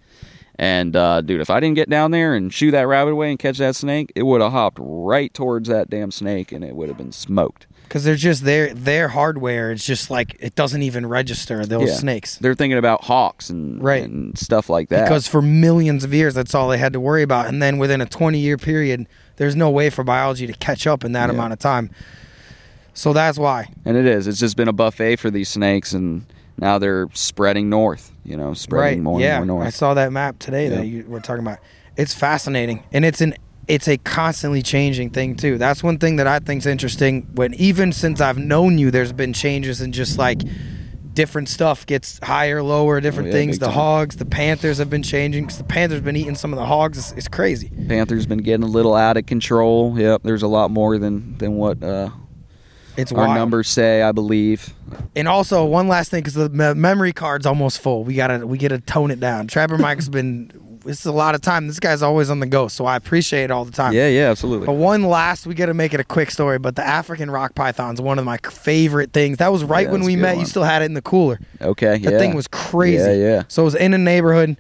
And 0.61 0.95
uh, 0.95 1.23
dude, 1.23 1.41
if 1.41 1.49
I 1.49 1.59
didn't 1.59 1.77
get 1.77 1.89
down 1.89 2.11
there 2.11 2.35
and 2.35 2.53
shoo 2.53 2.71
that 2.73 2.87
rabbit 2.87 3.13
away 3.13 3.31
and 3.31 3.39
catch 3.39 3.57
that 3.59 3.75
snake, 3.77 4.13
it 4.15 4.25
would 4.25 4.43
have 4.43 4.53
hopped 4.53 4.77
right 4.79 5.33
towards 5.33 5.71
that 5.71 5.89
damn 5.89 6.11
snake 6.11 6.53
and 6.53 6.63
it 6.63 6.77
would 6.77 6.89
have 6.89 6.99
been 6.99 7.13
smoked. 7.13 7.67
Because 7.85 8.05
they're 8.05 8.15
just 8.15 8.45
their 8.45 8.75
their 8.75 9.09
hardware. 9.09 9.73
It's 9.73 9.87
just 9.87 10.11
like 10.11 10.37
it 10.39 10.55
doesn't 10.55 10.83
even 10.83 11.07
register 11.07 11.65
those 11.65 11.89
Yeah. 11.89 11.95
snakes. 11.95 12.37
They're 12.37 12.55
thinking 12.55 12.77
about 12.77 13.05
hawks 13.05 13.49
and 13.49 13.83
Right. 13.83 14.05
and 14.05 14.39
stuff 14.39 14.69
like 14.69 14.91
that. 14.91 15.05
Because 15.05 15.27
for 15.27 15.41
millions 15.41 16.05
of 16.05 16.13
years, 16.13 16.35
that's 16.35 16.55
all 16.55 16.69
they 16.69 16.77
had 16.79 16.93
to 16.93 17.01
worry 17.01 17.23
about. 17.23 17.47
And 17.47 17.63
then 17.63 17.79
within 17.79 18.03
a 18.03 18.07
20 18.07 18.39
year 18.39 18.59
period, 18.59 19.07
there's 19.37 19.57
no 19.57 19.71
way 19.71 19.89
for 19.89 20.05
biology 20.05 20.47
to 20.47 20.53
catch 20.53 20.87
up 20.87 21.05
in 21.07 21.13
that 21.13 21.31
Yeah. 21.31 21.35
amount 21.37 21.55
of 21.55 21.59
time. 21.59 21.89
So 22.93 23.15
that's 23.15 23.39
why. 23.39 23.69
And 23.87 23.97
it 23.97 24.05
is. 24.05 24.27
It's 24.27 24.39
just 24.39 24.59
been 24.59 24.69
a 24.69 24.75
buffet 24.75 25.17
for 25.17 25.31
these 25.31 25.49
snakes, 25.49 25.95
and 25.95 26.27
now 26.61 26.79
they're 26.79 27.09
spreading 27.15 27.69
north. 27.69 28.13
You 28.25 28.37
know, 28.37 28.55
spreading 28.55 28.99
right. 29.01 29.03
more 29.03 29.21
yeah. 29.21 29.39
and 29.39 29.47
more 29.47 29.57
north. 29.59 29.67
I 29.67 29.71
saw 29.71 29.95
that 29.95 30.13
map 30.13 30.39
today 30.39 30.69
Yeah. 30.69 30.77
that 30.77 30.87
you 30.87 31.05
were 31.09 31.21
talking 31.21 31.43
about. 31.45 31.59
It's 31.97 32.15
fascinating. 32.15 32.85
And 32.93 33.05
it's 33.05 33.21
an 33.21 33.35
it's 33.67 33.89
a 33.89 33.99
constantly 33.99 34.63
changing 34.63 35.11
thing 35.11 35.37
too. 35.37 35.57
That's 35.59 35.83
one 35.83 35.99
thing 35.99 36.17
that 36.17 36.27
I 36.27 36.39
think's 36.41 36.67
interesting 36.67 37.29
when 37.35 37.55
even 37.55 37.93
since 37.93 38.21
I've 38.21 38.39
known 38.39 38.79
you 38.79 38.91
there's 38.91 39.13
been 39.13 39.33
changes 39.33 39.81
in 39.81 39.93
just 39.93 40.19
like 40.19 40.43
different 41.13 41.49
stuff 41.49 41.87
gets 41.87 42.19
higher, 42.23 42.63
lower, 42.63 43.01
different 43.01 43.29
Oh, 43.29 43.31
yeah, 43.33 43.37
things. 43.39 43.59
The 43.59 43.67
time. 43.67 43.75
hogs, 43.75 44.17
the 44.17 44.25
panthers 44.25 44.79
have 44.79 44.89
been 44.91 45.03
changing 45.03 45.45
because 45.45 45.59
the 45.59 45.65
panthers 45.65 46.01
been 46.01 46.17
eating 46.17 46.37
some 46.37 46.53
of 46.53 46.59
the 46.59 46.65
hogs. 46.67 46.99
It's, 46.99 47.13
it's 47.13 47.29
crazy. 47.29 47.71
Panthers 47.89 48.27
been 48.27 48.39
getting 48.39 48.63
a 48.65 48.69
little 48.69 48.95
out 48.95 49.17
of 49.17 49.27
control. 49.27 49.99
Yep, 49.99 50.23
there's 50.25 50.43
a 50.43 50.49
lot 50.49 50.71
more 50.71 50.99
than 50.99 51.37
than 51.39 51.57
what 51.57 51.83
uh, 51.83 52.11
It's 52.97 53.13
our 53.13 53.19
wild. 53.27 53.35
numbers 53.37 53.69
say, 53.69 54.03
I 54.03 54.13
believe. 54.13 54.75
And 55.17 55.29
also 55.29 55.65
one 55.65 55.89
last 55.89 56.11
thing, 56.11 56.21
because 56.21 56.35
the 56.35 56.49
me- 56.49 56.75
memory 56.75 57.13
card's 57.13 57.47
almost 57.47 57.81
full. 57.81 58.05
We 58.05 58.15
gotta 58.15 58.47
we 58.47 58.59
gotta 58.59 58.79
tone 58.81 59.11
it 59.11 59.21
down. 59.21 59.47
Trapper 59.47 59.79
Mike's 59.79 60.09
been 60.09 60.51
it's 60.87 61.05
a 61.05 61.13
lot 61.13 61.35
of 61.35 61.43
time. 61.43 61.67
This 61.67 61.79
guy's 61.79 62.01
always 62.03 62.31
on 62.31 62.41
the 62.41 62.47
go, 62.47 62.67
so 62.69 62.87
I 62.87 62.97
appreciate 62.97 63.45
it 63.45 63.51
all 63.51 63.67
the 63.67 63.71
time. 63.71 63.93
Yeah, 63.93 64.09
yeah, 64.09 64.31
absolutely. 64.31 64.65
But 64.67 64.73
one 64.77 65.03
last, 65.03 65.47
we 65.47 65.55
got 65.55 65.67
to 65.67 65.75
make 65.75 65.93
it 65.93 66.01
a 66.01 66.05
quick 66.05 66.31
story. 66.31 66.59
But 66.59 66.75
the 66.75 66.83
African 66.87 67.31
rock 67.31 67.55
python's 67.55 68.01
one 68.01 68.19
of 68.19 68.25
my 68.25 68.39
favorite 68.51 69.13
things. 69.13 69.37
That 69.39 69.53
was 69.53 69.63
right 69.63 69.87
Yeah, 69.87 69.93
when 69.93 70.05
we 70.05 70.17
met. 70.17 70.39
You 70.39 70.47
still 70.47 70.63
had 70.65 70.81
it 70.81 70.87
in 70.87 70.95
the 70.95 71.03
cooler. 71.03 71.39
Okay, 71.61 71.99
That 71.99 72.13
yeah. 72.15 72.19
thing 72.19 72.35
was 72.35 72.49
crazy. 72.49 72.97
Yeah, 73.05 73.13
yeah. 73.13 73.43
So 73.49 73.63
it 73.63 73.67
was 73.67 73.75
in 73.75 73.93
a 73.93 73.99
neighborhood, 73.99 74.57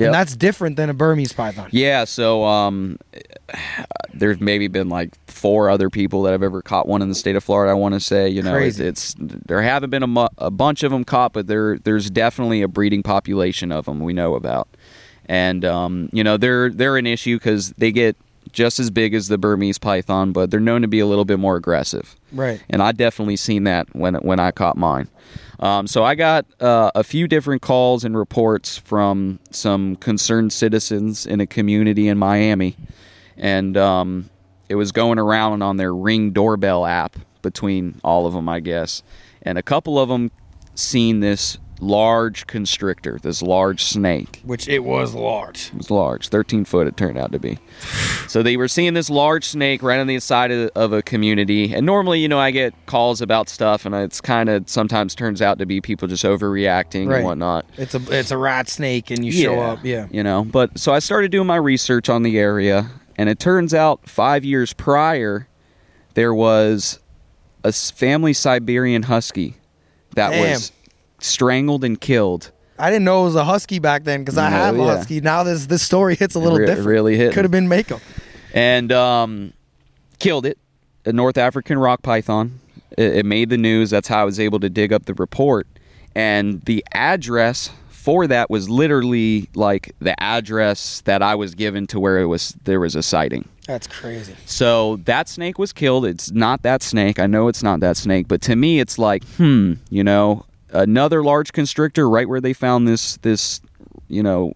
Yep. 0.00 0.06
and 0.06 0.14
that's 0.14 0.34
different 0.36 0.76
than 0.76 0.90
a 0.90 0.94
Burmese 0.94 1.32
python. 1.32 1.68
Yeah, 1.72 2.04
so 2.04 2.44
um, 2.44 2.98
there's 4.14 4.40
maybe 4.40 4.68
been 4.68 4.88
like 4.88 5.14
four 5.28 5.70
other 5.70 5.90
people 5.90 6.22
that 6.24 6.32
have 6.32 6.42
ever 6.42 6.62
caught 6.62 6.86
one 6.88 7.02
in 7.02 7.08
the 7.08 7.14
state 7.14 7.36
of 7.36 7.44
Florida. 7.44 7.70
I 7.70 7.74
want 7.74 7.94
to 7.94 8.00
say, 8.00 8.28
you 8.28 8.42
know, 8.42 8.56
it's, 8.56 8.78
it's 8.78 9.14
there 9.18 9.62
haven't 9.62 9.90
been 9.90 10.02
a, 10.02 10.06
mu- 10.06 10.28
a 10.38 10.50
bunch 10.50 10.82
of 10.82 10.90
them 10.92 11.04
caught, 11.04 11.32
but 11.32 11.46
there 11.46 11.78
there's 11.78 12.10
definitely 12.10 12.62
a 12.62 12.68
breeding 12.68 13.02
population 13.02 13.72
of 13.72 13.84
them 13.86 14.00
we 14.00 14.12
know 14.12 14.34
about, 14.34 14.68
and 15.26 15.64
um, 15.64 16.08
you 16.12 16.24
know 16.24 16.36
they're 16.36 16.70
they're 16.70 16.96
an 16.96 17.06
issue 17.06 17.36
because 17.36 17.70
they 17.78 17.92
get 17.92 18.16
just 18.52 18.80
as 18.80 18.90
big 18.90 19.14
as 19.14 19.28
the 19.28 19.38
Burmese 19.38 19.78
python, 19.78 20.32
but 20.32 20.50
they're 20.50 20.58
known 20.60 20.82
to 20.82 20.88
be 20.88 20.98
a 20.98 21.06
little 21.06 21.24
bit 21.24 21.38
more 21.38 21.54
aggressive 21.56 22.16
Right. 22.32 22.60
and 22.68 22.82
I 22.82 22.90
definitely 22.92 23.36
seen 23.36 23.64
that 23.64 23.94
when 23.94 24.14
when 24.16 24.40
I 24.40 24.50
caught 24.50 24.76
mine. 24.76 25.08
Um, 25.60 25.86
so 25.86 26.02
I 26.02 26.14
got 26.14 26.46
uh, 26.58 26.90
a 26.94 27.04
few 27.04 27.28
different 27.28 27.60
calls 27.60 28.02
and 28.02 28.16
reports 28.16 28.78
from 28.78 29.38
some 29.50 29.96
concerned 29.96 30.54
citizens 30.54 31.26
in 31.26 31.40
a 31.40 31.46
community 31.46 32.08
in 32.08 32.16
Miami, 32.16 32.76
and 33.36 33.76
um, 33.76 34.30
it 34.70 34.76
was 34.76 34.90
going 34.90 35.18
around 35.18 35.62
on 35.62 35.76
their 35.76 35.94
Ring 35.94 36.30
doorbell 36.30 36.86
app 36.86 37.16
between 37.42 38.00
all 38.02 38.26
of 38.26 38.32
them, 38.32 38.48
I 38.48 38.60
guess, 38.60 39.02
and 39.42 39.58
a 39.58 39.62
couple 39.62 39.98
of 39.98 40.08
them 40.08 40.30
seen 40.74 41.20
this 41.20 41.58
large 41.80 42.46
constrictor, 42.46 43.18
this 43.22 43.42
large 43.42 43.82
snake. 43.82 44.40
Which 44.44 44.68
it 44.68 44.80
was 44.84 45.14
large. 45.14 45.68
It 45.68 45.76
was 45.78 45.90
large, 45.90 46.28
13 46.28 46.64
foot 46.64 46.86
it 46.86 46.96
turned 46.96 47.16
out 47.18 47.32
to 47.32 47.38
be. 47.38 47.58
So 48.28 48.42
they 48.42 48.56
were 48.56 48.68
seeing 48.68 48.94
this 48.94 49.08
large 49.10 49.44
snake 49.44 49.82
right 49.82 49.98
on 49.98 50.06
the 50.06 50.20
side 50.20 50.50
of, 50.50 50.70
of 50.74 50.92
a 50.92 51.02
community. 51.02 51.74
And 51.74 51.86
normally, 51.86 52.20
you 52.20 52.28
know, 52.28 52.38
I 52.38 52.50
get 52.50 52.74
calls 52.86 53.20
about 53.20 53.48
stuff, 53.48 53.86
and 53.86 53.94
it's 53.94 54.20
kind 54.20 54.48
of 54.48 54.68
sometimes 54.68 55.14
turns 55.14 55.40
out 55.42 55.58
to 55.58 55.66
be 55.66 55.80
people 55.80 56.06
just 56.06 56.24
overreacting 56.24 57.08
Right. 57.08 57.16
and 57.16 57.24
whatnot. 57.24 57.64
It's 57.76 57.94
a 57.94 58.00
it's 58.10 58.30
a 58.30 58.36
rat 58.36 58.68
snake, 58.68 59.10
and 59.10 59.24
you 59.24 59.32
show 59.32 59.58
up. 59.60 59.80
Yeah. 59.82 60.06
You 60.10 60.22
know, 60.22 60.44
but 60.44 60.78
so 60.78 60.92
I 60.92 60.98
started 60.98 61.30
doing 61.30 61.46
my 61.46 61.56
research 61.56 62.08
on 62.08 62.22
the 62.22 62.38
area, 62.38 62.90
and 63.16 63.28
it 63.28 63.38
turns 63.38 63.72
out 63.72 64.08
five 64.08 64.44
years 64.44 64.72
prior, 64.74 65.48
there 66.14 66.34
was 66.34 66.98
a 67.64 67.72
family 67.72 68.32
Siberian 68.32 69.04
husky 69.04 69.56
that 70.14 70.30
Damn. 70.30 70.50
was 70.52 70.72
strangled 71.20 71.84
and 71.84 72.00
killed. 72.00 72.50
I 72.78 72.90
didn't 72.90 73.04
know 73.04 73.20
it 73.22 73.24
was 73.26 73.36
a 73.36 73.44
husky 73.44 73.78
back 73.78 74.04
then 74.04 74.20
because 74.22 74.38
I 74.38 74.48
No, 74.48 74.56
have 74.56 74.74
a 74.74 74.78
yeah. 74.78 74.84
husky. 74.96 75.20
Now 75.20 75.42
this 75.42 75.66
this 75.66 75.82
story 75.82 76.16
hits 76.16 76.34
a 76.34 76.38
little 76.38 76.58
re- 76.58 76.66
different. 76.66 76.88
really 76.88 77.16
hit 77.16 77.32
Could 77.34 77.44
have 77.44 77.50
been 77.50 77.68
Mako. 77.68 78.00
and 78.54 78.90
um, 78.92 79.52
killed 80.18 80.46
it. 80.46 80.58
A 81.04 81.12
North 81.12 81.38
African 81.38 81.78
rock 81.78 82.02
python. 82.02 82.60
It, 82.96 83.16
it 83.18 83.26
made 83.26 83.50
the 83.50 83.56
news. 83.58 83.90
That's 83.90 84.08
how 84.08 84.20
I 84.22 84.24
was 84.24 84.40
able 84.40 84.60
to 84.60 84.68
dig 84.70 84.92
up 84.92 85.04
the 85.06 85.14
report. 85.14 85.66
And 86.14 86.60
the 86.62 86.84
address 86.92 87.70
for 87.88 88.26
that 88.26 88.48
was 88.50 88.68
literally 88.70 89.48
like 89.54 89.94
the 90.00 90.20
address 90.22 91.02
that 91.02 91.22
I 91.22 91.34
was 91.34 91.54
given 91.54 91.86
to 91.88 92.00
where 92.00 92.18
it 92.18 92.26
was 92.26 92.56
there 92.64 92.80
was 92.80 92.94
a 92.94 93.02
sighting. 93.02 93.46
That's 93.66 93.86
crazy. 93.86 94.34
So 94.46 94.96
that 95.04 95.28
snake 95.28 95.58
was 95.58 95.72
killed. 95.72 96.04
It's 96.06 96.30
not 96.32 96.62
that 96.62 96.82
snake. 96.82 97.18
I 97.20 97.26
know 97.26 97.46
it's 97.48 97.62
not 97.62 97.80
that 97.80 97.96
snake, 97.96 98.26
but 98.26 98.40
to 98.42 98.56
me, 98.56 98.80
it's 98.80 98.98
like, 98.98 99.22
hmm, 99.36 99.74
you 99.90 100.02
know, 100.02 100.44
another 100.72 101.22
large 101.22 101.52
constrictor 101.52 102.08
right 102.08 102.28
where 102.28 102.40
they 102.40 102.52
found 102.52 102.88
this 102.88 103.16
this, 103.18 103.60
you 104.08 104.22
know, 104.22 104.54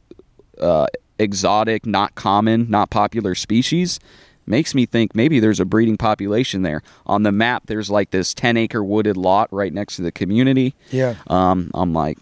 uh, 0.60 0.86
exotic, 1.18 1.86
not 1.86 2.14
common, 2.14 2.70
not 2.70 2.90
popular 2.90 3.34
species. 3.34 4.00
Makes 4.46 4.74
me 4.74 4.84
think 4.84 5.14
maybe 5.14 5.40
there's 5.40 5.60
a 5.60 5.64
breeding 5.64 5.96
population 5.96 6.62
there. 6.62 6.82
On 7.06 7.22
the 7.22 7.32
map, 7.32 7.62
there's 7.66 7.88
like 7.88 8.10
this 8.10 8.34
10 8.34 8.58
acre 8.58 8.84
wooded 8.84 9.16
lot 9.16 9.50
right 9.50 9.72
next 9.72 9.96
to 9.96 10.02
the 10.02 10.12
community. 10.12 10.74
Yeah. 10.90 11.14
Um, 11.28 11.70
I'm 11.72 11.94
like, 11.94 12.18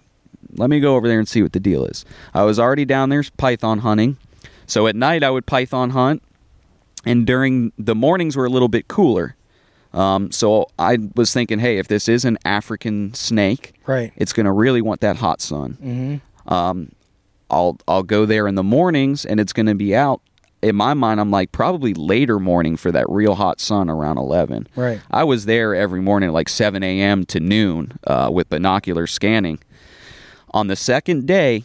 let 0.54 0.70
me 0.70 0.78
go 0.78 0.94
over 0.94 1.08
there 1.08 1.18
and 1.18 1.28
see 1.28 1.42
what 1.42 1.52
the 1.52 1.58
deal 1.58 1.84
is. 1.84 2.04
I 2.32 2.44
was 2.44 2.60
already 2.60 2.84
down 2.84 3.08
there 3.08 3.24
python 3.38 3.80
hunting. 3.80 4.18
So 4.66 4.86
at 4.86 4.94
night, 4.94 5.24
I 5.24 5.30
would 5.30 5.46
python 5.46 5.90
hunt 5.90 6.22
and 7.04 7.26
during 7.26 7.72
the 7.78 7.94
mornings 7.94 8.36
were 8.36 8.44
a 8.44 8.50
little 8.50 8.68
bit 8.68 8.88
cooler. 8.88 9.36
Um, 9.94 10.30
so 10.32 10.66
I 10.78 10.98
was 11.14 11.32
thinking, 11.32 11.58
hey, 11.58 11.78
if 11.78 11.88
this 11.88 12.08
is 12.08 12.24
an 12.24 12.38
African 12.44 13.12
snake, 13.14 13.74
Right. 13.86 14.12
it's 14.16 14.32
going 14.32 14.46
to 14.46 14.52
really 14.52 14.80
want 14.80 15.00
that 15.02 15.16
hot 15.16 15.40
sun. 15.40 15.76
Mm-hmm. 15.82 16.52
Um, 16.52 16.92
I'll 17.50 17.76
I'll 17.86 18.02
go 18.02 18.24
there 18.24 18.48
in 18.48 18.54
the 18.54 18.62
mornings, 18.62 19.24
and 19.26 19.38
it's 19.38 19.52
going 19.52 19.66
to 19.66 19.74
be 19.74 19.94
out. 19.94 20.22
In 20.62 20.76
my 20.76 20.94
mind, 20.94 21.20
I'm 21.20 21.30
like 21.30 21.52
probably 21.52 21.92
later 21.92 22.38
morning 22.38 22.76
for 22.76 22.90
that 22.92 23.04
real 23.10 23.34
hot 23.34 23.60
sun 23.60 23.90
around 23.90 24.16
11. 24.16 24.68
Right. 24.76 25.00
I 25.10 25.24
was 25.24 25.44
there 25.44 25.74
every 25.74 26.00
morning 26.00 26.30
like 26.30 26.48
7 26.48 26.82
a.m. 26.82 27.26
to 27.26 27.40
noon 27.40 27.98
uh, 28.06 28.30
with 28.32 28.48
binocular 28.48 29.06
scanning. 29.08 29.58
On 30.54 30.68
the 30.68 30.76
second 30.76 31.26
day, 31.26 31.64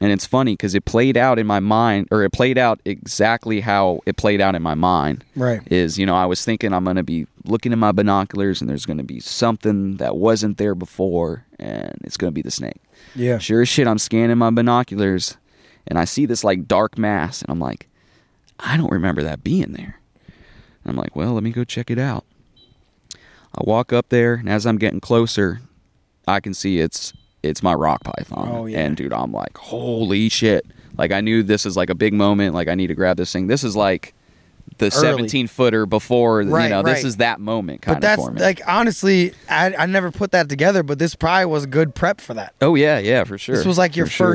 and 0.00 0.10
it's 0.10 0.26
funny 0.26 0.52
because 0.54 0.74
it 0.74 0.84
played 0.84 1.16
out 1.16 1.38
in 1.38 1.46
my 1.46 1.60
mind, 1.60 2.08
or 2.10 2.22
it 2.24 2.32
played 2.32 2.58
out 2.58 2.80
exactly 2.84 3.60
how 3.60 4.00
it 4.06 4.16
played 4.16 4.40
out 4.40 4.54
in 4.54 4.62
my 4.62 4.74
mind. 4.74 5.24
Right. 5.36 5.60
Is, 5.70 5.98
you 5.98 6.06
know, 6.06 6.16
I 6.16 6.26
was 6.26 6.44
thinking 6.44 6.72
I'm 6.72 6.84
going 6.84 6.96
to 6.96 7.02
be 7.02 7.26
looking 7.44 7.72
in 7.72 7.78
my 7.78 7.92
binoculars 7.92 8.60
and 8.60 8.68
there's 8.68 8.86
going 8.86 8.98
to 8.98 9.04
be 9.04 9.20
something 9.20 9.96
that 9.98 10.16
wasn't 10.16 10.58
there 10.58 10.74
before, 10.74 11.44
and 11.58 11.96
it's 12.02 12.16
going 12.16 12.30
to 12.30 12.34
be 12.34 12.42
the 12.42 12.50
snake. 12.50 12.80
Yeah. 13.14 13.38
Sure 13.38 13.62
as 13.62 13.68
shit, 13.68 13.86
I'm 13.86 13.98
scanning 13.98 14.38
my 14.38 14.50
binoculars 14.50 15.36
and 15.86 15.98
I 15.98 16.04
see 16.04 16.26
this 16.26 16.44
like 16.44 16.66
dark 16.66 16.98
mass, 16.98 17.42
and 17.42 17.50
I'm 17.50 17.60
like, 17.60 17.88
I 18.58 18.76
don't 18.76 18.92
remember 18.92 19.22
that 19.22 19.44
being 19.44 19.72
there. 19.72 20.00
And 20.26 20.90
I'm 20.90 20.96
like, 20.96 21.14
well, 21.14 21.34
let 21.34 21.42
me 21.42 21.50
go 21.50 21.64
check 21.64 21.90
it 21.90 21.98
out. 21.98 22.24
I 23.56 23.62
walk 23.62 23.92
up 23.92 24.08
there, 24.08 24.34
and 24.34 24.48
as 24.48 24.66
I'm 24.66 24.78
getting 24.78 25.00
closer, 25.00 25.60
I 26.26 26.40
can 26.40 26.54
see 26.54 26.80
it's 26.80 27.12
it's 27.44 27.62
my 27.62 27.74
rock 27.74 28.02
python. 28.04 28.48
Oh, 28.50 28.66
yeah. 28.66 28.80
And 28.80 28.96
dude, 28.96 29.12
I'm 29.12 29.32
like, 29.32 29.56
holy 29.58 30.28
shit! 30.28 30.66
Like 30.96 31.12
I 31.12 31.20
knew 31.20 31.42
this 31.42 31.66
is 31.66 31.76
like 31.76 31.90
a 31.90 31.94
big 31.94 32.12
moment. 32.14 32.54
Like 32.54 32.68
I 32.68 32.74
need 32.74 32.88
to 32.88 32.94
grab 32.94 33.16
this 33.16 33.32
thing. 33.32 33.46
This 33.46 33.64
is 33.64 33.76
like 33.76 34.14
the 34.78 34.90
17 34.90 35.46
footer 35.46 35.86
before. 35.86 36.42
Right, 36.42 36.64
you 36.64 36.70
know, 36.70 36.82
right. 36.82 36.94
this 36.94 37.04
is 37.04 37.16
that 37.18 37.40
moment 37.40 37.82
kind 37.82 37.96
But 37.96 38.00
that's 38.00 38.20
of 38.20 38.28
for 38.28 38.32
me. 38.32 38.40
like 38.40 38.60
honestly, 38.66 39.32
I, 39.48 39.74
I 39.76 39.86
never 39.86 40.10
put 40.10 40.32
that 40.32 40.48
together, 40.48 40.82
but 40.82 40.98
this 40.98 41.14
probably 41.14 41.46
was 41.46 41.66
good 41.66 41.94
prep 41.94 42.20
for 42.20 42.34
that. 42.34 42.54
oh 42.60 42.74
yeah, 42.74 42.98
yeah, 42.98 43.24
for 43.24 43.38
sure. 43.38 43.56
This 43.56 43.66
was 43.66 43.78
like 43.78 43.96
your 43.96 44.06
For 44.06 44.34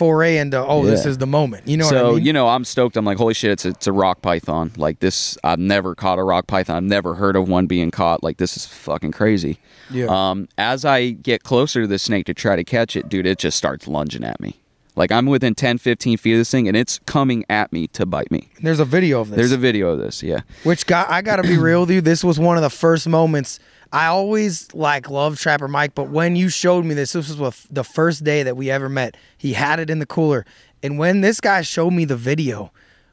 Foray 0.00 0.38
into 0.38 0.58
oh, 0.58 0.84
this 0.84 1.04
is 1.04 1.18
the 1.18 1.26
moment. 1.26 1.68
You 1.68 1.76
know 1.76 1.84
so 1.84 2.04
what 2.04 2.12
I 2.12 2.14
mean? 2.16 2.24
you 2.26 2.32
know 2.32 2.48
i'm 2.48 2.64
stoked. 2.64 2.96
I'm 2.96 3.04
like 3.04 3.18
holy 3.18 3.34
shit 3.34 3.50
it's 3.50 3.64
a, 3.64 3.68
it's 3.68 3.86
a 3.86 3.92
rock 3.92 4.22
python. 4.22 4.72
Like 4.76 5.00
this 5.00 5.36
i've 5.44 5.58
never 5.58 5.94
caught 5.94 6.18
a 6.18 6.24
rock 6.24 6.46
python. 6.46 6.76
I've 6.76 6.82
never 6.84 7.14
heard 7.14 7.36
of 7.36 7.48
one 7.48 7.66
being 7.66 7.90
caught. 7.90 8.22
Like 8.22 8.38
this 8.38 8.56
is 8.56 8.64
fucking 8.66 9.12
crazy. 9.12 9.58
Yeah. 9.90 10.06
um 10.06 10.48
as 10.56 10.84
i 10.84 11.10
get 11.10 11.42
closer 11.42 11.82
to 11.82 11.86
the 11.86 11.98
snake 11.98 12.24
to 12.26 12.34
try 12.34 12.54
to 12.56 12.62
catch 12.62 12.94
it 12.96 13.08
dude 13.08 13.26
it 13.26 13.38
just 13.38 13.56
starts 13.58 13.88
lunging 13.88 14.22
at 14.24 14.40
me 14.40 14.60
like 14.96 15.12
i'm 15.12 15.26
within 15.26 15.54
10 15.54 15.78
15 15.78 16.16
feet 16.18 16.32
of 16.32 16.38
this 16.38 16.50
thing 16.50 16.68
and 16.68 16.76
it's 16.76 16.98
coming 17.06 17.44
at 17.48 17.72
me 17.72 17.86
to 17.88 18.04
bite 18.06 18.30
me 18.30 18.48
There's 18.62 18.80
a 18.80 18.84
video 18.84 19.20
of 19.20 19.28
this. 19.30 19.36
there's 19.36 19.52
a 19.52 19.58
video 19.58 19.88
of 19.90 19.98
this 19.98 20.22
yeah 20.22 20.40
Which 20.64 20.86
got 20.86 21.10
I 21.10 21.22
gotta 21.22 21.42
be 21.42 21.56
real 21.58 21.80
with 21.82 21.90
you. 21.90 22.00
This 22.00 22.22
was 22.24 22.38
one 22.38 22.56
of 22.56 22.62
the 22.62 22.70
first 22.70 23.08
moments. 23.08 23.58
I 23.92 24.06
always 24.06 24.72
like 24.74 25.10
love 25.10 25.38
Trapper 25.38 25.66
Mike, 25.68 25.94
but 25.94 26.10
when 26.10 26.36
you 26.36 26.48
showed 26.48 26.84
me 26.84 26.94
this, 26.94 27.12
this 27.12 27.28
was 27.28 27.36
what, 27.38 27.60
the 27.70 27.82
first 27.82 28.22
day 28.22 28.42
that 28.44 28.56
we 28.56 28.70
ever 28.70 28.88
met. 28.88 29.16
He 29.36 29.52
had 29.54 29.80
it 29.80 29.90
in 29.90 29.98
the 29.98 30.06
cooler, 30.06 30.44
and 30.82 30.96
when 30.98 31.22
this 31.22 31.40
guy 31.40 31.62
showed 31.62 31.90
me 31.92 32.04
the 32.04 32.16
video 32.16 32.70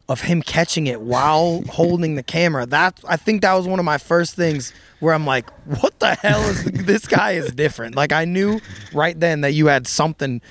of 0.07 0.21
him 0.21 0.41
catching 0.43 0.85
it 0.87 1.01
while 1.01 1.63
holding 1.69 2.13
the 2.15 2.23
camera, 2.23 2.65
that 2.67 2.99
I 3.09 3.17
think 3.17 3.41
that 3.41 3.53
was 3.53 3.67
one 3.67 3.79
of 3.79 3.85
my 3.85 3.97
first 3.97 4.35
things 4.35 4.71
where 4.99 5.13
I'm 5.15 5.25
like, 5.25 5.49
"What 5.81 5.99
the 5.99 6.13
hell 6.15 6.41
is 6.41 6.63
this 6.65 7.07
guy 7.07 7.31
is 7.31 7.51
different?" 7.53 7.95
Like 7.95 8.11
I 8.11 8.25
knew 8.25 8.59
right 8.93 9.19
then 9.19 9.41
that 9.41 9.53
you 9.53 9.65
had 9.67 9.87
something, 9.87 10.41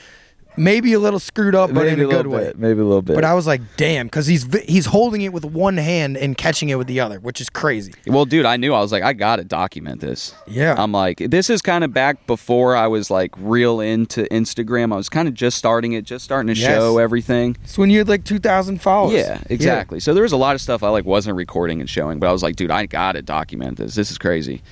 maybe 0.56 0.92
a 0.92 0.98
little 0.98 1.18
screwed 1.18 1.54
up, 1.54 1.72
but 1.72 1.86
in 1.86 2.00
a, 2.00 2.06
good 2.06 2.26
way. 2.26 2.52
maybe 2.56 2.80
a 2.80 2.84
little 2.84 3.02
bit 3.02 3.14
But 3.14 3.24
I 3.24 3.34
was 3.34 3.46
like, 3.46 3.60
damn, 3.76 4.06
because 4.06 4.26
he's 4.26 4.46
he's 4.64 4.86
holding 4.86 5.22
it 5.22 5.32
with 5.32 5.44
one 5.44 5.76
hand 5.76 6.16
and 6.16 6.36
catching 6.36 6.68
it 6.68 6.76
with 6.76 6.86
the 6.86 7.00
other, 7.00 7.20
which 7.20 7.40
is 7.40 7.48
crazy. 7.50 7.92
Well, 8.06 8.24
dude, 8.24 8.46
I 8.46 8.56
knew 8.56 8.72
I 8.74 8.80
was 8.80 8.92
like, 8.92 9.02
I 9.02 9.12
gotta 9.12 9.44
document 9.44 10.00
this. 10.00 10.34
Yeah. 10.46 10.74
I'm 10.78 10.92
like, 10.92 11.18
this 11.18 11.50
is 11.50 11.62
kind 11.62 11.84
of 11.84 11.92
back 11.92 12.26
before 12.26 12.76
I 12.76 12.86
was 12.86 13.10
like 13.10 13.32
real 13.38 13.80
into 13.80 14.24
Instagram. 14.30 14.92
I 14.92 14.96
was 14.96 15.08
kind 15.08 15.28
of 15.28 15.34
just 15.34 15.58
starting 15.58 15.92
it, 15.92 16.04
just 16.04 16.24
starting 16.24 16.54
to 16.54 16.60
Yes. 16.60 16.70
show 16.70 16.98
everything. 16.98 17.56
It's 17.64 17.76
when 17.78 17.90
you 17.90 17.98
had 17.98 18.08
like 18.08 18.24
two 18.24 18.38
thousand 18.38 18.80
followers. 18.80 19.14
Yeah, 19.14 19.40
exactly. 19.50 20.00
So 20.00 20.14
there 20.14 20.22
was 20.22 20.32
a 20.32 20.36
lot 20.36 20.54
of 20.54 20.60
stuff 20.60 20.82
I 20.82 20.88
like 20.88 21.04
wasn't 21.04 21.36
recording 21.36 21.80
and 21.80 21.88
showing, 21.90 22.18
but 22.18 22.28
I 22.28 22.32
was 22.32 22.42
like, 22.42 22.56
dude, 22.56 22.70
I 22.70 22.86
gotta 22.86 23.22
document 23.22 23.78
this. 23.78 23.94
This 23.94 24.10
is 24.10 24.18
crazy. 24.18 24.62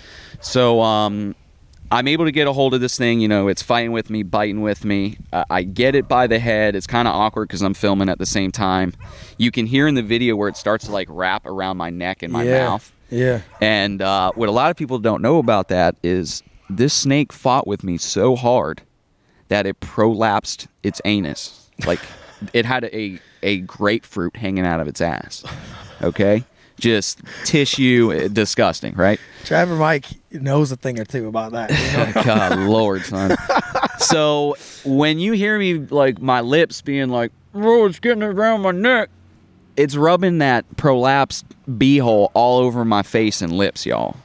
So 0.40 0.80
um, 0.80 1.34
I'm 1.90 2.08
able 2.08 2.24
to 2.24 2.32
get 2.32 2.46
a 2.48 2.52
hold 2.52 2.74
of 2.74 2.80
this 2.80 2.96
thing. 2.98 3.20
You 3.20 3.28
know, 3.28 3.48
it's 3.48 3.62
fighting 3.62 3.92
with 3.92 4.10
me, 4.10 4.22
biting 4.22 4.62
with 4.62 4.84
me. 4.84 5.18
Uh, 5.32 5.44
I 5.50 5.62
get 5.62 5.94
it 5.94 6.08
by 6.08 6.26
the 6.26 6.38
head. 6.38 6.74
It's 6.74 6.86
kind 6.86 7.06
of 7.06 7.14
awkward 7.14 7.48
because 7.48 7.62
I'm 7.62 7.74
filming 7.74 8.08
at 8.08 8.18
the 8.18 8.26
same 8.26 8.50
time. 8.50 8.94
You 9.38 9.50
can 9.50 9.66
hear 9.66 9.86
in 9.86 9.94
the 9.94 10.02
video 10.02 10.34
where 10.36 10.48
it 10.48 10.56
starts 10.56 10.86
to 10.86 10.92
like 10.92 11.06
wrap 11.10 11.46
around 11.46 11.76
my 11.76 11.90
neck 11.90 12.22
and 12.22 12.32
my 12.32 12.42
Yeah. 12.44 12.58
mouth. 12.66 12.92
Yeah. 13.10 13.40
And 13.60 14.02
uh, 14.02 14.32
what 14.34 14.48
a 14.48 14.52
lot 14.52 14.70
of 14.70 14.76
people 14.76 14.98
don't 14.98 15.22
know 15.22 15.38
about 15.38 15.68
that 15.68 15.94
is 16.02 16.42
this 16.70 16.94
snake 16.94 17.32
fought 17.32 17.66
with 17.66 17.84
me 17.84 17.96
so 17.98 18.34
hard 18.34 18.82
that 19.48 19.66
it 19.66 19.78
prolapsed 19.80 20.66
its 20.82 21.00
anus. 21.04 21.70
Like 21.86 22.00
it 22.52 22.64
had 22.64 22.84
a 22.86 23.20
a 23.42 23.58
grapefruit 23.60 24.36
hanging 24.36 24.64
out 24.66 24.80
of 24.80 24.88
its 24.88 25.00
ass. 25.02 25.44
Okay, 26.02 26.44
just 26.78 27.20
tissue, 27.44 28.12
eh, 28.14 28.28
disgusting, 28.32 28.94
right? 28.94 29.20
Trapper 29.44 29.76
Mike 29.76 30.06
knows 30.30 30.72
a 30.72 30.76
thing 30.76 30.98
or 30.98 31.04
two 31.04 31.28
about 31.28 31.52
that. 31.52 31.70
you 31.70 32.14
know? 32.14 32.22
God, 32.24 32.58
Lord, 32.58 33.02
son. 33.02 33.36
So 33.98 34.56
when 34.84 35.18
you 35.18 35.32
hear 35.32 35.58
me 35.58 35.74
like 35.78 36.20
my 36.20 36.40
lips 36.40 36.82
being 36.82 37.08
like, 37.08 37.32
"Oh, 37.54 37.86
it's 37.86 37.98
getting 38.00 38.22
around 38.22 38.62
my 38.62 38.70
neck," 38.72 39.08
it's 39.76 39.96
rubbing 39.96 40.38
that 40.38 40.64
prolapsed 40.76 41.44
beehole 41.68 42.30
all 42.34 42.58
over 42.58 42.84
my 42.84 43.02
face 43.02 43.40
and 43.42 43.52
lips, 43.52 43.86
y'all. 43.86 44.16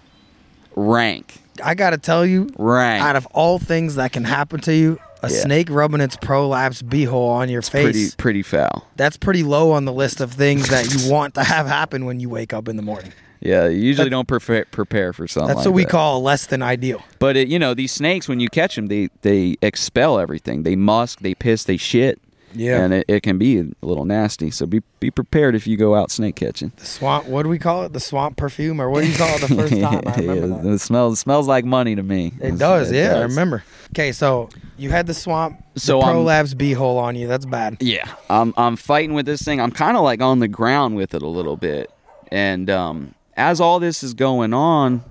Rank, 0.76 1.42
I 1.64 1.76
got 1.76 1.90
to 1.92 1.98
tell 1.98 2.26
you, 2.26 2.50
rank. 2.58 3.04
out 3.04 3.16
of 3.16 3.26
all 3.28 3.60
things 3.60 3.96
that 3.96 4.12
can 4.12 4.24
happen 4.24 4.60
to 4.62 4.74
you, 4.74 5.00
a 5.22 5.30
Yeah. 5.30 5.42
snake 5.42 5.70
rubbing 5.70 6.02
its 6.02 6.16
prolapsed 6.18 6.84
beehole 6.84 7.30
on 7.30 7.50
your 7.50 7.62
face, 7.62 7.84
pretty 7.84 8.10
pretty 8.18 8.42
foul. 8.44 8.88
that's 8.96 9.18
pretty 9.18 9.44
low 9.44 9.72
on 9.72 9.86
the 9.86 9.94
list 9.94 10.22
of 10.22 10.32
things 10.34 10.70
that 10.70 10.94
you 10.94 11.12
want 11.12 11.34
to 11.36 11.44
have 11.44 11.68
happen 11.68 12.06
when 12.06 12.20
you 12.20 12.30
wake 12.30 12.54
up 12.54 12.68
in 12.68 12.76
the 12.78 12.82
morning. 12.84 13.12
Yeah, 13.42 13.68
you 13.68 13.80
usually 13.80 14.10
don't 14.10 14.28
prepare 14.28 14.66
prepare 14.70 15.14
for 15.14 15.26
something. 15.28 15.48
That's 15.48 15.60
like 15.60 15.66
what 15.68 15.74
we 15.74 15.84
that. 15.84 15.92
call 15.92 16.22
less 16.22 16.46
than 16.48 16.62
ideal. 16.62 17.02
But 17.20 17.38
it, 17.38 17.48
you 17.48 17.58
know, 17.58 17.74
these 17.74 17.92
snakes 17.94 18.28
when 18.28 18.40
you 18.42 18.50
catch 18.50 18.76
them, 18.76 18.88
they 18.88 19.08
they 19.22 19.56
expel 19.62 20.20
everything. 20.20 20.64
They 20.64 20.76
musk, 20.76 21.20
they 21.22 21.36
piss, 21.36 21.64
they 21.64 21.78
shit. 21.78 22.20
Yeah. 22.54 22.84
and 22.84 22.94
it, 22.94 23.06
it 23.08 23.24
can 23.24 23.38
be 23.38 23.60
a 23.60 23.66
little 23.82 24.06
nasty. 24.06 24.50
So 24.52 24.66
be 24.66 24.82
be 25.00 25.12
prepared 25.12 25.56
if 25.56 25.68
you 25.68 25.78
go 25.78 25.96
out 25.96 26.12
snake 26.12 26.36
catching. 26.36 26.72
The 26.78 26.86
swamp, 26.86 27.26
what 27.28 27.44
do 27.44 27.50
we 27.50 27.60
call 27.60 27.84
it? 27.84 27.94
The 27.94 28.00
swamp 28.00 28.38
perfume, 28.38 28.82
or 28.82 28.90
what 28.90 29.02
do 29.04 29.10
you 29.10 29.18
call 29.18 29.36
it 29.36 29.42
the 29.42 29.48
first 29.56 29.74
time? 29.82 30.02
I 30.08 30.16
remember 30.18 30.48
Yeah, 30.58 30.62
that. 30.64 30.70
It 30.74 30.80
smells 30.80 31.20
smells 31.20 31.48
like 31.48 31.66
money 31.66 31.96
to 31.96 32.04
me. 32.04 32.34
It 32.42 32.58
does, 32.58 32.92
yeah, 32.92 33.16
I 33.18 33.22
remember. 33.22 33.64
Okay, 33.94 34.12
so 34.12 34.50
you 34.78 34.90
had 34.90 35.08
the 35.08 35.14
swamp, 35.14 35.64
So, 35.76 36.00
the 36.00 36.06
um, 36.06 36.12
prolapse 36.14 36.54
beehole 36.54 36.98
on 36.98 37.16
you. 37.16 37.28
That's 37.28 37.46
bad. 37.46 37.78
Yeah, 37.82 38.10
I'm 38.30 38.54
I'm 38.58 38.76
fighting 38.76 39.14
with 39.14 39.26
this 39.26 39.42
thing. 39.42 39.60
I'm 39.62 39.72
kind 39.72 39.96
of 39.98 40.04
like 40.04 40.22
on 40.22 40.40
the 40.40 40.48
ground 40.48 40.96
with 40.96 41.14
it 41.14 41.22
a 41.22 41.28
little 41.28 41.58
bit, 41.58 41.92
and 42.32 42.70
um, 42.70 43.16
as 43.38 43.60
all 43.62 43.80
this 43.80 44.04
is 44.04 44.14
going 44.14 44.54
on, 44.54 45.04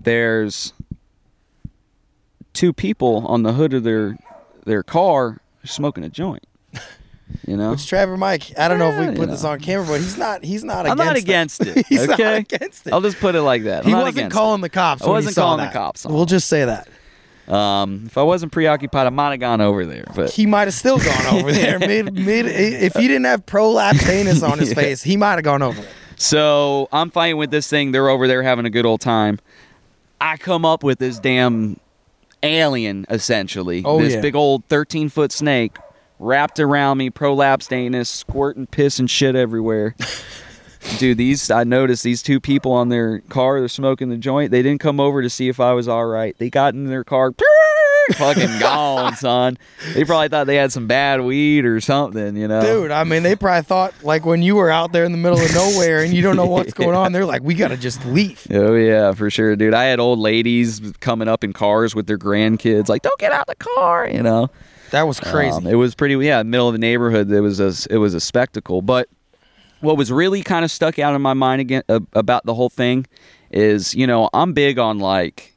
there's 0.00 0.72
two 2.52 2.72
people 2.72 3.26
on 3.26 3.42
the 3.42 3.52
hood 3.54 3.72
of 3.74 3.82
their 3.82 4.16
their 4.64 4.82
car 4.82 5.40
smoking 5.64 6.04
a 6.04 6.08
joint. 6.08 6.44
You 7.46 7.56
know, 7.56 7.70
Which 7.72 7.86
Trapper 7.86 8.16
Mike, 8.16 8.52
I 8.58 8.68
don't 8.68 8.78
know 8.78 8.90
if 8.90 9.10
we 9.10 9.16
put 9.16 9.28
this 9.28 9.42
know. 9.42 9.50
on 9.50 9.60
camera, 9.60 9.86
but 9.86 10.00
he's 10.00 10.16
not. 10.16 10.44
He's 10.44 10.64
not. 10.64 10.86
I'm 10.86 10.98
against 11.00 11.06
not 11.06 11.16
it. 11.16 11.22
against 11.22 11.60
it. 11.66 11.86
he's 11.88 12.08
okay, 12.08 12.22
not 12.22 12.34
against 12.34 12.86
it. 12.86 12.92
I'll 12.92 13.00
just 13.00 13.18
put 13.18 13.34
it 13.34 13.42
like 13.42 13.64
that. 13.64 13.84
I'm 13.84 13.88
he 13.88 13.94
wasn't 13.94 14.32
calling 14.32 14.60
the 14.60 14.68
cops. 14.68 15.02
I 15.02 15.08
wasn't 15.08 15.36
calling 15.36 15.64
the 15.64 15.72
cops 15.72 16.04
We'll 16.04 16.26
just 16.26 16.48
say 16.48 16.64
that. 16.64 16.88
Um, 17.52 18.04
if 18.06 18.16
I 18.16 18.22
wasn't 18.22 18.52
preoccupied, 18.52 19.06
I 19.06 19.10
might 19.10 19.30
have 19.30 19.40
gone 19.40 19.60
over 19.60 19.84
there. 19.84 20.04
But 20.14 20.30
he 20.30 20.46
might 20.46 20.68
have 20.68 20.74
still 20.74 20.98
gone 20.98 21.26
over 21.34 21.52
there. 21.52 21.78
Mid, 21.78 22.14
mid. 22.14 22.46
If 22.46 22.94
he 22.94 23.08
didn't 23.08 23.24
have 23.24 23.44
prolapse 23.44 24.08
anus 24.08 24.42
on 24.42 24.58
his 24.58 24.68
Yeah. 24.72 24.74
face, 24.74 25.02
he 25.02 25.16
might 25.16 25.34
have 25.34 25.44
gone 25.44 25.60
over 25.62 25.80
there. 25.80 25.90
So 26.16 26.88
I'm 26.92 27.10
fighting 27.10 27.36
with 27.36 27.50
this 27.50 27.68
thing. 27.68 27.90
They're 27.92 28.08
over 28.08 28.28
there 28.28 28.42
having 28.42 28.64
a 28.64 28.70
good 28.70 28.86
old 28.86 29.00
time. 29.00 29.40
I 30.20 30.36
come 30.36 30.64
up 30.64 30.84
with 30.84 31.00
this 31.00 31.18
damn 31.18 31.80
alien, 32.44 33.06
essentially. 33.10 33.82
Oh, 33.84 34.00
this 34.00 34.14
yeah. 34.14 34.20
big 34.20 34.36
old 34.36 34.64
13 34.66 35.08
foot 35.08 35.32
snake 35.32 35.76
wrapped 36.22 36.60
around 36.60 36.98
me, 36.98 37.10
prolapsed 37.10 37.72
anus, 37.72 38.08
squirting 38.08 38.66
piss 38.66 38.98
and 38.98 39.10
shit 39.10 39.34
everywhere. 39.34 39.94
Dude, 40.98 41.16
these 41.18 41.50
I 41.50 41.62
noticed 41.64 42.02
these 42.02 42.22
two 42.22 42.40
people 42.40 42.72
on 42.72 42.88
their 42.88 43.20
car, 43.20 43.60
they're 43.60 43.68
smoking 43.68 44.08
the 44.08 44.16
joint. 44.16 44.50
They 44.50 44.62
didn't 44.62 44.80
come 44.80 44.98
over 44.98 45.22
to 45.22 45.30
see 45.30 45.48
if 45.48 45.60
I 45.60 45.72
was 45.74 45.86
all 45.86 46.06
right. 46.06 46.36
They 46.38 46.50
got 46.50 46.74
in 46.74 46.86
their 46.86 47.04
car, 47.04 47.32
fucking 48.14 48.58
gone, 48.58 49.14
son. 49.14 49.58
They 49.94 50.04
probably 50.04 50.28
thought 50.28 50.48
they 50.48 50.56
had 50.56 50.72
some 50.72 50.88
bad 50.88 51.20
weed 51.20 51.64
or 51.64 51.80
something, 51.80 52.36
you 52.36 52.48
know. 52.48 52.62
Dude, 52.62 52.90
I 52.90 53.04
mean, 53.04 53.22
they 53.22 53.36
probably 53.36 53.62
thought 53.62 53.94
like 54.02 54.26
when 54.26 54.42
you 54.42 54.56
were 54.56 54.70
out 54.70 54.90
there 54.92 55.04
in 55.04 55.12
the 55.12 55.18
middle 55.18 55.40
of 55.40 55.54
nowhere 55.54 56.02
and 56.02 56.12
you 56.12 56.20
don't 56.20 56.34
know 56.34 56.46
what's 56.46 56.72
going 56.74 56.96
on, 56.96 57.12
they're 57.12 57.26
like, 57.26 57.42
we 57.42 57.54
gotta 57.54 57.76
just 57.76 58.04
leave. 58.06 58.44
Oh 58.50 58.74
yeah, 58.74 59.12
for 59.12 59.30
sure, 59.30 59.54
dude. 59.54 59.74
I 59.74 59.84
had 59.84 60.00
old 60.00 60.18
ladies 60.18 60.80
coming 60.98 61.28
up 61.28 61.44
in 61.44 61.52
cars 61.52 61.94
with 61.94 62.08
their 62.08 62.18
grandkids, 62.18 62.88
like, 62.88 63.02
"Don't 63.02 63.20
get 63.20 63.30
out 63.30 63.46
the 63.46 63.54
car," 63.54 64.08
you 64.08 64.22
know. 64.22 64.50
That 64.92 65.02
was 65.08 65.18
crazy. 65.20 65.56
Um, 65.56 65.66
it 65.66 65.74
was 65.74 65.94
pretty, 65.94 66.14
yeah, 66.24 66.42
middle 66.42 66.68
of 66.68 66.72
the 66.74 66.78
neighborhood. 66.78 67.30
It 67.30 67.40
was 67.40 67.60
a, 67.60 67.72
it 67.92 67.98
was 67.98 68.14
a 68.14 68.20
spectacle. 68.20 68.80
But 68.82 69.08
what 69.80 69.96
was 69.96 70.12
really 70.12 70.42
kind 70.42 70.64
of 70.64 70.70
stuck 70.70 70.98
out 70.98 71.14
in 71.14 71.20
my 71.22 71.34
mind 71.34 71.60
again 71.60 71.82
uh, 71.88 72.00
about 72.12 72.46
the 72.46 72.54
whole 72.54 72.68
thing 72.70 73.06
is, 73.50 73.94
you 73.94 74.06
know, 74.06 74.30
I'm 74.32 74.52
big 74.52 74.78
on 74.78 74.98
like, 75.00 75.54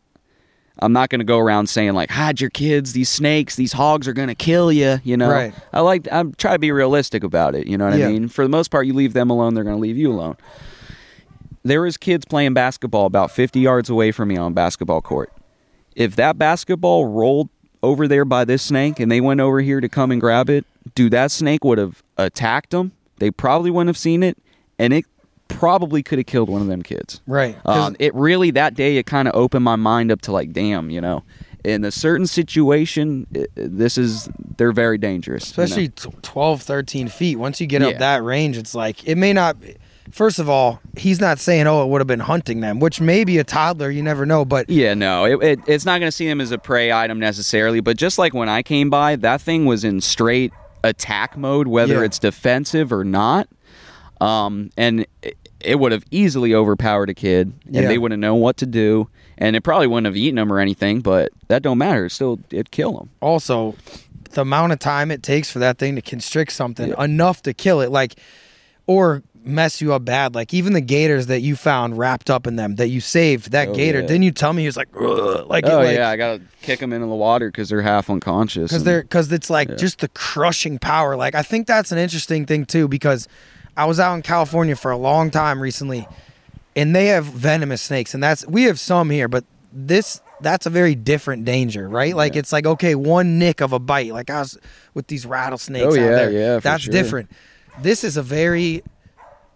I'm 0.79 0.91
not 0.91 1.09
going 1.09 1.19
to 1.19 1.25
go 1.25 1.39
around 1.39 1.67
saying 1.67 1.93
like, 1.93 2.09
hide 2.09 2.41
your 2.41 2.49
kids, 2.49 2.91
these 2.93 3.07
snakes, 3.07 3.55
these 3.55 3.71
hogs 3.73 4.07
are 4.07 4.13
going 4.13 4.27
to 4.27 4.35
kill 4.35 4.71
you. 4.71 4.97
You 5.03 5.15
know, 5.15 5.29
Right. 5.29 5.53
I 5.71 5.79
like, 5.81 6.07
I 6.11 6.23
try 6.37 6.53
to 6.53 6.59
be 6.59 6.71
realistic 6.71 7.23
about 7.23 7.55
it. 7.55 7.67
You 7.67 7.77
know 7.77 7.89
what 7.89 7.97
Yeah. 7.99 8.07
I 8.07 8.11
mean? 8.11 8.27
For 8.27 8.43
the 8.43 8.49
most 8.49 8.71
part, 8.71 8.85
you 8.87 8.93
leave 8.93 9.13
them 9.13 9.29
alone, 9.29 9.53
they're 9.53 9.63
going 9.63 9.77
to 9.77 9.81
leave 9.81 9.97
you 9.97 10.11
alone. 10.11 10.35
There 11.63 11.81
was 11.81 11.97
kids 11.97 12.25
playing 12.25 12.53
basketball 12.53 13.05
about 13.05 13.31
50 13.31 13.59
yards 13.59 13.89
away 13.89 14.11
from 14.11 14.27
me 14.29 14.37
on 14.37 14.53
basketball 14.53 15.01
court. 15.01 15.31
If 15.95 16.15
that 16.17 16.37
basketball 16.37 17.05
rolled 17.05 17.49
over 17.85 18.07
there 18.07 18.25
by 18.25 18.43
this 18.43 18.63
snake 18.63 18.99
and 18.99 19.11
they 19.11 19.21
went 19.21 19.39
over 19.39 19.61
here 19.61 19.79
to 19.79 19.87
come 19.87 20.11
and 20.11 20.19
grab 20.19 20.49
it, 20.49 20.65
dude, 20.95 21.13
that 21.13 21.31
snake 21.31 21.63
would 21.63 21.77
have 21.77 22.03
attacked 22.17 22.71
them. 22.71 22.91
They 23.19 23.31
probably 23.31 23.71
wouldn't 23.71 23.87
have 23.89 23.97
seen 23.97 24.23
it, 24.23 24.37
and 24.77 24.91
it 24.91 25.05
probably 25.47 26.03
could 26.03 26.17
have 26.17 26.25
killed 26.25 26.49
one 26.49 26.61
of 26.61 26.67
them 26.67 26.81
kids. 26.81 27.21
Right. 27.27 27.55
Um, 27.65 27.95
it 27.99 28.13
really 28.13 28.51
that 28.51 28.73
day 28.73 28.97
it 28.97 29.05
kind 29.05 29.27
of 29.27 29.35
opened 29.35 29.63
my 29.63 29.75
mind 29.77 30.11
up 30.11 30.21
to 30.21 30.31
like, 30.31 30.51
damn, 30.51 30.89
you 30.89 30.99
know, 30.99 31.23
in 31.63 31.83
a 31.85 31.91
certain 31.91 32.27
situation, 32.27 33.27
i 33.35 33.45
this 33.55 33.97
is 33.97 34.29
they're 34.57 34.71
very 34.71 34.97
dangerous. 34.97 35.51
you 35.51 35.61
know? 35.61 35.63
especially 35.63 35.89
t 35.89 36.09
12 36.21 36.61
13 36.61 37.07
feet 37.07 37.37
once 37.37 37.61
you 37.61 37.67
get 37.67 37.81
up 37.81 37.97
that 37.97 38.23
range 38.23 38.57
it's 38.57 38.75
like 38.75 39.07
it 39.07 39.15
may 39.15 39.33
not 39.33 39.57
first 40.15 40.39
of 40.39 40.47
all 40.49 40.79
he's 40.97 41.19
not 41.19 41.39
saying 41.39 41.67
oh 41.67 41.83
it 41.83 41.89
would 41.89 41.99
have 41.99 42.07
been 42.07 42.21
hunting 42.21 42.61
them 42.61 42.79
which 42.79 43.01
may 43.01 43.25
be 43.25 43.37
a 43.37 43.43
toddler 43.43 43.89
you 43.91 44.01
never 44.01 44.25
know 44.25 44.45
but 44.45 44.69
Yeah, 44.69 44.93
no, 44.93 45.25
it, 45.25 45.43
it, 45.43 45.59
it's 45.67 45.83
not 45.85 45.99
going 45.99 46.07
to 46.07 46.15
see 46.15 46.25
them 46.27 46.39
as 46.39 46.51
a 46.51 46.57
prey 46.57 46.91
item 46.91 47.19
necessarily. 47.19 47.81
But 47.81 47.97
just 47.97 48.17
like 48.17 48.33
when 48.33 48.47
I 48.49 48.63
came 48.63 48.89
by, 48.89 49.17
that 49.17 49.41
thing 49.41 49.65
was 49.65 49.83
in 49.83 49.99
straight 50.01 50.53
attack 50.83 51.35
mode, 51.37 51.67
whether 51.67 51.95
Yeah. 51.95 52.05
it's 52.05 52.17
defensive 52.19 52.93
or 52.93 53.03
not. 53.03 53.47
Um, 54.21 54.69
and 54.77 55.05
it, 55.21 55.37
it 55.59 55.79
would 55.79 55.91
have 55.91 56.03
easily 56.11 56.53
overpowered 56.53 57.09
a 57.09 57.13
kid, 57.13 57.53
and 57.65 57.75
Yeah. 57.75 57.87
they 57.87 57.97
wouldn't 57.97 58.21
know 58.21 58.35
what 58.35 58.55
to 58.57 58.65
do, 58.65 59.09
and 59.37 59.55
it 59.55 59.61
probably 59.61 59.87
wouldn't 59.87 60.05
have 60.05 60.15
eaten 60.15 60.35
them 60.35 60.51
or 60.51 60.59
anything. 60.59 61.01
But 61.01 61.31
that 61.49 61.61
don't 61.61 61.77
matter; 61.77 62.05
it 62.05 62.11
still, 62.11 62.39
it'd 62.51 62.71
kill 62.71 62.93
them. 62.97 63.09
also 63.21 63.75
the 64.31 64.41
amount 64.41 64.71
of 64.73 64.79
time 64.79 65.11
it 65.11 65.21
takes 65.23 65.49
for 65.51 65.59
that 65.59 65.77
thing 65.77 65.95
to 65.95 66.01
constrict 66.01 66.51
something 66.53 66.93
enough 66.97 67.41
to 67.43 67.53
kill 67.53 67.81
it 67.81 67.89
like 67.89 68.15
or 68.85 69.23
mess 69.45 69.79
you 69.81 69.93
up 69.93 70.03
bad 70.03 70.33
like 70.33 70.53
even 70.53 70.73
the 70.73 70.81
gators 70.81 71.27
that 71.27 71.41
you 71.41 71.55
found 71.55 71.97
wrapped 71.97 72.29
up 72.29 72.47
in 72.47 72.55
them 72.55 72.75
that 72.75 72.87
you 72.87 72.99
saved 72.99 73.51
that 73.51 73.67
Oh, 73.69 73.73
gator 73.75 73.99
yeah. 74.01 74.07
didn't 74.07 74.23
you 74.23 74.31
tell 74.31 74.53
me 74.53 74.63
he 74.63 74.67
was 74.67 74.75
like 74.77 74.89
"Ugh," 74.99 75.45
like 75.47 75.65
Oh 75.67 75.81
it, 75.81 75.85
like, 75.85 75.97
yeah, 75.97 76.09
I 76.09 76.17
gotta 76.17 76.41
kick 76.61 76.79
them 76.79 76.91
into 76.91 77.05
the 77.07 77.13
water 77.15 77.49
because 77.49 77.69
they're 77.69 77.81
half 77.81 78.09
unconscious. 78.09 78.71
because 78.71 78.83
they're 78.83 79.03
because 79.03 79.31
it's 79.31 79.49
like 79.49 79.77
just 79.77 79.99
the 79.99 80.07
crushing 80.09 80.79
power. 80.79 81.15
Like 81.15 81.35
I 81.35 81.43
think 81.43 81.67
that's 81.67 81.91
an 81.91 81.97
interesting 81.97 82.45
thing 82.45 82.65
too 82.65 82.87
because 82.87 83.27
I 83.77 83.85
was 83.85 83.99
out 83.99 84.15
in 84.15 84.21
California 84.21 84.75
for 84.75 84.89
a 84.91 84.97
long 84.97 85.29
time 85.31 85.61
recently, 85.61 86.07
and 86.75 86.95
they 86.95 87.07
have 87.07 87.25
venomous 87.25 87.81
snakes, 87.81 88.13
and 88.13 88.23
that's 88.23 88.47
we 88.47 88.63
have 88.63 88.79
some 88.79 89.09
here, 89.09 89.27
but 89.27 89.43
this 89.71 90.21
that's 90.41 90.65
a 90.65 90.69
very 90.69 90.95
different 90.95 91.45
danger, 91.45 91.87
right? 91.87 92.15
Like 92.15 92.35
it's 92.35 92.51
like 92.51 92.65
okay, 92.65 92.95
one 92.95 93.37
nick 93.37 93.61
of 93.61 93.73
a 93.73 93.79
bite, 93.79 94.11
like 94.13 94.29
I 94.29 94.39
was 94.39 94.57
with 94.93 95.07
these 95.07 95.25
rattlesnakes 95.25 95.85
Oh, 95.85 95.89
out 95.91 95.95
yeah, 95.95 96.15
there. 96.15 96.31
yeah, 96.31 96.59
that's 96.59 96.83
sure. 96.83 96.91
different. 96.91 97.29
This 97.81 98.03
is 98.03 98.15
a 98.17 98.23
very 98.23 98.83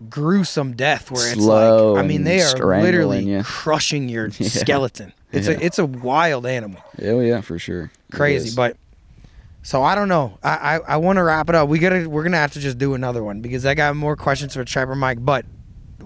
gruesome 0.09 0.73
death 0.75 1.11
where 1.11 1.25
it's 1.31 1.41
Slow 1.41 1.93
like 1.93 2.03
I 2.03 2.07
mean 2.07 2.23
they 2.23 2.41
are 2.41 2.81
literally 2.81 3.23
you. 3.23 3.43
crushing 3.43 4.07
your 4.07 4.29
skeleton. 4.31 5.11
It's 5.31 5.47
Yeah. 5.47 5.55
a 5.55 5.59
it's 5.59 5.79
a 5.79 5.85
wild 5.85 6.45
animal 6.45 6.81
oh 7.03 7.19
yeah, 7.19 7.41
for 7.41 7.59
sure, 7.59 7.91
crazy. 8.11 8.55
But 8.55 8.77
so 9.61 9.83
I 9.83 9.95
don't 9.95 10.07
know. 10.07 10.37
I 10.41 10.49
I, 10.49 10.79
I 10.93 10.97
want 10.97 11.17
to 11.17 11.23
wrap 11.23 11.49
it 11.49 11.55
up. 11.55 11.67
We 11.67 11.79
gotta 11.79 12.09
we're 12.09 12.23
gonna 12.23 12.37
have 12.37 12.53
to 12.53 12.59
just 12.59 12.77
do 12.77 12.93
another 12.93 13.23
one 13.23 13.41
because 13.41 13.65
I 13.65 13.73
got 13.73 13.95
more 13.95 14.15
questions 14.15 14.53
for 14.53 14.63
Trapper 14.63 14.95
Mike. 14.95 15.23
But 15.23 15.45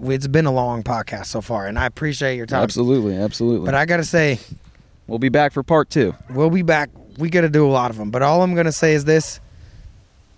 it's 0.02 0.26
been 0.26 0.44
a 0.46 0.52
long 0.52 0.82
podcast 0.82 1.26
so 1.26 1.40
far, 1.40 1.66
and 1.68 1.78
I 1.78 1.86
appreciate 1.86 2.36
your 2.36 2.46
time. 2.46 2.62
absolutely, 2.62 3.16
absolutely. 3.16 3.64
But 3.66 3.74
I 3.76 3.86
gotta 3.86 4.02
say, 4.04 4.40
we'll 5.06 5.20
be 5.20 5.28
back 5.28 5.52
for 5.52 5.62
part 5.62 5.88
two. 5.88 6.14
we'll 6.30 6.50
be 6.50 6.62
back. 6.62 6.90
We 7.16 7.30
gotta 7.30 7.48
do 7.48 7.64
a 7.64 7.70
lot 7.70 7.90
of 7.92 7.96
them. 7.96 8.10
But 8.10 8.22
all 8.22 8.42
I'm 8.42 8.54
gonna 8.56 8.72
say 8.72 8.94
is 8.94 9.04
this: 9.04 9.38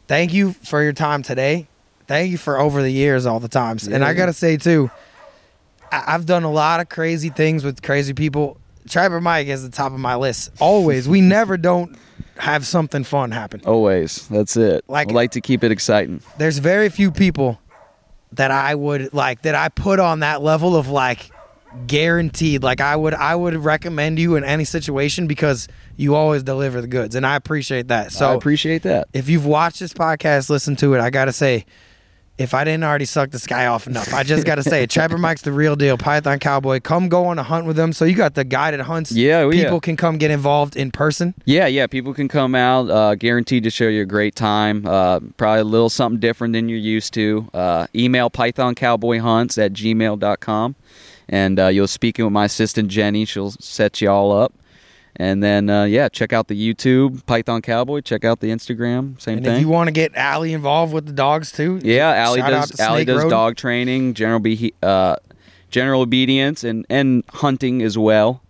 thank 0.08 0.34
you 0.34 0.52
for 0.52 0.82
your 0.82 0.92
time 0.92 1.22
today. 1.22 1.68
Thank 2.06 2.30
you 2.30 2.38
for 2.38 2.58
over 2.58 2.82
the 2.82 2.90
years, 2.90 3.26
all 3.26 3.40
the 3.40 3.48
times. 3.48 3.86
And 3.86 4.04
I 4.04 4.14
gotta 4.14 4.32
say 4.32 4.56
too, 4.56 4.90
I- 5.90 6.04
I've 6.14 6.26
done 6.26 6.42
a 6.44 6.50
lot 6.50 6.80
of 6.80 6.88
crazy 6.88 7.28
things 7.30 7.64
with 7.64 7.82
crazy 7.82 8.12
people. 8.14 8.58
Trapper 8.88 9.20
Mike 9.20 9.48
is 9.48 9.62
the 9.62 9.70
top 9.70 9.92
of 9.92 9.98
my 9.98 10.14
list. 10.14 10.50
Always. 10.60 11.08
We 11.08 11.20
never 11.36 11.56
don't 11.56 11.96
have 12.38 12.66
something 12.66 13.02
fun 13.02 13.30
happen. 13.32 13.60
Always. 13.66 14.28
That's 14.28 14.56
it. 14.56 14.84
Like- 14.88 15.08
Like, 15.08 15.14
like 15.14 15.30
to 15.32 15.40
keep 15.40 15.64
it 15.64 15.72
exciting. 15.72 16.20
There's 16.38 16.58
very 16.58 16.88
few 16.90 17.10
people 17.10 17.58
that 18.32 18.50
I 18.50 18.74
would 18.74 19.12
like 19.14 19.42
that 19.42 19.54
I 19.54 19.68
put 19.68 19.98
on 19.98 20.20
that 20.20 20.42
level 20.42 20.76
of 20.76 20.88
like 20.88 21.30
guaranteed. 21.86 22.62
Like 22.62 22.80
I 22.80 22.96
would 22.96 23.14
I 23.14 23.34
would 23.34 23.54
recommend 23.56 24.18
you 24.18 24.36
in 24.36 24.44
any 24.44 24.64
situation 24.64 25.26
because 25.26 25.68
you 25.96 26.14
always 26.14 26.42
deliver 26.42 26.80
the 26.80 26.86
goods. 26.88 27.14
And 27.14 27.26
I 27.26 27.36
appreciate 27.36 27.88
that. 27.88 28.12
So 28.12 28.18
So 28.20 28.30
I 28.30 28.34
appreciate 28.34 28.82
that. 28.82 29.08
if 29.12 29.28
you've 29.28 29.46
watched 29.46 29.80
this 29.80 29.92
podcast, 29.92 30.48
listen 30.50 30.76
to 30.76 30.94
it. 30.94 31.00
I 31.00 31.10
gotta 31.10 31.32
say, 31.32 31.64
if 32.38 32.52
I 32.52 32.64
didn't 32.64 32.84
already 32.84 33.06
suck 33.06 33.30
this 33.30 33.46
guy 33.46 33.66
off 33.66 33.86
enough, 33.86 34.12
I 34.12 34.22
just 34.22 34.44
gotta 34.44 34.62
say. 34.62 34.86
Trapper 34.86 35.16
Mike's 35.16 35.42
the 35.42 35.52
real 35.52 35.76
deal. 35.76 35.96
Python 35.96 36.38
Cowboy, 36.38 36.80
come 36.80 37.08
go 37.08 37.26
on 37.26 37.38
a 37.38 37.42
hunt 37.42 37.66
with 37.66 37.78
him. 37.78 37.92
So 37.92 38.04
you 38.04 38.14
got 38.14 38.34
the 38.34 38.44
guided 38.44 38.80
hunts. 38.80 39.12
Yeah, 39.12 39.40
oh, 39.40 39.50
yeah. 39.50 39.64
people 39.64 39.80
can 39.80 39.96
come 39.96 40.18
get 40.18 40.30
involved 40.30 40.76
in 40.76 40.90
person. 40.90 41.34
Yeah, 41.44 41.66
yeah. 41.66 41.86
People 41.86 42.12
can 42.12 42.28
come 42.28 42.54
out, 42.54 42.90
uh, 42.90 43.14
guaranteed 43.14 43.64
to 43.64 43.70
show 43.70 43.88
you 43.88 44.02
a 44.02 44.06
great 44.06 44.34
time. 44.34 44.86
Uh, 44.86 45.20
probably 45.36 45.60
a 45.60 45.64
little 45.64 45.88
something 45.88 46.20
different 46.20 46.52
than 46.52 46.68
you're 46.68 46.78
used 46.78 47.14
to. 47.14 47.48
Uh, 47.54 47.86
email 47.94 48.28
pythoncowboyhunts 48.30 49.62
at 49.64 49.72
gmail.com. 49.72 50.76
And 51.28 51.58
uh, 51.58 51.68
you'll 51.68 51.88
speak 51.88 52.18
with 52.18 52.32
my 52.32 52.44
assistant, 52.44 52.88
Jenny. 52.88 53.24
She'll 53.24 53.50
set 53.52 54.00
you 54.00 54.10
all 54.10 54.30
up. 54.30 54.52
And 55.18 55.42
then, 55.42 55.70
uh, 55.70 55.84
yeah, 55.84 56.08
check 56.08 56.32
out 56.34 56.48
the 56.48 56.54
YouTube, 56.74 57.24
Python 57.26 57.62
Cowboy. 57.62 58.00
Check 58.02 58.24
out 58.24 58.40
the 58.40 58.48
Instagram, 58.50 59.20
same 59.20 59.38
And 59.38 59.46
thing. 59.46 59.54
if 59.56 59.60
you 59.62 59.68
want 59.68 59.88
to 59.88 59.92
get 59.92 60.14
Allie 60.14 60.52
involved 60.52 60.92
with 60.92 61.06
the 61.06 61.12
dogs 61.12 61.50
too, 61.52 61.80
Yeah, 61.82 62.12
Allie 62.12 62.40
does. 62.42 62.78
Allie 62.78 62.98
Snake 63.04 63.06
does 63.06 63.22
Road. 63.24 63.30
dog 63.30 63.56
training, 63.56 64.12
general 64.14 64.40
be 64.40 64.74
uh, 64.82 65.16
general 65.70 66.02
obedience, 66.02 66.62
and 66.64 66.84
and 66.90 67.24
hunting 67.30 67.80
as 67.82 67.96
well. 67.96 68.42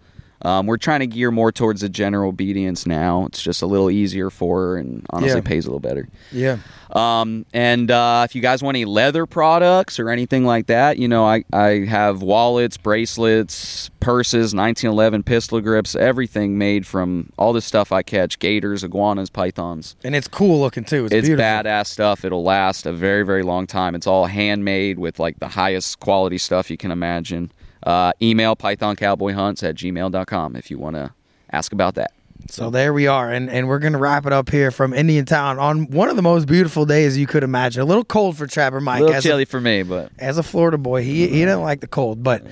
Um, 0.43 0.67
we're 0.67 0.77
trying 0.77 1.01
to 1.01 1.07
gear 1.07 1.31
more 1.31 1.51
towards 1.51 1.81
the 1.81 1.89
general 1.89 2.29
obedience 2.29 2.87
now. 2.87 3.25
It's 3.27 3.43
just 3.43 3.63
a 3.63 3.67
little 3.67 3.91
easier 3.91 4.31
for 4.31 4.61
her, 4.61 4.77
and 4.77 5.05
honestly 5.11 5.37
Yeah. 5.39 5.49
pays 5.49 5.65
a 5.65 5.69
little 5.71 5.81
better. 5.81 6.09
Yeah. 6.31 6.59
Um, 6.93 7.47
and 7.53 7.91
uh, 7.91 8.23
if 8.29 8.35
you 8.37 8.41
guys 8.43 8.63
want 8.63 8.77
any 8.77 8.85
leather 8.85 9.27
products 9.27 9.99
or 9.99 10.09
anything 10.09 10.45
like 10.45 10.67
that, 10.67 10.99
you 10.99 11.09
know, 11.09 11.25
I, 11.27 11.45
I 11.53 11.85
have 11.87 12.23
wallets, 12.23 12.77
bracelets, 12.77 13.91
purses, 14.01 14.55
1911 14.55 15.23
pistol 15.25 15.61
grips, 15.61 15.97
everything 15.97 16.59
made 16.59 16.87
from 16.87 17.31
all 17.39 17.53
the 17.53 17.61
stuff 17.61 17.91
I 17.91 18.03
catch: 18.03 18.39
gators, 18.39 18.85
iguanas, 18.85 19.31
pythons. 19.31 19.97
And 20.05 20.15
it's 20.15 20.29
cool 20.29 20.61
looking 20.61 20.85
too. 20.85 21.07
It's, 21.07 21.15
It's 21.15 21.29
beautiful. 21.29 21.45
badass 21.45 21.87
stuff. 21.87 22.25
It'll 22.25 22.45
last 22.45 22.87
a 22.87 22.93
very, 22.93 23.25
very 23.25 23.43
long 23.43 23.67
time. 23.67 23.95
It's 23.95 24.07
all 24.07 24.27
handmade 24.27 24.99
with 24.99 25.19
like 25.19 25.39
the 25.41 25.49
highest 25.49 25.99
quality 26.01 26.39
stuff 26.39 26.71
you 26.71 26.77
can 26.77 26.91
imagine. 26.91 27.51
Uh, 27.87 28.13
email 28.21 28.57
pythoncowboyhunts 28.57 29.63
at 29.63 29.77
gmail.com 29.77 30.57
if 30.57 30.71
you 30.71 30.79
want 30.79 30.97
to 30.97 31.13
ask 31.53 31.73
about 31.73 31.95
that. 31.95 32.13
So 32.49 32.69
there 32.69 32.93
we 32.93 33.07
are, 33.07 33.31
and 33.33 33.49
and 33.49 33.67
we're 33.67 33.79
gonna 33.79 33.99
wrap 33.99 34.27
it 34.27 34.33
up 34.33 34.51
here 34.51 34.71
from 34.71 34.93
Indiantown 34.93 35.59
on 35.59 35.87
one 35.91 36.09
of 36.09 36.17
the 36.17 36.23
most 36.23 36.47
beautiful 36.47 36.85
days 36.85 37.17
you 37.17 37.27
could 37.27 37.43
imagine. 37.43 37.83
A 37.83 37.85
little 37.85 38.05
cold 38.05 38.37
for 38.37 38.47
Trapper 38.47 38.81
Mike, 38.81 39.01
A 39.01 39.05
little 39.05 39.21
chilly 39.23 39.45
for 39.45 39.61
me, 39.61 39.83
but 39.83 40.13
as 40.19 40.39
a 40.39 40.43
Florida 40.43 40.79
boy. 40.79 41.03
He 41.03 41.27
he 41.29 41.41
didn't 41.41 41.63
like 41.63 41.81
the 41.81 41.89
cold, 41.89 42.23
but 42.23 42.47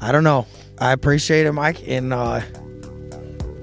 I 0.00 0.12
don't 0.12 0.24
know. 0.24 0.46
I 0.78 0.92
appreciate 0.92 1.46
it, 1.46 1.52
Mike, 1.52 1.86
and 1.86 2.12
uh, 2.12 2.40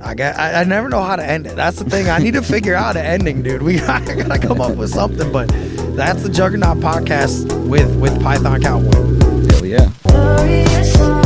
I 0.01 0.13
got 0.15 0.37
I, 0.37 0.61
I 0.61 0.63
never 0.63 0.87
know 0.89 1.01
how 1.01 1.15
to 1.15 1.25
end 1.25 1.45
it. 1.47 1.55
That's 1.55 1.79
the 1.79 1.89
thing. 1.89 2.09
I 2.09 2.19
need 2.19 2.35
to 2.35 2.41
figure 2.41 2.75
out 2.75 2.95
an 2.95 3.05
ending, 3.05 3.41
dude. 3.43 3.63
We 3.63 3.79
I 3.81 4.03
gotta 4.05 4.39
come 4.39 4.61
up 4.61 4.75
with 4.77 4.91
something, 4.91 5.31
but 5.31 5.51
that's 5.95 6.23
the 6.23 6.29
Juggernaut 6.29 6.77
podcast 6.77 7.45
with 7.67 7.95
with 7.97 8.21
Python 8.21 8.61
Cowboy. 8.61 8.91
hell 9.51 9.65
yeah. 9.65 9.91
Glorious 10.03 11.22